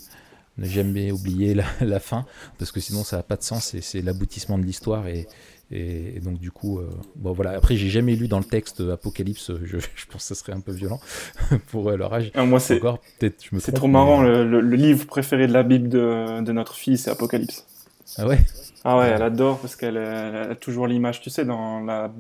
ne 0.60 0.66
jamais 0.66 1.10
oublier 1.10 1.54
la, 1.54 1.64
la, 1.80 1.98
fin, 1.98 2.24
parce 2.58 2.70
que 2.70 2.80
sinon 2.80 3.02
ça 3.02 3.16
n'a 3.16 3.22
pas 3.22 3.36
de 3.36 3.42
sens, 3.42 3.74
c'est 3.80 4.02
l'aboutissement 4.02 4.58
de 4.58 4.64
l'histoire, 4.64 5.08
et, 5.08 5.26
et, 5.70 6.20
donc 6.20 6.38
du 6.38 6.50
coup, 6.50 6.78
euh, 6.78 6.88
bon 7.16 7.32
voilà. 7.32 7.52
Après, 7.52 7.76
j'ai 7.76 7.88
jamais 7.88 8.16
lu 8.16 8.28
dans 8.28 8.38
le 8.38 8.44
texte 8.44 8.80
Apocalypse. 8.80 9.52
Je, 9.64 9.78
je 9.96 10.06
pense 10.06 10.28
que 10.28 10.34
ce 10.34 10.34
serait 10.34 10.52
un 10.52 10.60
peu 10.60 10.72
violent 10.72 11.00
pour 11.68 11.88
euh, 11.88 11.96
leur 11.96 12.12
âge. 12.12 12.30
Ah, 12.34 12.44
moi, 12.44 12.60
c'est 12.60 12.80
c'est 13.58 13.72
trop 13.72 13.88
marrant. 13.88 14.22
Le, 14.22 14.60
livre 14.60 15.06
préféré 15.06 15.46
de 15.46 15.52
la 15.52 15.62
Bible 15.62 15.88
de, 15.88 16.42
de 16.42 16.52
notre 16.52 16.74
fille, 16.74 16.98
c'est 16.98 17.10
Apocalypse. 17.10 17.66
Ah 18.18 18.26
ouais? 18.26 18.40
Ah 18.82 18.98
ouais, 18.98 19.08
elle 19.08 19.22
adore 19.22 19.58
parce 19.58 19.76
qu'elle 19.76 19.98
a 19.98 20.54
toujours 20.54 20.86
l'image, 20.86 21.20
tu 21.20 21.28
sais, 21.28 21.44
dans 21.44 21.80
la, 21.80 22.10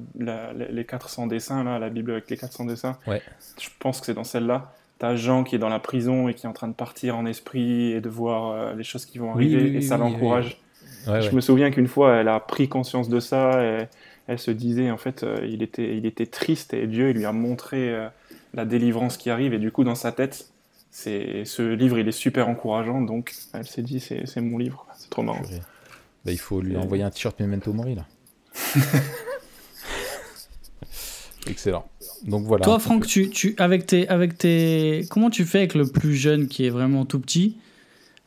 les 0.54 0.84
400 0.84 1.26
dessins 1.26 1.64
là, 1.64 1.78
la 1.78 1.88
Bible 1.88 2.12
avec 2.12 2.28
les 2.28 2.36
400 2.36 2.66
dessins. 2.66 2.98
Ouais. 3.06 3.22
Je 3.58 3.68
pense 3.78 4.00
que 4.00 4.06
c'est 4.06 4.14
dans 4.14 4.24
celle-là. 4.24 4.72
T'as 5.00 5.16
Jean 5.16 5.42
qui 5.42 5.56
est 5.56 5.58
dans 5.58 5.68
la 5.68 5.80
prison 5.80 6.28
et 6.28 6.34
qui 6.34 6.46
est 6.46 6.48
en 6.48 6.52
train 6.52 6.68
de 6.68 6.74
partir 6.74 7.16
en 7.16 7.26
esprit 7.26 7.90
et 7.90 8.00
de 8.00 8.08
voir 8.08 8.52
euh, 8.52 8.74
les 8.74 8.84
choses 8.84 9.04
qui 9.04 9.18
vont 9.18 9.32
arriver 9.32 9.74
et 9.74 9.80
ça 9.80 9.96
l'encourage 9.96 10.60
je 11.06 11.34
me 11.34 11.40
souviens 11.40 11.70
qu'une 11.70 11.88
fois, 11.88 12.16
elle 12.16 12.28
a 12.28 12.40
pris 12.40 12.68
conscience 12.68 13.08
de 13.08 13.20
ça 13.20 13.62
et 13.64 13.86
elle 14.26 14.38
se 14.38 14.50
disait, 14.50 14.90
en 14.90 14.98
fait, 14.98 15.22
euh, 15.22 15.46
il, 15.48 15.62
était, 15.62 15.96
il 15.96 16.06
était 16.06 16.26
triste 16.26 16.74
et 16.74 16.86
Dieu 16.86 17.10
il 17.10 17.16
lui 17.16 17.24
a 17.24 17.32
montré 17.32 17.90
euh, 17.90 18.08
la 18.54 18.64
délivrance 18.64 19.16
qui 19.16 19.30
arrive. 19.30 19.54
Et 19.54 19.58
du 19.58 19.72
coup, 19.72 19.84
dans 19.84 19.94
sa 19.94 20.12
tête, 20.12 20.48
c'est 20.90 21.44
ce 21.44 21.62
livre, 21.62 21.98
il 21.98 22.08
est 22.08 22.12
super 22.12 22.48
encourageant. 22.48 23.00
Donc, 23.00 23.32
elle 23.54 23.66
s'est 23.66 23.82
dit, 23.82 24.00
c'est 24.00 24.40
mon 24.40 24.58
livre. 24.58 24.86
C'est 24.96 25.10
trop 25.10 25.22
marrant. 25.22 25.42
Bah, 26.24 26.32
il 26.32 26.38
faut 26.38 26.60
lui 26.60 26.76
envoyer 26.76 27.02
un 27.02 27.10
t-shirt 27.10 27.38
Memento 27.40 27.72
Mori, 27.72 27.94
là. 27.94 28.06
Excellent. 31.46 31.88
Donc 32.26 32.44
voilà. 32.44 32.64
Toi, 32.64 32.78
Franck, 32.78 33.06
tu, 33.06 33.30
tu, 33.30 33.54
avec, 33.58 33.86
tes, 33.86 34.08
avec 34.08 34.36
tes. 34.36 35.04
Comment 35.10 35.30
tu 35.30 35.44
fais 35.44 35.58
avec 35.58 35.74
le 35.74 35.86
plus 35.86 36.14
jeune 36.14 36.48
qui 36.48 36.66
est 36.66 36.70
vraiment 36.70 37.04
tout 37.04 37.20
petit? 37.20 37.56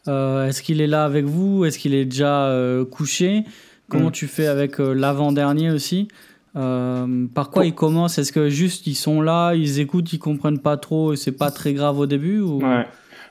Euh, 0.07 0.47
est-ce 0.47 0.61
qu'il 0.61 0.81
est 0.81 0.87
là 0.87 1.05
avec 1.05 1.25
vous? 1.25 1.65
Est-ce 1.65 1.79
qu'il 1.79 1.93
est 1.93 2.05
déjà 2.05 2.47
euh, 2.47 2.85
couché? 2.85 3.43
Comment 3.89 4.09
mm. 4.09 4.13
tu 4.13 4.27
fais 4.27 4.47
avec 4.47 4.79
euh, 4.79 4.93
l'avant-dernier 4.93 5.71
aussi? 5.71 6.07
Par 6.53 7.49
quoi 7.49 7.65
ils 7.65 7.73
commencent 7.73 8.19
Est-ce 8.19 8.31
que 8.31 8.49
juste 8.49 8.85
ils 8.85 8.95
sont 8.95 9.21
là, 9.21 9.53
ils 9.53 9.79
écoutent, 9.79 10.13
ils 10.13 10.19
comprennent 10.19 10.59
pas 10.59 10.77
trop 10.77 11.13
et 11.13 11.15
c'est 11.15 11.31
pas 11.31 11.49
très 11.49 11.73
grave 11.73 11.97
au 11.97 12.05
début 12.05 12.41
ou... 12.41 12.59
ouais. 12.59 12.85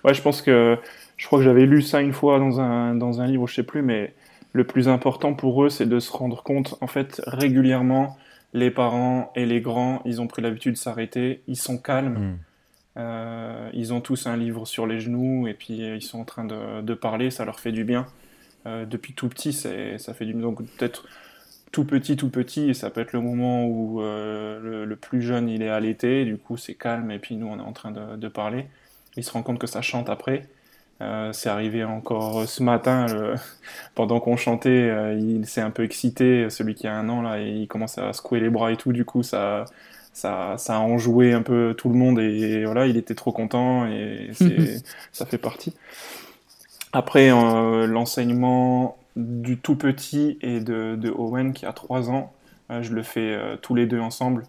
ouais, 0.05 0.13
je 0.13 0.21
pense 0.21 0.43
que 0.43 0.77
je 1.17 1.27
crois 1.27 1.39
que 1.39 1.45
j'avais 1.45 1.67
lu 1.67 1.83
ça 1.83 2.01
une 2.01 2.13
fois 2.13 2.41
dans 2.41 2.61
un, 2.61 2.97
dans 2.97 3.21
un 3.21 3.29
livre, 3.29 3.47
je 3.47 3.55
sais 3.55 3.63
plus, 3.63 3.81
mais 3.81 4.13
le 4.53 4.65
plus 4.65 4.89
important 4.89 5.35
pour 5.35 5.65
eux, 5.65 5.69
c'est 5.69 5.87
de 5.87 6.01
se 6.01 6.11
rendre 6.11 6.43
compte, 6.43 6.75
en 6.81 6.89
fait, 6.89 7.23
régulièrement, 7.27 8.17
les 8.53 8.71
parents 8.71 9.33
et 9.35 9.47
les 9.47 9.61
grands, 9.61 10.03
ils 10.05 10.21
ont 10.21 10.27
pris 10.27 10.43
l'habitude 10.43 10.73
de 10.75 10.79
s'arrêter, 10.79 11.43
ils 11.47 11.57
sont 11.57 11.79
calmes, 11.79 12.19
Mm. 12.19 12.39
euh, 12.99 13.71
ils 13.73 13.93
ont 13.95 14.01
tous 14.01 14.27
un 14.27 14.37
livre 14.37 14.67
sur 14.67 14.87
les 14.87 15.01
genoux 15.01 15.47
et 15.49 15.55
puis 15.55 15.83
euh, 15.83 15.97
ils 15.97 16.03
sont 16.03 16.21
en 16.21 16.25
train 16.25 16.45
de, 16.45 16.83
de 16.83 16.95
parler, 16.95 17.31
ça 17.31 17.45
leur 17.45 17.61
fait 17.61 17.73
du 17.73 17.85
bien. 17.85 18.07
Euh, 18.67 18.85
depuis 18.87 19.15
tout 19.15 19.29
petit, 19.29 19.53
ça 19.53 20.15
fait 20.15 20.27
du 20.27 20.35
bien. 20.35 20.43
Donc 20.43 20.63
peut-être 20.77 21.07
tout 21.73 21.85
petit, 21.87 22.17
tout 22.17 22.29
petit, 22.29 22.75
ça 22.75 22.91
peut 22.91 23.01
être 23.01 23.13
le 23.15 23.21
moment 23.23 23.65
où 23.67 24.03
euh, 24.03 24.61
le, 24.61 24.85
le 24.85 24.97
plus 24.97 25.23
jeune 25.23 25.49
il 25.49 25.63
est 25.63 25.71
allaité, 25.71 26.25
du 26.27 26.37
coup 26.37 26.57
c'est 26.59 26.75
calme 26.75 27.11
et 27.11 27.19
puis 27.19 27.37
nous 27.37 27.47
on 27.47 27.59
est 27.59 27.63
en 27.63 27.73
train 27.73 27.91
de, 27.91 28.17
de 28.17 28.29
parler. 28.29 28.67
Il 29.17 29.25
se 29.25 29.31
rend 29.33 29.43
compte 29.43 29.59
que 29.59 29.67
ça 29.67 29.81
chante 29.83 30.11
après. 30.11 30.47
Euh, 31.03 31.33
c'est 31.33 31.49
arrivé 31.49 31.85
encore 31.85 32.49
ce 32.49 32.63
matin, 32.63 33.07
pendant 33.95 34.21
qu'on 34.21 34.37
chantait, 34.37 34.69
euh, 34.69 35.15
il 35.19 35.47
s'est 35.47 35.61
un 35.61 35.71
peu 35.71 35.85
excité, 35.85 36.49
celui 36.49 36.75
qui 36.75 36.87
a 36.87 36.95
un 36.95 37.09
an 37.09 37.23
là, 37.23 37.41
et 37.41 37.49
il 37.49 37.69
commence 37.69 37.99
à 37.99 38.13
secouer 38.13 38.41
les 38.41 38.51
bras 38.51 38.73
et 38.73 38.77
tout, 38.77 38.93
du 38.93 39.05
coup 39.05 39.23
ça, 39.23 39.65
ça, 40.13 40.57
ça 40.59 40.77
a 40.77 40.79
enjoué 40.79 41.33
un 41.33 41.43
peu 41.43 41.75
tout 41.77 41.89
le 41.89 41.97
monde 41.97 42.21
et 42.21 42.65
voilà, 42.65 42.87
il 42.87 42.97
était 42.97 43.15
trop 43.15 43.33
content 43.33 43.87
et 43.87 44.31
ça 45.13 45.27
fait 45.27 45.39
partie. 45.39 45.75
Après, 46.93 47.33
euh, 47.33 47.87
l'enseignement 47.87 48.97
du 49.17 49.59
tout 49.59 49.77
petit 49.77 50.39
et 50.41 50.61
de, 50.61 50.97
de 50.97 51.11
Owen 51.11 51.53
qui 51.53 51.67
a 51.67 51.73
3 51.73 52.11
ans, 52.11 52.33
je 52.71 52.93
le 52.95 53.03
fais 53.03 53.39
tous 53.61 53.75
les 53.75 53.85
deux 53.87 54.01
ensemble. 54.01 54.45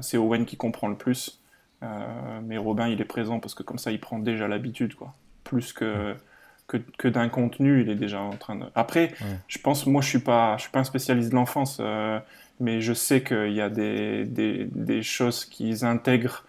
C'est 0.00 0.16
Owen 0.16 0.46
qui 0.46 0.56
comprend 0.56 0.88
le 0.88 0.94
plus, 0.94 1.40
mais 2.42 2.56
Robin 2.56 2.88
il 2.88 3.02
est 3.02 3.06
présent 3.06 3.40
parce 3.40 3.54
que 3.54 3.62
comme 3.62 3.76
ça 3.76 3.90
il 3.92 4.00
prend 4.00 4.18
déjà 4.18 4.48
l'habitude 4.48 4.94
quoi. 4.94 5.12
Plus 5.52 5.72
que, 5.72 6.14
que, 6.66 6.78
que 6.98 7.08
d'un 7.08 7.28
contenu, 7.28 7.82
il 7.82 7.90
est 7.90 7.94
déjà 7.96 8.20
en 8.20 8.36
train 8.36 8.56
de. 8.56 8.66
Après, 8.74 9.12
Ouais. 9.20 9.38
je 9.48 9.58
pense, 9.58 9.86
moi 9.86 10.02
je 10.02 10.08
suis 10.08 10.18
pas, 10.20 10.56
je 10.56 10.62
suis 10.62 10.70
pas 10.72 10.80
un 10.80 10.84
spécialiste 10.84 11.30
de 11.30 11.34
l'enfance, 11.36 11.78
euh, 11.80 12.18
mais 12.60 12.80
je 12.80 12.92
sais 12.94 13.22
qu'il 13.22 13.52
y 13.52 13.60
a 13.60 13.68
des, 13.70 14.24
des, 14.26 14.64
des 14.66 15.02
choses 15.02 15.44
qu'ils 15.44 15.84
intègrent 15.84 16.44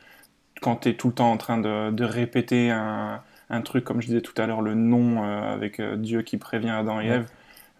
quand 0.61 0.77
tu 0.77 0.89
es 0.89 0.93
tout 0.95 1.09
le 1.09 1.13
temps 1.15 1.31
en 1.31 1.37
train 1.37 1.57
de, 1.59 1.91
de 1.91 2.03
répéter 2.05 2.71
un, 2.71 3.21
un 3.49 3.61
truc, 3.61 3.83
comme 3.85 4.01
je 4.01 4.07
disais 4.07 4.21
tout 4.21 4.39
à 4.41 4.47
l'heure, 4.47 4.61
le 4.61 4.75
nom 4.75 5.23
euh, 5.23 5.53
avec 5.53 5.79
euh, 5.79 5.97
Dieu 5.97 6.21
qui 6.23 6.37
prévient 6.37 6.69
Adam 6.71 7.01
et. 7.01 7.07
Ève. 7.07 7.27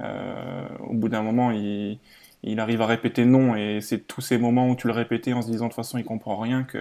Euh, 0.02 0.68
au 0.80 0.94
bout 0.94 1.10
d'un 1.10 1.22
moment, 1.22 1.52
il, 1.52 2.00
il 2.44 2.60
arrive 2.60 2.82
à 2.82 2.88
répéter 2.88 3.26
non, 3.26 3.56
et 3.56 3.80
c'est 3.82 4.00
tous 4.08 4.22
ces 4.22 4.38
moments 4.38 4.70
où 4.70 4.76
tu 4.76 4.88
le 4.88 4.94
répétais 4.94 5.34
en 5.34 5.42
se 5.42 5.48
disant 5.50 5.66
de 5.66 5.70
toute 5.70 5.76
façon 5.78 5.98
il 5.98 6.04
comprend 6.06 6.38
rien 6.38 6.64
que, 6.64 6.80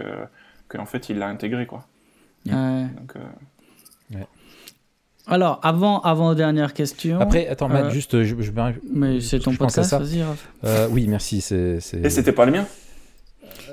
que 0.69 0.79
en 0.79 0.87
fait 0.87 1.09
il 1.11 1.19
l'a 1.19 1.29
intégré 1.29 1.67
quoi. 1.67 1.87
Ouais. 2.47 2.89
Donc, 2.97 3.17
euh, 3.17 3.21
Alors, 5.29 5.61
avant, 5.63 6.01
avant 6.01 6.35
dernière 6.35 6.75
question. 6.75 7.21
Après, 7.21 7.47
attends, 7.47 7.69
Matt, 7.69 7.85
Euh, 7.87 7.91
juste, 7.91 8.23
je, 8.25 8.35
je, 8.41 8.51
me- 8.51 8.73
mais 8.93 9.21
c'est 9.21 9.39
ton 9.39 9.53
je 9.53 9.57
pense 9.59 9.79
à 9.79 9.83
podcast, 9.83 9.91
ça. 9.91 9.99
vas-y. 9.99 10.25
Euh, 10.65 10.89
oui, 10.91 11.07
merci. 11.09 11.41
C'est. 11.41 11.79
Et 12.03 12.11
c'était 12.11 12.33
pas 12.33 12.45
le 12.45 12.53
mien 12.53 12.67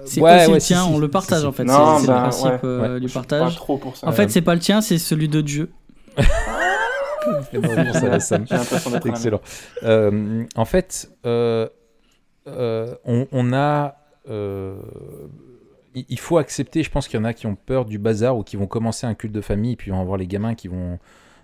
C'est 0.05 0.21
Ouais, 0.21 0.35
aussi 0.41 0.47
ouais, 0.49 0.53
le 0.55 0.61
tien, 0.61 0.83
si, 0.83 0.89
on 0.93 0.99
le 0.99 1.07
partage 1.09 1.39
si. 1.41 1.45
en 1.47 1.51
fait. 1.51 1.63
Non, 1.63 1.97
c'est 1.99 2.07
bah, 2.07 2.13
le 2.15 2.21
principe 2.21 2.45
ouais. 2.45 2.59
euh, 2.65 2.93
Ouais. 2.95 2.99
du 2.99 3.07
Je 3.07 3.13
partage. 3.13 3.53
Pas 3.53 3.59
trop 3.59 3.77
pour 3.77 3.97
ça. 3.97 4.07
En 4.07 4.11
fait, 4.11 4.29
c'est 4.29 4.41
pas 4.41 4.53
le 4.53 4.59
tien, 4.61 4.81
c'est 4.81 4.97
celui 4.99 5.27
de 5.27 5.41
Dieu. 5.41 5.71
Excellent. 9.05 9.41
Euh, 9.83 10.43
en 10.55 10.65
fait, 10.65 11.09
euh, 11.25 11.67
euh, 12.47 12.93
on, 13.05 13.27
on 13.31 13.53
a. 13.53 13.95
euh, 14.29 14.77
il 15.95 16.19
faut 16.19 16.37
accepter, 16.37 16.83
je 16.83 16.91
pense 16.91 17.07
qu'il 17.07 17.19
y 17.19 17.21
en 17.21 17.25
a 17.25 17.33
qui 17.33 17.47
ont 17.47 17.55
peur 17.55 17.85
du 17.85 17.97
bazar 17.97 18.37
ou 18.37 18.43
qui 18.43 18.55
vont 18.57 18.67
commencer 18.67 19.07
un 19.07 19.15
culte 19.15 19.33
de 19.33 19.41
famille, 19.41 19.73
et 19.73 19.75
puis 19.75 19.91
on 19.91 19.97
va 19.97 20.03
voir 20.03 20.17
les 20.17 20.27
gamins 20.27 20.53
qui 20.55 20.67
vont, 20.67 20.99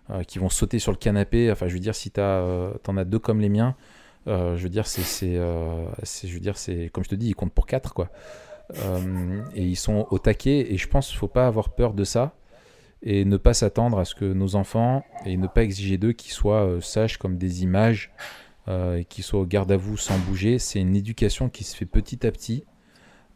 euh, 0.09 0.23
qui 0.23 0.39
vont 0.39 0.49
sauter 0.49 0.79
sur 0.79 0.91
le 0.91 0.97
canapé. 0.97 1.51
Enfin, 1.51 1.67
je 1.67 1.73
veux 1.73 1.79
dire, 1.79 1.95
si 1.95 2.11
tu 2.11 2.21
en 2.21 2.97
as 2.97 3.05
deux 3.05 3.19
comme 3.19 3.41
les 3.41 3.49
miens, 3.49 3.75
euh, 4.27 4.55
je 4.57 4.63
veux 4.63 4.69
dire, 4.69 4.87
c'est, 4.87 5.37
euh, 5.37 5.85
c'est- 6.03 6.27
je 6.27 6.33
veux 6.33 6.39
dire, 6.39 6.57
c'est 6.57 6.89
comme 6.91 7.03
je 7.03 7.09
te 7.09 7.15
dis, 7.15 7.27
ils 7.29 7.35
comptent 7.35 7.53
pour 7.53 7.65
quatre, 7.67 7.93
quoi. 7.93 8.09
Euh, 8.83 9.41
et 9.53 9.63
ils 9.63 9.75
sont 9.75 10.07
au 10.09 10.17
taquet, 10.17 10.73
et 10.73 10.77
je 10.77 10.87
pense 10.87 11.09
qu'il 11.09 11.17
faut 11.17 11.27
pas 11.27 11.45
avoir 11.45 11.69
peur 11.69 11.93
de 11.93 12.03
ça 12.03 12.33
et 13.03 13.23
ne 13.23 13.37
pas 13.37 13.53
s'attendre 13.53 13.99
à 13.99 14.05
ce 14.05 14.15
que 14.15 14.25
nos 14.25 14.55
enfants 14.55 15.03
et 15.25 15.37
ne 15.37 15.45
pas 15.45 15.61
exiger 15.63 15.99
d'eux 15.99 16.13
qu'ils 16.13 16.31
soient 16.31 16.65
euh, 16.65 16.81
sages 16.81 17.17
comme 17.17 17.37
des 17.37 17.61
images 17.61 18.11
euh, 18.67 18.97
et 18.97 19.05
qu'ils 19.05 19.23
soient 19.23 19.41
au 19.41 19.45
garde 19.45 19.71
à 19.71 19.77
vous 19.77 19.97
sans 19.97 20.17
bouger. 20.17 20.57
C'est 20.57 20.79
une 20.79 20.95
éducation 20.95 21.49
qui 21.49 21.63
se 21.63 21.75
fait 21.75 21.85
petit 21.85 22.25
à 22.25 22.31
petit 22.31 22.65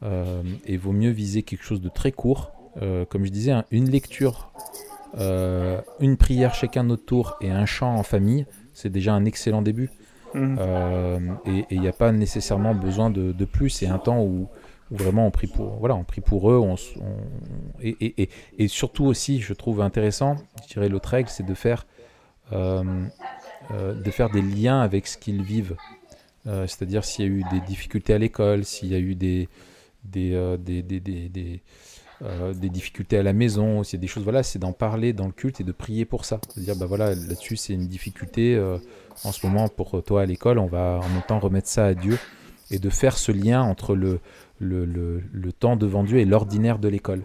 euh, 0.02 0.42
et 0.66 0.78
vaut 0.78 0.94
mieux 0.94 1.12
viser 1.12 1.44
quelque 1.44 1.64
chose 1.64 1.82
de 1.82 1.90
très 1.90 2.12
court. 2.12 2.52
Euh, 2.82 3.06
comme 3.06 3.24
je 3.26 3.30
disais, 3.30 3.52
hein, 3.52 3.66
une 3.70 3.90
lecture, 3.92 4.52
euh, 5.18 5.82
une 6.00 6.18
prière 6.18 6.54
chacun 6.54 6.84
notre 6.84 7.06
tour 7.06 7.36
et 7.42 7.50
un 7.52 7.66
chant 7.66 7.96
en 7.96 8.04
famille, 8.04 8.46
c'est 8.74 8.90
déjà 8.92 9.14
un 9.14 9.26
excellent 9.26 9.62
début. 9.62 9.90
Mhm. 10.36 10.58
Euh, 10.60 11.20
et 11.46 11.66
il 11.72 11.80
n'y 11.82 11.88
a 11.88 11.92
pas 11.94 12.12
nécessairement 12.12 12.76
besoin 12.76 13.10
de, 13.10 13.32
de 13.32 13.46
plus. 13.46 13.70
C'est 13.72 13.88
un 13.88 13.98
temps 13.98 14.22
où, 14.22 14.48
où 14.92 14.96
vraiment 14.96 15.26
on 15.26 15.32
prie 15.32 15.48
pour, 15.48 15.78
voilà, 15.78 15.96
on 15.96 16.04
prie 16.04 16.22
pour 16.22 16.52
eux. 16.52 16.58
On, 16.60 16.76
s- 16.76 16.94
on- 17.02 17.82
et, 17.82 17.98
et- 18.00 18.22
et- 18.24 18.30
et 18.60 18.68
surtout 18.68 19.06
aussi, 19.06 19.40
je 19.42 19.54
trouve 19.54 19.82
intéressant, 19.82 20.36
je 20.68 20.74
dirais 20.74 20.88
l'autre 20.90 21.10
règle, 21.10 21.30
c'est 21.30 21.46
de 21.46 21.54
faire, 21.56 21.88
euh, 22.54 22.84
euh, 23.72 23.94
de 23.96 24.12
faire 24.12 24.30
des 24.30 24.42
liens 24.44 24.82
avec 24.82 25.08
ce 25.08 25.18
qu'ils 25.18 25.42
vivent. 25.44 25.76
C'est-à-dire 26.46 27.04
s'il 27.06 27.26
y 27.26 27.28
a 27.28 27.32
eu 27.32 27.44
des 27.44 27.60
difficultés 27.62 28.14
à 28.14 28.18
l'école, 28.18 28.66
s'il 28.66 28.90
y 28.90 28.96
a 28.96 29.00
eu 29.00 29.14
des, 29.14 29.50
des, 30.04 30.32
des, 30.58 30.82
des, 30.82 31.00
des- 31.00 31.30
des, 31.30 31.62
euh, 32.22 32.54
des 32.54 32.70
difficultés 32.70 33.18
à 33.18 33.24
la 33.24 33.34
maison, 33.34 33.84
s'il 33.84 33.98
y 33.98 34.00
a 34.00 34.02
des 34.02 34.08
choses, 34.08 34.24
voilà, 34.24 34.44
c'est 34.44 34.60
d'en 34.60 34.74
parler 34.74 35.14
dans 35.14 35.26
le 35.26 35.32
culte 35.32 35.62
et 35.62 35.64
de 35.64 35.72
prier 35.72 36.06
pour 36.06 36.26
ça. 36.26 36.40
C'est-à-dire, 36.50 36.76
bah 36.76 36.86
voilà, 36.86 37.16
là-dessus, 37.16 37.56
c'est 37.56 37.74
une 37.74 37.88
difficulté 37.88 38.56
euh, 38.56 38.78
en 39.24 39.32
ce 39.32 39.46
moment 39.46 39.68
pour 39.70 40.04
toi 40.04 40.22
à 40.22 40.26
l'école, 40.26 40.60
on 40.60 40.68
va 40.68 41.00
en 41.04 41.10
même 41.10 41.24
temps 41.28 41.40
remettre 41.40 41.68
ça 41.68 41.86
à 41.86 41.94
Dieu 41.94 42.18
et 42.72 42.80
de 42.80 42.90
faire 42.90 43.18
ce 43.18 43.32
lien 43.32 43.62
entre 43.62 43.96
le, 43.96 44.20
le, 44.60 44.86
le, 44.86 45.22
le 45.32 45.52
temps 45.52 45.76
devant 45.76 46.04
Dieu 46.04 46.20
et 46.20 46.26
l'ordinaire 46.26 46.80
de 46.80 46.88
l'école. 46.88 47.24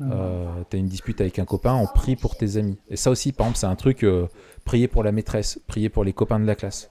Euh, 0.00 0.46
T'as 0.68 0.78
une 0.78 0.88
dispute 0.88 1.20
avec 1.20 1.38
un 1.38 1.44
copain, 1.44 1.74
on 1.74 1.86
prie 1.86 2.16
pour 2.16 2.36
tes 2.36 2.56
amis. 2.56 2.76
Et 2.90 2.96
ça 2.96 3.10
aussi, 3.10 3.32
par 3.32 3.46
exemple, 3.46 3.58
c'est 3.58 3.66
un 3.66 3.76
truc, 3.76 4.02
euh, 4.02 4.26
prier 4.64 4.88
pour 4.88 5.04
la 5.04 5.12
maîtresse, 5.12 5.60
prier 5.66 5.88
pour 5.88 6.04
les 6.04 6.12
copains 6.12 6.40
de 6.40 6.46
la 6.46 6.54
classe. 6.56 6.90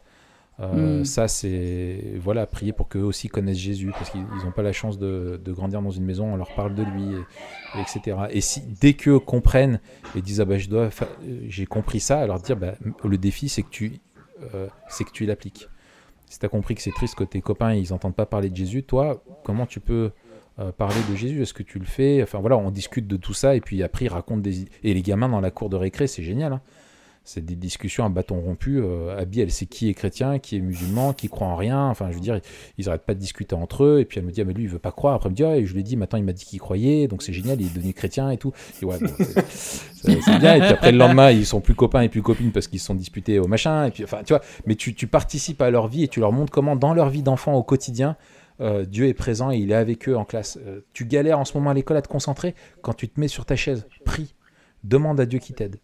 Euh, 0.59 1.01
Mm. 1.01 1.05
Ça, 1.05 1.27
c'est 1.27 2.13
voilà, 2.19 2.45
prier 2.45 2.73
pour 2.73 2.87
qu'eux 2.87 3.01
aussi 3.01 3.27
connaissent 3.27 3.57
Jésus, 3.57 3.91
parce 3.91 4.11
qu'ils 4.11 4.43
n'ont 4.43 4.51
pas 4.51 4.61
la 4.61 4.71
chance 4.71 4.99
de, 4.99 5.41
de 5.43 5.51
grandir 5.51 5.81
dans 5.81 5.89
une 5.91 6.05
maison, 6.05 6.31
on 6.31 6.35
leur 6.35 6.53
parle 6.53 6.75
de 6.75 6.83
lui, 6.83 7.03
et, 7.13 7.27
et 7.75 7.81
etc. 7.81 8.17
Et 8.31 8.39
si 8.41 8.61
dès 8.79 8.93
qu'eux 8.93 9.19
comprennent 9.19 9.79
et 10.15 10.21
disent 10.21 10.41
ah 10.41 10.45
bah 10.45 10.57
je 10.59 10.69
dois, 10.69 10.89
euh, 11.01 11.39
j'ai 11.47 11.65
compris 11.65 11.99
ça, 11.99 12.19
alors 12.19 12.39
dire 12.39 12.55
bah, 12.55 12.75
le 13.03 13.17
défi 13.17 13.49
c'est 13.49 13.63
que 13.63 13.69
tu, 13.71 13.93
euh, 14.53 14.67
c'est 14.87 15.03
que 15.05 15.11
tu 15.11 15.25
l'appliques. 15.25 15.69
Si 16.29 16.37
tu 16.39 16.45
as 16.45 16.49
compris 16.49 16.75
que 16.75 16.81
c'est 16.81 16.91
triste 16.93 17.15
que 17.15 17.23
tes 17.23 17.41
copains 17.41 17.73
ils 17.73 17.89
n'entendent 17.89 18.15
pas 18.15 18.27
parler 18.27 18.49
de 18.51 18.55
Jésus, 18.55 18.83
toi, 18.83 19.23
comment 19.43 19.65
tu 19.65 19.79
peux 19.79 20.11
euh, 20.59 20.71
parler 20.71 21.01
de 21.09 21.15
Jésus? 21.15 21.41
Est-ce 21.41 21.53
que 21.55 21.63
tu 21.63 21.79
le 21.79 21.85
fais? 21.85 22.21
Enfin 22.21 22.39
voilà, 22.39 22.57
on 22.57 22.69
discute 22.69 23.07
de 23.07 23.17
tout 23.17 23.33
ça 23.33 23.55
et 23.55 23.61
puis 23.61 23.81
après 23.81 24.05
ils 24.05 24.09
racontent 24.09 24.41
des 24.41 24.65
et 24.83 24.93
les 24.93 25.01
gamins 25.01 25.29
dans 25.29 25.41
la 25.41 25.49
cour 25.51 25.69
de 25.69 25.77
récré, 25.77 26.05
c'est 26.05 26.23
génial. 26.23 26.53
hein. 26.53 26.61
C'est 27.25 27.45
des 27.45 27.55
discussions 27.55 28.03
à 28.03 28.09
bâton 28.09 28.41
rompu. 28.41 28.81
Euh, 28.81 29.17
Abby, 29.17 29.39
elle 29.39 29.49
sait 29.51 29.65
qui 29.65 29.87
est 29.89 29.93
chrétien, 29.93 30.39
qui 30.39 30.57
est 30.57 30.59
musulman, 30.59 31.13
qui 31.13 31.29
croit 31.29 31.47
en 31.47 31.55
rien. 31.55 31.87
Enfin, 31.87 32.09
je 32.09 32.15
veux 32.15 32.19
dire, 32.19 32.41
ils 32.77 32.85
n'arrêtent 32.87 33.05
pas 33.05 33.13
de 33.13 33.19
discuter 33.19 33.55
entre 33.55 33.85
eux. 33.85 33.99
Et 34.01 34.05
puis 34.05 34.19
elle 34.19 34.25
me 34.25 34.31
dit, 34.31 34.41
ah, 34.41 34.43
mais 34.43 34.51
lui, 34.53 34.63
il 34.63 34.69
veut 34.69 34.77
pas 34.77 34.91
croire. 34.91 35.13
Après, 35.15 35.27
elle 35.27 35.31
me 35.31 35.35
dit, 35.37 35.43
ah, 35.45 35.55
et 35.55 35.65
je 35.65 35.73
lui 35.73 35.79
ai 35.79 35.83
dit, 35.83 35.95
maintenant, 35.95 36.19
il 36.19 36.25
m'a 36.25 36.33
dit 36.33 36.43
qu'il 36.43 36.59
croyait. 36.59 37.07
Donc 37.07 37.23
c'est 37.23 37.31
génial, 37.31 37.61
il 37.61 37.67
est 37.67 37.73
devenu 37.73 37.93
chrétien 37.93 38.29
et 38.29 38.37
tout. 38.37 38.51
Et 38.81 38.85
ouais, 38.85 38.97
bon, 38.99 39.07
c'est- 39.17 39.47
c'est 39.47 40.21
c'est 40.21 40.37
bien. 40.39 40.55
Et 40.55 40.59
puis 40.59 40.67
après, 40.69 40.91
le 40.91 40.97
lendemain, 40.97 41.31
ils 41.31 41.45
sont 41.45 41.61
plus 41.61 41.75
copains 41.75 42.01
et 42.01 42.09
plus 42.09 42.21
copines 42.21 42.51
parce 42.51 42.67
qu'ils 42.67 42.79
se 42.81 42.87
sont 42.87 42.95
disputés 42.95 43.39
au 43.39 43.47
machin. 43.47 43.85
Et 43.85 43.91
puis, 43.91 44.03
enfin, 44.03 44.21
tu 44.25 44.33
vois, 44.33 44.41
mais 44.65 44.75
tu, 44.75 44.93
tu 44.93 45.07
participes 45.07 45.61
à 45.61 45.69
leur 45.71 45.87
vie 45.87 46.03
et 46.03 46.07
tu 46.09 46.19
leur 46.19 46.33
montres 46.33 46.51
comment, 46.51 46.75
dans 46.75 46.93
leur 46.93 47.09
vie 47.09 47.23
d'enfant 47.23 47.53
au 47.53 47.63
quotidien, 47.63 48.17
euh, 48.59 48.83
Dieu 48.83 49.07
est 49.07 49.13
présent 49.13 49.49
et 49.49 49.57
il 49.59 49.71
est 49.71 49.75
avec 49.75 50.09
eux 50.09 50.17
en 50.17 50.25
classe. 50.25 50.59
Euh, 50.67 50.81
tu 50.91 51.05
galères 51.05 51.39
en 51.39 51.45
ce 51.45 51.57
moment 51.57 51.69
à 51.69 51.73
l'école 51.73 51.95
à 51.95 52.01
te 52.01 52.09
concentrer. 52.09 52.53
Quand 52.81 52.93
tu 52.93 53.07
te 53.07 53.17
mets 53.17 53.29
sur 53.29 53.45
ta 53.45 53.55
chaise, 53.55 53.87
prie. 54.03 54.35
Demande 54.83 55.21
à 55.21 55.25
Dieu 55.25 55.39
qui 55.39 55.53
t'aide. 55.53 55.77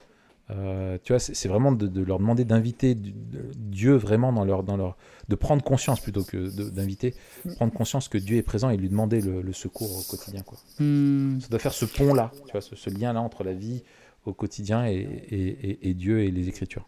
Euh, 0.52 0.98
tu 1.04 1.14
vois, 1.14 1.20
c'est 1.20 1.48
vraiment 1.48 1.72
de, 1.72 1.86
de 1.88 2.02
leur 2.04 2.18
demander 2.18 2.44
d'inviter 2.44 2.96
Dieu 2.96 3.94
vraiment 3.96 4.34
dans 4.34 4.46
leur, 4.46 4.64
dans 4.64 4.78
leur, 4.78 4.98
de 5.28 5.36
prendre 5.36 5.64
conscience 5.64 6.00
plutôt 6.00 6.24
que 6.24 6.50
d'inviter, 6.72 7.14
prendre 7.58 7.72
conscience 7.72 8.08
que 8.08 8.18
Dieu 8.18 8.38
est 8.38 8.42
présent 8.42 8.72
et 8.72 8.78
lui 8.78 8.90
demander 8.90 9.22
le, 9.22 9.42
le 9.44 9.54
secours 9.54 9.92
au 10.00 10.02
quotidien. 10.10 10.42
Quoi. 10.42 10.58
Hmm. 10.80 11.40
Ça 11.40 11.50
doit 11.50 11.60
faire 11.60 11.74
ce 11.74 11.86
pont-là, 11.86 12.32
tu 12.46 12.52
vois, 12.54 12.62
ce, 12.62 12.76
ce 12.76 12.90
lien-là 12.90 13.22
entre 13.22 13.44
la 13.44 13.54
vie 13.54 13.84
au 14.26 14.34
quotidien 14.34 14.88
et, 14.88 14.96
et- 15.30 15.70
et- 15.70 15.90
et 15.90 15.94
Dieu 15.94 16.22
et 16.24 16.32
les 16.32 16.50
Écritures. 16.50 16.88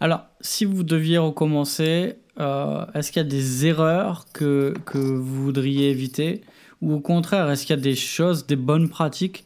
Alors, 0.00 0.26
si 0.40 0.64
vous 0.64 0.82
deviez 0.82 1.18
recommencer, 1.18 2.16
euh, 2.38 2.84
est-ce 2.94 3.12
qu'il 3.12 3.22
y 3.22 3.24
a 3.24 3.28
des 3.28 3.66
erreurs 3.66 4.26
que, 4.32 4.74
que 4.84 4.98
vous 4.98 5.44
voudriez 5.44 5.90
éviter 5.90 6.42
Ou 6.82 6.92
au 6.94 7.00
contraire, 7.00 7.50
est-ce 7.50 7.64
qu'il 7.64 7.74
y 7.76 7.78
a 7.78 7.82
des 7.82 7.94
choses, 7.94 8.46
des 8.46 8.56
bonnes 8.56 8.88
pratiques 8.88 9.44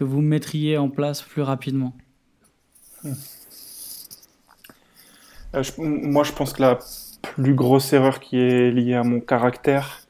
que 0.00 0.04
vous 0.04 0.22
mettriez 0.22 0.78
en 0.78 0.88
place 0.88 1.20
plus 1.20 1.42
rapidement 1.42 1.92
Euh, 5.54 5.62
je- 5.62 5.72
moi, 5.82 6.24
je 6.24 6.32
pense 6.32 6.54
que 6.54 6.62
la 6.62 6.78
plus 7.22 7.54
grosse 7.54 7.92
erreur 7.92 8.18
qui 8.20 8.38
est 8.38 8.70
liée 8.70 8.94
à 8.94 9.02
mon 9.02 9.20
caractère 9.20 10.00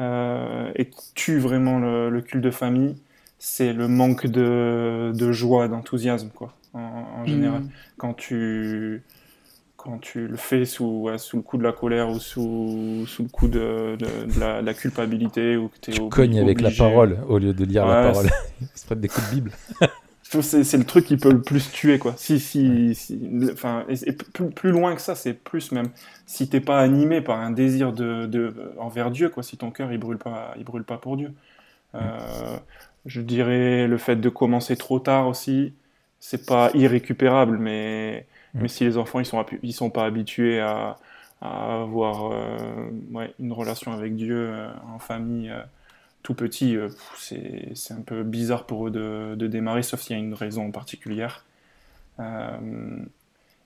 euh, 0.00 0.70
et 0.76 0.86
qui 0.88 1.12
tue 1.14 1.38
vraiment 1.38 1.78
le, 1.78 2.08
le 2.10 2.22
culte 2.22 2.42
de 2.44 2.50
famille, 2.50 2.96
c'est 3.38 3.72
le 3.72 3.88
manque 3.88 4.26
de, 4.26 5.12
de 5.14 5.32
joie, 5.32 5.68
d'enthousiasme, 5.68 6.30
quoi, 6.34 6.54
en, 6.74 6.78
en 6.80 7.26
général. 7.26 7.64
Quand 7.98 8.14
tu, 8.14 9.02
quand 9.88 9.98
tu 9.98 10.26
le 10.26 10.36
fais 10.36 10.66
sous, 10.66 11.08
sous 11.16 11.38
le 11.38 11.42
coup 11.42 11.56
de 11.56 11.62
la 11.62 11.72
colère 11.72 12.10
ou 12.10 12.18
sous, 12.18 13.06
sous 13.06 13.22
le 13.22 13.28
coup 13.30 13.48
de, 13.48 13.96
de, 13.96 14.38
la, 14.38 14.74
culpabilité 14.74 15.56
ou 15.56 15.68
que 15.68 15.90
tu 15.90 16.08
cognes 16.10 16.40
avec 16.40 16.60
la 16.60 16.70
parole 16.70 17.18
au 17.26 17.38
lieu 17.38 17.54
de 17.54 17.64
lire 17.64 17.86
la 17.86 18.10
parole. 18.10 18.28
se 18.74 18.94
des 18.94 19.08
coups 19.08 19.30
de 19.30 19.34
Bible. 19.34 19.52
c'est 20.22 20.76
le 20.76 20.84
truc 20.84 21.06
qui 21.06 21.16
peut 21.16 21.32
le 21.32 21.40
plus 21.40 21.72
tuer 21.72 21.98
quoi. 21.98 22.12
Si 22.18 22.38
si, 22.38 22.94
enfin 23.50 23.86
et, 23.88 24.12
plus, 24.12 24.72
loin 24.72 24.94
que 24.94 25.00
ça, 25.00 25.14
c'est 25.14 25.32
plus 25.32 25.72
même 25.72 25.88
si 26.26 26.50
t'es 26.50 26.60
pas 26.60 26.80
animé 26.80 27.22
par 27.22 27.40
un 27.40 27.50
désir 27.50 27.94
de, 27.94 28.26
de, 28.26 28.54
envers 28.78 29.10
Dieu 29.10 29.30
quoi, 29.30 29.42
si 29.42 29.56
ton 29.56 29.70
cœur 29.70 29.90
il 29.90 29.98
brûle 29.98 30.18
pas, 30.18 30.52
il 30.58 30.64
brûle 30.64 30.84
pas 30.84 30.98
pour 30.98 31.16
Dieu. 31.16 31.32
Euh, 31.94 32.58
je 33.06 33.22
dirais 33.22 33.86
le 33.86 33.96
fait 33.96 34.16
de 34.16 34.28
commencer 34.28 34.76
trop 34.76 34.98
tard 34.98 35.28
aussi, 35.28 35.72
c'est 36.20 36.44
pas 36.44 36.70
irrécupérable, 36.74 37.56
mais 37.56 38.26
Mais 38.54 38.68
si 38.68 38.84
les 38.84 38.96
enfants 38.96 39.20
ils 39.20 39.26
sont 39.26 39.44
ils 39.62 39.72
sont 39.72 39.90
pas 39.90 40.04
habitués 40.04 40.60
à, 40.60 40.96
avoir 41.40 42.32
euh, 42.32 43.30
une 43.38 43.52
relation 43.52 43.92
avec 43.92 44.16
Dieu 44.16 44.50
euh, 44.50 44.68
en 44.92 44.98
famille 44.98 45.50
euh, 45.50 45.62
tout 46.22 46.34
petit, 46.34 46.76
c'est 47.16 47.94
un 47.94 48.02
peu 48.02 48.24
bizarre 48.24 48.66
pour 48.66 48.88
eux 48.88 48.90
de, 48.90 49.34
de 49.36 49.46
démarrer, 49.46 49.82
sauf 49.82 50.00
s'il 50.00 50.16
y 50.16 50.20
a 50.20 50.22
une 50.22 50.34
raison 50.34 50.70
particulière. 50.72 51.44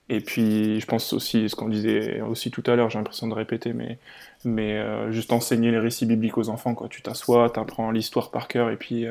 et 0.09 0.21
puis, 0.21 0.79
je 0.79 0.87
pense 0.87 1.13
aussi, 1.15 1.49
ce 1.49 1.57
qu'on 1.57 1.71
disait 1.71 2.21
aussi 2.21 2.51
tout 2.51 2.63
à 2.67 2.77
l'heure, 2.77 2.91
j'ai 2.91 2.99
l'impression 2.99 3.27
de 3.27 3.35
répéter, 3.35 3.73
mais, 3.73 3.99
mais 4.45 5.11
juste 5.11 5.33
enseigner 5.33 5.71
les 5.71 5.79
récits 5.79 6.07
bibliques 6.07 6.37
aux 6.39 6.51
enfants. 6.51 6.75
Quoi. 6.75 6.89
Tu 6.89 7.01
t'assois, 7.03 7.51
tu 7.51 7.59
apprends 7.59 7.91
l'histoire 7.91 8.31
par 8.31 8.49
cœur, 8.49 8.71
et 8.71 8.77
puis 8.77 9.07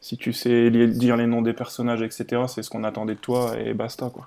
si 0.00 0.18
tu 0.18 0.32
sais 0.32 0.70
dire 0.70 1.16
les 1.16 1.26
noms 1.26 1.42
des 1.42 1.54
personnages, 1.54 2.02
etc., 2.02 2.42
c'est 2.48 2.62
ce 2.62 2.70
qu'on 2.70 2.84
attendait 2.84 3.14
de 3.14 3.20
toi, 3.20 3.56
et 3.58 3.72
basta. 3.72 4.10
quoi. 4.10 4.26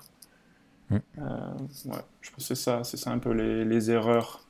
Mm. 0.94 1.00
Euh, 1.18 1.92
ouais, 1.92 2.02
je 2.20 2.30
pense 2.30 2.48
que 2.48 2.54
c'est 2.54 2.54
ça, 2.54 2.84
c'est 2.84 2.96
ça 2.96 3.10
un 3.10 3.18
peu 3.18 3.32
les, 3.32 3.64
les, 3.64 3.90
erreurs 3.90 4.44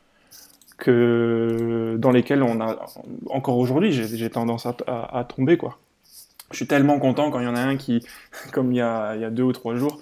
que, 0.76 1.96
dans 1.98 2.10
lesquelles 2.10 2.42
on 2.42 2.60
a, 2.60 2.86
encore 3.30 3.58
aujourd'hui, 3.58 3.92
j'ai 3.92 4.30
tendance 4.30 4.66
à, 4.66 4.74
à, 4.86 5.24
tomber, 5.24 5.56
quoi. 5.56 5.78
Je 6.50 6.56
suis 6.56 6.66
tellement 6.66 6.98
content 6.98 7.30
quand 7.30 7.40
il 7.40 7.44
y 7.44 7.48
en 7.48 7.56
a 7.56 7.60
un 7.60 7.76
qui, 7.76 8.06
comme 8.52 8.72
il 8.72 8.76
y 8.76 8.80
a, 8.80 9.14
il 9.14 9.22
y 9.22 9.24
a 9.24 9.30
deux 9.30 9.42
ou 9.42 9.52
trois 9.52 9.74
jours, 9.74 10.00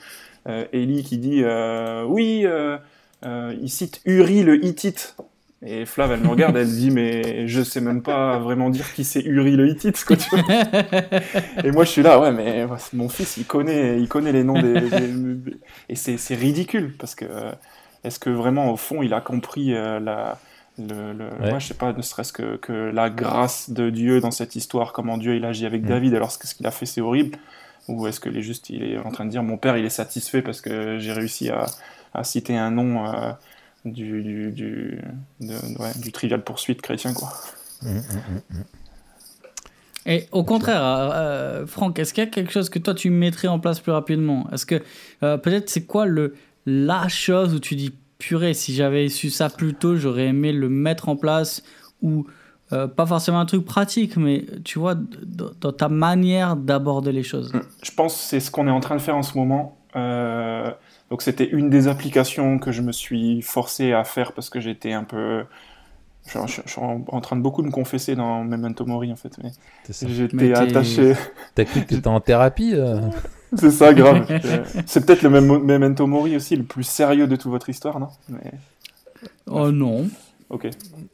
euh, 0.48 0.64
Ellie 0.73 1.05
qui 1.05 1.19
dit 1.19 1.43
euh, 1.44 2.05
Oui, 2.05 2.43
euh, 2.44 2.77
euh, 3.24 3.55
il 3.60 3.70
cite 3.70 4.01
Uri 4.05 4.43
le 4.43 4.64
Hittite. 4.64 5.16
Et 5.64 5.86
Flav, 5.86 6.10
elle 6.10 6.20
me 6.20 6.28
regarde, 6.28 6.56
elle 6.56 6.68
dit 6.68 6.90
mais 6.90 7.47
je 7.47 7.62
sais 7.62 7.80
même 7.80 8.02
pas 8.02 8.39
vraiment 8.39 8.68
dire 8.68 8.93
qui 8.94 9.05
c'est 9.05 9.20
Uri 9.20 9.52
le 9.52 9.68
Hittite. 9.68 10.05
Quoi, 10.05 10.16
tu 10.16 10.28
et 11.64 11.70
moi 11.70 11.84
je 11.84 11.90
suis 11.90 12.02
là, 12.02 12.18
ouais, 12.18 12.32
mais 12.32 12.66
mon 12.93 13.09
fils 13.09 13.36
il 13.36 13.44
connaît, 13.44 14.01
il 14.01 14.09
connaît 14.09 14.32
les 14.32 14.43
noms 14.43 14.60
des, 14.60 14.74
et 15.89 15.94
c'est 15.94 16.34
ridicule 16.34 16.93
parce 16.98 17.14
que 17.14 17.26
est-ce 18.02 18.18
que 18.18 18.30
vraiment 18.30 18.72
au 18.72 18.76
fond 18.76 19.02
il 19.02 19.14
a 19.14 19.20
compris 19.20 19.72
euh, 19.72 20.01
la, 20.01 20.40
le, 20.78 21.12
le 21.12 21.48
moi 21.48 21.60
je 21.60 21.68
sais 21.68 21.74
pas, 21.74 21.93
ne 21.93 22.02
serait-ce 22.02 22.32
que, 22.32 22.56
que, 22.56 22.72
la 22.72 23.09
grâce 23.09 23.70
de 23.70 23.89
Dieu 23.89 24.20
dans 24.20 24.32
cette 24.32 24.56
histoire, 24.56 24.93
comment 24.93 25.16
Dieu 25.16 25.36
il 25.36 25.44
agit 25.44 25.66
avec 25.66 25.82
mm. 25.82 25.86
David, 25.86 26.14
alors 26.14 26.32
ce 26.32 26.55
qu'il 26.56 26.66
a 26.66 26.72
fait 26.72 26.86
c'est 26.86 27.01
horrible, 27.01 27.39
ou 27.86 28.09
est-ce 28.09 28.18
que 28.18 28.28
est 28.28 28.43
juste 28.43 28.68
il 28.68 28.82
est 28.82 28.98
en 28.98 29.12
train 29.12 29.26
de 29.26 29.30
dire 29.30 29.44
mon 29.44 29.59
père 29.59 29.76
il 29.76 29.84
est 29.84 29.90
satisfait 29.90 30.43
parce 30.43 30.60
que 30.60 30.98
j'ai 30.98 31.12
réussi 31.12 31.51
à, 31.51 31.66
à, 32.14 32.24
citer 32.24 32.56
un 32.56 32.72
nom. 32.72 33.06
Euh, 33.06 33.30
du, 33.84 34.22
du, 34.22 34.52
du, 34.52 35.00
du 35.40 36.12
trivial 36.12 36.44
poursuite 36.44 36.82
chrétien. 36.82 37.12
Quoi. 37.12 37.32
Mmh, 37.82 37.88
mmh, 37.88 38.00
mmh, 38.50 38.62
Et 40.06 40.28
au 40.30 40.44
contraire, 40.44 40.84
euh, 40.84 41.10
euh, 41.12 41.66
Franck, 41.66 41.98
est-ce 41.98 42.14
qu'il 42.14 42.22
y 42.22 42.26
a 42.26 42.30
quelque 42.30 42.52
chose 42.52 42.68
que 42.68 42.78
toi 42.78 42.94
tu 42.94 43.10
mettrais 43.10 43.48
en 43.48 43.59
place 43.59 43.80
plus 43.80 43.92
rapidement? 43.92 44.48
Est-ce 44.52 44.66
que 44.66 44.82
euh, 45.22 45.36
peut-être 45.36 45.68
c'est 45.68 45.84
quoi 45.84 46.06
le, 46.06 46.34
la 46.64 47.09
chose 47.09 47.54
où 47.54 47.60
tu 47.60 47.74
dis 47.74 47.92
purée, 48.18 48.54
si 48.54 48.74
j'avais 48.74 49.09
su 49.09 49.30
ça 49.30 49.50
plus 49.50 49.74
tôt, 49.74 49.96
j'aurais 49.96 50.26
aimé 50.26 50.52
le 50.52 50.68
mettre 50.68 51.09
en 51.09 51.16
place 51.16 51.62
ou 52.02 52.26
pas 52.96 53.04
forcément 53.04 53.38
un 53.38 53.44
truc 53.44 53.66
pratique, 53.66 54.16
mais 54.16 54.46
tu 54.64 54.78
vois, 54.78 54.94
dans 54.94 55.72
ta 55.72 55.90
manière 55.90 56.56
d'aborder 56.56 57.12
les 57.12 57.22
choses? 57.22 57.52
Je 57.82 57.90
pense 57.90 58.14
que 58.14 58.22
c'est 58.22 58.40
ce 58.40 58.50
qu'on 58.50 58.66
est 58.66 58.70
en 58.70 58.80
train 58.80 58.96
de 58.96 59.00
faire 59.02 59.14
en 59.14 59.22
ce 59.22 59.36
moment. 59.36 59.76
Donc 61.12 61.20
c'était 61.20 61.44
une 61.47 61.68
des 61.68 61.89
applications 61.89 62.59
que 62.59 62.72
je 62.72 62.80
me 62.80 62.90
suis 62.90 63.43
forcé 63.43 63.93
à 63.93 64.02
faire 64.02 64.32
parce 64.32 64.48
que 64.48 64.60
j'étais 64.60 64.94
un 64.94 65.05
peu... 65.05 65.44
Je, 66.26 66.39
suis 66.48 66.80
en, 66.80 67.20
train 67.20 67.36
de 67.36 67.43
beaucoup 67.43 67.62
me 67.62 67.70
confesser 67.70 68.16
dans 68.16 68.43
Memento 68.44 68.86
Mori 68.86 69.12
en 69.12 69.16
fait. 69.16 69.36
Mais 69.43 69.51
j'étais 70.09 70.55
attaché. 70.55 71.12
T'as 71.55 71.66
cru 71.66 71.82
que 71.82 71.89
t'étais 71.89 72.09
en 72.09 72.20
thérapie 72.20 72.72
euh 72.74 72.98
C'est 73.59 73.72
ça, 73.72 73.93
grave. 73.93 74.26
C'est 74.86 75.05
peut-être 75.05 75.20
le 75.20 75.28
même 75.28 75.59
Memento 75.59 76.06
Mori 76.06 76.34
aussi, 76.34 76.56
le 76.56 76.64
plus 76.64 76.84
sérieux 76.84 77.26
de 77.26 77.36
toute 77.36 77.51
votre 77.51 77.68
histoire, 77.68 78.01
non? 78.01 78.09
Oh 79.47 79.70
non. 79.70 80.09
Ok. 80.48 80.66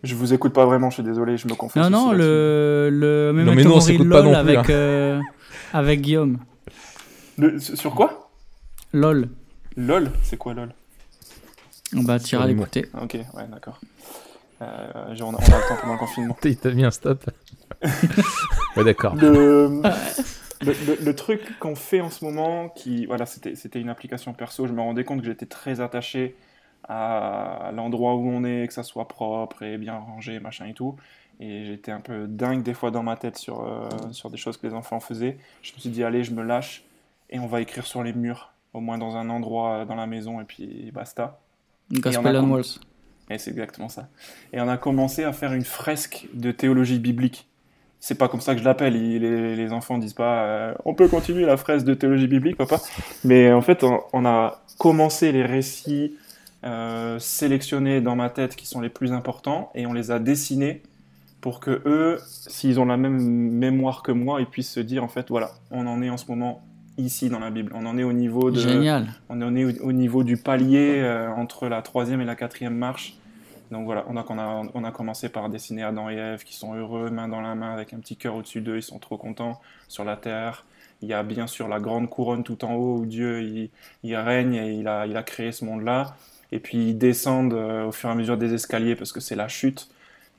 Je 0.05 0.15
vous 0.15 0.33
écoute 0.33 0.53
pas 0.53 0.65
vraiment, 0.65 0.91
je 0.91 0.95
suis 0.95 1.03
désolé, 1.03 1.37
je 1.37 1.49
me 1.49 1.55
confesse. 1.55 1.83
Non, 1.83 1.91
non, 1.91 2.13
le, 2.13 2.89
le 2.93 3.33
Memento 3.33 3.69
Mori 3.69 3.99
LOL 3.99 4.33
avec, 4.33 4.59
hein. 4.59 4.65
euh, 4.71 5.21
avec 5.73 6.03
Guillaume. 6.03 6.39
sur 7.59 7.97
quoi? 7.97 8.31
LOL. 8.93 9.29
LOL, 9.79 10.11
c'est 10.25 10.37
quoi 10.37 10.55
LOL? 10.55 10.75
Bah, 11.93 12.19
tu 12.19 12.35
iras 12.35 12.49
l'écouter. 12.49 12.87
Ok, 13.01 13.15
ouais, 13.15 13.47
d'accord. 13.49 13.81
Euh, 14.61 15.15
on, 15.21 15.35
a, 15.35 15.41
le 15.41 15.69
temps 15.69 15.77
pendant 15.81 15.93
le 15.93 15.99
confinement. 16.01 16.37
T'as 16.63 16.73
mis 16.73 16.85
un 16.85 16.91
stop. 16.91 17.31
ouais, 18.77 18.85
d'accord. 18.85 19.15
Le, 20.61 21.05
le, 21.05 21.15
truc 21.15 21.57
qu'on 21.61 21.77
fait 21.77 22.01
en 22.01 22.11
ce 22.11 22.25
moment, 22.25 22.69
qui, 22.69 23.07
voilà, 23.07 23.27
c'était 23.27 23.81
une 23.81 23.91
application 23.91 24.33
perso, 24.33 24.67
je 24.67 24.73
me 24.73 24.81
rendais 24.81 25.05
compte 25.05 25.21
que 25.21 25.27
j'étais 25.27 25.47
très 25.47 25.81
attaché 25.81 26.35
à 26.89 27.71
l'endroit 27.73 28.17
où 28.17 28.29
on 28.29 28.43
est, 28.43 28.67
que 28.67 28.75
ça 28.75 28.83
soit 28.83 29.07
propre 29.07 29.63
et 29.63 29.79
bien 29.79 29.95
rangé, 29.95 30.41
machin 30.41 30.67
et 30.67 30.75
tout. 30.75 30.97
Et 31.39 31.65
j'étais 31.65 31.93
un 31.93 32.01
peu 32.01 32.27
dingue 32.27 32.65
des 32.65 32.75
fois 32.75 32.91
dans 32.91 33.05
ma 33.05 33.17
tête 33.17 33.39
sur, 33.39 33.61
euh, 33.61 33.89
sur 34.11 34.31
des 34.31 34.37
choses 34.37 34.57
que 34.57 34.67
les 34.67 34.75
enfants 34.75 34.99
faisaient. 34.99 35.39
Je 35.63 35.73
me 35.75 35.79
suis 35.79 35.91
dit, 35.91 36.03
allez, 36.03 36.25
je 36.25 36.33
me 36.33 36.43
lâche 36.43 36.83
et 37.31 37.39
on 37.39 37.47
va 37.47 37.61
écrire 37.61 37.87
sur 37.87 38.03
les 38.03 38.13
murs 38.13 38.53
au 38.79 38.81
moins 38.81 38.99
dans 38.99 39.17
un 39.17 39.29
endroit 39.29 39.85
dans 39.85 39.97
la 39.97 40.07
maison, 40.07 40.41
et 40.41 40.45
puis 40.45 40.91
basta. 40.95 41.41
Gospel 41.93 42.37
and 42.37 42.51
Walls. 42.51 42.81
Et 43.31 43.39
c'est 43.39 43.51
exactement 43.51 43.89
ça. 43.89 44.09
Et 44.53 44.61
on 44.61 44.69
a 44.69 44.77
commencé 44.77 45.25
à 45.25 45.33
faire 45.33 45.53
une 45.53 45.65
fresque 45.65 46.29
de 46.33 46.51
théologie 46.51 46.99
biblique. 46.99 47.47
C'est 48.01 48.15
pas 48.17 48.29
comme 48.29 48.41
ça 48.41 48.55
que 48.55 48.61
je 48.61 48.65
l'appelle. 48.65 48.95
Les, 48.95 49.57
les, 49.57 49.73
enfants 49.73 49.99
disent 49.99 50.15
pas 50.15 50.45
euh, 50.45 50.75
on 50.85 50.95
peut 50.95 51.09
continuer 51.09 51.45
la 51.45 51.57
fresque 51.57 51.85
de 51.85 51.95
théologie 51.95 52.29
biblique, 52.29 52.57
papa. 52.57 52.81
Mais 53.25 53.53
en 53.53 53.61
fait, 53.61 53.85
on, 54.13 54.25
a 54.25 54.63
commencé 54.79 55.33
les 55.33 55.45
récits 55.45 56.15
euh, 56.65 57.19
sélectionnés 57.19 58.01
dans 58.01 58.17
ma 58.17 58.31
tête 58.31 58.57
qui 58.57 58.67
sont 58.67 58.81
les 58.81 58.89
plus 58.89 59.13
importants 59.13 59.71
et 59.75 59.87
on 59.87 59.93
les 59.93 60.11
a 60.11 60.21
dessinés 60.21 60.83
pour 61.41 61.61
que 61.61 61.83
eux, 61.87 62.19
s'ils 62.27 62.81
ont 62.81 62.85
la 62.85 62.97
même 62.97 63.21
mémoire 63.21 64.03
que 64.03 64.13
moi, 64.13 64.41
ils 64.41 64.47
puissent 64.47 64.73
se 64.73 64.81
dire 64.81 65.05
en 65.05 65.09
fait 65.09 65.29
voilà, 65.29 65.51
on 65.71 65.87
en 65.87 66.01
est 66.03 66.11
en 66.11 66.17
ce 66.17 66.27
moment 66.29 66.63
ici 66.99 67.31
dans 67.31 67.39
la 67.39 67.51
Bible. 67.51 67.73
On 67.75 67.87
en 67.87 67.97
est 67.97 68.05
au 68.05 68.13
niveau 68.13 68.51
de, 68.51 68.61
Génial. 68.61 69.07
On 69.29 69.41
en 69.43 69.55
est 69.57 69.81
au, 69.81 69.93
niveau 69.93 70.25
du 70.25 70.37
palier 70.37 71.01
euh, 71.01 71.29
entre 71.31 71.69
la 71.69 71.83
troisième 71.83 72.21
et 72.21 72.25
la 72.25 72.37
quatrième 72.37 72.75
marche. 72.75 73.15
Donc 73.71 73.85
voilà, 73.85 74.05
on 74.09 74.17
a, 74.17 74.25
on 74.29 74.39
a, 74.39 74.63
on 74.75 74.85
a 74.85 74.91
commencé 74.91 75.29
par 75.29 75.49
dessiner 75.51 75.83
Adam 75.83 76.09
et 76.09 76.15
Ève 76.15 76.45
qui 76.45 76.55
sont 76.55 76.75
heureux, 76.75 77.11
main 77.11 77.29
dans 77.29 77.41
la 77.41 77.55
main, 77.55 77.73
avec 77.73 77.93
un 77.93 77.99
petit 77.99 78.17
cœur 78.17 78.35
au-dessus 78.35 78.61
d'eux, 78.61 78.77
ils 78.77 78.83
sont 78.83 78.99
trop 78.99 79.19
contents 79.19 79.61
sur 79.89 80.05
la 80.05 80.17
terre. 80.17 80.65
Il 81.03 81.09
y 81.09 81.13
a 81.13 81.23
bien 81.23 81.47
sûr 81.47 81.69
la 81.69 81.79
grande 81.79 82.09
couronne 82.09 82.43
tout 82.43 82.65
en 82.65 82.75
haut 82.75 82.99
où 82.99 83.07
Dieu 83.07 83.43
il, 83.43 83.71
il 84.03 84.17
règne 84.17 84.55
et 84.55 84.73
il 84.73 84.89
a, 84.89 85.07
il 85.07 85.17
a 85.17 85.23
créé 85.23 85.53
ce 85.53 85.65
monde-là. 85.65 86.17
Et 86.51 86.61
puis 86.61 86.91
ils 86.91 86.99
descendent 86.99 87.53
euh, 87.53 87.87
au 87.87 87.93
fur 87.93 88.09
et 88.09 88.13
à 88.13 88.15
mesure 88.15 88.39
des 88.39 88.55
escaliers 88.55 88.97
parce 88.97 89.13
que 89.13 89.21
c'est 89.21 89.37
la 89.37 89.49
chute. 89.49 89.89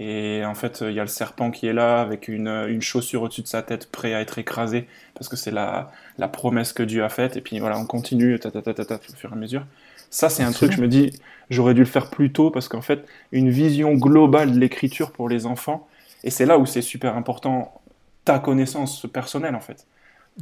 Et 0.02 0.44
en 0.46 0.56
fait, 0.56 0.82
il 0.82 0.94
y 0.94 1.00
a 1.00 1.04
le 1.04 1.10
serpent 1.10 1.52
qui 1.52 1.68
est 1.68 1.74
là 1.74 2.00
avec 2.00 2.30
une, 2.30 2.48
une 2.48 2.82
chaussure 2.82 3.24
au-dessus 3.24 3.42
de 3.42 3.48
sa 3.48 3.62
tête, 3.62 3.92
prêt 3.92 4.14
à 4.14 4.22
être 4.22 4.38
écrasé, 4.38 4.88
parce 5.14 5.28
que 5.28 5.36
c'est 5.36 5.52
la, 5.52 5.92
la 6.18 6.30
promesse 6.30 6.72
que 6.72 6.84
Dieu 6.84 7.04
a 7.04 7.10
faite. 7.10 7.36
Et 7.36 7.42
puis 7.42 7.60
voilà, 7.60 7.78
on 7.78 7.86
continue 7.86 8.40
ta, 8.40 8.50
ta, 8.50 8.62
ta, 8.62 8.74
ta, 8.74 8.96
au 8.96 9.16
fur 9.16 9.30
et 9.32 9.34
à 9.34 9.36
mesure. 9.36 9.66
Ça, 10.10 10.30
c'est 10.30 10.42
un 10.44 10.52
truc, 10.52 10.72
je 10.72 10.82
me 10.82 10.88
dis, 10.88 11.12
j'aurais 11.50 11.74
dû 11.74 11.82
le 11.82 11.86
faire 11.86 12.10
plus 12.10 12.32
tôt, 12.32 12.50
parce 12.50 12.68
qu'en 12.70 12.82
fait, 12.82 13.06
une 13.32 13.50
vision 13.50 13.94
globale 13.94 14.54
de 14.54 14.58
l'écriture 14.58 15.12
pour 15.12 15.28
les 15.28 15.46
enfants, 15.46 15.88
et 16.24 16.32
c'est 16.32 16.46
là 16.46 16.58
où 16.58 16.66
c'est 16.66 16.82
super 16.82 17.18
important, 17.18 17.80
ta 18.24 18.40
connaissance 18.40 19.06
personnelle, 19.12 19.56
en 19.56 19.60
fait. 19.60 19.86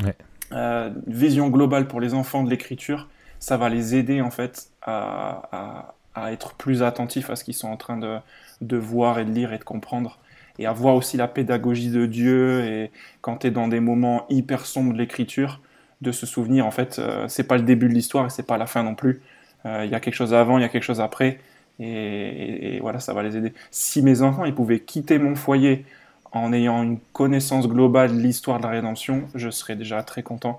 Ouais. 0.04 0.16
Euh, 0.52 0.92
vision 1.08 1.50
globale 1.50 1.88
pour 1.88 2.00
les 2.00 2.14
enfants 2.14 2.44
de 2.44 2.50
l'écriture, 2.50 3.10
ça 3.40 3.58
va 3.58 3.70
les 3.70 3.96
aider, 3.96 4.22
en 4.22 4.32
fait, 4.32 4.70
à, 4.84 5.50
à, 5.52 5.96
à 6.16 6.32
être 6.32 6.54
plus 6.54 6.84
attentifs 6.84 7.30
à 7.30 7.36
ce 7.36 7.44
qu'ils 7.44 7.54
sont 7.54 7.68
en 7.68 7.78
train 7.78 7.98
de, 7.98 8.18
de 8.62 8.78
voir 8.78 9.20
et 9.20 9.26
de 9.26 9.32
lire 9.32 9.54
et 9.54 9.58
de 9.58 9.64
comprendre 9.64 10.20
et 10.60 10.66
à 10.66 10.74
voir 10.74 10.96
aussi 10.96 11.18
la 11.18 11.28
pédagogie 11.28 11.90
de 11.90 12.06
Dieu 12.06 12.64
et 12.66 12.92
quand 13.22 13.38
tu 13.38 13.48
es 13.48 13.52
dans 13.52 13.68
des 13.68 13.80
moments 13.80 14.26
hyper 14.30 14.66
sombres 14.66 14.94
de 14.94 14.98
l'écriture 14.98 15.62
de 16.02 16.12
se 16.12 16.26
souvenir 16.26 16.66
en 16.66 16.72
fait 16.72 17.00
euh, 17.00 17.28
c'est 17.28 17.48
pas 17.48 17.58
le 17.58 17.64
début 17.64 17.88
de 17.88 17.94
l'histoire 17.94 18.26
et 18.26 18.30
c'est 18.30 18.46
pas 18.46 18.58
la 18.58 18.66
fin 18.66 18.84
non 18.84 18.96
plus 18.96 19.22
euh, 19.66 19.84
il 19.86 19.92
y 19.92 19.96
a 19.96 20.00
quelque 20.00 20.16
chose 20.16 20.34
avant 20.34 20.58
il 20.58 20.62
y 20.62 20.66
a 20.66 20.70
quelque 20.70 20.84
chose 20.84 21.02
après 21.02 21.40
et, 21.80 22.80
voilà 22.82 23.00
ça 23.00 23.14
va 23.14 23.22
les 23.22 23.38
aider 23.38 23.54
si 23.70 24.02
mes 24.02 24.24
enfants 24.24 24.46
ils 24.46 24.56
pouvaient 24.56 24.80
quitter 24.80 25.20
mon 25.20 25.36
foyer 25.36 25.86
en 26.32 26.52
ayant 26.52 26.82
une 26.82 26.98
connaissance 27.14 27.68
globale 27.68 28.16
de 28.16 28.20
l'histoire 28.20 28.58
de 28.58 28.64
la 28.64 28.70
rédemption 28.70 29.28
je 29.36 29.50
serais 29.50 29.76
déjà 29.76 30.02
très 30.02 30.24
content 30.24 30.58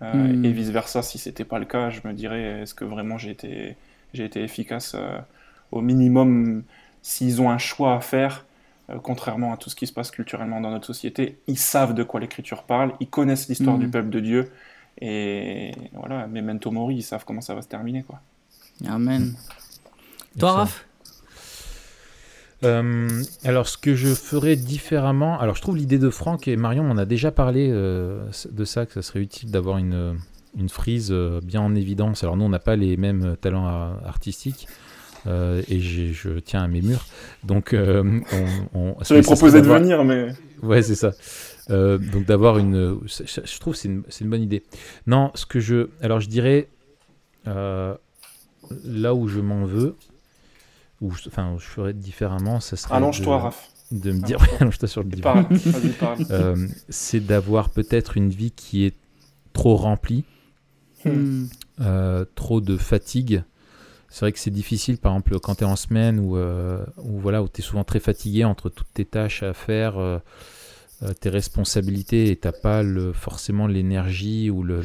euh, 0.00 0.12
hmm. 0.12 0.44
et 0.44 0.52
vice 0.52 0.70
versa 0.70 1.02
si 1.02 1.18
c'était 1.18 1.44
pas 1.44 1.58
le 1.58 1.66
cas 1.66 1.90
je 1.90 2.00
me 2.04 2.14
dirais 2.14 2.62
est-ce 2.62 2.74
que 2.74 2.86
vraiment 2.86 3.18
j'ai 3.18 3.30
été 3.30 3.76
j'ai 4.14 4.24
été 4.24 4.42
efficace 4.42 4.94
euh, 4.94 5.18
au 5.72 5.80
minimum. 5.80 6.62
S'ils 7.06 7.42
ont 7.42 7.50
un 7.50 7.58
choix 7.58 7.94
à 7.94 8.00
faire, 8.00 8.46
euh, 8.88 8.96
contrairement 8.98 9.52
à 9.52 9.58
tout 9.58 9.68
ce 9.68 9.76
qui 9.76 9.86
se 9.86 9.92
passe 9.92 10.10
culturellement 10.10 10.62
dans 10.62 10.70
notre 10.70 10.86
société, 10.86 11.38
ils 11.46 11.58
savent 11.58 11.92
de 11.92 12.02
quoi 12.02 12.18
l'écriture 12.18 12.62
parle, 12.62 12.94
ils 12.98 13.08
connaissent 13.08 13.46
l'histoire 13.50 13.76
du 13.76 13.88
peuple 13.88 14.08
de 14.08 14.20
Dieu, 14.20 14.50
et 15.02 15.72
voilà, 15.92 16.26
Memento 16.26 16.70
Mori, 16.70 16.96
ils 16.96 17.02
savent 17.02 17.26
comment 17.26 17.42
ça 17.42 17.54
va 17.54 17.60
se 17.60 17.68
terminer, 17.68 18.04
quoi. 18.04 18.20
Amen. 18.88 19.34
Toi, 20.38 20.48
Excellent. 20.48 20.54
Raph? 20.54 20.86
Euh, 22.62 23.22
alors, 23.44 23.68
ce 23.68 23.76
que 23.76 23.94
je 23.94 24.14
ferais 24.14 24.56
différemment, 24.56 25.38
alors 25.38 25.56
je 25.56 25.60
trouve 25.60 25.76
l'idée 25.76 25.98
de 25.98 26.08
Franck 26.08 26.48
et 26.48 26.56
Marion, 26.56 26.84
on 26.90 26.96
a 26.96 27.04
déjà 27.04 27.30
parlé 27.30 27.68
euh, 27.70 28.24
de 28.50 28.64
ça, 28.64 28.86
que 28.86 28.94
ça 28.94 29.02
serait 29.02 29.20
utile 29.20 29.50
d'avoir 29.50 29.76
une, 29.76 30.16
une 30.56 30.70
frise 30.70 31.10
euh, 31.12 31.40
bien 31.42 31.60
en 31.60 31.74
évidence. 31.74 32.24
Alors, 32.24 32.38
nous, 32.38 32.46
on 32.46 32.48
n'a 32.48 32.60
pas 32.60 32.76
les 32.76 32.96
mêmes 32.96 33.36
talents 33.42 33.66
ar- 33.66 34.00
artistiques. 34.06 34.68
Euh, 35.26 35.62
et 35.68 35.80
j'ai- 35.80 36.12
je 36.12 36.30
tiens 36.38 36.62
à 36.62 36.68
mes 36.68 36.82
murs. 36.82 37.06
Donc, 37.44 37.72
euh, 37.72 38.20
on, 38.32 38.94
on, 38.98 39.04
ça 39.04 39.20
proposé 39.22 39.58
serait 39.58 39.62
de 39.62 39.72
venir, 39.82 40.04
mais 40.04 40.32
Ouais, 40.62 40.82
c'est 40.82 40.94
ça. 40.94 41.12
Euh, 41.70 41.98
donc 41.98 42.24
d'avoir 42.26 42.58
une, 42.58 42.98
je 43.06 43.40
je 43.44 43.58
trouve 43.58 43.74
que 43.74 43.80
c'est 43.80 43.88
une, 43.88 44.02
c'est 44.08 44.24
une 44.24 44.30
bonne 44.30 44.42
idée. 44.42 44.62
Non, 45.06 45.30
ce 45.34 45.46
que 45.46 45.60
je, 45.60 45.88
alors 46.02 46.20
je 46.20 46.28
dirais 46.28 46.68
euh, 47.46 47.94
là 48.84 49.14
où 49.14 49.28
je 49.28 49.40
m'en 49.40 49.64
veux, 49.64 49.96
ou 51.00 51.10
je- 51.12 51.28
enfin 51.28 51.52
où 51.54 51.58
je 51.58 51.66
ferais 51.66 51.92
différemment, 51.92 52.60
ça 52.60 52.76
serait 52.76 52.94
allonge-toi, 52.96 53.36
de, 53.38 53.42
Raph. 53.42 53.68
de 53.92 54.12
me 54.12 54.20
dire, 54.20 54.38
Allonge-toi. 54.60 54.82
ouais, 54.84 54.88
sur 54.88 55.02
le 55.02 55.08
divan. 55.08 55.22
parle, 55.34 55.46
vas-y, 55.56 55.88
parle. 55.92 56.18
Euh, 56.30 56.68
c'est 56.88 57.20
d'avoir 57.20 57.70
peut-être 57.70 58.16
une 58.16 58.30
vie 58.30 58.50
qui 58.50 58.84
est 58.84 58.94
trop 59.52 59.76
remplie, 59.76 60.24
Hmm. 61.04 61.44
euh, 61.80 62.24
trop 62.34 62.62
de 62.62 62.78
fatigue. 62.78 63.42
C'est 64.14 64.20
vrai 64.20 64.30
que 64.30 64.38
c'est 64.38 64.52
difficile, 64.52 64.98
par 64.98 65.10
exemple, 65.10 65.40
quand 65.40 65.56
tu 65.56 65.64
es 65.64 65.66
en 65.66 65.74
semaine 65.74 66.20
ou 66.20 66.36
où, 66.36 67.18
voilà, 67.18 67.42
où 67.42 67.48
tu 67.48 67.60
es 67.60 67.64
souvent 67.64 67.82
très 67.82 67.98
fatigué 67.98 68.44
entre 68.44 68.68
toutes 68.68 68.92
tes 68.94 69.04
tâches 69.04 69.42
à 69.42 69.52
faire, 69.54 69.98
euh, 69.98 70.18
euh, 71.02 71.12
tes 71.14 71.30
responsabilités, 71.30 72.30
et 72.30 72.36
tu 72.36 72.48
pas 72.62 72.84
le, 72.84 73.12
forcément 73.12 73.66
l'énergie 73.66 74.50
ou 74.50 74.62
le, 74.62 74.84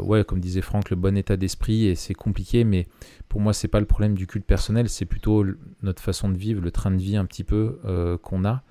ouais, 0.00 0.22
comme 0.22 0.38
disait 0.38 0.60
Franck, 0.60 0.90
le 0.90 0.96
bon 0.96 1.16
état 1.16 1.36
d'esprit, 1.36 1.86
et 1.86 1.96
c'est 1.96 2.14
compliqué, 2.14 2.62
mais 2.62 2.86
pour 3.28 3.40
moi, 3.40 3.52
c'est 3.52 3.66
pas 3.66 3.80
le 3.80 3.86
problème 3.86 4.14
du 4.14 4.28
culte 4.28 4.46
personnel, 4.46 4.88
c'est 4.88 5.04
plutôt 5.04 5.44
notre 5.82 6.00
façon 6.00 6.28
de 6.28 6.38
vivre, 6.38 6.62
le 6.62 6.70
train 6.70 6.92
de 6.92 6.98
vie 7.02 7.16
un 7.16 7.24
petit 7.24 7.42
peu 7.42 7.80
euh, 7.84 8.16
qu'on 8.16 8.44
a. 8.44 8.62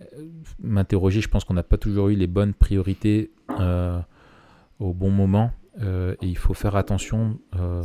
Euh, 0.00 0.24
M'interroger, 0.62 1.20
je 1.20 1.28
pense 1.28 1.44
qu'on 1.44 1.52
n'a 1.52 1.62
pas 1.62 1.76
toujours 1.76 2.08
eu 2.08 2.14
les 2.14 2.26
bonnes 2.26 2.54
priorités 2.54 3.32
euh, 3.58 4.00
au 4.78 4.94
bon 4.94 5.10
moment. 5.10 5.52
Euh, 5.80 6.14
et 6.20 6.26
il 6.26 6.36
faut 6.36 6.54
faire 6.54 6.74
attention 6.76 7.38
euh, 7.56 7.82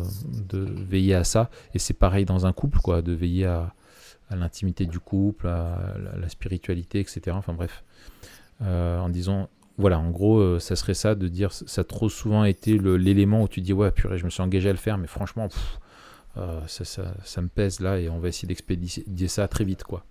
de 0.50 0.60
veiller 0.60 1.16
à 1.16 1.24
ça. 1.24 1.50
Et 1.74 1.80
c'est 1.80 1.94
pareil 1.94 2.26
dans 2.26 2.46
un 2.46 2.54
couple, 2.54 2.80
quoi, 2.80 3.02
de 3.02 3.14
veiller 3.14 3.46
à, 3.46 3.74
à 4.30 4.36
l'intimité 4.36 4.86
du 4.86 5.00
couple, 5.00 5.48
à 5.48 5.96
la, 6.04 6.18
la 6.18 6.30
spiritualité, 6.30 7.00
etc. 7.00 7.22
Enfin 7.34 7.54
bref, 7.54 7.84
Euh, 8.62 9.00
en 9.00 9.10
disant, 9.10 9.50
voilà, 9.78 10.00
en 10.00 10.10
gros, 10.10 10.60
ça 10.60 10.78
serait 10.78 10.94
ça, 10.94 11.14
de 11.14 11.28
dire, 11.28 11.52
ça 11.52 11.82
a 11.82 11.84
trop 11.84 12.08
souvent 12.08 12.46
été 12.46 12.78
l'élément 12.78 13.44
où 13.44 13.50
tu 13.50 13.60
dis, 13.60 13.74
ouais, 13.74 13.92
purée, 13.92 14.18
je 14.18 14.24
me 14.24 14.30
suis 14.30 14.42
engagé 14.42 14.70
à 14.70 14.72
le 14.72 14.78
faire, 14.80 14.98
mais 14.98 15.08
franchement, 15.08 15.50
pff, 15.50 15.80
ça, 16.68 16.86
ça, 16.86 17.14
ça 17.24 17.42
me 17.42 17.50
pèse 17.50 17.82
là, 17.82 18.00
et 18.00 18.08
on 18.08 18.20
va 18.20 18.30
essayer 18.30 18.48
d'expédier 18.48 19.28
ça 19.28 19.48
très 19.50 19.66
vite, 19.66 19.84
quoi. 19.84 20.06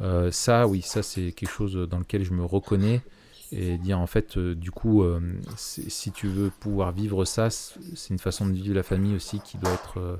Euh, 0.00 0.30
ça, 0.30 0.66
oui, 0.66 0.80
ça 0.80 1.02
c'est 1.02 1.32
quelque 1.32 1.50
chose 1.50 1.74
dans 1.88 1.98
lequel 1.98 2.24
je 2.24 2.32
me 2.32 2.44
reconnais 2.44 3.02
et 3.52 3.78
dire 3.78 3.98
en 3.98 4.06
fait, 4.06 4.36
euh, 4.36 4.54
du 4.54 4.70
coup, 4.70 5.02
euh, 5.02 5.20
si 5.56 6.12
tu 6.12 6.28
veux 6.28 6.50
pouvoir 6.50 6.92
vivre 6.92 7.24
ça, 7.24 7.48
c'est 7.50 8.10
une 8.10 8.18
façon 8.18 8.46
de 8.46 8.52
vivre 8.52 8.74
la 8.74 8.82
famille 8.82 9.14
aussi 9.14 9.40
qui 9.40 9.56
doit 9.56 9.72
être, 9.72 10.18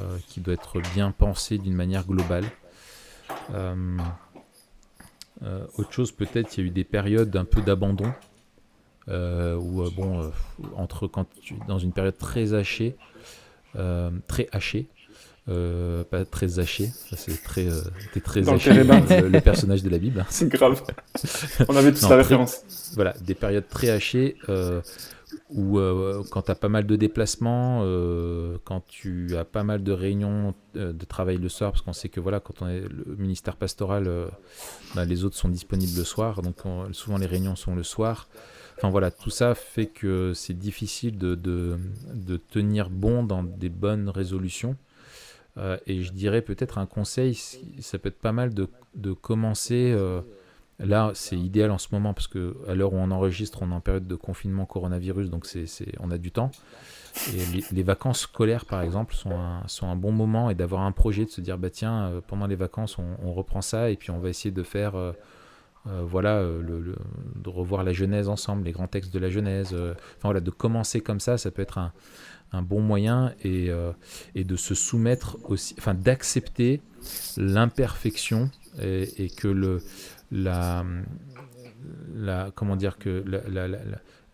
euh, 0.00 0.18
qui 0.28 0.40
doit 0.40 0.54
être 0.54 0.80
bien 0.94 1.10
pensée 1.10 1.58
d'une 1.58 1.74
manière 1.74 2.06
globale. 2.06 2.44
Autre 5.76 5.92
chose, 5.92 6.12
peut-être, 6.12 6.56
il 6.56 6.60
y 6.60 6.64
a 6.64 6.66
eu 6.68 6.70
des 6.70 6.84
périodes 6.84 7.36
un 7.36 7.44
peu 7.44 7.60
d'abandon. 7.60 8.12
où, 9.08 9.90
bon, 9.90 10.30
entre 10.76 11.06
quand 11.08 11.26
tu 11.42 11.56
dans 11.66 11.78
une 11.78 11.92
période 11.92 12.16
très 12.16 12.54
hachée, 12.54 12.96
très 13.74 14.48
hachée, 14.52 14.86
euh, 15.48 16.04
pas 16.04 16.24
très 16.24 16.58
haché, 16.60 16.86
ça 17.10 17.16
c'est 17.16 17.42
très, 17.42 17.66
euh, 17.68 17.80
très 18.22 18.42
Dans 18.42 18.54
le 18.54 18.60
euh, 18.60 19.28
le, 19.28 19.40
personnage 19.40 19.82
de 19.82 19.90
la 19.90 19.98
Bible. 19.98 20.24
C'est 20.30 20.48
grave. 20.48 20.82
On 21.68 21.74
avait 21.76 21.90
tous 21.92 22.02
Non, 22.02 22.08
la 22.10 22.14
très- 22.16 22.22
référence. 22.22 22.62
Voilà, 22.94 23.14
des 23.24 23.34
périodes 23.34 23.68
très 23.68 23.90
hachées 23.90 24.36
euh, 24.48 24.80
où 25.50 25.78
euh, 25.78 26.22
quand 26.30 26.42
tu 26.42 26.50
as 26.50 26.54
pas 26.54 26.68
mal 26.68 26.86
de 26.86 26.94
déplacements, 26.94 27.80
euh, 27.84 28.56
quand 28.64 28.84
tu 28.86 29.36
as 29.36 29.44
pas 29.44 29.64
mal 29.64 29.82
de 29.82 29.90
réunions 29.92 30.54
euh, 30.76 30.92
de 30.92 31.04
travail 31.04 31.38
le 31.38 31.48
soir, 31.48 31.72
parce 31.72 31.82
qu'on 31.82 31.92
sait 31.92 32.08
que 32.08 32.20
voilà, 32.20 32.38
quand 32.38 32.62
on 32.62 32.68
est 32.68 32.80
le 32.80 33.16
ministère 33.18 33.56
pastoral, 33.56 34.04
euh, 34.06 34.28
bah, 34.94 35.04
les 35.04 35.24
autres 35.24 35.36
sont 35.36 35.48
disponibles 35.48 35.96
le 35.98 36.04
soir, 36.04 36.42
donc 36.42 36.56
on- 36.64 36.92
souvent 36.92 37.18
les 37.18 37.26
réunions 37.26 37.56
sont 37.56 37.74
le 37.74 37.82
soir. 37.82 38.28
Enfin 38.78 38.90
voilà, 38.90 39.10
tout 39.10 39.30
ça 39.30 39.54
fait 39.54 39.86
que 39.86 40.32
c'est 40.34 40.58
difficile 40.58 41.18
de, 41.18 41.34
de, 41.34 41.78
de 42.14 42.36
tenir 42.36 42.90
bon 42.90 43.22
dans 43.24 43.42
des 43.42 43.68
bonnes 43.68 44.08
résolutions. 44.08 44.76
Euh, 45.58 45.76
et 45.86 46.02
je 46.02 46.12
dirais 46.12 46.42
peut-être 46.42 46.78
un 46.78 46.86
conseil, 46.86 47.34
ça 47.34 47.98
peut 47.98 48.08
être 48.08 48.18
pas 48.18 48.32
mal 48.32 48.52
de, 48.54 49.12
commencer. 49.12 49.92
euh, 49.94 50.22
là, 50.78 51.12
c'est 51.14 51.36
idéal 51.38 51.70
en 51.70 51.78
ce 51.78 51.88
moment 51.92 52.14
parce 52.14 52.26
que 52.26 52.56
à 52.68 52.74
l'heure 52.74 52.92
où 52.92 52.96
on 52.96 53.10
enregistre, 53.10 53.62
on 53.62 53.70
est 53.70 53.74
en 53.74 53.80
période 53.80 54.06
de 54.06 54.16
confinement 54.16 54.64
coronavirus, 54.64 55.30
donc 55.30 55.46
c'est, 55.46 55.66
on 56.00 56.10
a 56.10 56.18
du 56.18 56.30
temps. 56.30 56.50
Et 57.34 57.62
les, 57.72 57.82
vacances 57.82 58.20
scolaires, 58.20 58.64
par 58.64 58.80
exemple, 58.80 59.14
sont 59.14 59.32
un, 59.32 59.62
sont 59.66 59.86
un 59.86 59.96
bon 59.96 60.12
moment 60.12 60.48
et 60.48 60.54
d'avoir 60.54 60.80
un 60.80 60.92
projet, 60.92 61.26
de 61.26 61.30
se 61.30 61.42
dire 61.42 61.58
bah 61.58 61.68
tiens, 61.68 62.06
euh, 62.06 62.20
pendant 62.26 62.46
les 62.46 62.56
vacances, 62.56 62.96
on, 62.98 63.32
reprend 63.34 63.60
ça 63.60 63.90
et 63.90 63.96
puis 63.96 64.10
on 64.10 64.18
va 64.18 64.30
essayer 64.30 64.50
de 64.50 64.62
faire. 64.62 64.94
voilà, 65.84 66.42
de 66.42 67.48
revoir 67.48 67.84
la 67.84 67.92
Genèse 67.92 68.30
ensemble, 68.30 68.64
les 68.64 68.72
grands 68.72 68.86
textes 68.86 69.12
de 69.12 69.18
la 69.18 69.28
Genèse. 69.28 69.74
enfin 69.74 70.22
voilà, 70.22 70.40
de 70.40 70.50
commencer 70.50 71.02
comme 71.02 71.20
ça, 71.20 71.36
ça 71.36 71.50
peut 71.50 71.60
être 71.60 71.76
un, 71.76 71.92
un 72.52 72.62
bon 72.62 72.80
moyen 72.80 73.32
et, 73.42 73.70
euh, 73.70 73.92
et 74.34 74.44
de 74.44 74.56
se 74.56 74.74
soumettre 74.74 75.38
aussi, 75.44 75.74
enfin 75.78 75.94
d'accepter 75.94 76.80
l'imperfection 77.36 78.50
et, 78.80 79.24
et 79.24 79.28
que 79.28 79.48
le 79.48 79.82
la, 80.30 80.84
la 82.14 82.50
comment 82.54 82.76
dire 82.76 82.98
que 82.98 83.22
la, 83.26 83.68
la, 83.68 83.78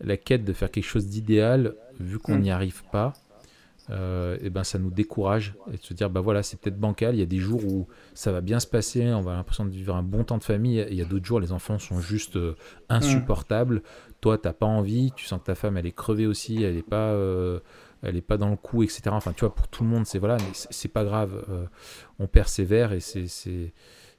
la, 0.01 0.17
quête 0.17 0.45
de 0.45 0.53
faire 0.53 0.71
quelque 0.71 0.85
chose 0.85 1.07
d'idéal, 1.07 1.75
vu 1.99 2.19
qu'on 2.19 2.35
Mm. 2.37 2.41
n'y 2.41 2.51
arrive 2.51 2.83
pas, 2.91 3.13
euh, 3.89 4.37
et 4.41 4.49
ben 4.51 4.63
ça 4.63 4.77
nous 4.77 4.91
décourage 4.91 5.55
et 5.73 5.77
de 5.77 5.81
se 5.83 5.93
dire 5.95 6.09
bah 6.11 6.21
voilà 6.21 6.43
c'est 6.43 6.59
peut-être 6.59 6.79
bancal. 6.79 7.15
Il 7.15 7.19
y 7.19 7.23
a 7.23 7.25
des 7.25 7.39
jours 7.39 7.65
où 7.65 7.87
ça 8.13 8.31
va 8.31 8.39
bien 8.41 8.59
se 8.59 8.67
passer, 8.67 9.11
on 9.13 9.21
va 9.21 9.33
l'impression 9.33 9.65
de 9.65 9.71
vivre 9.71 9.95
un 9.95 10.03
bon 10.03 10.23
temps 10.23 10.37
de 10.37 10.43
famille. 10.43 10.79
Et 10.79 10.87
il 10.91 10.95
y 10.95 11.01
a 11.01 11.05
d'autres 11.05 11.25
jours 11.25 11.39
les 11.39 11.51
enfants 11.51 11.79
sont 11.79 11.99
juste 11.99 12.35
euh, 12.35 12.55
insupportables. 12.89 13.81
Toi 14.21 14.37
t'as 14.37 14.53
pas 14.53 14.67
envie, 14.67 15.11
tu 15.15 15.25
sens 15.25 15.39
que 15.39 15.45
ta 15.45 15.55
femme 15.55 15.75
elle 15.77 15.87
est 15.87 15.91
crevée 15.91 16.27
aussi, 16.27 16.61
elle 16.63 16.77
est 16.77 16.87
pas 16.87 17.09
euh, 17.13 17.59
elle 18.03 18.15
est 18.15 18.21
pas 18.21 18.37
dans 18.37 18.49
le 18.49 18.55
coup, 18.55 18.83
etc. 18.83 19.01
Enfin, 19.11 19.33
tu 19.33 19.41
vois, 19.41 19.53
pour 19.53 19.67
tout 19.67 19.83
le 19.83 19.89
monde, 19.89 20.05
c'est 20.05 20.19
voilà, 20.19 20.37
mais 20.37 20.51
c'est 20.53 20.87
pas 20.87 21.03
grave. 21.03 21.43
euh, 21.49 21.65
on 22.19 22.27
persévère 22.27 22.93
et 22.93 22.99
c'est 22.99 23.27
c'est 23.27 23.73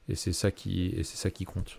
et 0.09 0.15
c'est 0.15 0.33
ça 0.33 0.51
qui 0.51 0.87
et 0.97 1.03
c'est 1.03 1.17
ça 1.17 1.29
qui 1.29 1.45
compte. 1.45 1.77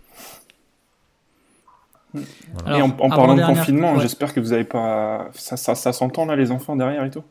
Voilà. 2.53 2.79
et 2.79 2.83
en, 2.83 2.91
parlant 2.91 3.35
de 3.35 3.43
confinement, 3.43 3.95
ouais. 3.95 4.01
j'espère 4.01 4.35
que 4.35 4.41
vous 4.41 4.53
avez 4.53 4.65
pas. 4.65 5.31
Ça, 5.33 5.57
ça, 5.57 5.75
ça 5.75 5.93
s'entend 5.93 6.27
là, 6.27 6.37
les 6.37 6.51
enfants 6.51 6.77
derrière 6.77 7.05
et 7.05 7.11
tout? 7.11 7.25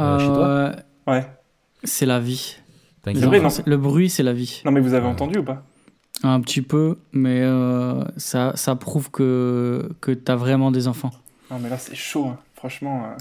Euh, 0.00 0.18
chez 0.18 0.26
toi? 0.26 0.46
Euh, 0.46 0.72
Ouais. 1.06 1.26
C'est 1.84 2.06
la 2.06 2.20
vie. 2.20 2.56
Vrai, 3.04 3.40
non 3.40 3.48
Le 3.66 3.76
bruit, 3.76 4.08
c'est 4.10 4.22
la 4.22 4.32
vie. 4.32 4.62
Non, 4.64 4.70
mais 4.70 4.80
vous 4.80 4.94
avez 4.94 5.04
Ouais. 5.06 5.12
entendu 5.12 5.38
ou 5.38 5.42
pas? 5.44 5.62
Un 6.22 6.40
petit 6.40 6.62
peu, 6.62 6.98
mais 7.12 7.40
euh, 7.42 8.04
ça, 8.18 8.52
ça 8.54 8.76
prouve 8.76 9.10
que, 9.10 9.90
que 10.00 10.12
tu 10.12 10.30
as 10.30 10.36
vraiment 10.36 10.70
des 10.70 10.86
enfants. 10.88 11.10
Non, 11.50 11.58
mais 11.58 11.68
là, 11.70 11.78
c'est 11.78 11.94
chaud, 11.94 12.26
hein. 12.28 12.38
Franchement. 12.60 13.04
euh, 13.06 13.16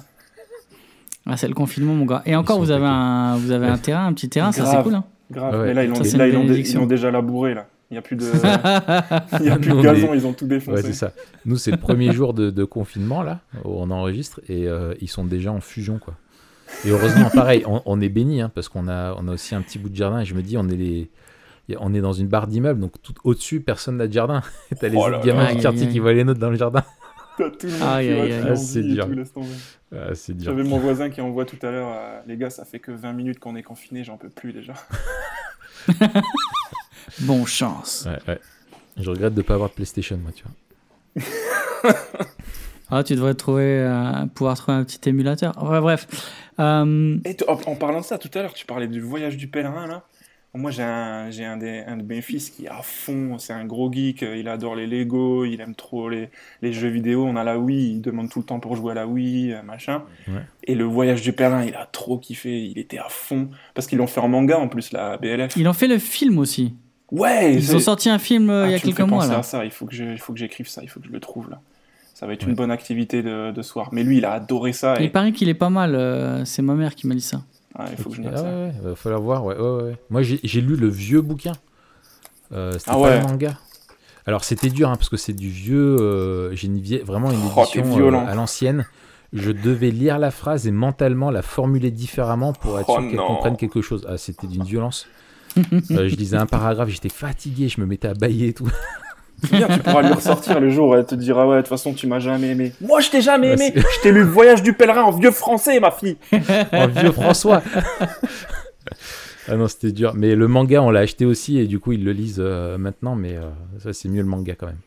Ah, 1.26 1.38
c'est 1.38 1.48
le 1.48 1.54
confinement, 1.54 1.94
mon 1.96 2.06
gars. 2.06 2.22
Et 2.26 2.36
encore, 2.36 2.60
vous 2.60 2.72
avez, 2.72 2.86
un, 2.86 3.36
vous 3.38 3.52
avez 3.52 3.68
un 3.68 3.78
terrain, 3.78 4.06
un 4.06 4.14
petit 4.14 4.30
terrain, 4.30 4.52
ça 4.52 4.66
c'est 4.66 4.84
cool. 4.84 4.96
Hein 4.96 5.04
Grave. 5.32 5.60
Ouais. 5.62 5.68
Mais 5.68 5.74
là, 5.74 5.84
ils, 5.86 5.96
Ça, 5.96 6.02
ont, 6.02 6.04
c'est 6.04 6.18
là, 6.18 6.28
une 6.28 6.34
ils, 6.34 6.38
ont, 6.38 6.42
dé- 6.42 6.48
bénédiction. 6.50 6.80
ils 6.80 6.84
ont 6.84 6.88
déjà 6.88 7.12
labouré, 7.12 7.54
là. 7.54 7.68
Il 7.92 7.96
n'y 7.96 7.98
a 7.98 8.02
plus 8.04 8.16
de, 8.16 8.24
il 9.40 9.46
y 9.48 9.50
a 9.50 9.58
plus 9.58 9.70
de 9.72 9.74
mais- 9.78 9.82
gazon, 9.82 10.14
ils 10.14 10.26
ont 10.28 10.34
tout 10.34 10.46
défoncé. 10.46 10.76
Ouais, 10.78 10.82
c'est 10.84 10.94
ça. 10.94 11.12
Nous, 11.46 11.56
c'est 11.58 11.72
le 11.72 11.78
premier 11.78 12.12
jour 12.14 12.34
de, 12.36 12.52
de 12.52 12.64
confinement, 12.64 13.24
là, 13.24 13.40
où 13.66 13.70
on 13.82 13.90
enregistre, 13.90 14.42
et 14.48 14.68
euh, 14.68 14.94
ils 15.02 15.08
sont 15.08 15.24
déjà 15.24 15.52
en 15.52 15.60
fusion, 15.62 15.98
quoi. 16.00 16.14
Et 16.86 16.90
heureusement, 16.92 17.30
pareil, 17.34 17.64
on, 17.68 17.82
on 17.86 18.00
est 18.02 18.10
béni, 18.10 18.42
hein, 18.42 18.52
parce 18.54 18.70
qu'on 18.70 18.88
a, 18.88 19.16
on 19.18 19.28
a 19.28 19.32
aussi 19.34 19.56
un 19.56 19.62
petit 19.62 19.80
bout 19.80 19.90
de 19.90 19.96
jardin, 19.96 20.20
et 20.20 20.26
je 20.26 20.36
me 20.36 20.42
dis, 20.44 20.58
on 20.58 20.68
est 20.70 20.76
les. 20.78 21.10
On 21.80 21.94
est 21.94 22.02
dans 22.02 22.14
une 22.14 22.28
barre 22.28 22.48
d'immeuble, 22.48 22.80
donc 22.80 22.94
tout 23.04 23.14
au-dessus, 23.24 23.60
personne 23.60 23.98
n'a 23.98 24.08
de 24.08 24.14
jardin. 24.14 24.42
T'as 24.80 24.88
les 24.88 24.96
Oh 24.98 25.02
autres 25.02 25.10
là 25.12 25.20
gamins 25.24 25.54
du 25.54 25.60
quartier 25.62 25.88
qui 25.88 26.00
voient 26.00 26.14
les 26.14 26.24
nôtres 26.24 26.40
dans 26.40 26.50
le 26.50 26.56
jardin. 26.58 26.84
T'as 27.40 27.50
tout 27.52 27.68
le 27.68 27.72
monde 27.72 27.80
qui 27.80 27.86
Ah, 28.50 28.56
c'est 28.58 28.84
dur. 28.84 29.08
Ah, 29.96 30.14
c'est 30.14 30.34
dur. 30.34 30.52
J'avais 30.52 30.64
mon 30.64 30.78
voisin 30.78 31.10
qui 31.10 31.22
envoie 31.22 31.46
tout 31.46 31.58
à 31.66 31.72
l'heure, 31.72 31.88
euh, 31.92 32.20
les 32.28 32.36
gars, 32.38 32.50
ça 32.50 32.66
fait 32.66 32.80
que 32.80 32.92
20 32.92 33.14
minutes 33.14 33.40
qu'on 33.40 33.56
est 33.56 33.64
confiné, 33.64 34.04
j'en 34.04 34.18
peux 34.18 34.30
plus 34.30 34.52
déjà. 34.54 34.74
Bon 37.22 37.46
chance. 37.46 38.06
Ouais, 38.08 38.20
ouais. 38.34 38.40
Je 38.98 39.10
regrette 39.10 39.34
de 39.34 39.40
ne 39.40 39.46
pas 39.46 39.54
avoir 39.56 39.70
de 39.70 39.74
PlayStation, 39.76 40.18
moi, 40.18 40.32
tu 40.34 40.44
vois. 40.44 41.94
Ah, 42.92 43.04
tu 43.04 43.14
devrais 43.14 43.36
trouver, 43.36 43.82
euh, 43.82 44.26
pouvoir 44.34 44.58
trouver 44.58 44.76
un 44.80 44.84
petit 44.84 45.08
émulateur. 45.08 45.54
Ouais, 45.64 45.80
bref. 45.80 46.08
Euh, 46.60 47.20
Et 47.24 47.36
t- 47.36 47.48
en, 47.48 47.54
en 47.68 47.76
parlant 47.76 48.00
de 48.02 48.06
ça, 48.06 48.18
tout 48.18 48.32
à 48.34 48.42
l'heure, 48.42 48.56
tu 48.56 48.66
parlais 48.66 48.88
du 48.88 49.00
voyage 49.00 49.38
du 49.38 49.48
pèlerin, 49.48 49.86
là. 49.86 50.02
Moi, 50.56 50.72
j'ai 50.72 50.82
un, 50.82 51.30
j'ai 51.30 51.46
un, 51.46 51.58
des, 51.58 51.84
un 51.86 51.96
de 51.96 52.02
mes 52.02 52.22
fils 52.22 52.50
qui 52.50 52.66
est 52.66 52.70
à 52.70 52.82
fond, 52.82 53.38
c'est 53.38 53.54
un 53.54 53.66
gros 53.66 53.92
geek, 53.94 54.24
euh, 54.24 54.36
il 54.36 54.48
adore 54.50 54.76
les 54.76 54.88
Lego, 54.88 55.46
il 55.46 55.62
aime 55.62 55.76
trop 55.76 56.10
les, 56.10 56.30
les 56.64 56.74
jeux 56.74 56.88
vidéo, 56.90 57.24
on 57.24 57.36
a 57.36 57.44
la 57.44 57.60
Wii, 57.60 57.92
il 57.92 58.02
demande 58.02 58.30
tout 58.32 58.40
le 58.40 58.46
temps 58.46 58.60
pour 58.60 58.76
jouer 58.76 58.94
à 58.94 58.96
la 58.96 59.06
Wii, 59.06 59.54
euh, 59.54 59.62
machin. 59.62 60.02
Ouais. 60.28 60.42
Et 60.64 60.74
le 60.74 60.86
voyage 60.86 61.22
du 61.22 61.34
pèlerin, 61.34 61.64
il 61.66 61.76
a 61.76 61.86
trop 61.86 62.18
kiffé, 62.18 62.64
il 62.66 62.80
était 62.80 62.98
à 62.98 63.06
fond, 63.10 63.50
parce 63.76 63.86
qu'ils 63.86 64.00
l'ont 64.00 64.08
fait 64.08 64.22
en 64.22 64.28
manga 64.28 64.58
en 64.58 64.68
plus, 64.68 64.92
la 64.92 65.18
BLF. 65.18 65.56
ils 65.56 65.68
ont 65.68 65.74
fait 65.74 65.88
le 65.88 66.00
film 66.00 66.40
aussi. 66.40 66.74
Ouais, 67.12 67.54
Ils 67.54 67.64
c'est- 67.64 67.76
ont 67.76 67.80
sorti 67.80 68.10
un 68.10 68.18
film 68.20 68.50
euh, 68.50 68.64
Ah, 68.64 68.68
il 68.70 68.72
y 68.72 68.74
a 68.76 68.80
tu 68.80 68.88
me 68.88 68.92
quelques 68.92 68.98
fais 68.98 69.06
mois 69.12 69.20
penser 69.24 69.32
là. 69.34 69.40
à 69.40 69.44
ça, 69.44 69.66
il 69.66 69.72
faut 69.72 69.86
que 69.86 69.94
je- 69.94 70.04
il 70.04 70.18
faut 70.20 70.34
que 70.34 70.40
j'écrive 70.40 70.68
ça, 70.68 70.82
il 70.84 70.90
faut 70.90 71.00
que 71.00 71.06
je 71.08 71.12
le 71.12 71.20
trouve 71.20 71.52
là. 71.52 71.60
Ça 72.16 72.26
va 72.26 72.34
être 72.34 72.44
Ouais. 72.44 72.50
une 72.50 72.56
bonne 72.56 72.72
activité 72.72 73.22
de, 73.22 73.52
de 73.52 73.62
soir. 73.62 73.90
Mais 73.94 74.04
lui, 74.04 74.18
il 74.18 74.26
a 74.26 74.34
adoré 74.34 74.74
ça. 74.74 74.96
Il 75.00 75.12
paraît 75.12 75.32
qu'il 75.32 75.48
est 75.48 75.54
pas 75.54 75.70
mal. 75.70 75.94
euh, 75.96 76.44
c'est 76.44 76.62
ma 76.64 76.74
mère 76.74 76.96
qui 76.96 77.06
m'a 77.08 77.14
dit 77.16 77.22
ça. 77.22 77.44
Ah, 77.76 77.86
il 77.92 77.98
faut 77.98 78.10
que 78.10 78.16
je 78.16 78.22
note 78.22 78.34
Ah 78.36 78.38
ça. 78.38 78.44
ouais, 78.44 78.74
va 78.82 78.96
falloir 78.96 79.22
voir. 79.22 79.46
Ouais, 79.46 79.56
ouais. 79.58 79.98
Moi, 80.10 80.22
j'ai 80.24 80.62
lu 80.62 80.76
le 80.76 80.88
vieux 80.88 81.22
bouquin. 81.22 81.54
Euh, 82.52 82.74
c'était 82.80 82.92
Ah 82.92 82.98
pas 83.00 83.16
le 83.18 83.22
manga. 83.22 83.58
Alors, 84.26 84.44
c'était 84.44 84.70
dur, 84.70 84.90
hein, 84.90 84.96
parce 84.96 85.10
que 85.10 85.18
c'est 85.18 85.34
du 85.34 85.50
vieux. 85.50 85.98
euh, 86.00 86.56
j'ai 86.56 86.68
une 86.68 86.80
vie- 86.80 87.00
vraiment 87.00 87.32
une 87.32 87.40
Oh, 87.56 87.62
édition 87.62 87.84
euh, 88.00 88.26
à 88.28 88.36
l'ancienne. 88.36 88.86
Je 89.34 89.52
devais 89.52 89.92
lire 89.92 90.18
la 90.18 90.32
phrase 90.32 90.66
et 90.68 90.72
mentalement 90.72 91.30
la 91.30 91.42
formuler 91.44 91.92
différemment 91.92 92.52
pour 92.54 92.80
être 92.80 92.90
Oh 92.90 92.94
sûr 93.00 93.08
qu'elle 93.10 93.20
comprenne 93.20 93.58
quelque 93.58 93.82
chose. 93.82 94.06
Ah, 94.10 94.18
c'était 94.18 94.48
d'une 94.48 94.64
violence. 94.64 95.08
Je 95.90 96.16
lisais 96.16 96.38
un 96.38 96.46
paragraphe, 96.48 96.90
j'étais 96.90 97.10
fatigué, 97.10 97.70
je 97.70 97.80
me 97.82 97.86
mettais 97.86 98.08
à 98.08 98.14
bailler 98.14 98.50
et 98.50 98.54
tout. 98.54 98.70
Bien, 99.52 99.68
tu 99.68 99.80
pourras 99.80 100.02
lui 100.02 100.14
ressortir 100.14 100.60
le 100.60 100.70
jour 100.70 100.96
et 100.96 101.00
elle 101.00 101.06
te 101.06 101.16
dira 101.16 101.48
Ouais, 101.48 101.58
de 101.58 101.62
toute 101.62 101.70
façon, 101.70 101.94
tu 101.94 102.08
m'as 102.08 102.20
jamais 102.20 102.48
aimé. 102.50 102.74
Moi, 102.82 103.00
je 103.02 103.10
t'ai 103.10 103.22
jamais 103.22 103.50
aimé. 103.54 103.74
Je 103.76 104.02
t'ai 104.02 104.12
lu 104.12 104.24
voyage 104.24 104.62
du 104.64 104.74
pèlerin 104.74 105.04
en 105.04 105.12
vieux 105.12 105.32
français, 105.32 105.80
ma 105.80 105.92
fille. 105.92 106.18
en 106.74 106.88
vieux 106.88 107.12
François. 107.12 107.62
ah 109.48 109.56
non, 109.56 109.68
c'était 109.68 109.92
dur. 109.92 110.14
Mais 110.16 110.36
le 110.36 110.48
manga, 110.48 110.82
on 110.82 110.92
l'a 110.92 111.02
acheté 111.02 111.26
aussi 111.26 111.58
et 111.58 111.68
du 111.68 111.80
coup, 111.80 111.92
ils 111.94 112.04
le 112.04 112.12
lisent 112.12 112.38
euh, 112.40 112.78
maintenant. 112.78 113.16
Mais 113.16 113.36
euh, 113.38 113.50
ça, 113.80 113.94
c'est 113.94 114.10
mieux 114.10 114.22
le 114.22 114.28
manga 114.28 114.54
quand 114.56 114.68
même. 114.68 114.78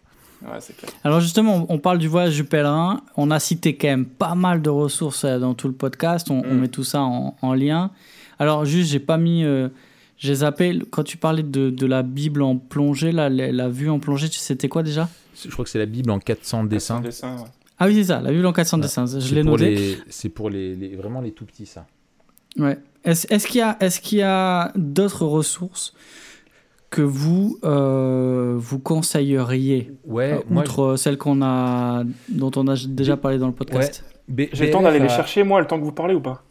Ouais, 0.43 0.59
c'est 0.61 0.77
clair. 0.77 0.91
Alors 1.05 1.20
justement, 1.20 1.66
on 1.69 1.79
parle 1.79 1.99
du 1.99 2.09
voyage 2.09 2.35
du 2.35 2.45
pèlerin. 2.45 3.01
On 3.16 3.31
a 3.31 3.39
cité 3.41 3.77
quand 3.77 3.89
même 3.89 4.07
pas 4.07 4.35
mal 4.35 4.61
de 4.61 4.70
ressources 4.70 5.24
euh, 5.24 5.39
dans 5.39 5.55
tout 5.55 5.69
le 5.69 5.74
podcast. 5.74 6.31
On, 6.31 6.43
on 6.45 6.55
Mm. 6.55 6.59
met 6.61 6.69
tout 6.69 6.85
ça 6.85 7.01
en, 7.03 7.37
en 7.43 7.55
lien. 7.55 7.91
Alors 8.39 8.65
juste, 8.65 8.91
j'ai 8.91 9.01
pas 9.01 9.19
mis. 9.19 9.45
euh, 9.45 9.69
j'ai 10.24 10.36
zappé 10.36 10.78
quand 10.90 11.03
tu 11.03 11.16
parlais 11.16 11.43
de, 11.43 11.70
de 11.70 11.86
la 11.86 12.03
Bible 12.05 12.43
en 12.43 12.57
plongée, 12.57 13.11
la, 13.11 13.28
la 13.28 13.69
vue 13.69 13.90
en 13.90 13.99
plongée. 13.99 14.28
tu- 14.28 14.39
C'était 14.39 14.69
quoi 14.69 14.82
déjà? 14.85 15.09
Je 15.44 15.51
crois 15.51 15.65
que 15.65 15.70
c'est 15.70 15.78
la 15.81 15.86
Bible 15.86 16.11
en 16.12 16.20
400 16.20 16.65
dessins. 16.65 17.03
Ouais. 17.03 17.11
Ah 17.78 17.86
oui, 17.86 17.94
c'est 17.97 18.05
ça, 18.05 18.20
la 18.20 18.31
Bible 18.31 18.47
en 18.47 18.53
400 18.53 18.77
Ouais. 18.77 18.82
dessins. 18.82 19.07
Je 19.19 19.35
l'ai 19.35 19.43
noté. 19.43 19.74
les- 19.74 19.99
C'est 20.09 20.28
pour 20.28 20.49
les, 20.49 20.77
les- 20.77 20.94
vraiment 20.94 21.20
les 21.20 21.32
tout 21.32 21.44
petits, 21.44 21.66
ça. 21.66 21.86
Ouais. 22.57 22.78
Est-ce 23.03 23.47
qu'il 23.49 23.59
y 23.59 23.62
a, 23.62 23.77
est 23.81 24.01
qu'il 24.01 24.19
y 24.19 24.23
a 24.23 24.70
d'autres 24.77 25.27
ressources 25.27 25.93
que 26.90 27.03
vous 27.03 27.59
euh, 27.65 28.55
vous 28.59 28.78
conseilleriez 28.78 29.93
Ouais, 30.05 30.32
euh, 30.35 30.55
outre 30.61 30.81
euh, 30.82 30.97
celles 30.97 31.19
qu'on 31.19 31.43
a 31.43 32.05
dont 32.28 32.51
on 32.57 32.69
a 32.69 32.74
déjà 32.86 33.16
parlé 33.16 33.39
dans 33.39 33.47
le 33.49 33.55
podcast? 33.55 34.05
J'ai 34.53 34.66
le 34.66 34.70
temps 34.70 34.82
d'aller 34.82 35.01
les 35.01 35.09
chercher, 35.09 35.43
moi, 35.43 35.61
le 35.61 35.66
temps 35.66 35.81
que 35.81 35.85
vous 35.85 35.93
parlez 35.93 36.15
ou 36.15 36.20
pas? 36.20 36.44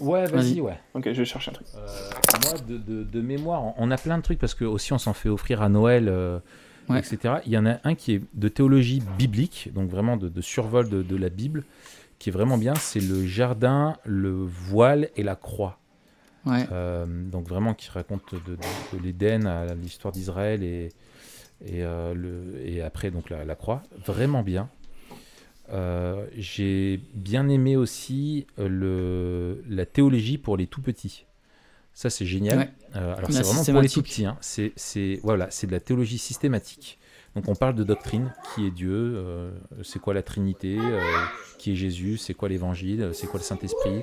Ouais, 0.00 0.26
Vas-y. 0.26 0.60
ouais. 0.60 0.78
Ok, 0.94 1.04
je 1.06 1.18
vais 1.18 1.24
chercher 1.24 1.50
un 1.50 1.54
truc. 1.54 1.66
Euh, 1.76 1.86
moi, 2.44 2.58
de, 2.66 2.76
de- 2.78 3.04
de 3.04 3.20
mémoire, 3.20 3.62
on- 3.64 3.74
on 3.76 3.90
a 3.90 3.96
plein 3.96 4.16
de 4.18 4.22
trucs 4.22 4.38
parce 4.38 4.54
que 4.54 4.64
aussi 4.64 4.92
on 4.92 4.98
s'en 4.98 5.12
fait 5.12 5.28
offrir 5.28 5.62
à 5.62 5.68
Noël, 5.68 6.08
euh, 6.08 6.38
Ouais. 6.88 6.98
etc. 6.98 7.36
Il 7.46 7.52
y 7.52 7.58
en 7.58 7.64
a 7.64 7.78
un 7.84 7.94
qui 7.94 8.14
est 8.14 8.22
de 8.34 8.48
théologie 8.48 9.02
biblique, 9.18 9.70
donc 9.74 9.88
vraiment 9.88 10.16
de, 10.16 10.28
de 10.28 10.40
survol 10.40 10.88
de, 10.90 11.02
de 11.02 11.16
la 11.16 11.28
Bible, 11.30 11.64
qui 12.18 12.28
est 12.28 12.32
vraiment 12.32 12.58
bien. 12.58 12.74
C'est 12.74 13.00
le 13.00 13.24
jardin, 13.24 13.96
le 14.04 14.30
voile 14.32 15.08
et 15.16 15.22
la 15.22 15.36
croix. 15.36 15.78
Ouais. 16.44 16.66
Euh, 16.72 17.06
donc 17.06 17.48
vraiment 17.48 17.72
qui 17.72 17.88
raconte 17.90 18.22
de, 18.34 18.38
de- 18.56 18.98
de 18.98 19.02
l'Éden 19.02 19.46
à 19.46 19.74
l'histoire 19.74 20.12
d'Israël 20.12 20.62
et, 20.62 20.90
et, 21.64 21.82
euh, 21.84 22.12
le, 22.14 22.60
et 22.66 22.82
après 22.82 23.10
donc 23.10 23.30
la, 23.30 23.44
la 23.44 23.54
croix. 23.54 23.82
Vraiment 24.04 24.42
bien. 24.42 24.68
Euh, 25.72 26.26
J'ai 26.36 27.00
bien 27.14 27.48
aimé 27.48 27.76
aussi 27.76 28.46
euh, 28.58 28.68
le, 28.68 29.64
la 29.68 29.86
théologie 29.86 30.38
pour 30.38 30.56
les 30.56 30.66
tout 30.66 30.82
petits. 30.82 31.24
Ça 31.94 32.10
c'est 32.10 32.26
génial. 32.26 32.58
Ouais. 32.58 32.70
Euh, 32.96 33.16
alors 33.16 33.30
c'est 33.32 33.42
vraiment 33.42 33.64
pour 33.64 33.80
les 33.82 33.88
tout 33.88 34.02
petits. 34.02 34.26
hein. 34.26 34.36
C'est 34.40 35.20
voilà, 35.22 35.46
de 35.46 35.70
la 35.70 35.80
théologie 35.80 36.18
systématique. 36.18 36.98
Donc 37.36 37.48
on 37.48 37.54
parle 37.54 37.74
de 37.74 37.82
doctrine, 37.84 38.32
qui 38.54 38.66
est 38.66 38.70
Dieu, 38.70 38.92
euh, 38.92 39.50
c'est 39.82 39.98
quoi 40.00 40.14
la 40.14 40.22
Trinité, 40.22 40.76
qui 41.58 41.72
est 41.72 41.74
Jésus, 41.76 42.16
c'est 42.16 42.34
quoi 42.34 42.48
l'Évangile, 42.48 43.10
c'est 43.12 43.26
quoi 43.26 43.40
le 43.40 43.44
Saint-Esprit, 43.44 44.02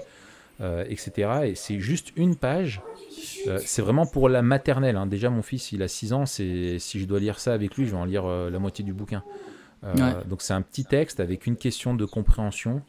etc. 0.90 1.12
Et 1.46 1.56
c'est 1.56 1.80
juste 1.80 2.12
une 2.18 2.36
page. 2.36 2.82
C'est 3.66 3.82
vraiment 3.82 4.06
pour 4.06 4.28
la 4.30 4.42
maternelle. 4.42 4.96
hein. 4.98 5.06
Déjà 5.06 5.30
mon 5.30 5.42
fils, 5.42 5.72
il 5.72 5.82
a 5.82 5.88
6 5.88 6.12
ans. 6.14 6.26
Si 6.26 6.78
je 6.80 7.06
dois 7.06 7.20
lire 7.20 7.40
ça 7.40 7.54
avec 7.54 7.76
lui, 7.76 7.86
je 7.86 7.92
vais 7.92 7.98
en 7.98 8.06
lire 8.06 8.26
la 8.28 8.60
moitié 8.60 8.84
du 8.84 8.94
bouquin. 8.94 9.24
Euh, 9.84 9.94
Ouais. 9.96 10.14
Donc 10.30 10.42
c'est 10.42 10.54
un 10.54 10.62
petit 10.62 10.86
texte 10.86 11.20
avec 11.20 11.48
une 11.48 11.56
question 11.58 11.94
de 11.96 12.06
compréhension. 12.06 12.82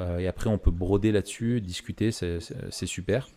Euh, 0.00 0.18
et 0.18 0.26
après, 0.26 0.48
on 0.48 0.58
peut 0.58 0.70
broder 0.70 1.12
là-dessus, 1.12 1.60
discuter, 1.60 2.10
c'est 2.12 2.86
super. 2.86 3.28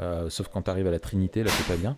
Euh, 0.00 0.28
sauf 0.28 0.48
quand 0.48 0.62
tu 0.62 0.70
arrives 0.70 0.86
à 0.88 0.90
la 0.90 0.98
Trinité, 0.98 1.42
là, 1.44 1.50
c'est 1.50 1.66
pas 1.66 1.76
bien. 1.76 1.96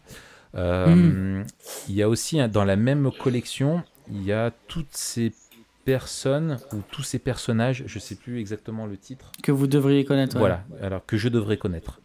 Euh, 0.54 1.42
Il 1.88 1.94
y 1.94 2.02
a 2.02 2.08
aussi, 2.08 2.38
dans 2.48 2.64
la 2.64 2.76
même 2.76 3.10
collection, 3.10 3.82
il 4.10 4.22
y 4.22 4.32
a 4.32 4.52
toutes 4.68 4.92
ces 4.94 5.32
personnes 5.84 6.58
ou 6.72 6.76
tous 6.90 7.02
ces 7.02 7.18
personnages, 7.18 7.82
je 7.86 7.98
sais 7.98 8.14
plus 8.14 8.38
exactement 8.38 8.86
le 8.86 8.96
titre. 8.96 9.32
que 9.42 9.50
vous 9.50 9.66
devriez 9.66 10.04
connaître. 10.04 10.36
ouais. 10.36 10.40
Voilà, 10.40 10.64
alors 10.80 11.04
que 11.04 11.16
je 11.16 11.28
devrais 11.28 11.56
connaître. 11.56 12.00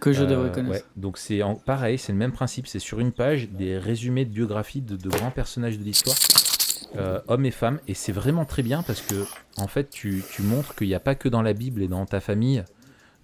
Que 0.00 0.12
je 0.12 0.24
devrais 0.24 0.50
connaître. 0.50 0.74
ouais. 0.74 0.82
Donc 0.96 1.16
c'est 1.16 1.40
pareil, 1.64 1.96
c'est 1.98 2.12
le 2.12 2.18
même 2.18 2.32
principe, 2.32 2.66
c'est 2.66 2.78
sur 2.78 2.98
une 3.00 3.12
page 3.12 3.48
des 3.50 3.78
résumés 3.78 4.24
de 4.24 4.30
biographies 4.32 4.80
de, 4.82 4.96
de 4.96 5.08
grands 5.08 5.30
personnages 5.30 5.78
de 5.78 5.84
l'histoire, 5.84 6.16
euh, 6.96 7.20
hommes 7.28 7.46
et 7.46 7.50
femmes, 7.50 7.80
et 7.88 7.94
c'est 7.94 8.12
vraiment 8.12 8.44
très 8.44 8.62
bien 8.62 8.82
parce 8.82 9.00
que 9.00 9.24
en 9.56 9.66
fait 9.66 9.88
tu, 9.90 10.22
tu 10.32 10.42
montres 10.42 10.74
qu'il 10.74 10.88
n'y 10.88 10.94
a 10.94 11.00
pas 11.00 11.14
que 11.14 11.28
dans 11.28 11.42
la 11.42 11.52
Bible 11.52 11.82
et 11.82 11.88
dans 11.88 12.04
ta 12.06 12.20
famille 12.20 12.64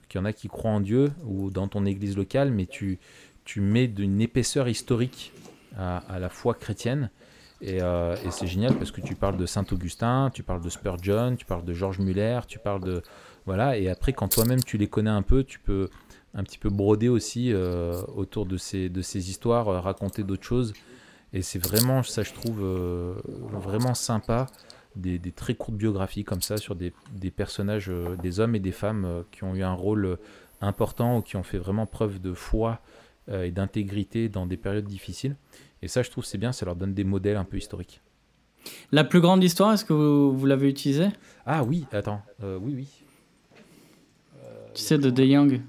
qu'il 0.09 0.21
y 0.21 0.23
en 0.23 0.25
a 0.25 0.33
qui 0.33 0.49
croient 0.49 0.71
en 0.71 0.81
Dieu 0.81 1.13
ou 1.25 1.51
dans 1.51 1.69
ton 1.69 1.85
église 1.85 2.17
locale, 2.17 2.51
mais 2.51 2.67
tu, 2.67 2.99
tu 3.45 3.61
mets 3.61 3.89
d'une 3.89 4.21
épaisseur 4.21 4.69
historique 4.69 5.33
à, 5.77 6.19
la 6.19 6.29
foi 6.29 6.55
chrétienne. 6.55 7.11
Et, 7.61 7.83
euh, 7.83 8.17
et 8.25 8.31
c'est 8.31 8.47
génial 8.47 8.75
parce 8.75 8.91
que 8.91 9.01
tu 9.01 9.15
parles 9.15 9.37
de 9.37 9.47
Saint 9.47 9.65
Augustin, 9.71 10.31
tu 10.33 10.43
parles 10.43 10.63
de 10.63 10.71
Spurgeon, 10.71 11.37
tu 11.37 11.45
parles 11.45 11.65
de 11.65 11.75
George 11.75 11.99
Muller, 11.99 12.41
tu 12.47 12.59
parles 12.59 12.83
de 12.83 13.03
voilà. 13.47 13.79
Et 13.79 13.89
après, 13.89 14.13
quand 14.13 14.29
toi-même 14.29 14.63
tu 14.63 14.79
les 14.79 14.89
connais 14.89 15.11
un 15.11 15.23
peu, 15.23 15.45
tu 15.45 15.59
peux 15.59 15.89
un 16.35 16.43
petit 16.43 16.59
peu 16.59 16.69
broder 16.69 17.09
aussi 17.09 17.53
euh, 17.53 18.01
autour 18.15 18.47
de 18.47 18.57
ces, 18.57 18.89
de 18.89 19.03
ces 19.03 19.31
histoires, 19.31 19.67
raconter 19.83 20.23
d'autres 20.23 20.45
choses. 20.45 20.73
Et 21.33 21.43
c'est 21.43 21.59
vraiment, 21.59 22.03
ça 22.03 22.23
je 22.23 22.33
trouve, 22.33 22.61
euh, 22.63 23.15
vraiment 23.53 23.95
sympa, 23.95 24.47
des, 24.97 25.19
des 25.19 25.33
très 25.33 25.55
courtes 25.55 25.77
biographies 25.77 26.25
comme 26.25 26.41
ça 26.43 26.57
sur 26.57 26.75
des, 26.75 26.93
des 27.15 27.31
personnages, 27.31 27.89
euh, 27.91 28.17
des 28.17 28.41
hommes 28.41 28.55
et 28.55 28.61
des 28.61 28.73
femmes 28.73 29.05
euh, 29.05 29.23
qui 29.31 29.45
ont 29.45 29.55
eu 29.55 29.63
un 29.63 29.73
rôle 29.75 30.19
important 30.61 31.19
ou 31.19 31.23
qui 31.23 31.37
ont 31.37 31.43
fait 31.43 31.59
vraiment 31.59 31.87
preuve 31.87 32.21
de 32.21 32.33
foi 32.33 32.81
euh, 33.29 33.45
et 33.45 33.51
d'intégrité 33.51 34.29
dans 34.29 34.47
des 34.47 34.57
périodes 34.57 34.87
difficiles. 34.87 35.37
Et 35.83 35.89
ça, 35.89 36.03
je 36.03 36.11
trouve, 36.11 36.25
c'est 36.25 36.39
bien, 36.39 36.51
ça 36.53 36.65
leur 36.67 36.75
donne 36.77 36.95
des 36.95 37.05
modèles 37.05 37.37
un 37.37 37.45
peu 37.45 37.59
historiques. 37.59 38.01
La 38.91 39.05
plus 39.05 39.21
grande 39.21 39.45
histoire, 39.45 39.73
est-ce 39.75 39.85
que 39.85 39.93
vous, 39.93 40.37
vous 40.37 40.47
l'avez 40.47 40.69
utilisée? 40.69 41.09
Ah 41.47 41.63
oui, 41.63 41.87
attends, 41.93 42.23
euh, 42.43 42.59
oui, 42.61 42.73
oui. 42.75 42.89
Tu 44.75 44.83
sais, 44.83 44.99
de 44.99 45.11
De 45.11 45.25
Young. 45.25 45.61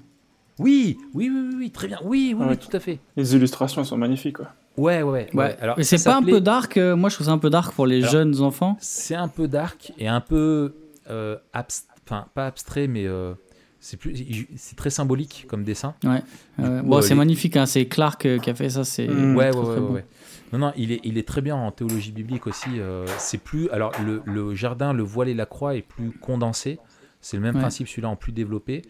Oui, 0.58 0.98
oui, 1.14 1.30
oui, 1.32 1.40
oui, 1.48 1.54
oui, 1.56 1.70
très 1.70 1.86
bien. 1.86 1.98
Oui, 2.02 2.34
oui, 2.34 2.42
Ah 2.44 2.48
oui, 2.50 2.56
oui. 2.60 2.66
tout 2.68 2.76
à 2.76 2.80
fait. 2.80 2.98
Les 3.16 3.34
illustrations 3.34 3.84
sont 3.84 3.96
magnifiques, 3.96 4.36
quoi. 4.36 4.52
Ouais, 4.80 5.02
ouais, 5.02 5.10
ouais. 5.10 5.28
Ouais. 5.34 5.56
Alors, 5.60 5.76
c'est 5.82 6.02
pas 6.02 6.16
un 6.16 6.22
peu 6.22 6.40
dark 6.40 6.76
euh, 6.76 6.96
Moi, 6.96 7.08
je 7.10 7.14
trouve 7.16 7.26
ça 7.26 7.32
un 7.32 7.38
peu 7.38 7.50
dark 7.50 7.74
pour 7.74 7.86
les 7.86 7.98
Alors- 8.02 8.10
jeunes 8.12 8.40
enfants. 8.40 8.76
C'est 8.80 9.14
un 9.14 9.28
peu 9.28 9.48
dark 9.48 9.92
et 9.98 10.08
un 10.08 10.20
peu 10.20 10.74
euh, 11.10 11.36
abs- 11.52 11.86
enfin 12.06 12.26
pas 12.34 12.46
abstrait, 12.46 12.86
mais 12.86 13.06
euh, 13.06 13.34
c'est 13.80 13.96
plus, 13.96 14.46
c'est 14.56 14.76
très 14.76 14.90
symbolique 14.90 15.46
comme 15.48 15.64
dessin. 15.64 15.94
Ouais. 16.04 16.22
Bon, 16.58 16.98
euh, 16.98 17.00
c'est 17.02 17.10
les- 17.10 17.14
magnifique. 17.16 17.56
hein, 17.56 17.66
C'est 17.66 17.86
Clark 17.86 18.26
qui 18.40 18.50
a 18.50 18.54
fait 18.54 18.68
ça. 18.70 18.84
C'est 18.84 19.08
Mm. 19.08 19.36
Ouais, 19.36 19.46
ouais, 19.46 19.50
très, 19.50 19.58
ouais, 19.60 19.64
très 19.66 19.74
ouais, 19.74 19.80
bon. 19.80 19.92
ouais. 19.94 20.04
Non, 20.52 20.58
non, 20.58 20.72
il 20.76 20.90
est, 20.92 21.00
il 21.04 21.16
est 21.18 21.26
très 21.28 21.40
bien 21.42 21.54
en 21.56 21.70
théologie 21.70 22.10
biblique 22.12 22.46
aussi. 22.46 22.70
euh, 22.78 23.06
c'est 23.18 23.38
plus, 23.38 23.68
alors 23.70 23.92
le, 24.04 24.22
le 24.24 24.54
jardin, 24.54 24.92
le 24.92 25.02
voile 25.04 25.28
et 25.28 25.34
la 25.34 25.46
croix 25.46 25.76
est 25.76 25.82
plus 25.82 26.10
condensé. 26.10 26.78
C'est 27.20 27.36
le 27.36 27.42
même 27.42 27.54
Ouais. 27.54 27.60
principe, 27.60 27.86
celui-là 27.86 28.08
en 28.08 28.16
plus 28.16 28.32
développé. 28.32 28.82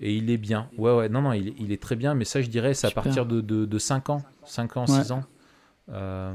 Et 0.00 0.14
il 0.16 0.30
est 0.30 0.36
bien. 0.36 0.68
Ouais, 0.76 0.94
ouais, 0.94 1.08
non, 1.08 1.22
non, 1.22 1.32
il 1.32 1.48
est, 1.48 1.54
il 1.58 1.72
est 1.72 1.80
très 1.80 1.96
bien. 1.96 2.14
Mais 2.14 2.24
ça, 2.24 2.42
je 2.42 2.48
dirais, 2.48 2.74
c'est 2.74 2.86
à 2.86 2.90
Super. 2.90 3.02
partir 3.04 3.26
de, 3.26 3.40
de, 3.40 3.64
de 3.64 3.78
5 3.78 4.10
ans, 4.10 4.22
5 4.44 4.76
ans, 4.76 4.84
Ouais. 4.88 5.02
6 5.02 5.12
ans, 5.12 5.24
euh, 5.90 6.34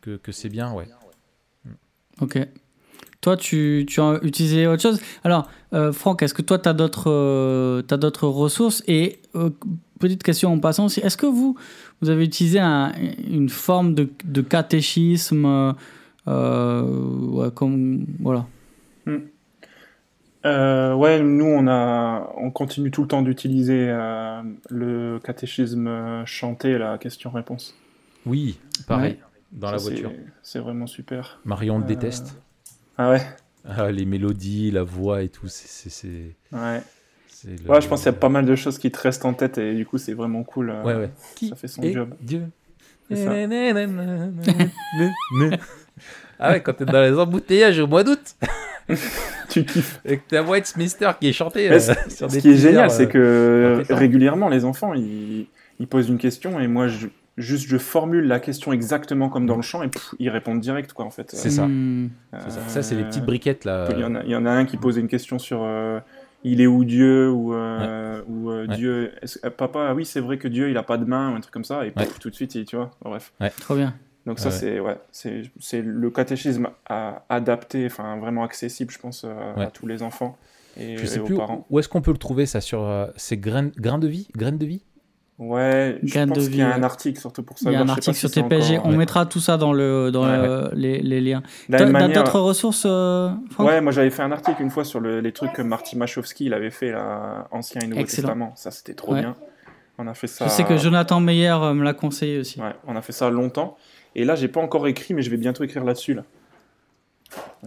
que, 0.00 0.16
que 0.16 0.32
c'est 0.32 0.48
bien, 0.48 0.72
ouais. 0.72 0.88
Ok. 2.20 2.38
Toi, 3.20 3.36
tu, 3.36 3.84
tu 3.88 4.00
as 4.00 4.18
utilisé 4.22 4.66
autre 4.66 4.82
chose. 4.82 5.00
Alors, 5.24 5.48
euh, 5.74 5.92
Franck, 5.92 6.22
est-ce 6.22 6.34
que 6.34 6.42
toi, 6.42 6.58
tu 6.58 6.68
as 6.68 6.72
d'autres 6.74 7.10
euh, 7.10 7.82
t'as 7.82 7.96
d'autres 7.96 8.26
ressources? 8.28 8.82
Et 8.86 9.20
euh, 9.34 9.50
petite 9.98 10.22
question 10.22 10.52
en 10.52 10.58
passant 10.58 10.86
aussi, 10.86 11.00
est-ce 11.00 11.16
que 11.16 11.26
vous, 11.26 11.56
vous 12.00 12.08
avez 12.10 12.24
utilisé 12.24 12.58
un- 12.60 12.92
une 13.28 13.48
forme 13.48 13.94
de, 13.94 14.08
de 14.24 14.40
catéchisme 14.42 15.74
ouais, 16.26 17.50
comme, 17.54 18.06
Voilà. 18.20 18.46
Euh, 20.46 20.94
ouais, 20.94 21.20
nous, 21.20 21.44
on, 21.46 21.66
a, 21.66 22.32
on 22.36 22.50
continue 22.50 22.90
tout 22.90 23.02
le 23.02 23.08
temps 23.08 23.22
d'utiliser 23.22 23.86
euh, 23.90 24.42
le 24.70 25.18
catéchisme 25.18 25.88
euh, 25.88 26.24
chanté, 26.24 26.78
la 26.78 26.98
question-réponse. 26.98 27.74
Oui, 28.24 28.58
pareil, 28.86 29.12
Ouais. 29.14 29.18
dans 29.52 29.70
la 29.72 29.78
Ça, 29.78 29.88
voiture. 29.88 30.12
C'est 30.42 30.60
vraiment 30.60 30.86
super. 30.86 31.40
Marion 31.44 31.78
le 31.78 31.84
déteste. 31.84 32.38
Ah 32.96 33.10
ouais? 33.10 33.22
Ah, 33.68 33.90
les 33.90 34.04
mélodies, 34.04 34.70
la 34.70 34.84
voix 34.84 35.22
et 35.22 35.28
tout, 35.28 35.48
c'est... 35.48 36.36
Ouais. 36.52 36.80
le- 37.44 37.70
Ouais, 37.70 37.80
je 37.80 37.88
pense 37.88 38.00
qu'il 38.02 38.12
y 38.12 38.14
a 38.14 38.18
pas 38.18 38.28
mal 38.28 38.46
de 38.46 38.54
choses 38.54 38.78
qui 38.78 38.90
te 38.92 38.98
restent 39.00 39.24
en 39.24 39.34
tête 39.34 39.58
et 39.58 39.74
du 39.74 39.84
coup, 39.84 39.98
c'est 39.98 40.14
vraiment 40.14 40.44
cool. 40.44 40.70
Ouais, 40.84 40.94
ouais. 40.94 41.10
Qui 41.34 41.48
Ça 41.48 41.56
fait 41.56 41.66
son 41.68 41.82
est 41.82 41.92
job. 41.92 42.14
Dieu? 42.20 42.44
Ça. 43.12 43.32
Ah 46.38 46.50
ouais, 46.52 46.60
quand 46.62 46.74
t'es 46.74 46.84
dans 46.84 47.00
les 47.02 47.16
embouteillages 47.18 47.78
au 47.78 47.86
mois 47.86 48.04
d'août, 48.04 48.36
Tu 49.60 49.64
kiffes. 49.64 50.00
et 50.04 50.18
que 50.18 50.22
t'as 50.28 50.42
White 50.42 50.74
Mister 50.76 51.10
qui 51.20 51.28
est 51.28 51.32
chanté 51.32 51.70
euh, 51.70 51.78
ce 51.78 51.92
sur 52.08 52.28
ce 52.30 52.34
des 52.36 52.40
qui 52.40 52.50
est 52.50 52.56
génial, 52.56 52.86
euh, 52.86 52.88
c'est 52.88 53.08
que 53.08 53.74
répétants. 53.78 53.96
régulièrement, 53.96 54.48
les 54.48 54.64
enfants, 54.64 54.94
ils, 54.94 55.46
ils 55.80 55.86
posent 55.86 56.08
une 56.08 56.18
question 56.18 56.58
et 56.60 56.66
moi, 56.68 56.88
je, 56.88 57.08
juste, 57.36 57.66
je 57.68 57.76
formule 57.78 58.26
la 58.26 58.40
question 58.40 58.72
exactement 58.72 59.28
comme 59.28 59.46
dans 59.46 59.56
le 59.56 59.62
chant 59.62 59.82
et 59.82 59.88
pff, 59.88 60.14
ils 60.18 60.30
répondent 60.30 60.60
direct, 60.60 60.92
quoi, 60.92 61.04
en 61.04 61.10
fait. 61.10 61.30
C'est 61.34 61.50
ça. 61.50 61.66
Hmm. 61.66 62.10
ça. 62.32 62.48
Ça, 62.68 62.82
c'est 62.82 62.94
les 62.94 63.02
Euh, 63.02 63.06
petites 63.06 63.24
briquettes 63.26 63.64
là. 63.64 63.88
Il 63.92 63.98
y, 64.00 64.04
en 64.04 64.14
a, 64.14 64.22
il 64.24 64.30
y 64.30 64.36
en 64.36 64.46
a 64.46 64.50
un 64.50 64.64
qui 64.64 64.76
posait 64.76 65.00
une 65.00 65.08
question 65.08 65.38
sur 65.38 65.60
euh, 65.62 65.98
il 66.44 66.60
est 66.60 66.66
où 66.66 66.84
Dieu 66.84 67.28
ou, 67.30 67.54
euh, 67.54 68.20
ou 68.28 68.50
euh, 68.50 68.66
Ouais. 68.66 68.76
Dieu. 68.76 69.12
euh, 69.44 69.50
papa, 69.50 69.88
ah 69.90 69.94
oui, 69.94 70.04
c'est 70.04 70.20
vrai 70.20 70.38
que 70.38 70.48
Dieu 70.48 70.70
il 70.70 70.76
a 70.76 70.82
pas 70.82 70.96
de 70.96 71.04
main 71.04 71.32
ou 71.32 71.36
un 71.36 71.40
truc 71.40 71.52
comme 71.52 71.64
ça 71.64 71.84
et 71.86 71.92
tout 72.20 72.30
de 72.30 72.34
suite, 72.34 72.54
il, 72.54 72.64
tu 72.64 72.76
vois. 72.76 72.90
Bref. 73.02 73.32
Trop 73.60 73.74
bien. 73.74 73.94
Donc 74.26 74.38
ça 74.40 74.48
Ouais. 74.48 74.54
c'est 74.54 74.80
ouais, 74.80 74.96
c'est 75.12 75.42
c'est 75.60 75.80
le 75.82 76.10
catéchisme 76.10 76.68
à, 76.88 77.22
adapté, 77.28 77.86
enfin 77.86 78.16
vraiment 78.18 78.42
accessible, 78.44 78.92
je 78.92 78.98
pense, 78.98 79.24
euh, 79.24 79.54
Ouais. 79.56 79.66
à 79.66 79.70
tous 79.70 79.86
les 79.86 80.02
enfants 80.02 80.36
et, 80.76 80.96
Je 80.98 81.04
et 81.04 81.06
sais 81.06 81.18
aux 81.20 81.24
plus 81.24 81.36
parents. 81.36 81.64
où 81.70 81.78
est-ce 81.78 81.88
qu'on 81.88 82.02
peut 82.02 82.10
le 82.10 82.18
trouver 82.18 82.44
ça 82.44 82.60
sur 82.60 82.82
euh, 82.82 83.06
c'est 83.16 83.36
graines 83.36 83.70
graines 83.76 84.00
de 84.00 84.08
vie? 84.08 84.28
Graines 84.36 84.58
de 84.58 84.66
vie? 84.66 84.82
Ouais, 85.38 85.98
je 86.02 86.14
Gain 86.14 86.26
de 86.26 86.32
pense 86.32 86.44
qu'il 86.48 86.56
y 86.56 86.62
a 86.62 86.74
un 86.74 86.82
article 86.82 87.20
surtout 87.20 87.42
pour 87.42 87.58
ça. 87.58 87.70
Il 87.70 87.74
y 87.74 87.76
a 87.76 87.82
un 87.82 87.86
je 87.86 87.90
article 87.90 88.16
sur 88.16 88.30
si 88.30 88.34
TPG. 88.42 88.78
encore, 88.78 88.90
On 88.90 88.96
mettra 88.96 89.26
tout 89.26 89.38
ça 89.38 89.58
dans, 89.58 89.74
le, 89.74 90.10
dans 90.10 90.24
Ouais, 90.24 90.38
le- 90.38 90.70
Les, 90.72 90.98
les 91.00 91.20
liens. 91.20 91.42
manière- 91.68 92.08
d'autres 92.24 92.40
ressources, 92.40 92.84
euh, 92.86 93.30
Ouais, 93.58 93.82
moi 93.82 93.92
j'avais 93.92 94.08
fait 94.08 94.22
un 94.22 94.32
article 94.32 94.62
une 94.62 94.70
fois 94.70 94.82
sur 94.84 94.98
le- 94.98 95.20
les 95.20 95.32
trucs 95.32 95.52
que 95.52 95.60
Marty 95.60 95.96
Machowski 95.98 96.46
il 96.46 96.54
avait 96.54 96.70
fait 96.70 96.90
là, 96.90 97.48
Ancien 97.50 97.82
et 97.82 97.86
Nouveau 97.86 98.00
Excellent. 98.00 98.28
Testament. 98.28 98.52
Ça 98.56 98.70
c'était 98.70 98.94
trop 98.94 99.12
Ouais. 99.12 99.20
bien. 99.20 99.36
On 99.98 100.06
a 100.06 100.14
fait 100.14 100.26
ça. 100.26 100.46
Je 100.46 100.50
sais 100.50 100.64
que 100.64 100.76
Jonathan 100.78 101.20
Meyer 101.20 101.50
euh, 101.50 101.74
me 101.74 101.84
l'a 101.84 101.92
conseillé 101.94 102.38
aussi. 102.38 102.58
Ouais, 102.60 102.72
on 102.86 102.96
a 102.96 103.02
fait 103.02 103.12
ça 103.12 103.28
longtemps. 103.30 103.76
Et 104.18 104.24
là, 104.24 104.34
j'ai 104.34 104.48
pas 104.48 104.60
encore 104.60 104.86
écrit, 104.88 105.14
mais 105.14 105.22
je 105.22 105.30
vais 105.30 105.36
bientôt 105.36 105.62
écrire 105.62 105.84
là-dessus. 105.84 106.14
Là. 106.14 106.24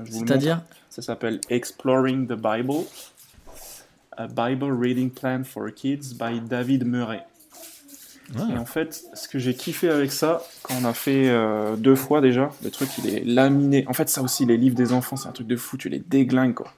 C'est-à-dire 0.10 0.62
Ça 0.90 1.02
s'appelle 1.02 1.40
Exploring 1.50 2.28
the 2.28 2.34
Bible, 2.34 2.86
a 4.18 4.28
Bible 4.28 4.72
Reading 4.78 5.10
Plan 5.12 5.44
for 5.44 5.72
Kids 5.74 6.16
by 6.20 6.42
David 6.42 6.86
Murray. 6.86 7.22
Et 8.36 8.58
en 8.58 8.66
fait, 8.66 9.04
ce 9.16 9.28
que 9.28 9.40
j'ai 9.40 9.56
kiffé 9.56 9.90
avec 9.90 10.12
ça, 10.12 10.44
quand 10.62 10.76
on 10.80 10.86
a 10.86 10.94
fait 10.94 11.30
euh, 11.30 11.76
deux 11.76 11.96
fois 11.96 12.22
déjà, 12.22 12.52
le 12.64 12.70
truc 12.70 12.90
il 13.00 13.12
est 13.14 13.24
laminé. 13.26 13.86
En 13.88 13.94
fait, 13.94 14.08
ça 14.08 14.22
aussi, 14.22 14.46
les 14.46 14.56
livres 14.58 14.76
des 14.76 14.94
enfants, 14.94 15.16
c'est 15.16 15.28
un 15.28 15.32
truc 15.32 15.48
de 15.48 15.56
fou, 15.56 15.78
tu 15.78 15.90
les 15.90 15.98
déglingues 16.00 16.54
quoi. 16.54 16.72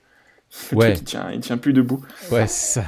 Le 0.72 0.78
Ouais. 0.78 0.94
truc, 0.94 1.02
il 1.02 1.06
tient, 1.06 1.32
il 1.32 1.40
tient 1.42 1.58
plus 1.58 1.74
debout. 1.74 2.02
Ouais, 2.32 2.48
ça. 2.48 2.84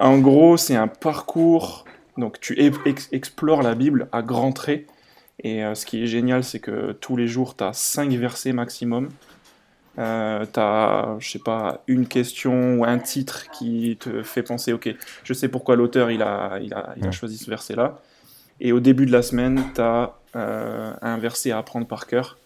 En 0.00 0.18
gros, 0.18 0.56
c'est 0.56 0.76
un 0.76 0.88
parcours. 0.88 1.84
Donc, 2.16 2.40
tu 2.40 2.58
ex- 2.60 3.08
explores 3.12 3.62
la 3.62 3.74
Bible 3.74 4.08
à 4.12 4.22
grands 4.22 4.52
traits. 4.52 4.86
Et 5.40 5.64
euh, 5.64 5.74
ce 5.74 5.86
qui 5.86 6.02
est 6.02 6.06
génial, 6.06 6.42
c'est 6.44 6.58
que 6.58 6.92
tous 6.92 7.16
les 7.16 7.28
jours, 7.28 7.56
tu 7.56 7.64
as 7.64 7.72
5 7.72 8.10
versets 8.12 8.52
maximum. 8.52 9.08
Euh, 9.98 10.44
tu 10.52 10.60
as, 10.60 11.16
je 11.18 11.28
sais 11.28 11.38
pas, 11.38 11.82
une 11.86 12.06
question 12.06 12.74
ou 12.76 12.84
un 12.84 12.98
titre 12.98 13.50
qui 13.50 13.96
te 13.98 14.22
fait 14.22 14.42
penser, 14.42 14.72
ok, 14.72 14.94
je 15.24 15.32
sais 15.32 15.48
pourquoi 15.48 15.74
l'auteur 15.76 16.10
il 16.10 16.22
a, 16.22 16.58
il 16.62 16.72
a, 16.72 16.94
il 16.96 17.06
a 17.06 17.10
choisi 17.10 17.36
ce 17.36 17.50
verset-là. 17.50 18.00
Et 18.60 18.72
au 18.72 18.80
début 18.80 19.06
de 19.06 19.12
la 19.12 19.22
semaine, 19.22 19.60
tu 19.74 19.80
as 19.80 20.14
un 20.34 21.18
verset 21.18 21.50
à 21.50 21.58
apprendre 21.58 21.86
par 21.86 22.06
cœur. 22.06 22.38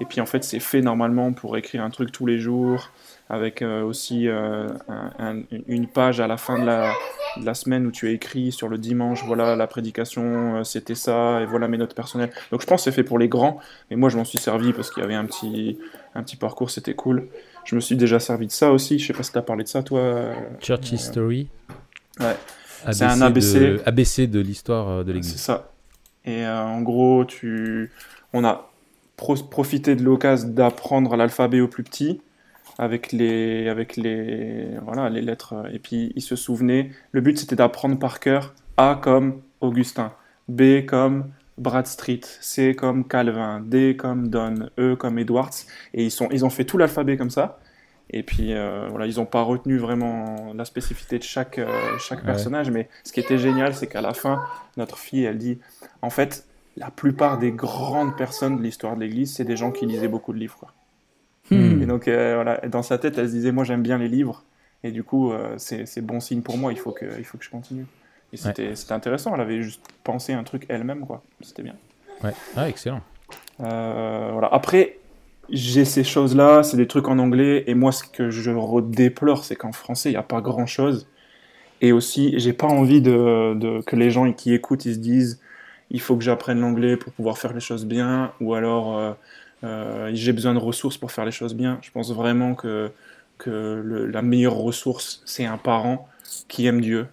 Et 0.00 0.04
puis 0.04 0.20
en 0.20 0.26
fait, 0.26 0.44
c'est 0.44 0.60
fait 0.60 0.80
normalement 0.80 1.32
pour 1.32 1.56
écrire 1.56 1.82
un 1.82 1.90
truc 1.90 2.10
tous 2.10 2.26
les 2.26 2.38
jours, 2.38 2.90
avec 3.30 3.62
euh, 3.62 3.82
aussi 3.82 4.28
euh, 4.28 4.68
un- 4.88 5.12
un- 5.38 5.42
une 5.66 5.86
page 5.86 6.20
à 6.20 6.26
la 6.26 6.36
fin 6.36 6.58
de 6.58 6.66
la, 6.66 6.92
de 7.38 7.44
la 7.46 7.54
semaine 7.54 7.86
où 7.86 7.90
tu 7.90 8.06
as 8.06 8.10
écrit 8.10 8.52
sur 8.52 8.68
le 8.68 8.76
dimanche, 8.78 9.24
voilà 9.24 9.56
la 9.56 9.66
prédication, 9.66 10.56
euh, 10.56 10.64
c'était 10.64 10.94
ça, 10.94 11.40
et 11.40 11.46
voilà 11.46 11.66
mes 11.68 11.78
notes 11.78 11.94
personnelles. 11.94 12.30
Donc 12.52 12.60
je 12.60 12.66
pense 12.66 12.80
que 12.80 12.90
c'est 12.90 12.94
fait 12.94 13.02
pour 13.04 13.18
les 13.18 13.28
grands, 13.28 13.58
mais 13.90 13.96
moi 13.96 14.08
je 14.10 14.16
m'en 14.18 14.24
suis 14.24 14.38
servi 14.38 14.72
parce 14.72 14.90
qu'il 14.90 15.02
y 15.02 15.04
avait 15.04 15.14
un 15.14 15.24
petit, 15.24 15.78
un 16.14 16.22
petit 16.22 16.36
parcours, 16.36 16.70
c'était 16.70 16.94
cool. 16.94 17.26
Je 17.64 17.74
me 17.74 17.80
suis 17.80 17.96
déjà 17.96 18.20
servi 18.20 18.46
de 18.46 18.52
ça 18.52 18.70
aussi, 18.72 18.98
je 18.98 19.06
sais 19.06 19.14
pas 19.14 19.22
si 19.22 19.32
tu 19.32 19.38
as 19.38 19.42
parlé 19.42 19.64
de 19.64 19.68
ça 19.68 19.82
toi. 19.82 20.32
Church 20.60 20.92
History. 20.92 21.48
Ouais. 22.20 22.36
C'est 22.92 23.04
un 23.04 23.22
ABC. 23.22 23.58
De, 23.58 23.82
ABC 23.86 24.26
de 24.26 24.40
l'histoire 24.40 24.98
de 25.02 25.04
C'est 25.08 25.12
l'Église. 25.14 25.36
ça. 25.36 25.70
Et 26.26 26.44
euh, 26.44 26.62
en 26.62 26.82
gros, 26.82 27.24
tu... 27.24 27.90
on 28.34 28.44
a 28.44 28.70
pro- 29.16 29.34
profité 29.36 29.96
de 29.96 30.02
l'occasion 30.02 30.48
d'apprendre 30.48 31.16
l'alphabet 31.16 31.60
au 31.62 31.68
plus 31.68 31.82
petit 31.84 32.20
avec 32.78 33.12
les, 33.12 33.68
avec 33.68 33.96
les, 33.96 34.68
voilà, 34.84 35.08
les 35.10 35.22
lettres. 35.22 35.54
Et 35.72 35.78
puis, 35.78 36.12
il 36.16 36.22
se 36.22 36.36
souvenait. 36.36 36.90
Le 37.12 37.20
but, 37.20 37.38
c'était 37.38 37.56
d'apprendre 37.56 37.98
par 37.98 38.20
cœur 38.20 38.54
A 38.76 38.98
comme 39.00 39.40
Augustin, 39.60 40.12
B 40.48 40.84
comme 40.86 41.30
Bradstreet, 41.56 42.20
C 42.40 42.74
comme 42.74 43.06
Calvin, 43.06 43.60
D 43.60 43.96
comme 43.96 44.28
Don, 44.28 44.68
E 44.78 44.96
comme 44.96 45.18
Edwards. 45.18 45.50
Et 45.94 46.04
ils, 46.04 46.10
sont, 46.10 46.28
ils 46.32 46.44
ont 46.44 46.50
fait 46.50 46.64
tout 46.64 46.76
l'alphabet 46.78 47.16
comme 47.16 47.30
ça. 47.30 47.60
Et 48.10 48.22
puis, 48.22 48.52
euh, 48.52 48.86
voilà, 48.90 49.06
ils 49.06 49.16
n'ont 49.16 49.24
pas 49.24 49.40
retenu 49.42 49.78
vraiment 49.78 50.52
la 50.54 50.64
spécificité 50.66 51.18
de 51.18 51.22
chaque, 51.22 51.58
euh, 51.58 51.66
chaque 51.98 52.18
Ouais. 52.20 52.26
personnage. 52.26 52.70
Mais 52.70 52.88
ce 53.02 53.12
qui 53.12 53.20
était 53.20 53.38
génial, 53.38 53.74
c'est 53.74 53.86
qu'à 53.86 54.02
la 54.02 54.12
fin, 54.12 54.42
notre 54.76 54.98
fille, 54.98 55.24
elle 55.24 55.38
dit, 55.38 55.58
en 56.02 56.10
fait, 56.10 56.46
la 56.76 56.90
plupart 56.90 57.38
des 57.38 57.50
grandes 57.52 58.14
personnes 58.16 58.58
de 58.58 58.62
l'histoire 58.62 58.96
de 58.96 59.00
l'Église, 59.00 59.32
c'est 59.34 59.44
des 59.44 59.56
gens 59.56 59.70
qui 59.70 59.86
lisaient 59.86 60.08
beaucoup 60.08 60.32
de 60.34 60.38
livres. 60.38 60.56
quoi. 60.58 60.73
Hmm. 61.50 61.82
Et 61.82 61.86
donc, 61.86 62.08
euh, 62.08 62.34
voilà, 62.36 62.60
dans 62.68 62.82
sa 62.82 62.98
tête, 62.98 63.18
elle 63.18 63.28
se 63.28 63.32
disait, 63.34 63.52
moi, 63.52 63.64
j'aime 63.64 63.82
bien 63.82 63.98
les 63.98 64.08
livres. 64.08 64.44
Et 64.82 64.90
du 64.90 65.02
coup, 65.02 65.32
euh, 65.32 65.54
c'est 65.56 66.00
bon 66.00 66.20
signe 66.20 66.42
pour 66.42 66.58
moi, 66.58 66.72
il 66.72 66.78
faut 66.78 66.92
que, 66.92 67.06
il 67.18 67.24
faut 67.24 67.38
que 67.38 67.44
je 67.44 67.50
continue. 67.50 67.86
Et 68.32 68.36
c'était 68.36 68.72
intéressant, 68.90 69.34
elle 69.34 69.40
avait 69.40 69.62
juste 69.62 69.82
pensé 70.02 70.32
un 70.32 70.42
truc 70.42 70.66
elle-même, 70.68 71.06
quoi. 71.06 71.22
C'était 71.40 71.62
bien. 71.62 71.76
Ouais. 72.22 72.32
Ah, 72.56 72.68
excellent. 72.68 73.00
Euh, 73.60 74.30
voilà. 74.32 74.48
Après, 74.52 74.98
j'ai 75.50 75.84
ces 75.84 76.04
choses-là, 76.04 76.62
c'est 76.62 76.76
des 76.76 76.86
trucs 76.86 77.08
en 77.08 77.18
anglais, 77.18 77.64
et 77.66 77.74
moi, 77.74 77.92
ce 77.92 78.02
que 78.04 78.30
je 78.30 78.50
redéplore, 78.50 79.44
c'est 79.44 79.56
qu'en 79.56 79.72
français, 79.72 80.08
il 80.10 80.14
n'y 80.14 80.18
a 80.18 80.22
pas 80.22 80.40
grand-chose. 80.40 81.06
Et 81.80 81.92
aussi, 81.92 82.34
j'ai 82.38 82.52
pas 82.52 82.66
envie 82.66 83.00
de, 83.02 83.54
de- 83.54 83.80
que 83.82 83.94
les 83.96 84.10
gens 84.10 84.32
qui 84.32 84.52
écoutent, 84.54 84.84
ils 84.86 84.94
se 84.94 84.98
disent, 84.98 85.40
il 85.90 86.00
faut 86.00 86.16
que 86.16 86.24
j'apprenne 86.24 86.60
l'anglais 86.60 86.96
pour 86.96 87.12
pouvoir 87.12 87.38
faire 87.38 87.52
les 87.52 87.60
choses 87.60 87.84
bien, 87.86 88.32
ou 88.40 88.54
alors 88.54 88.98
euh, 88.98 89.12
j'ai 90.12 90.32
besoin 90.32 90.54
de 90.54 90.58
ressources 90.58 90.96
pour 90.98 91.12
faire 91.12 91.24
les 91.24 91.30
choses 91.32 91.54
bien. 91.54 91.78
Je 91.82 91.90
pense 91.90 92.12
vraiment 92.12 92.54
que, 92.54 92.90
que 93.38 93.80
le- 93.84 94.06
la 94.06 94.22
meilleure 94.22 94.54
ressource, 94.56 95.22
c'est 95.24 95.46
un 95.46 95.58
parent 95.58 96.08
qui 96.48 96.66
aime 96.66 96.80
Dieu. 96.80 97.06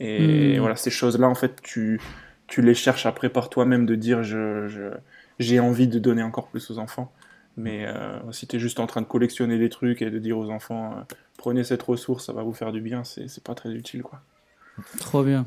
Et 0.00 0.56
Mm. 0.56 0.60
voilà, 0.60 0.76
ces 0.76 0.90
choses-là, 0.90 1.28
en 1.28 1.34
fait, 1.34 1.60
tu, 1.62 2.00
tu 2.48 2.60
les 2.62 2.74
cherches 2.74 3.06
après 3.06 3.28
par 3.28 3.48
toi-même 3.50 3.86
de 3.86 3.94
dire, 3.94 4.22
je, 4.22 4.66
je, 4.68 4.90
j'ai 5.38 5.60
envie 5.60 5.86
de 5.88 5.98
donner 5.98 6.22
encore 6.22 6.48
plus 6.48 6.70
aux 6.70 6.78
enfants. 6.78 7.12
Mais 7.56 7.84
euh, 7.86 8.18
si 8.32 8.46
tu 8.46 8.56
es 8.56 8.58
juste 8.58 8.80
en 8.80 8.86
train 8.86 9.02
de 9.02 9.06
collectionner 9.06 9.58
des 9.58 9.68
trucs 9.68 10.00
et 10.02 10.10
de 10.10 10.18
dire 10.18 10.38
aux 10.38 10.50
enfants, 10.50 10.94
euh, 10.98 11.14
prenez 11.36 11.64
cette 11.64 11.82
ressource, 11.82 12.26
ça 12.26 12.32
va 12.32 12.42
vous 12.42 12.54
faire 12.54 12.72
du 12.72 12.80
bien, 12.80 13.04
c'est 13.04 13.28
c'est 13.28 13.44
pas 13.44 13.54
très 13.54 13.70
utile. 13.72 14.02
quoi. 14.02 14.20
Trop 14.98 15.22
bien. 15.22 15.44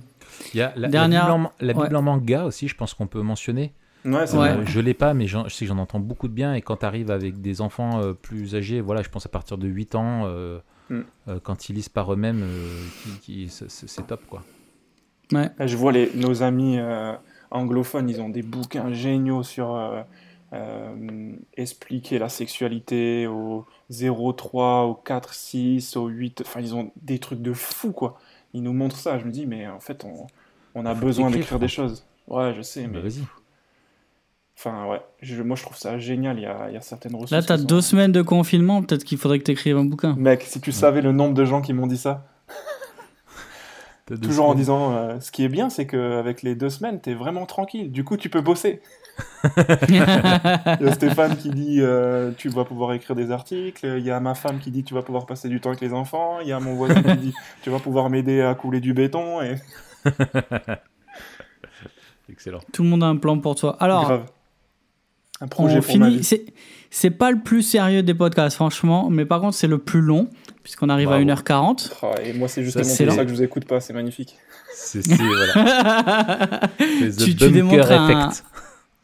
Il 0.54 0.58
y 0.58 0.62
a 0.62 0.72
la, 0.76 0.88
Dernière- 0.88 1.28
la 1.28 1.34
Bible, 1.36 1.46
en, 1.48 1.52
la 1.66 1.74
Bible 1.74 1.86
ouais. 1.88 1.96
en 1.96 2.02
manga 2.04 2.44
aussi, 2.46 2.68
je 2.68 2.76
pense 2.76 2.94
qu'on 2.94 3.08
peut 3.08 3.24
mentionner. 3.24 3.74
Ouais, 4.06 4.28
c'est 4.28 4.38
Ouais. 4.38 4.54
vrai. 4.54 4.66
Je 4.68 4.80
l'ai 4.80 4.94
pas, 4.94 5.14
mais 5.14 5.26
je 5.28 5.38
sais 5.50 5.66
que 5.66 5.70
j'en 5.70 5.78
entends 5.80 6.00
beaucoup 6.00 6.28
de 6.28 6.34
bien. 6.34 6.54
Et 6.54 6.62
quand 6.62 6.78
tu 6.78 6.86
arrives 6.86 7.10
avec 7.12 7.42
des 7.42 7.60
enfants 7.62 8.02
euh, 8.02 8.14
plus 8.14 8.56
âgés, 8.56 8.80
voilà, 8.82 9.02
je 9.02 9.10
pense 9.10 9.26
à 9.26 9.30
partir 9.30 9.58
de 9.58 9.68
8 9.68 9.96
ans, 9.96 10.24
euh, 10.26 10.60
Mm. 10.92 11.00
euh, 11.30 11.40
quand 11.42 11.68
ils 11.70 11.74
lisent 11.74 11.90
par 11.90 12.14
eux-mêmes, 12.14 12.44
euh, 12.44 12.68
qui- 13.04 13.20
qui- 13.20 13.50
c'est- 13.50 14.06
top, 14.08 14.22
quoi. 14.30 14.44
Ouais. 15.32 15.50
Là, 15.58 15.66
Je 15.66 15.76
vois 15.76 15.92
les, 15.92 16.12
nos 16.14 16.44
amis 16.44 16.78
euh, 16.78 17.14
anglophones, 17.50 18.08
ils 18.10 18.22
ont 18.22 18.30
des 18.30 18.44
bouquins 18.44 18.94
géniaux 18.94 19.42
sur 19.42 19.74
euh, 19.76 20.02
euh, 20.54 21.32
expliquer 21.58 22.20
la 22.20 22.30
sexualité 22.30 23.26
au 23.26 23.66
0,3, 23.90 24.84
au 24.86 24.94
4,6, 24.94 25.98
au 25.98 26.08
8. 26.08 26.42
Enfin, 26.42 26.60
ils 26.62 26.76
ont 26.76 26.92
des 27.02 27.18
trucs 27.20 27.42
de 27.42 27.54
fou, 27.54 27.92
quoi. 27.92 28.20
Ils 28.54 28.62
nous 28.62 28.74
montrent 28.74 28.96
ça. 28.98 29.18
Je 29.18 29.26
me 29.26 29.32
dis, 29.32 29.48
mais 29.48 29.68
en 29.68 29.80
fait, 29.80 30.06
on, 30.06 30.28
on 30.76 30.86
a 30.86 30.94
Faut 30.96 31.06
besoin 31.06 31.32
d'écrire 31.32 31.58
des 31.60 31.68
choses. 31.68 32.06
Ouais, 32.28 32.54
je 32.56 32.62
sais, 32.62 32.84
Bah, 32.84 32.90
mais. 32.94 33.02
Vas-y. 33.02 33.24
Enfin, 34.58 34.86
ouais. 34.88 35.02
Je- 35.22 35.42
moi, 35.44 35.56
je 35.56 35.64
trouve 35.64 35.78
ça 35.78 35.98
génial. 35.98 36.38
Il 36.40 36.44
y 36.44 36.46
a, 36.46 36.68
il 36.70 36.74
y 36.74 36.78
a 36.78 36.82
certaines 36.82 37.14
ressources. 37.14 37.32
Là, 37.32 37.42
t'as 37.44 37.58
sont- 37.58 37.64
deux 37.66 37.82
semaines 37.82 38.12
de 38.12 38.22
confinement, 38.22 38.82
peut-être 38.82 39.04
qu'il 39.04 39.18
faudrait 39.18 39.40
que 39.40 39.44
t'écrives 39.44 39.78
un 39.78 39.86
bouquin. 39.86 40.16
Mec, 40.18 40.44
si 40.44 40.62
tu 40.62 40.72
savais 40.72 41.02
le 41.02 41.12
nombre 41.12 41.34
de 41.34 41.44
gens 41.46 41.62
qui 41.62 41.74
m'ont 41.74 41.88
dit 41.88 41.98
ça. 41.98 42.26
Toujours 44.22 44.46
en 44.50 44.54
disant, 44.54 44.94
euh, 44.94 45.20
ce 45.20 45.32
qui 45.32 45.44
est 45.44 45.50
bien, 45.50 45.70
c'est 45.72 45.88
qu'avec 45.88 46.44
les 46.44 46.54
deux 46.54 46.70
semaines, 46.70 47.02
t'es 47.02 47.16
vraiment 47.16 47.48
tranquille. 47.48 47.92
Du 47.92 48.04
coup, 48.04 48.18
tu 48.18 48.30
peux 48.30 48.42
bosser. 48.42 48.82
Il 49.90 49.96
y 49.96 50.00
a 50.88 50.92
Stéphane 50.94 51.36
qui 51.38 51.50
dit 51.50 51.78
euh, 51.82 52.32
tu 52.38 52.50
vas 52.50 52.66
pouvoir 52.66 52.94
écrire 52.94 53.16
des 53.16 53.32
articles. 53.32 53.86
Il 53.98 54.04
y 54.04 54.12
a 54.12 54.20
ma 54.20 54.36
femme 54.36 54.60
qui 54.60 54.70
dit 54.72 54.84
tu 54.84 54.94
vas 54.94 55.02
pouvoir 55.02 55.26
passer 55.26 55.50
du 55.50 55.60
temps 55.60 55.70
avec 55.70 55.82
les 55.82 55.94
enfants. 55.94 56.40
Il 56.42 56.48
y 56.48 56.52
a 56.52 56.60
mon 56.60 56.76
voisin 56.76 57.02
qui 57.02 57.16
dit 57.18 57.34
tu 57.64 57.70
vas 57.72 57.80
pouvoir 57.80 58.10
m'aider 58.10 58.42
à 58.42 58.54
couler 58.56 58.80
du 58.82 58.94
béton. 58.94 59.42
Et... 59.42 59.56
Excellent. 62.30 62.60
Tout 62.74 62.84
le 62.84 62.90
monde 62.90 63.04
a 63.04 63.08
un 63.08 63.18
plan 63.18 63.40
pour 63.40 63.56
toi. 63.56 63.76
Alors, 63.80 64.06
Grave. 64.06 64.26
Un 65.42 65.48
projet 65.48 65.78
on 65.78 65.82
pour 65.82 65.92
finit. 65.92 66.24
C'est, 66.24 66.46
c'est 66.90 67.10
pas 67.12 67.30
le 67.32 67.40
plus 67.40 67.62
sérieux 67.62 68.04
des 68.04 68.14
podcasts, 68.14 68.56
franchement, 68.56 69.10
mais 69.10 69.26
par 69.26 69.42
contre, 69.42 69.56
c'est 69.56 69.68
le 69.68 69.78
plus 69.80 70.00
long, 70.02 70.30
puisqu'on 70.64 70.88
arrive 70.90 71.08
Bravo. 71.10 71.22
à 71.30 71.34
1h40. 71.36 71.92
Oh, 72.04 72.08
et 72.24 72.34
moi, 72.34 72.48
c'est 72.48 72.64
justement 72.64 72.86
c'est 72.86 73.06
pour 73.06 73.16
ça 73.16 73.24
que 73.26 73.30
je 73.32 73.36
vous 73.36 73.44
écoute 73.44 73.66
pas. 73.66 73.82
C'est 73.82 73.94
magnifique. 73.94 74.36
C'est 74.74 75.02
c'est- 75.02 75.16
voilà. 75.16 76.60
Tu, 77.18 77.36
tu 77.36 77.52
démontres 77.52 77.92
un, 77.92 78.30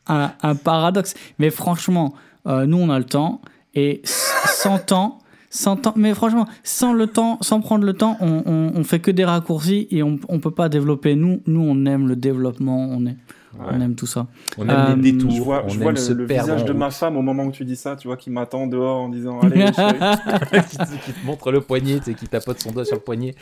un- 0.08 0.32
un 0.42 0.56
paradoxe. 0.56 1.14
Mais 1.40 1.50
franchement, 1.50 2.14
euh, 2.48 2.66
nous, 2.66 2.78
on 2.78 2.90
a 2.90 2.98
le 2.98 3.06
temps. 3.06 3.42
Et 3.76 4.02
sans 4.06 4.80
temps, 4.80 5.20
sans 5.50 5.76
temps, 5.78 5.94
mais 5.96 6.14
franchement, 6.14 6.48
sans 6.64 6.94
le 6.94 7.08
temps, 7.08 7.38
sans 7.42 7.62
prendre 7.62 7.86
le 7.86 7.94
temps, 7.94 8.18
on, 8.22 8.44
on, 8.46 8.72
on 8.76 8.84
fait 8.84 9.00
que 9.00 9.12
des 9.12 9.24
raccourcis 9.26 9.88
et 9.92 10.04
on, 10.04 10.20
on 10.30 10.40
peut 10.40 10.52
pas 10.52 10.68
développer. 10.70 11.16
Nous, 11.16 11.42
nous, 11.46 11.62
on 11.62 11.86
aime 11.86 12.08
le 12.08 12.16
développement, 12.18 12.88
on, 12.90 13.06
est, 13.06 13.16
on 13.60 13.82
aime 13.82 13.96
tout 13.96 14.06
ça. 14.08 14.28
On 14.58 14.64
aime 14.64 14.70
Euh, 14.70 14.96
les 14.96 15.12
détours, 15.14 15.32
Je 15.32 15.42
vois, 15.42 15.64
on 15.66 15.70
je 15.70 15.80
vois 15.80 15.92
le, 15.92 16.14
le 16.14 16.26
visage 16.26 16.66
de 16.66 16.74
ma 16.74 16.90
femme 16.92 17.18
au 17.18 17.22
moment 17.22 17.44
où 17.46 17.52
tu 17.52 17.66
dis 17.66 17.76
ça, 17.76 17.96
tu 17.96 18.08
vois, 18.08 18.18
qui 18.18 18.30
m'attend 18.30 18.68
dehors 18.68 19.02
en 19.02 19.10
disant 19.10 19.40
Allez, 19.44 19.66
qui, 20.70 20.78
te, 20.78 21.06
qui 21.06 21.12
te 21.14 21.26
montre 21.26 21.52
le 21.52 21.62
poignet, 21.62 22.00
tu 22.00 22.06
sais, 22.06 22.14
qui 22.14 22.28
tapote 22.28 22.60
son 22.62 22.72
doigt 22.72 22.86
sur 22.86 22.96
le 22.96 23.02
poignet. 23.02 23.36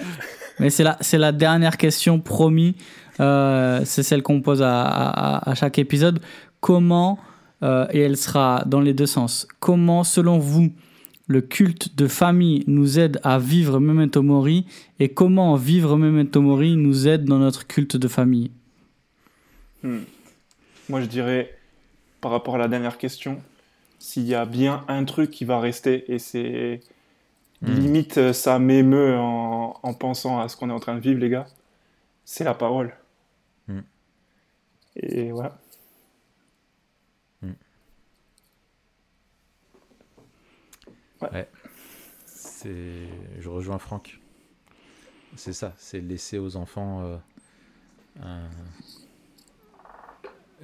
Mais 0.59 0.69
c'est 0.69 1.17
la, 1.17 1.31
dernière 1.31 1.77
question, 1.77 2.19
promis. 2.19 2.75
Euh, 3.19 3.81
c'est 3.85 4.03
celle 4.03 4.23
qu'on 4.23 4.41
pose 4.41 4.61
à, 4.61 4.83
à- 4.83 5.49
à 5.49 5.55
chaque 5.55 5.77
épisode. 5.79 6.19
Comment, 6.61 7.19
euh, 7.63 7.85
et 7.91 7.99
elle 7.99 8.17
sera 8.17 8.63
dans 8.65 8.79
les 8.81 8.93
deux 8.93 9.05
sens, 9.05 9.47
comment, 9.59 10.03
selon 10.03 10.37
vous, 10.39 10.71
le 11.27 11.41
culte 11.41 11.95
de 11.95 12.07
famille 12.07 12.63
nous 12.65 12.97
aide 12.97 13.19
à 13.23 13.37
vivre 13.37 13.79
Memento 13.79 14.23
Mori 14.23 14.65
et 14.99 15.09
comment 15.09 15.55
vivre 15.55 15.95
Memento 15.95 16.41
Mori 16.41 16.75
nous 16.75 17.07
aide 17.07 17.25
dans 17.25 17.37
notre 17.37 17.67
culte 17.67 17.97
de 17.97 18.07
famille? 18.07 18.49
Hmm. 19.83 20.03
Moi, 20.89 21.01
je 21.01 21.05
dirais, 21.05 21.57
par 22.21 22.31
rapport 22.31 22.55
à 22.55 22.57
la 22.57 22.67
dernière 22.67 22.97
question, 22.97 23.41
s'il 23.99 24.23
y 24.23 24.35
a 24.35 24.45
bien 24.45 24.85
un 24.87 25.05
truc 25.05 25.31
qui 25.31 25.45
va 25.45 25.59
rester, 25.59 26.11
et 26.11 26.19
c'est 26.19 26.81
Hmm. 27.61 27.73
limite, 27.73 28.17
euh, 28.17 28.31
ça 28.31 28.57
m'émeut 28.57 29.17
en, 29.17 29.77
en 29.83 29.93
pensant 29.93 30.39
à 30.39 30.47
ce 30.47 30.55
qu'on 30.55 30.69
est 30.69 30.73
en 30.73 30.79
train 30.79 30.95
de 30.95 31.01
vivre, 31.01 31.19
les 31.19 31.29
gars, 31.29 31.45
c'est 32.23 32.45
la 32.45 32.53
parole. 32.53 32.95
Hmm. 33.67 33.81
Et 34.95 35.31
voilà. 35.31 35.59
C'est, 42.25 43.07
je 43.39 43.49
rejoins 43.49 43.77
Franck. 43.77 44.19
C'est 45.35 45.53
ça, 45.53 45.73
c'est 45.77 45.99
laisser 45.99 46.37
aux 46.39 46.55
enfants 46.55 47.03
euh, 47.03 47.17
un... 48.23 48.49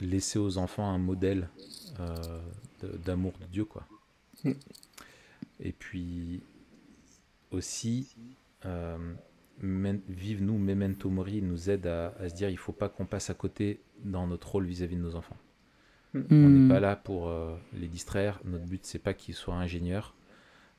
laisser 0.02 0.40
aux 0.40 0.58
enfants 0.58 0.90
un 0.90 0.98
modèle 0.98 1.50
euh, 2.00 2.16
d'amour 3.06 3.34
de 3.40 3.46
Dieu, 3.46 3.66
quoi. 3.66 3.86
Mm. 4.44 4.52
Et 5.62 5.72
puis 5.72 6.44
aussi, 7.52 8.16
euh, 8.66 8.98
vive 9.62 10.44
nous 10.44 10.58
memento 10.58 11.10
mori 11.10 11.42
nous 11.42 11.70
aide 11.70 11.88
à, 11.88 12.14
à 12.20 12.30
se 12.30 12.36
dire 12.36 12.50
il 12.50 12.58
faut 12.58 12.74
pas 12.74 12.90
qu'on 12.90 13.06
passe 13.06 13.30
à 13.30 13.34
côté 13.34 13.80
dans 14.04 14.28
notre 14.28 14.52
rôle 14.52 14.66
vis-à-vis 14.66 14.98
de 14.98 15.02
nos 15.02 15.16
enfants. 15.16 15.38
On 16.14 16.20
Hmm. 16.30 16.64
n'est 16.68 16.74
pas 16.74 16.80
là 16.80 16.96
pour 16.96 17.28
euh, 17.28 17.56
les 17.74 17.88
distraire. 17.88 18.40
Notre 18.46 18.66
but 18.66 18.86
c'est 18.86 19.00
pas 19.00 19.14
qu'ils 19.14 19.34
soient 19.36 19.56
ingénieurs. 19.56 20.16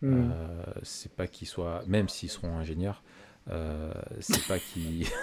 Euh, 0.02 0.62
c'est 0.82 1.12
pas 1.12 1.26
qu'ils 1.26 1.48
soient, 1.48 1.82
même 1.86 2.08
s'ils 2.08 2.30
seront 2.30 2.56
ingénieurs, 2.56 3.02
euh, 3.50 3.92
c'est 4.20 4.46
pas 4.46 4.58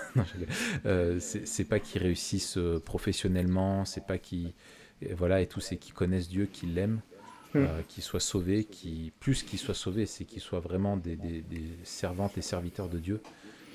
rigole. 0.34 0.48
Euh, 0.86 1.20
c'est 1.20 1.66
pas 1.66 1.80
qu'ils 1.80 2.02
réussissent 2.02 2.58
euh, 2.58 2.80
professionnellement, 2.80 3.86
c'est 3.86 4.06
pas 4.06 4.18
et 5.02 5.14
voilà, 5.14 5.42
et 5.42 5.48
tout, 5.48 5.60
c'est 5.60 5.78
qu'ils 5.78 5.94
connaissent 5.94 6.30
Dieu, 6.30 6.46
qu'ils 6.46 6.74
l'aiment, 6.74 7.02
euh, 7.56 7.82
qu'ils 7.90 8.04
soient 8.04 8.20
sauvés, 8.20 8.64
qui 8.64 9.12
plus 9.20 9.44
qu'ils 9.44 9.60
soient 9.60 9.74
sauvés, 9.76 10.06
c'est 10.06 10.24
qu'ils 10.26 10.42
soient 10.42 10.60
vraiment 10.62 10.96
des, 10.98 11.16
des- 11.16 11.42
des 11.42 11.64
servantes 11.84 12.38
et 12.38 12.42
serviteurs 12.42 12.90
de 12.90 12.98
Dieu, 13.00 13.22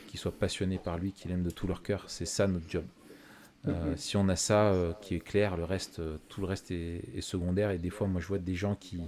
qu'ils 0.09 0.19
soient 0.19 0.33
passionnés 0.33 0.79
par 0.79 0.99
lui, 0.99 1.13
qu'ils 1.13 1.31
l'aiment 1.31 1.43
de 1.43 1.51
tout 1.51 1.67
leur 1.67 1.83
cœur. 1.83 2.05
C'est 2.09 2.25
ça 2.27 2.47
notre 2.47 2.69
job. 2.69 2.85
Si 3.97 4.17
on 4.17 4.29
a 4.31 4.37
ça 4.37 4.73
qui 5.03 5.15
est 5.17 5.21
clair, 5.21 5.59
le 5.59 5.65
reste, 5.65 6.01
tout 6.31 6.41
le 6.41 6.47
reste 6.47 6.71
est, 6.71 7.03
est 7.15 7.21
secondaire. 7.21 7.71
Et 7.71 7.79
des 7.79 7.91
fois, 7.91 8.07
moi, 8.07 8.19
je 8.21 8.27
vois 8.27 8.39
des 8.39 8.55
gens 8.55 8.75
qui, 8.75 8.99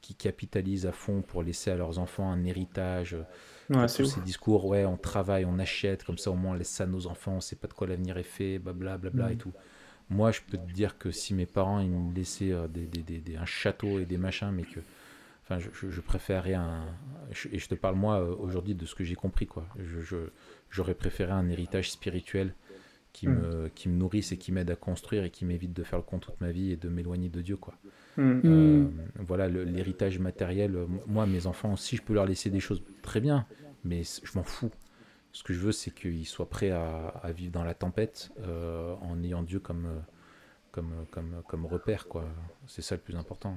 qui 0.00 0.14
capitalisent 0.14 0.86
à 0.86 0.92
fond 0.92 1.22
pour 1.22 1.42
laisser 1.42 1.70
à 1.70 1.76
leurs 1.76 1.98
enfants 1.98 2.30
un 2.30 2.44
héritage. 2.44 3.14
euh, 3.14 3.24
Ouais, 3.70 3.88
tous 3.92 4.04
ces 4.04 4.20
discours, 4.20 4.66
ouais, 4.66 4.84
on 4.84 4.96
travaille, 4.96 5.44
on 5.44 5.58
achète, 5.58 6.04
comme 6.04 6.18
ça 6.18 6.30
au 6.30 6.34
moins 6.34 6.52
on 6.52 6.54
laisse 6.54 6.70
ça 6.70 6.84
à 6.84 6.86
nos 6.86 7.06
enfants, 7.06 7.32
on 7.36 7.40
sait 7.40 7.56
pas 7.56 7.68
de 7.68 7.72
quoi 7.74 7.86
l'avenir 7.86 8.16
est 8.18 8.22
fait, 8.22 8.58
blabla, 8.58 8.98
blabla 8.98 9.32
Mhm. 9.32 9.32
et 9.32 9.36
tout. 9.36 9.54
Moi, 10.10 10.32
je 10.32 10.40
peux 10.48 10.58
te 10.58 10.62
dire 10.64 10.98
que 10.98 11.10
si 11.12 11.34
mes 11.34 11.46
parents 11.46 11.80
ils 11.80 11.90
me 11.90 12.14
laissaient 12.14 12.52
euh, 12.52 12.68
des, 12.68 12.86
des- 12.86 13.02
des- 13.02 13.20
des- 13.20 13.36
un 13.36 13.46
château 13.46 14.00
et 14.00 14.06
des 14.06 14.18
machins, 14.18 14.52
mais 14.52 14.66
que, 14.66 14.80
enfin, 15.44 15.58
je, 15.60 15.70
je, 15.90 16.00
préférerais 16.02 16.54
un, 16.54 16.86
je- 17.32 17.48
et 17.52 17.58
je 17.58 17.68
te 17.68 17.74
parle 17.76 17.96
moi 17.96 18.20
euh, 18.20 18.34
aujourd'hui 18.36 18.74
de 18.76 18.86
ce 18.86 18.94
que 18.94 19.04
j'ai 19.04 19.16
compris, 19.16 19.46
quoi. 19.46 19.68
J'aurais 20.70 20.94
préféré 20.94 21.32
un 21.32 21.48
héritage 21.48 21.90
spirituel 21.90 22.54
qui 23.12 23.26
Mhm. 23.26 23.28
me, 23.28 23.68
qui 23.74 23.88
me 23.88 23.96
nourrisse 23.96 24.32
et 24.32 24.38
qui 24.38 24.52
m'aide 24.52 24.70
à 24.70 24.76
construire 24.76 25.24
et 25.24 25.30
qui 25.30 25.44
m'évite 25.46 25.72
de 25.74 25.84
faire 25.84 25.98
le 26.00 26.04
con 26.04 26.18
toute 26.20 26.40
ma 26.40 26.52
vie 26.52 26.72
et 26.72 26.76
de 26.76 26.88
m'éloigner 26.88 27.28
de 27.30 27.42
Dieu, 27.42 27.56
quoi. 27.56 27.78
Hmm. 28.18 28.40
Euh, 28.44 28.78
Mm. 28.82 28.90
voilà, 29.20 29.48
l'héritage 29.48 30.18
matériel. 30.18 30.74
euh, 30.76 30.86
Moi, 31.06 31.24
mes 31.26 31.46
enfants, 31.46 31.76
si 31.76 31.96
je 31.96 32.02
peux 32.02 32.12
leur 32.14 32.26
laisser 32.26 32.50
des 32.50 32.60
choses, 32.60 32.82
très 33.02 33.20
bien, 33.20 33.46
mais 33.84 34.02
je 34.02 34.30
m'en 34.36 34.42
fous. 34.44 34.70
Ce 35.32 35.42
que 35.44 35.52
je 35.54 35.60
veux, 35.60 35.72
c'est 35.72 35.92
qu'ils 35.92 36.26
soient 36.26 36.48
prêts 36.50 36.70
à, 36.70 37.08
à 37.22 37.30
vivre 37.32 37.52
dans 37.52 37.62
la 37.64 37.74
tempête 37.74 38.30
euh, 38.40 38.94
en 39.02 39.22
ayant 39.22 39.42
Dieu 39.42 39.60
comme, 39.60 39.86
comme, 40.72 40.92
comme, 41.10 41.42
comme 41.48 41.64
repère. 41.66 42.08
quoi. 42.08 42.24
C'est 42.66 42.82
ça 42.82 42.96
le 42.96 43.00
plus 43.00 43.14
important. 43.16 43.56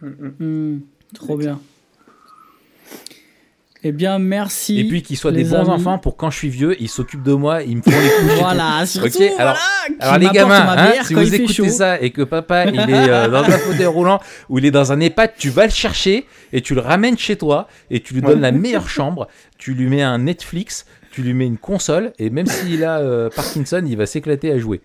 Hmm, 0.00 0.78
trop 1.14 1.36
bien. 1.38 1.58
Eh 3.86 3.92
bien, 3.92 4.18
merci. 4.18 4.80
Et 4.80 4.84
puis 4.84 5.02
qu'ils 5.02 5.18
soient 5.18 5.30
des 5.30 5.44
bons 5.44 5.56
amis. 5.56 5.68
enfants 5.68 5.98
pour 5.98 6.16
quand 6.16 6.30
je 6.30 6.38
suis 6.38 6.48
vieux, 6.48 6.74
ils 6.80 6.88
s'occupent 6.88 7.22
de 7.22 7.34
moi, 7.34 7.62
ils 7.62 7.76
me 7.76 7.82
font 7.82 7.90
les 7.90 7.96
couches. 8.28 8.38
Voilà, 8.38 8.86
surtout, 8.86 9.08
Ok, 9.08 9.20
alors- 9.38 9.56
voilà, 9.56 9.56
Alors 10.00 10.18
les 10.18 10.28
gamins, 10.28 10.74
hein, 10.78 10.92
si 11.04 11.12
quand 11.14 11.20
vous 11.20 11.34
écoutez 11.34 11.52
chaud. 11.52 11.68
ça 11.68 12.00
et 12.00 12.10
que 12.10 12.22
papa 12.22 12.64
il 12.66 12.80
est 12.80 13.08
euh, 13.10 13.28
dans 13.28 13.44
un 13.44 13.58
fauteuil 13.58 13.84
roulant 13.86 14.20
ou 14.48 14.58
il 14.58 14.64
est 14.64 14.70
dans 14.70 14.90
un 14.90 15.00
EHPAD, 15.00 15.32
tu 15.36 15.50
vas 15.50 15.64
le 15.66 15.70
chercher 15.70 16.26
et 16.54 16.62
tu 16.62 16.74
le 16.74 16.80
ramènes 16.80 17.18
chez 17.18 17.36
toi 17.36 17.68
et 17.90 18.00
tu 18.00 18.14
lui 18.14 18.22
donnes 18.22 18.36
Ouais. 18.36 18.40
la 18.40 18.52
meilleure 18.52 18.88
chambre, 18.88 19.28
tu 19.58 19.74
lui 19.74 19.86
mets 19.88 20.02
un 20.02 20.16
Netflix, 20.18 20.86
tu 21.10 21.20
lui 21.22 21.34
mets 21.34 21.46
une 21.46 21.58
console 21.58 22.14
et 22.18 22.30
même 22.30 22.46
s'il 22.46 22.84
a 22.84 23.00
euh, 23.00 23.28
Parkinson, 23.28 23.84
il 23.86 23.96
va 23.98 24.06
s'éclater 24.06 24.50
à 24.50 24.58
jouer. 24.58 24.80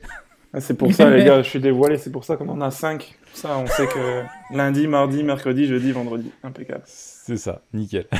Ah, 0.54 0.60
C'est 0.60 0.74
pour 0.74 0.92
ça, 0.94 1.10
les 1.10 1.24
gars, 1.24 1.42
je 1.44 1.48
suis 1.50 1.60
dévoilé. 1.60 1.98
C'est 1.98 2.12
pour 2.12 2.26
ça 2.26 2.36
qu'on 2.36 2.50
en 2.50 2.60
a 2.60 2.70
5. 2.72 3.16
Ça, 3.34 3.58
on 3.58 3.68
sait 3.68 3.86
que 3.88 4.24
lundi, 4.56 4.88
mardi, 4.88 5.24
mercredi, 5.24 5.68
jeudi, 5.68 5.92
vendredi. 5.94 6.32
Impeccable. 6.44 6.82
C'est 6.86 7.38
ça, 7.38 7.62
nickel. 7.74 8.08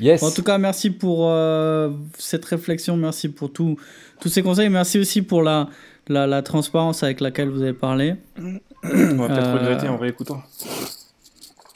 yes. 0.00 0.22
En 0.22 0.30
tout 0.30 0.42
cas, 0.42 0.58
merci 0.58 0.90
pour 0.90 1.28
euh, 1.30 1.90
cette 2.18 2.44
réflexion, 2.44 2.96
merci 2.96 3.28
pour 3.28 3.52
tout- 3.52 3.76
tous 4.20 4.28
ces 4.28 4.42
conseils, 4.42 4.68
merci 4.68 4.98
aussi 4.98 5.22
pour 5.22 5.42
la, 5.42 5.68
la, 6.08 6.26
la 6.26 6.42
transparence 6.42 7.02
avec 7.02 7.20
laquelle 7.20 7.48
vous 7.48 7.62
avez 7.62 7.72
parlé. 7.72 8.14
On 8.38 9.16
va 9.16 9.28
peut-être 9.28 9.46
Euh, 9.46 9.54
regretter 9.58 9.88
en 9.88 9.96
réécoutant. 9.98 10.42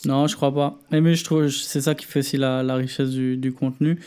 Non, 0.05 0.27
je 0.27 0.37
crois 0.37 0.55
pas. 0.55 0.79
Mais, 0.91 1.01
mais 1.01 1.15
je 1.15 1.25
trouve 1.25 1.49
c'est 1.49 1.81
ça 1.81 1.95
qui 1.95 2.07
fait 2.07 2.21
aussi 2.21 2.37
la, 2.37 2.63
la 2.63 2.77
richesse 2.77 3.11
du, 3.11 3.37
du 3.37 3.53
contenu. 3.53 3.99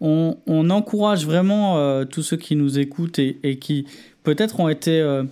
On, 0.00 0.38
on 0.46 0.70
encourage 0.70 1.26
vraiment 1.26 1.78
euh, 1.78 2.04
tous 2.04 2.22
ceux 2.22 2.36
qui 2.36 2.56
nous 2.56 2.78
écoutent 2.78 3.18
et, 3.18 3.38
et 3.42 3.58
qui 3.58 3.86
peut-être 4.22 4.60
ont 4.60 4.68
été. 4.68 5.00
euh, 5.00 5.24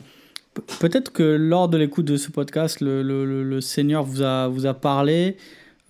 pe- 0.54 0.62
peut-être 0.80 1.12
que 1.12 1.22
lors 1.22 1.68
de 1.68 1.78
l'écoute 1.78 2.04
de 2.04 2.16
ce 2.16 2.30
podcast, 2.30 2.80
le, 2.80 3.02
le- 3.02 3.24
le- 3.24 3.44
le 3.44 3.60
Seigneur 3.60 4.02
vous 4.02 4.22
a, 4.22 4.48
vous 4.48 4.66
a 4.66 4.74
parlé 4.74 5.36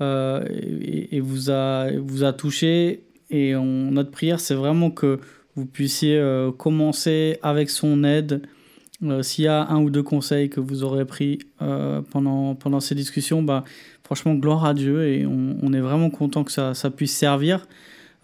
euh, 0.01 0.45
et, 0.51 1.21
vous, 1.21 1.51
a, 1.51 1.91
vous 1.99 2.25
a 2.25 2.33
touché. 2.33 3.03
Et 3.31 3.55
notre 3.55 4.11
prière, 4.11 4.41
c'est 4.41 4.55
vraiment 4.55 4.91
que 4.91 5.21
vous 5.55 5.67
puissiez 5.67 6.17
euh, 6.17 6.53
commencer 6.53 7.39
avec 7.43 7.71
son 7.71 8.05
aide. 8.05 8.43
Euh, 9.03 9.23
S'il 9.23 9.45
y 9.45 9.49
a 9.49 9.69
un 9.69 9.81
ou 9.83 9.91
deux 9.91 10.03
conseils 10.03 10.49
que 10.49 10.61
vous 10.61 10.83
aurez 10.83 11.05
pris 11.05 11.39
pendant, 12.11 12.55
pendant 12.55 12.81
ces 12.81 12.95
discussions, 12.95 13.43
bah, 13.43 13.65
franchement, 14.03 14.35
gloire 14.35 14.65
à 14.65 14.75
Dieu 14.75 15.07
et 15.07 15.27
on, 15.27 15.73
est 15.73 15.81
vraiment 15.81 16.11
content 16.11 16.45
que 16.45 16.53
ça, 16.53 16.75
ça 16.75 16.91
puisse 16.91 17.15
servir. 17.15 17.67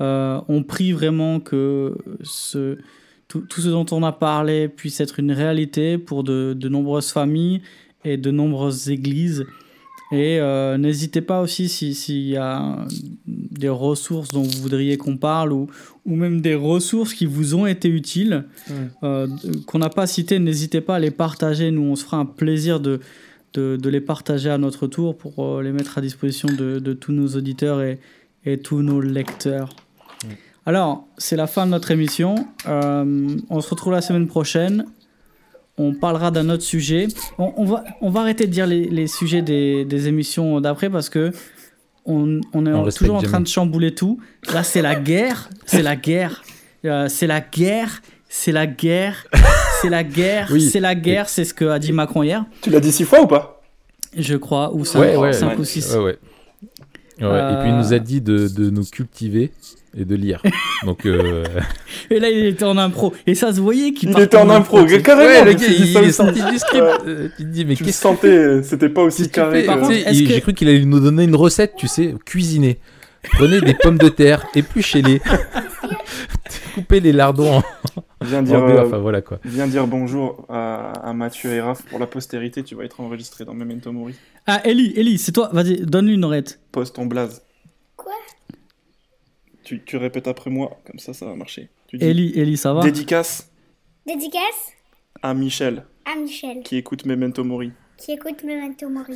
On 0.00 0.64
prie 0.66 0.92
vraiment 0.92 1.40
que 1.40 1.96
ce, 2.22 2.78
tout, 3.28 3.46
ce 3.50 3.68
dont 3.68 3.86
on 3.92 4.02
a 4.02 4.12
parlé 4.12 4.68
puisse 4.68 5.00
être 5.00 5.20
une 5.20 5.32
réalité 5.32 5.98
pour 5.98 6.24
de 6.24 6.68
nombreuses 6.68 7.10
familles 7.12 7.60
et 8.04 8.16
de 8.16 8.30
nombreuses 8.30 8.90
églises. 8.90 9.46
Et 10.14 10.38
euh, 10.38 10.78
n'hésitez 10.78 11.20
pas 11.20 11.40
aussi 11.40 11.68
s'il 11.68 12.28
y 12.28 12.36
a 12.36 12.86
des 13.26 13.68
ressources 13.68 14.28
dont 14.28 14.42
vous 14.42 14.62
voudriez 14.62 14.96
qu'on 14.96 15.16
parle 15.16 15.52
ou, 15.52 15.66
ou 16.06 16.14
même 16.14 16.40
des 16.40 16.54
ressources 16.54 17.14
qui 17.14 17.26
vous 17.26 17.54
ont 17.54 17.66
été 17.66 17.88
utiles, 17.88 18.44
euh, 19.02 19.26
qu'on 19.66 19.78
n'a 19.78 19.88
pas 19.88 20.06
citées, 20.06 20.38
n'hésitez 20.38 20.80
pas 20.80 20.96
à 20.96 20.98
les 21.00 21.10
partager. 21.10 21.70
Nous, 21.70 21.82
on 21.82 21.96
se 21.96 22.04
fera 22.04 22.18
un 22.18 22.26
plaisir 22.26 22.78
de, 22.78 23.00
de, 23.54 23.76
de 23.76 23.88
les 23.88 24.00
partager 24.00 24.50
à 24.50 24.58
notre 24.58 24.86
tour 24.86 25.16
pour 25.18 25.34
euh, 25.38 25.62
les 25.62 25.72
mettre 25.72 25.98
à 25.98 26.00
disposition 26.00 26.48
de, 26.48 26.78
de 26.78 26.92
tous 26.92 27.12
nos 27.12 27.28
auditeurs 27.28 27.82
et, 27.82 27.98
et 28.44 28.58
tous 28.58 28.82
nos 28.82 29.00
lecteurs. 29.00 29.70
Alors, 30.66 31.06
c'est 31.18 31.36
la 31.36 31.46
fin 31.46 31.66
de 31.66 31.72
notre 31.72 31.90
émission. 31.90 32.46
On 32.64 33.60
se 33.60 33.68
retrouve 33.68 33.92
la 33.92 34.00
semaine 34.00 34.26
prochaine. 34.26 34.86
On 35.76 35.92
parlera 35.94 36.30
d'un 36.30 36.48
autre 36.50 36.62
sujet. 36.62 37.08
On, 37.38 37.52
on 37.56 37.64
va, 37.64 37.84
on 38.00 38.10
va 38.10 38.20
arrêter 38.20 38.46
de 38.46 38.52
dire 38.52 38.66
les, 38.66 38.84
les 38.84 39.06
sujets 39.08 39.42
des, 39.42 39.84
des 39.84 40.06
émissions 40.08 40.60
d'après 40.60 40.88
parce 40.88 41.08
que 41.08 41.32
on, 42.06 42.40
on 42.52 42.66
est 42.66 42.72
On 42.72 42.88
toujours 42.90 43.16
en 43.16 43.22
train 43.22 43.30
jamais. 43.32 43.44
de 43.44 43.48
chambouler 43.48 43.94
tout. 43.94 44.20
Là, 44.52 44.62
c'est 44.62 44.82
la 44.82 44.94
guerre. 44.94 45.48
C'est 45.66 45.82
la 45.82 45.96
guerre. 45.96 46.42
Euh, 46.84 47.08
c'est 47.08 47.26
la 47.26 47.40
guerre. 47.40 48.02
C'est 48.28 48.52
la 48.52 48.66
guerre. 48.66 49.26
C'est 49.80 49.88
la 49.88 50.04
guerre. 50.04 50.48
Oui. 50.52 50.60
C'est 50.60 50.80
la 50.80 50.94
guerre. 50.94 51.28
C'est 51.28 51.44
ce 51.44 51.54
que 51.54 51.64
a 51.64 51.78
dit 51.78 51.92
Macron 51.92 52.22
hier, 52.22 52.44
Tu 52.60 52.70
l'as 52.70 52.80
dit 52.80 52.92
six 52.92 53.04
fois 53.04 53.22
ou 53.22 53.26
pas? 53.26 53.62
Je 54.16 54.36
crois, 54.36 54.72
ou 54.74 54.84
cinq, 54.84 55.00
Ouais, 55.00 55.16
ouais, 55.16 55.32
cinq 55.32 55.50
ouais. 55.54 55.58
ou 55.58 55.64
six. 55.64 55.92
Ouais, 55.94 55.98
ouais. 55.98 56.18
Ouais, 57.20 57.52
Et 57.52 57.56
puis 57.60 57.68
il 57.68 57.74
Euh. 57.74 57.78
nous 57.78 57.92
a 57.92 57.98
dit 57.98 58.20
de, 58.20 58.48
de 58.48 58.70
nous 58.70 58.84
cultiver 58.84 59.50
et 59.96 60.04
de 60.04 60.14
lire. 60.14 60.42
Donc, 60.84 61.06
euh, 61.06 61.44
Et 62.10 62.18
là, 62.20 62.28
il 62.30 62.46
était 62.46 62.64
en 62.64 62.76
impro. 62.78 63.12
Et 63.26 63.34
ça 63.34 63.52
se 63.52 63.60
voyait 63.60 63.92
qu'il 63.92 64.10
Il 64.10 64.18
était 64.20 64.36
en 64.36 64.50
impro, 64.50 64.86
sais. 64.88 65.02
carrément. 65.02 65.28
ouais, 65.30 65.44
le 65.44 65.52
gars, 65.52 65.66
il, 65.68 65.86
il 65.90 65.96
est 65.96 66.12
sorti 66.12 66.42
du 66.42 66.58
script. 66.58 66.82
Ouais. 66.84 66.90
Euh, 67.06 67.28
tu 67.36 67.44
te 67.44 67.48
dis, 67.48 67.64
mais 67.64 67.74
Tu 67.74 67.82
le 67.82 67.86
qu'est-ce 67.86 68.00
sentais, 68.00 68.62
c'était 68.62 68.88
pas 68.88 69.02
aussi 69.02 69.28
qu'est-ce 69.28 69.46
que 69.50 69.60
tu 69.60 69.66
carré. 69.66 70.04
que- 70.04 70.12
J'ai 70.12 70.40
cru 70.40 70.52
qu'il 70.54 70.68
allait 70.68 70.84
nous 70.84 71.00
donner 71.00 71.24
une 71.24 71.36
recette, 71.36 71.74
tu 71.76 71.86
sais, 71.88 72.14
cuisiner. 72.24 72.78
Prenez 73.32 73.60
des 73.62 73.72
pommes 73.74 73.96
de 73.96 74.10
terre, 74.10 74.44
épluchez-les, 74.54 75.22
coupez 76.74 77.00
les 77.00 77.12
lardons 77.12 77.56
en, 77.58 77.62
Viens 78.22 78.40
en 78.40 78.42
dire, 78.42 78.66
deux, 78.66 78.72
euh, 78.74 78.86
enfin 78.86 78.98
voilà 78.98 79.22
quoi. 79.22 79.38
viens 79.44 79.66
dire 79.66 79.86
bonjour 79.86 80.44
à, 80.50 80.92
à 81.08 81.12
Mathieu 81.14 81.50
et 81.52 81.60
Raph 81.60 81.82
pour 81.84 81.98
la 81.98 82.06
postérité. 82.06 82.62
Tu 82.62 82.74
vas 82.74 82.84
être 82.84 83.00
enregistré 83.00 83.44
dans 83.46 83.54
Memento 83.54 83.90
Mori. 83.92 84.14
Ah, 84.46 84.60
Ellie, 84.64 84.92
Ellie, 84.96 85.16
c'est 85.18 85.32
toi. 85.32 85.48
Vas-y, 85.52 85.80
donne-lui 85.86 86.14
une 86.14 86.24
oreille. 86.24 86.44
Pose 86.70 86.92
ton 86.92 87.06
blaze. 87.06 87.40
Quoi? 87.96 88.12
Tu, 89.64 89.82
tu 89.84 89.96
répètes 89.96 90.28
après 90.28 90.50
moi, 90.50 90.78
comme 90.86 90.98
ça, 90.98 91.12
ça 91.14 91.26
va 91.26 91.34
marcher. 91.34 91.68
Tu 91.88 91.96
dis 91.98 92.04
Ellie, 92.04 92.32
Ellie, 92.38 92.56
ça 92.56 92.72
va 92.74 92.82
dédicace 92.82 93.50
Dédicace 94.06 94.72
à 95.22 95.32
Michel 95.34 95.84
à 96.04 96.18
Michel 96.20 96.62
qui 96.62 96.76
écoute 96.76 97.06
Memento 97.06 97.42
Mori. 97.44 97.72
qui 97.96 98.12
écoute 98.12 98.44
Memento 98.44 98.88
Mori. 98.90 99.14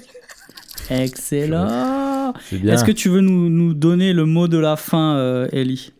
Excellent. 0.90 2.32
C'est 2.48 2.58
bien. 2.58 2.74
Est-ce 2.74 2.84
que 2.84 2.92
tu 2.92 3.08
veux 3.08 3.20
nous, 3.20 3.48
nous 3.50 3.74
donner 3.74 4.12
le 4.12 4.24
mot 4.24 4.48
de 4.48 4.58
la 4.58 4.76
fin, 4.76 5.16
euh, 5.16 5.48
Ellie? 5.52 5.92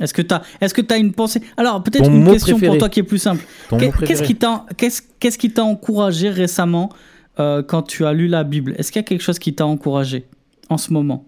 Est-ce 0.00 0.12
que 0.12 0.22
tu 0.22 0.34
as, 0.34 0.42
est-ce 0.60 0.74
que 0.74 0.82
as 0.92 0.96
une 0.96 1.12
pensée? 1.12 1.40
Alors, 1.56 1.82
peut-être 1.82 2.04
Ton 2.04 2.12
une 2.12 2.30
question 2.30 2.56
préféré. 2.56 2.70
pour 2.72 2.78
toi 2.78 2.88
qui 2.88 3.00
est 3.00 3.04
plus 3.04 3.18
simple. 3.18 3.44
Ton 3.68 3.78
Qu'est- 3.78 3.86
mot 4.00 4.06
Qu'est-ce 4.06 4.22
qui 4.24 4.34
t'a 4.34 4.66
qu'est-ce, 4.76 5.02
qu'est-ce 5.20 5.38
qui 5.38 5.50
t'a 5.52 5.64
encouragé 5.64 6.28
récemment 6.30 6.90
euh, 7.38 7.62
quand 7.62 7.82
tu 7.82 8.04
as 8.04 8.12
lu 8.12 8.26
la 8.26 8.42
Bible? 8.44 8.74
Est-ce 8.76 8.90
qu'il 8.90 8.98
y 9.00 9.04
a 9.04 9.08
quelque 9.08 9.22
chose 9.22 9.38
qui 9.38 9.54
t'a 9.54 9.66
encouragé 9.66 10.26
en 10.68 10.76
ce 10.78 10.92
moment? 10.92 11.24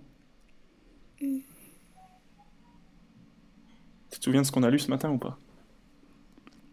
Tu 4.16 4.20
te 4.20 4.24
souviens 4.24 4.40
de 4.40 4.46
ce 4.46 4.52
qu'on 4.52 4.62
a 4.62 4.70
lu 4.70 4.78
ce 4.78 4.88
matin 4.88 5.10
ou 5.10 5.18
pas? 5.18 5.36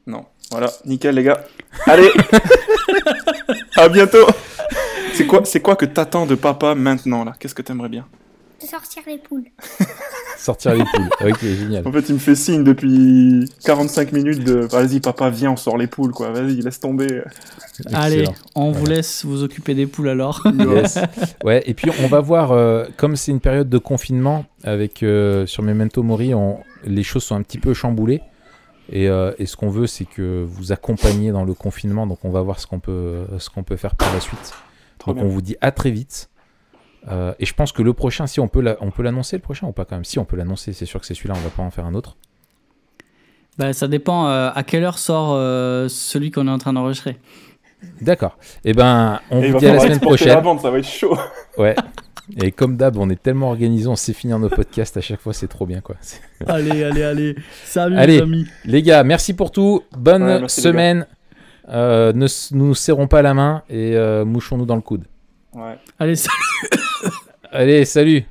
Non. 0.07 0.23
Voilà, 0.49 0.71
nickel 0.85 1.13
les 1.13 1.23
gars. 1.23 1.43
Allez 1.85 2.09
À 3.75 3.89
bientôt 3.89 4.25
C'est 5.13 5.27
quoi, 5.27 5.41
c'est 5.43 5.59
quoi 5.59 5.75
que 5.75 5.83
t'attends 5.83 6.25
de 6.25 6.35
papa 6.35 6.73
maintenant 6.73 7.25
là? 7.25 7.33
Qu'est-ce 7.37 7.53
que 7.53 7.61
t'aimerais 7.61 7.89
bien? 7.89 8.07
De 8.61 8.65
sortir 8.65 9.03
les 9.07 9.17
poules. 9.17 9.43
Sortir 10.37 10.73
les 10.73 10.85
poules. 10.85 11.09
Ok, 11.29 11.41
génial. 11.41 11.85
En 11.85 11.91
fait, 11.91 12.07
il 12.07 12.13
me 12.13 12.19
fait 12.19 12.35
signe 12.35 12.63
depuis 12.63 13.51
45 13.65 14.13
minutes 14.13 14.45
de 14.45 14.61
vas-y 14.61 15.01
papa 15.01 15.29
viens 15.29 15.51
on 15.51 15.57
sort 15.57 15.77
les 15.77 15.87
poules 15.87 16.11
quoi. 16.11 16.31
Vas-y 16.31 16.61
laisse 16.61 16.79
tomber. 16.79 17.23
Allez, 17.91 18.25
on 18.55 18.71
vous 18.71 18.85
laisse 18.85 19.25
vous 19.25 19.43
occuper 19.43 19.75
des 19.75 19.85
poules 19.85 20.07
alors. 20.07 20.47
Yes. 20.57 20.97
Ouais, 21.43 21.61
et 21.65 21.73
puis 21.73 21.91
on 22.01 22.07
va 22.07 22.21
voir, 22.21 22.53
euh, 22.53 22.85
comme 22.95 23.17
c'est 23.17 23.31
une 23.31 23.41
période 23.41 23.67
de 23.67 23.77
confinement, 23.77 24.45
avec 24.63 25.03
euh, 25.03 25.45
sur 25.45 25.61
Memento 25.61 26.03
Mori, 26.03 26.33
on, 26.33 26.59
les 26.85 27.03
choses 27.03 27.23
sont 27.23 27.35
un 27.35 27.41
petit 27.43 27.57
peu 27.59 27.73
chamboulées. 27.73 28.21
Et, 28.91 29.07
euh, 29.07 29.31
et 29.37 29.45
ce 29.45 29.55
qu'on 29.55 29.69
veut, 29.69 29.87
c'est 29.87 30.05
que 30.05 30.43
vous 30.47 30.71
accompagniez 30.71 31.31
dans 31.31 31.45
le 31.45 31.53
confinement. 31.53 32.05
Donc 32.07 32.25
on 32.25 32.29
va 32.29 32.41
voir 32.41 32.59
ce 32.59 32.67
qu'on 32.67 32.79
peut, 32.79 33.25
ce 33.39 33.49
qu'on 33.49 33.63
peut 33.63 33.77
faire 33.77 33.95
par 33.95 34.13
la 34.13 34.19
suite. 34.19 34.53
Trop 34.99 35.11
donc 35.11 35.17
bien. 35.21 35.25
on 35.25 35.29
vous 35.33 35.41
dit 35.41 35.55
à 35.61 35.71
très 35.71 35.89
vite. 35.91 36.29
Euh, 37.09 37.33
et 37.39 37.45
je 37.45 37.53
pense 37.53 37.71
que 37.71 37.81
le 37.81 37.93
prochain, 37.93 38.27
si 38.27 38.39
on 38.39 38.47
peut, 38.47 38.61
la- 38.61 38.77
on 38.81 38.91
peut 38.91 39.03
l'annoncer 39.03 39.35
le 39.35 39.41
prochain 39.41 39.67
ou 39.67 39.71
pas 39.73 39.83
quand 39.85 39.95
même 39.95 40.05
Si 40.05 40.19
on 40.19 40.25
peut 40.25 40.37
l'annoncer, 40.37 40.71
c'est 40.73 40.85
sûr 40.85 40.99
que 41.01 41.05
c'est 41.05 41.13
celui-là, 41.13 41.35
on 41.37 41.41
va 41.41 41.49
pas 41.49 41.63
en 41.63 41.71
faire 41.71 41.85
un 41.85 41.93
autre. 41.95 42.15
Bah, 43.57 43.71
ça 43.73 43.87
dépend 43.87 44.27
euh, 44.27 44.49
à 44.53 44.63
quelle 44.63 44.83
heure 44.83 44.97
sort 44.97 45.31
euh, 45.33 45.87
celui 45.87 46.31
qu'on 46.31 46.47
est 46.47 46.51
en 46.51 46.57
train 46.57 46.73
d'enregistrer. 46.73 47.17
D'accord. 48.01 48.37
Et 48.63 48.73
ben, 48.73 49.19
on 49.29 49.41
Et 49.41 49.51
vous 49.51 49.59
dit 49.59 49.67
à 49.67 49.73
la 49.73 49.79
semaine 49.79 49.93
la 49.93 49.99
prochaine. 49.99 50.41
bande, 50.41 50.59
ça 50.61 50.71
va 50.71 50.79
être 50.79 50.87
chaud. 50.87 51.17
Ouais. 51.57 51.75
Et 52.41 52.51
comme 52.51 52.77
d'hab, 52.77 52.97
on 52.97 53.09
est 53.09 53.21
tellement 53.21 53.49
organisé, 53.49 53.87
on 53.87 53.95
sait 53.95 54.13
finir 54.13 54.39
nos 54.39 54.49
podcasts 54.49 54.97
à 54.97 55.01
chaque 55.01 55.21
fois, 55.21 55.33
c'est 55.33 55.47
trop 55.47 55.65
bien 55.65 55.81
quoi. 55.81 55.95
Allez, 56.47 56.83
allez, 56.83 57.03
allez. 57.03 57.35
Salut 57.63 57.95
Allez. 57.97 58.17
les 58.17 58.21
amis. 58.21 58.45
Les 58.65 58.81
gars, 58.81 59.03
merci 59.03 59.33
pour 59.33 59.51
tout. 59.51 59.83
Bonne 59.97 60.23
Ouais, 60.23 60.39
merci, 60.39 60.61
les 60.61 60.63
semaine. 60.63 61.07
Euh, 61.69 62.11
ne 62.13 62.27
nous 62.55 62.75
serrons 62.75 63.07
pas 63.07 63.21
la 63.21 63.33
main 63.33 63.63
et 63.69 63.95
euh, 63.95 64.25
mouchons-nous 64.25 64.65
dans 64.65 64.75
le 64.75 64.81
coude. 64.81 65.05
Ouais. 65.53 65.77
Allez, 65.99 66.15
salut. 66.15 67.13
Allez, 67.51 67.85
salut 67.85 68.25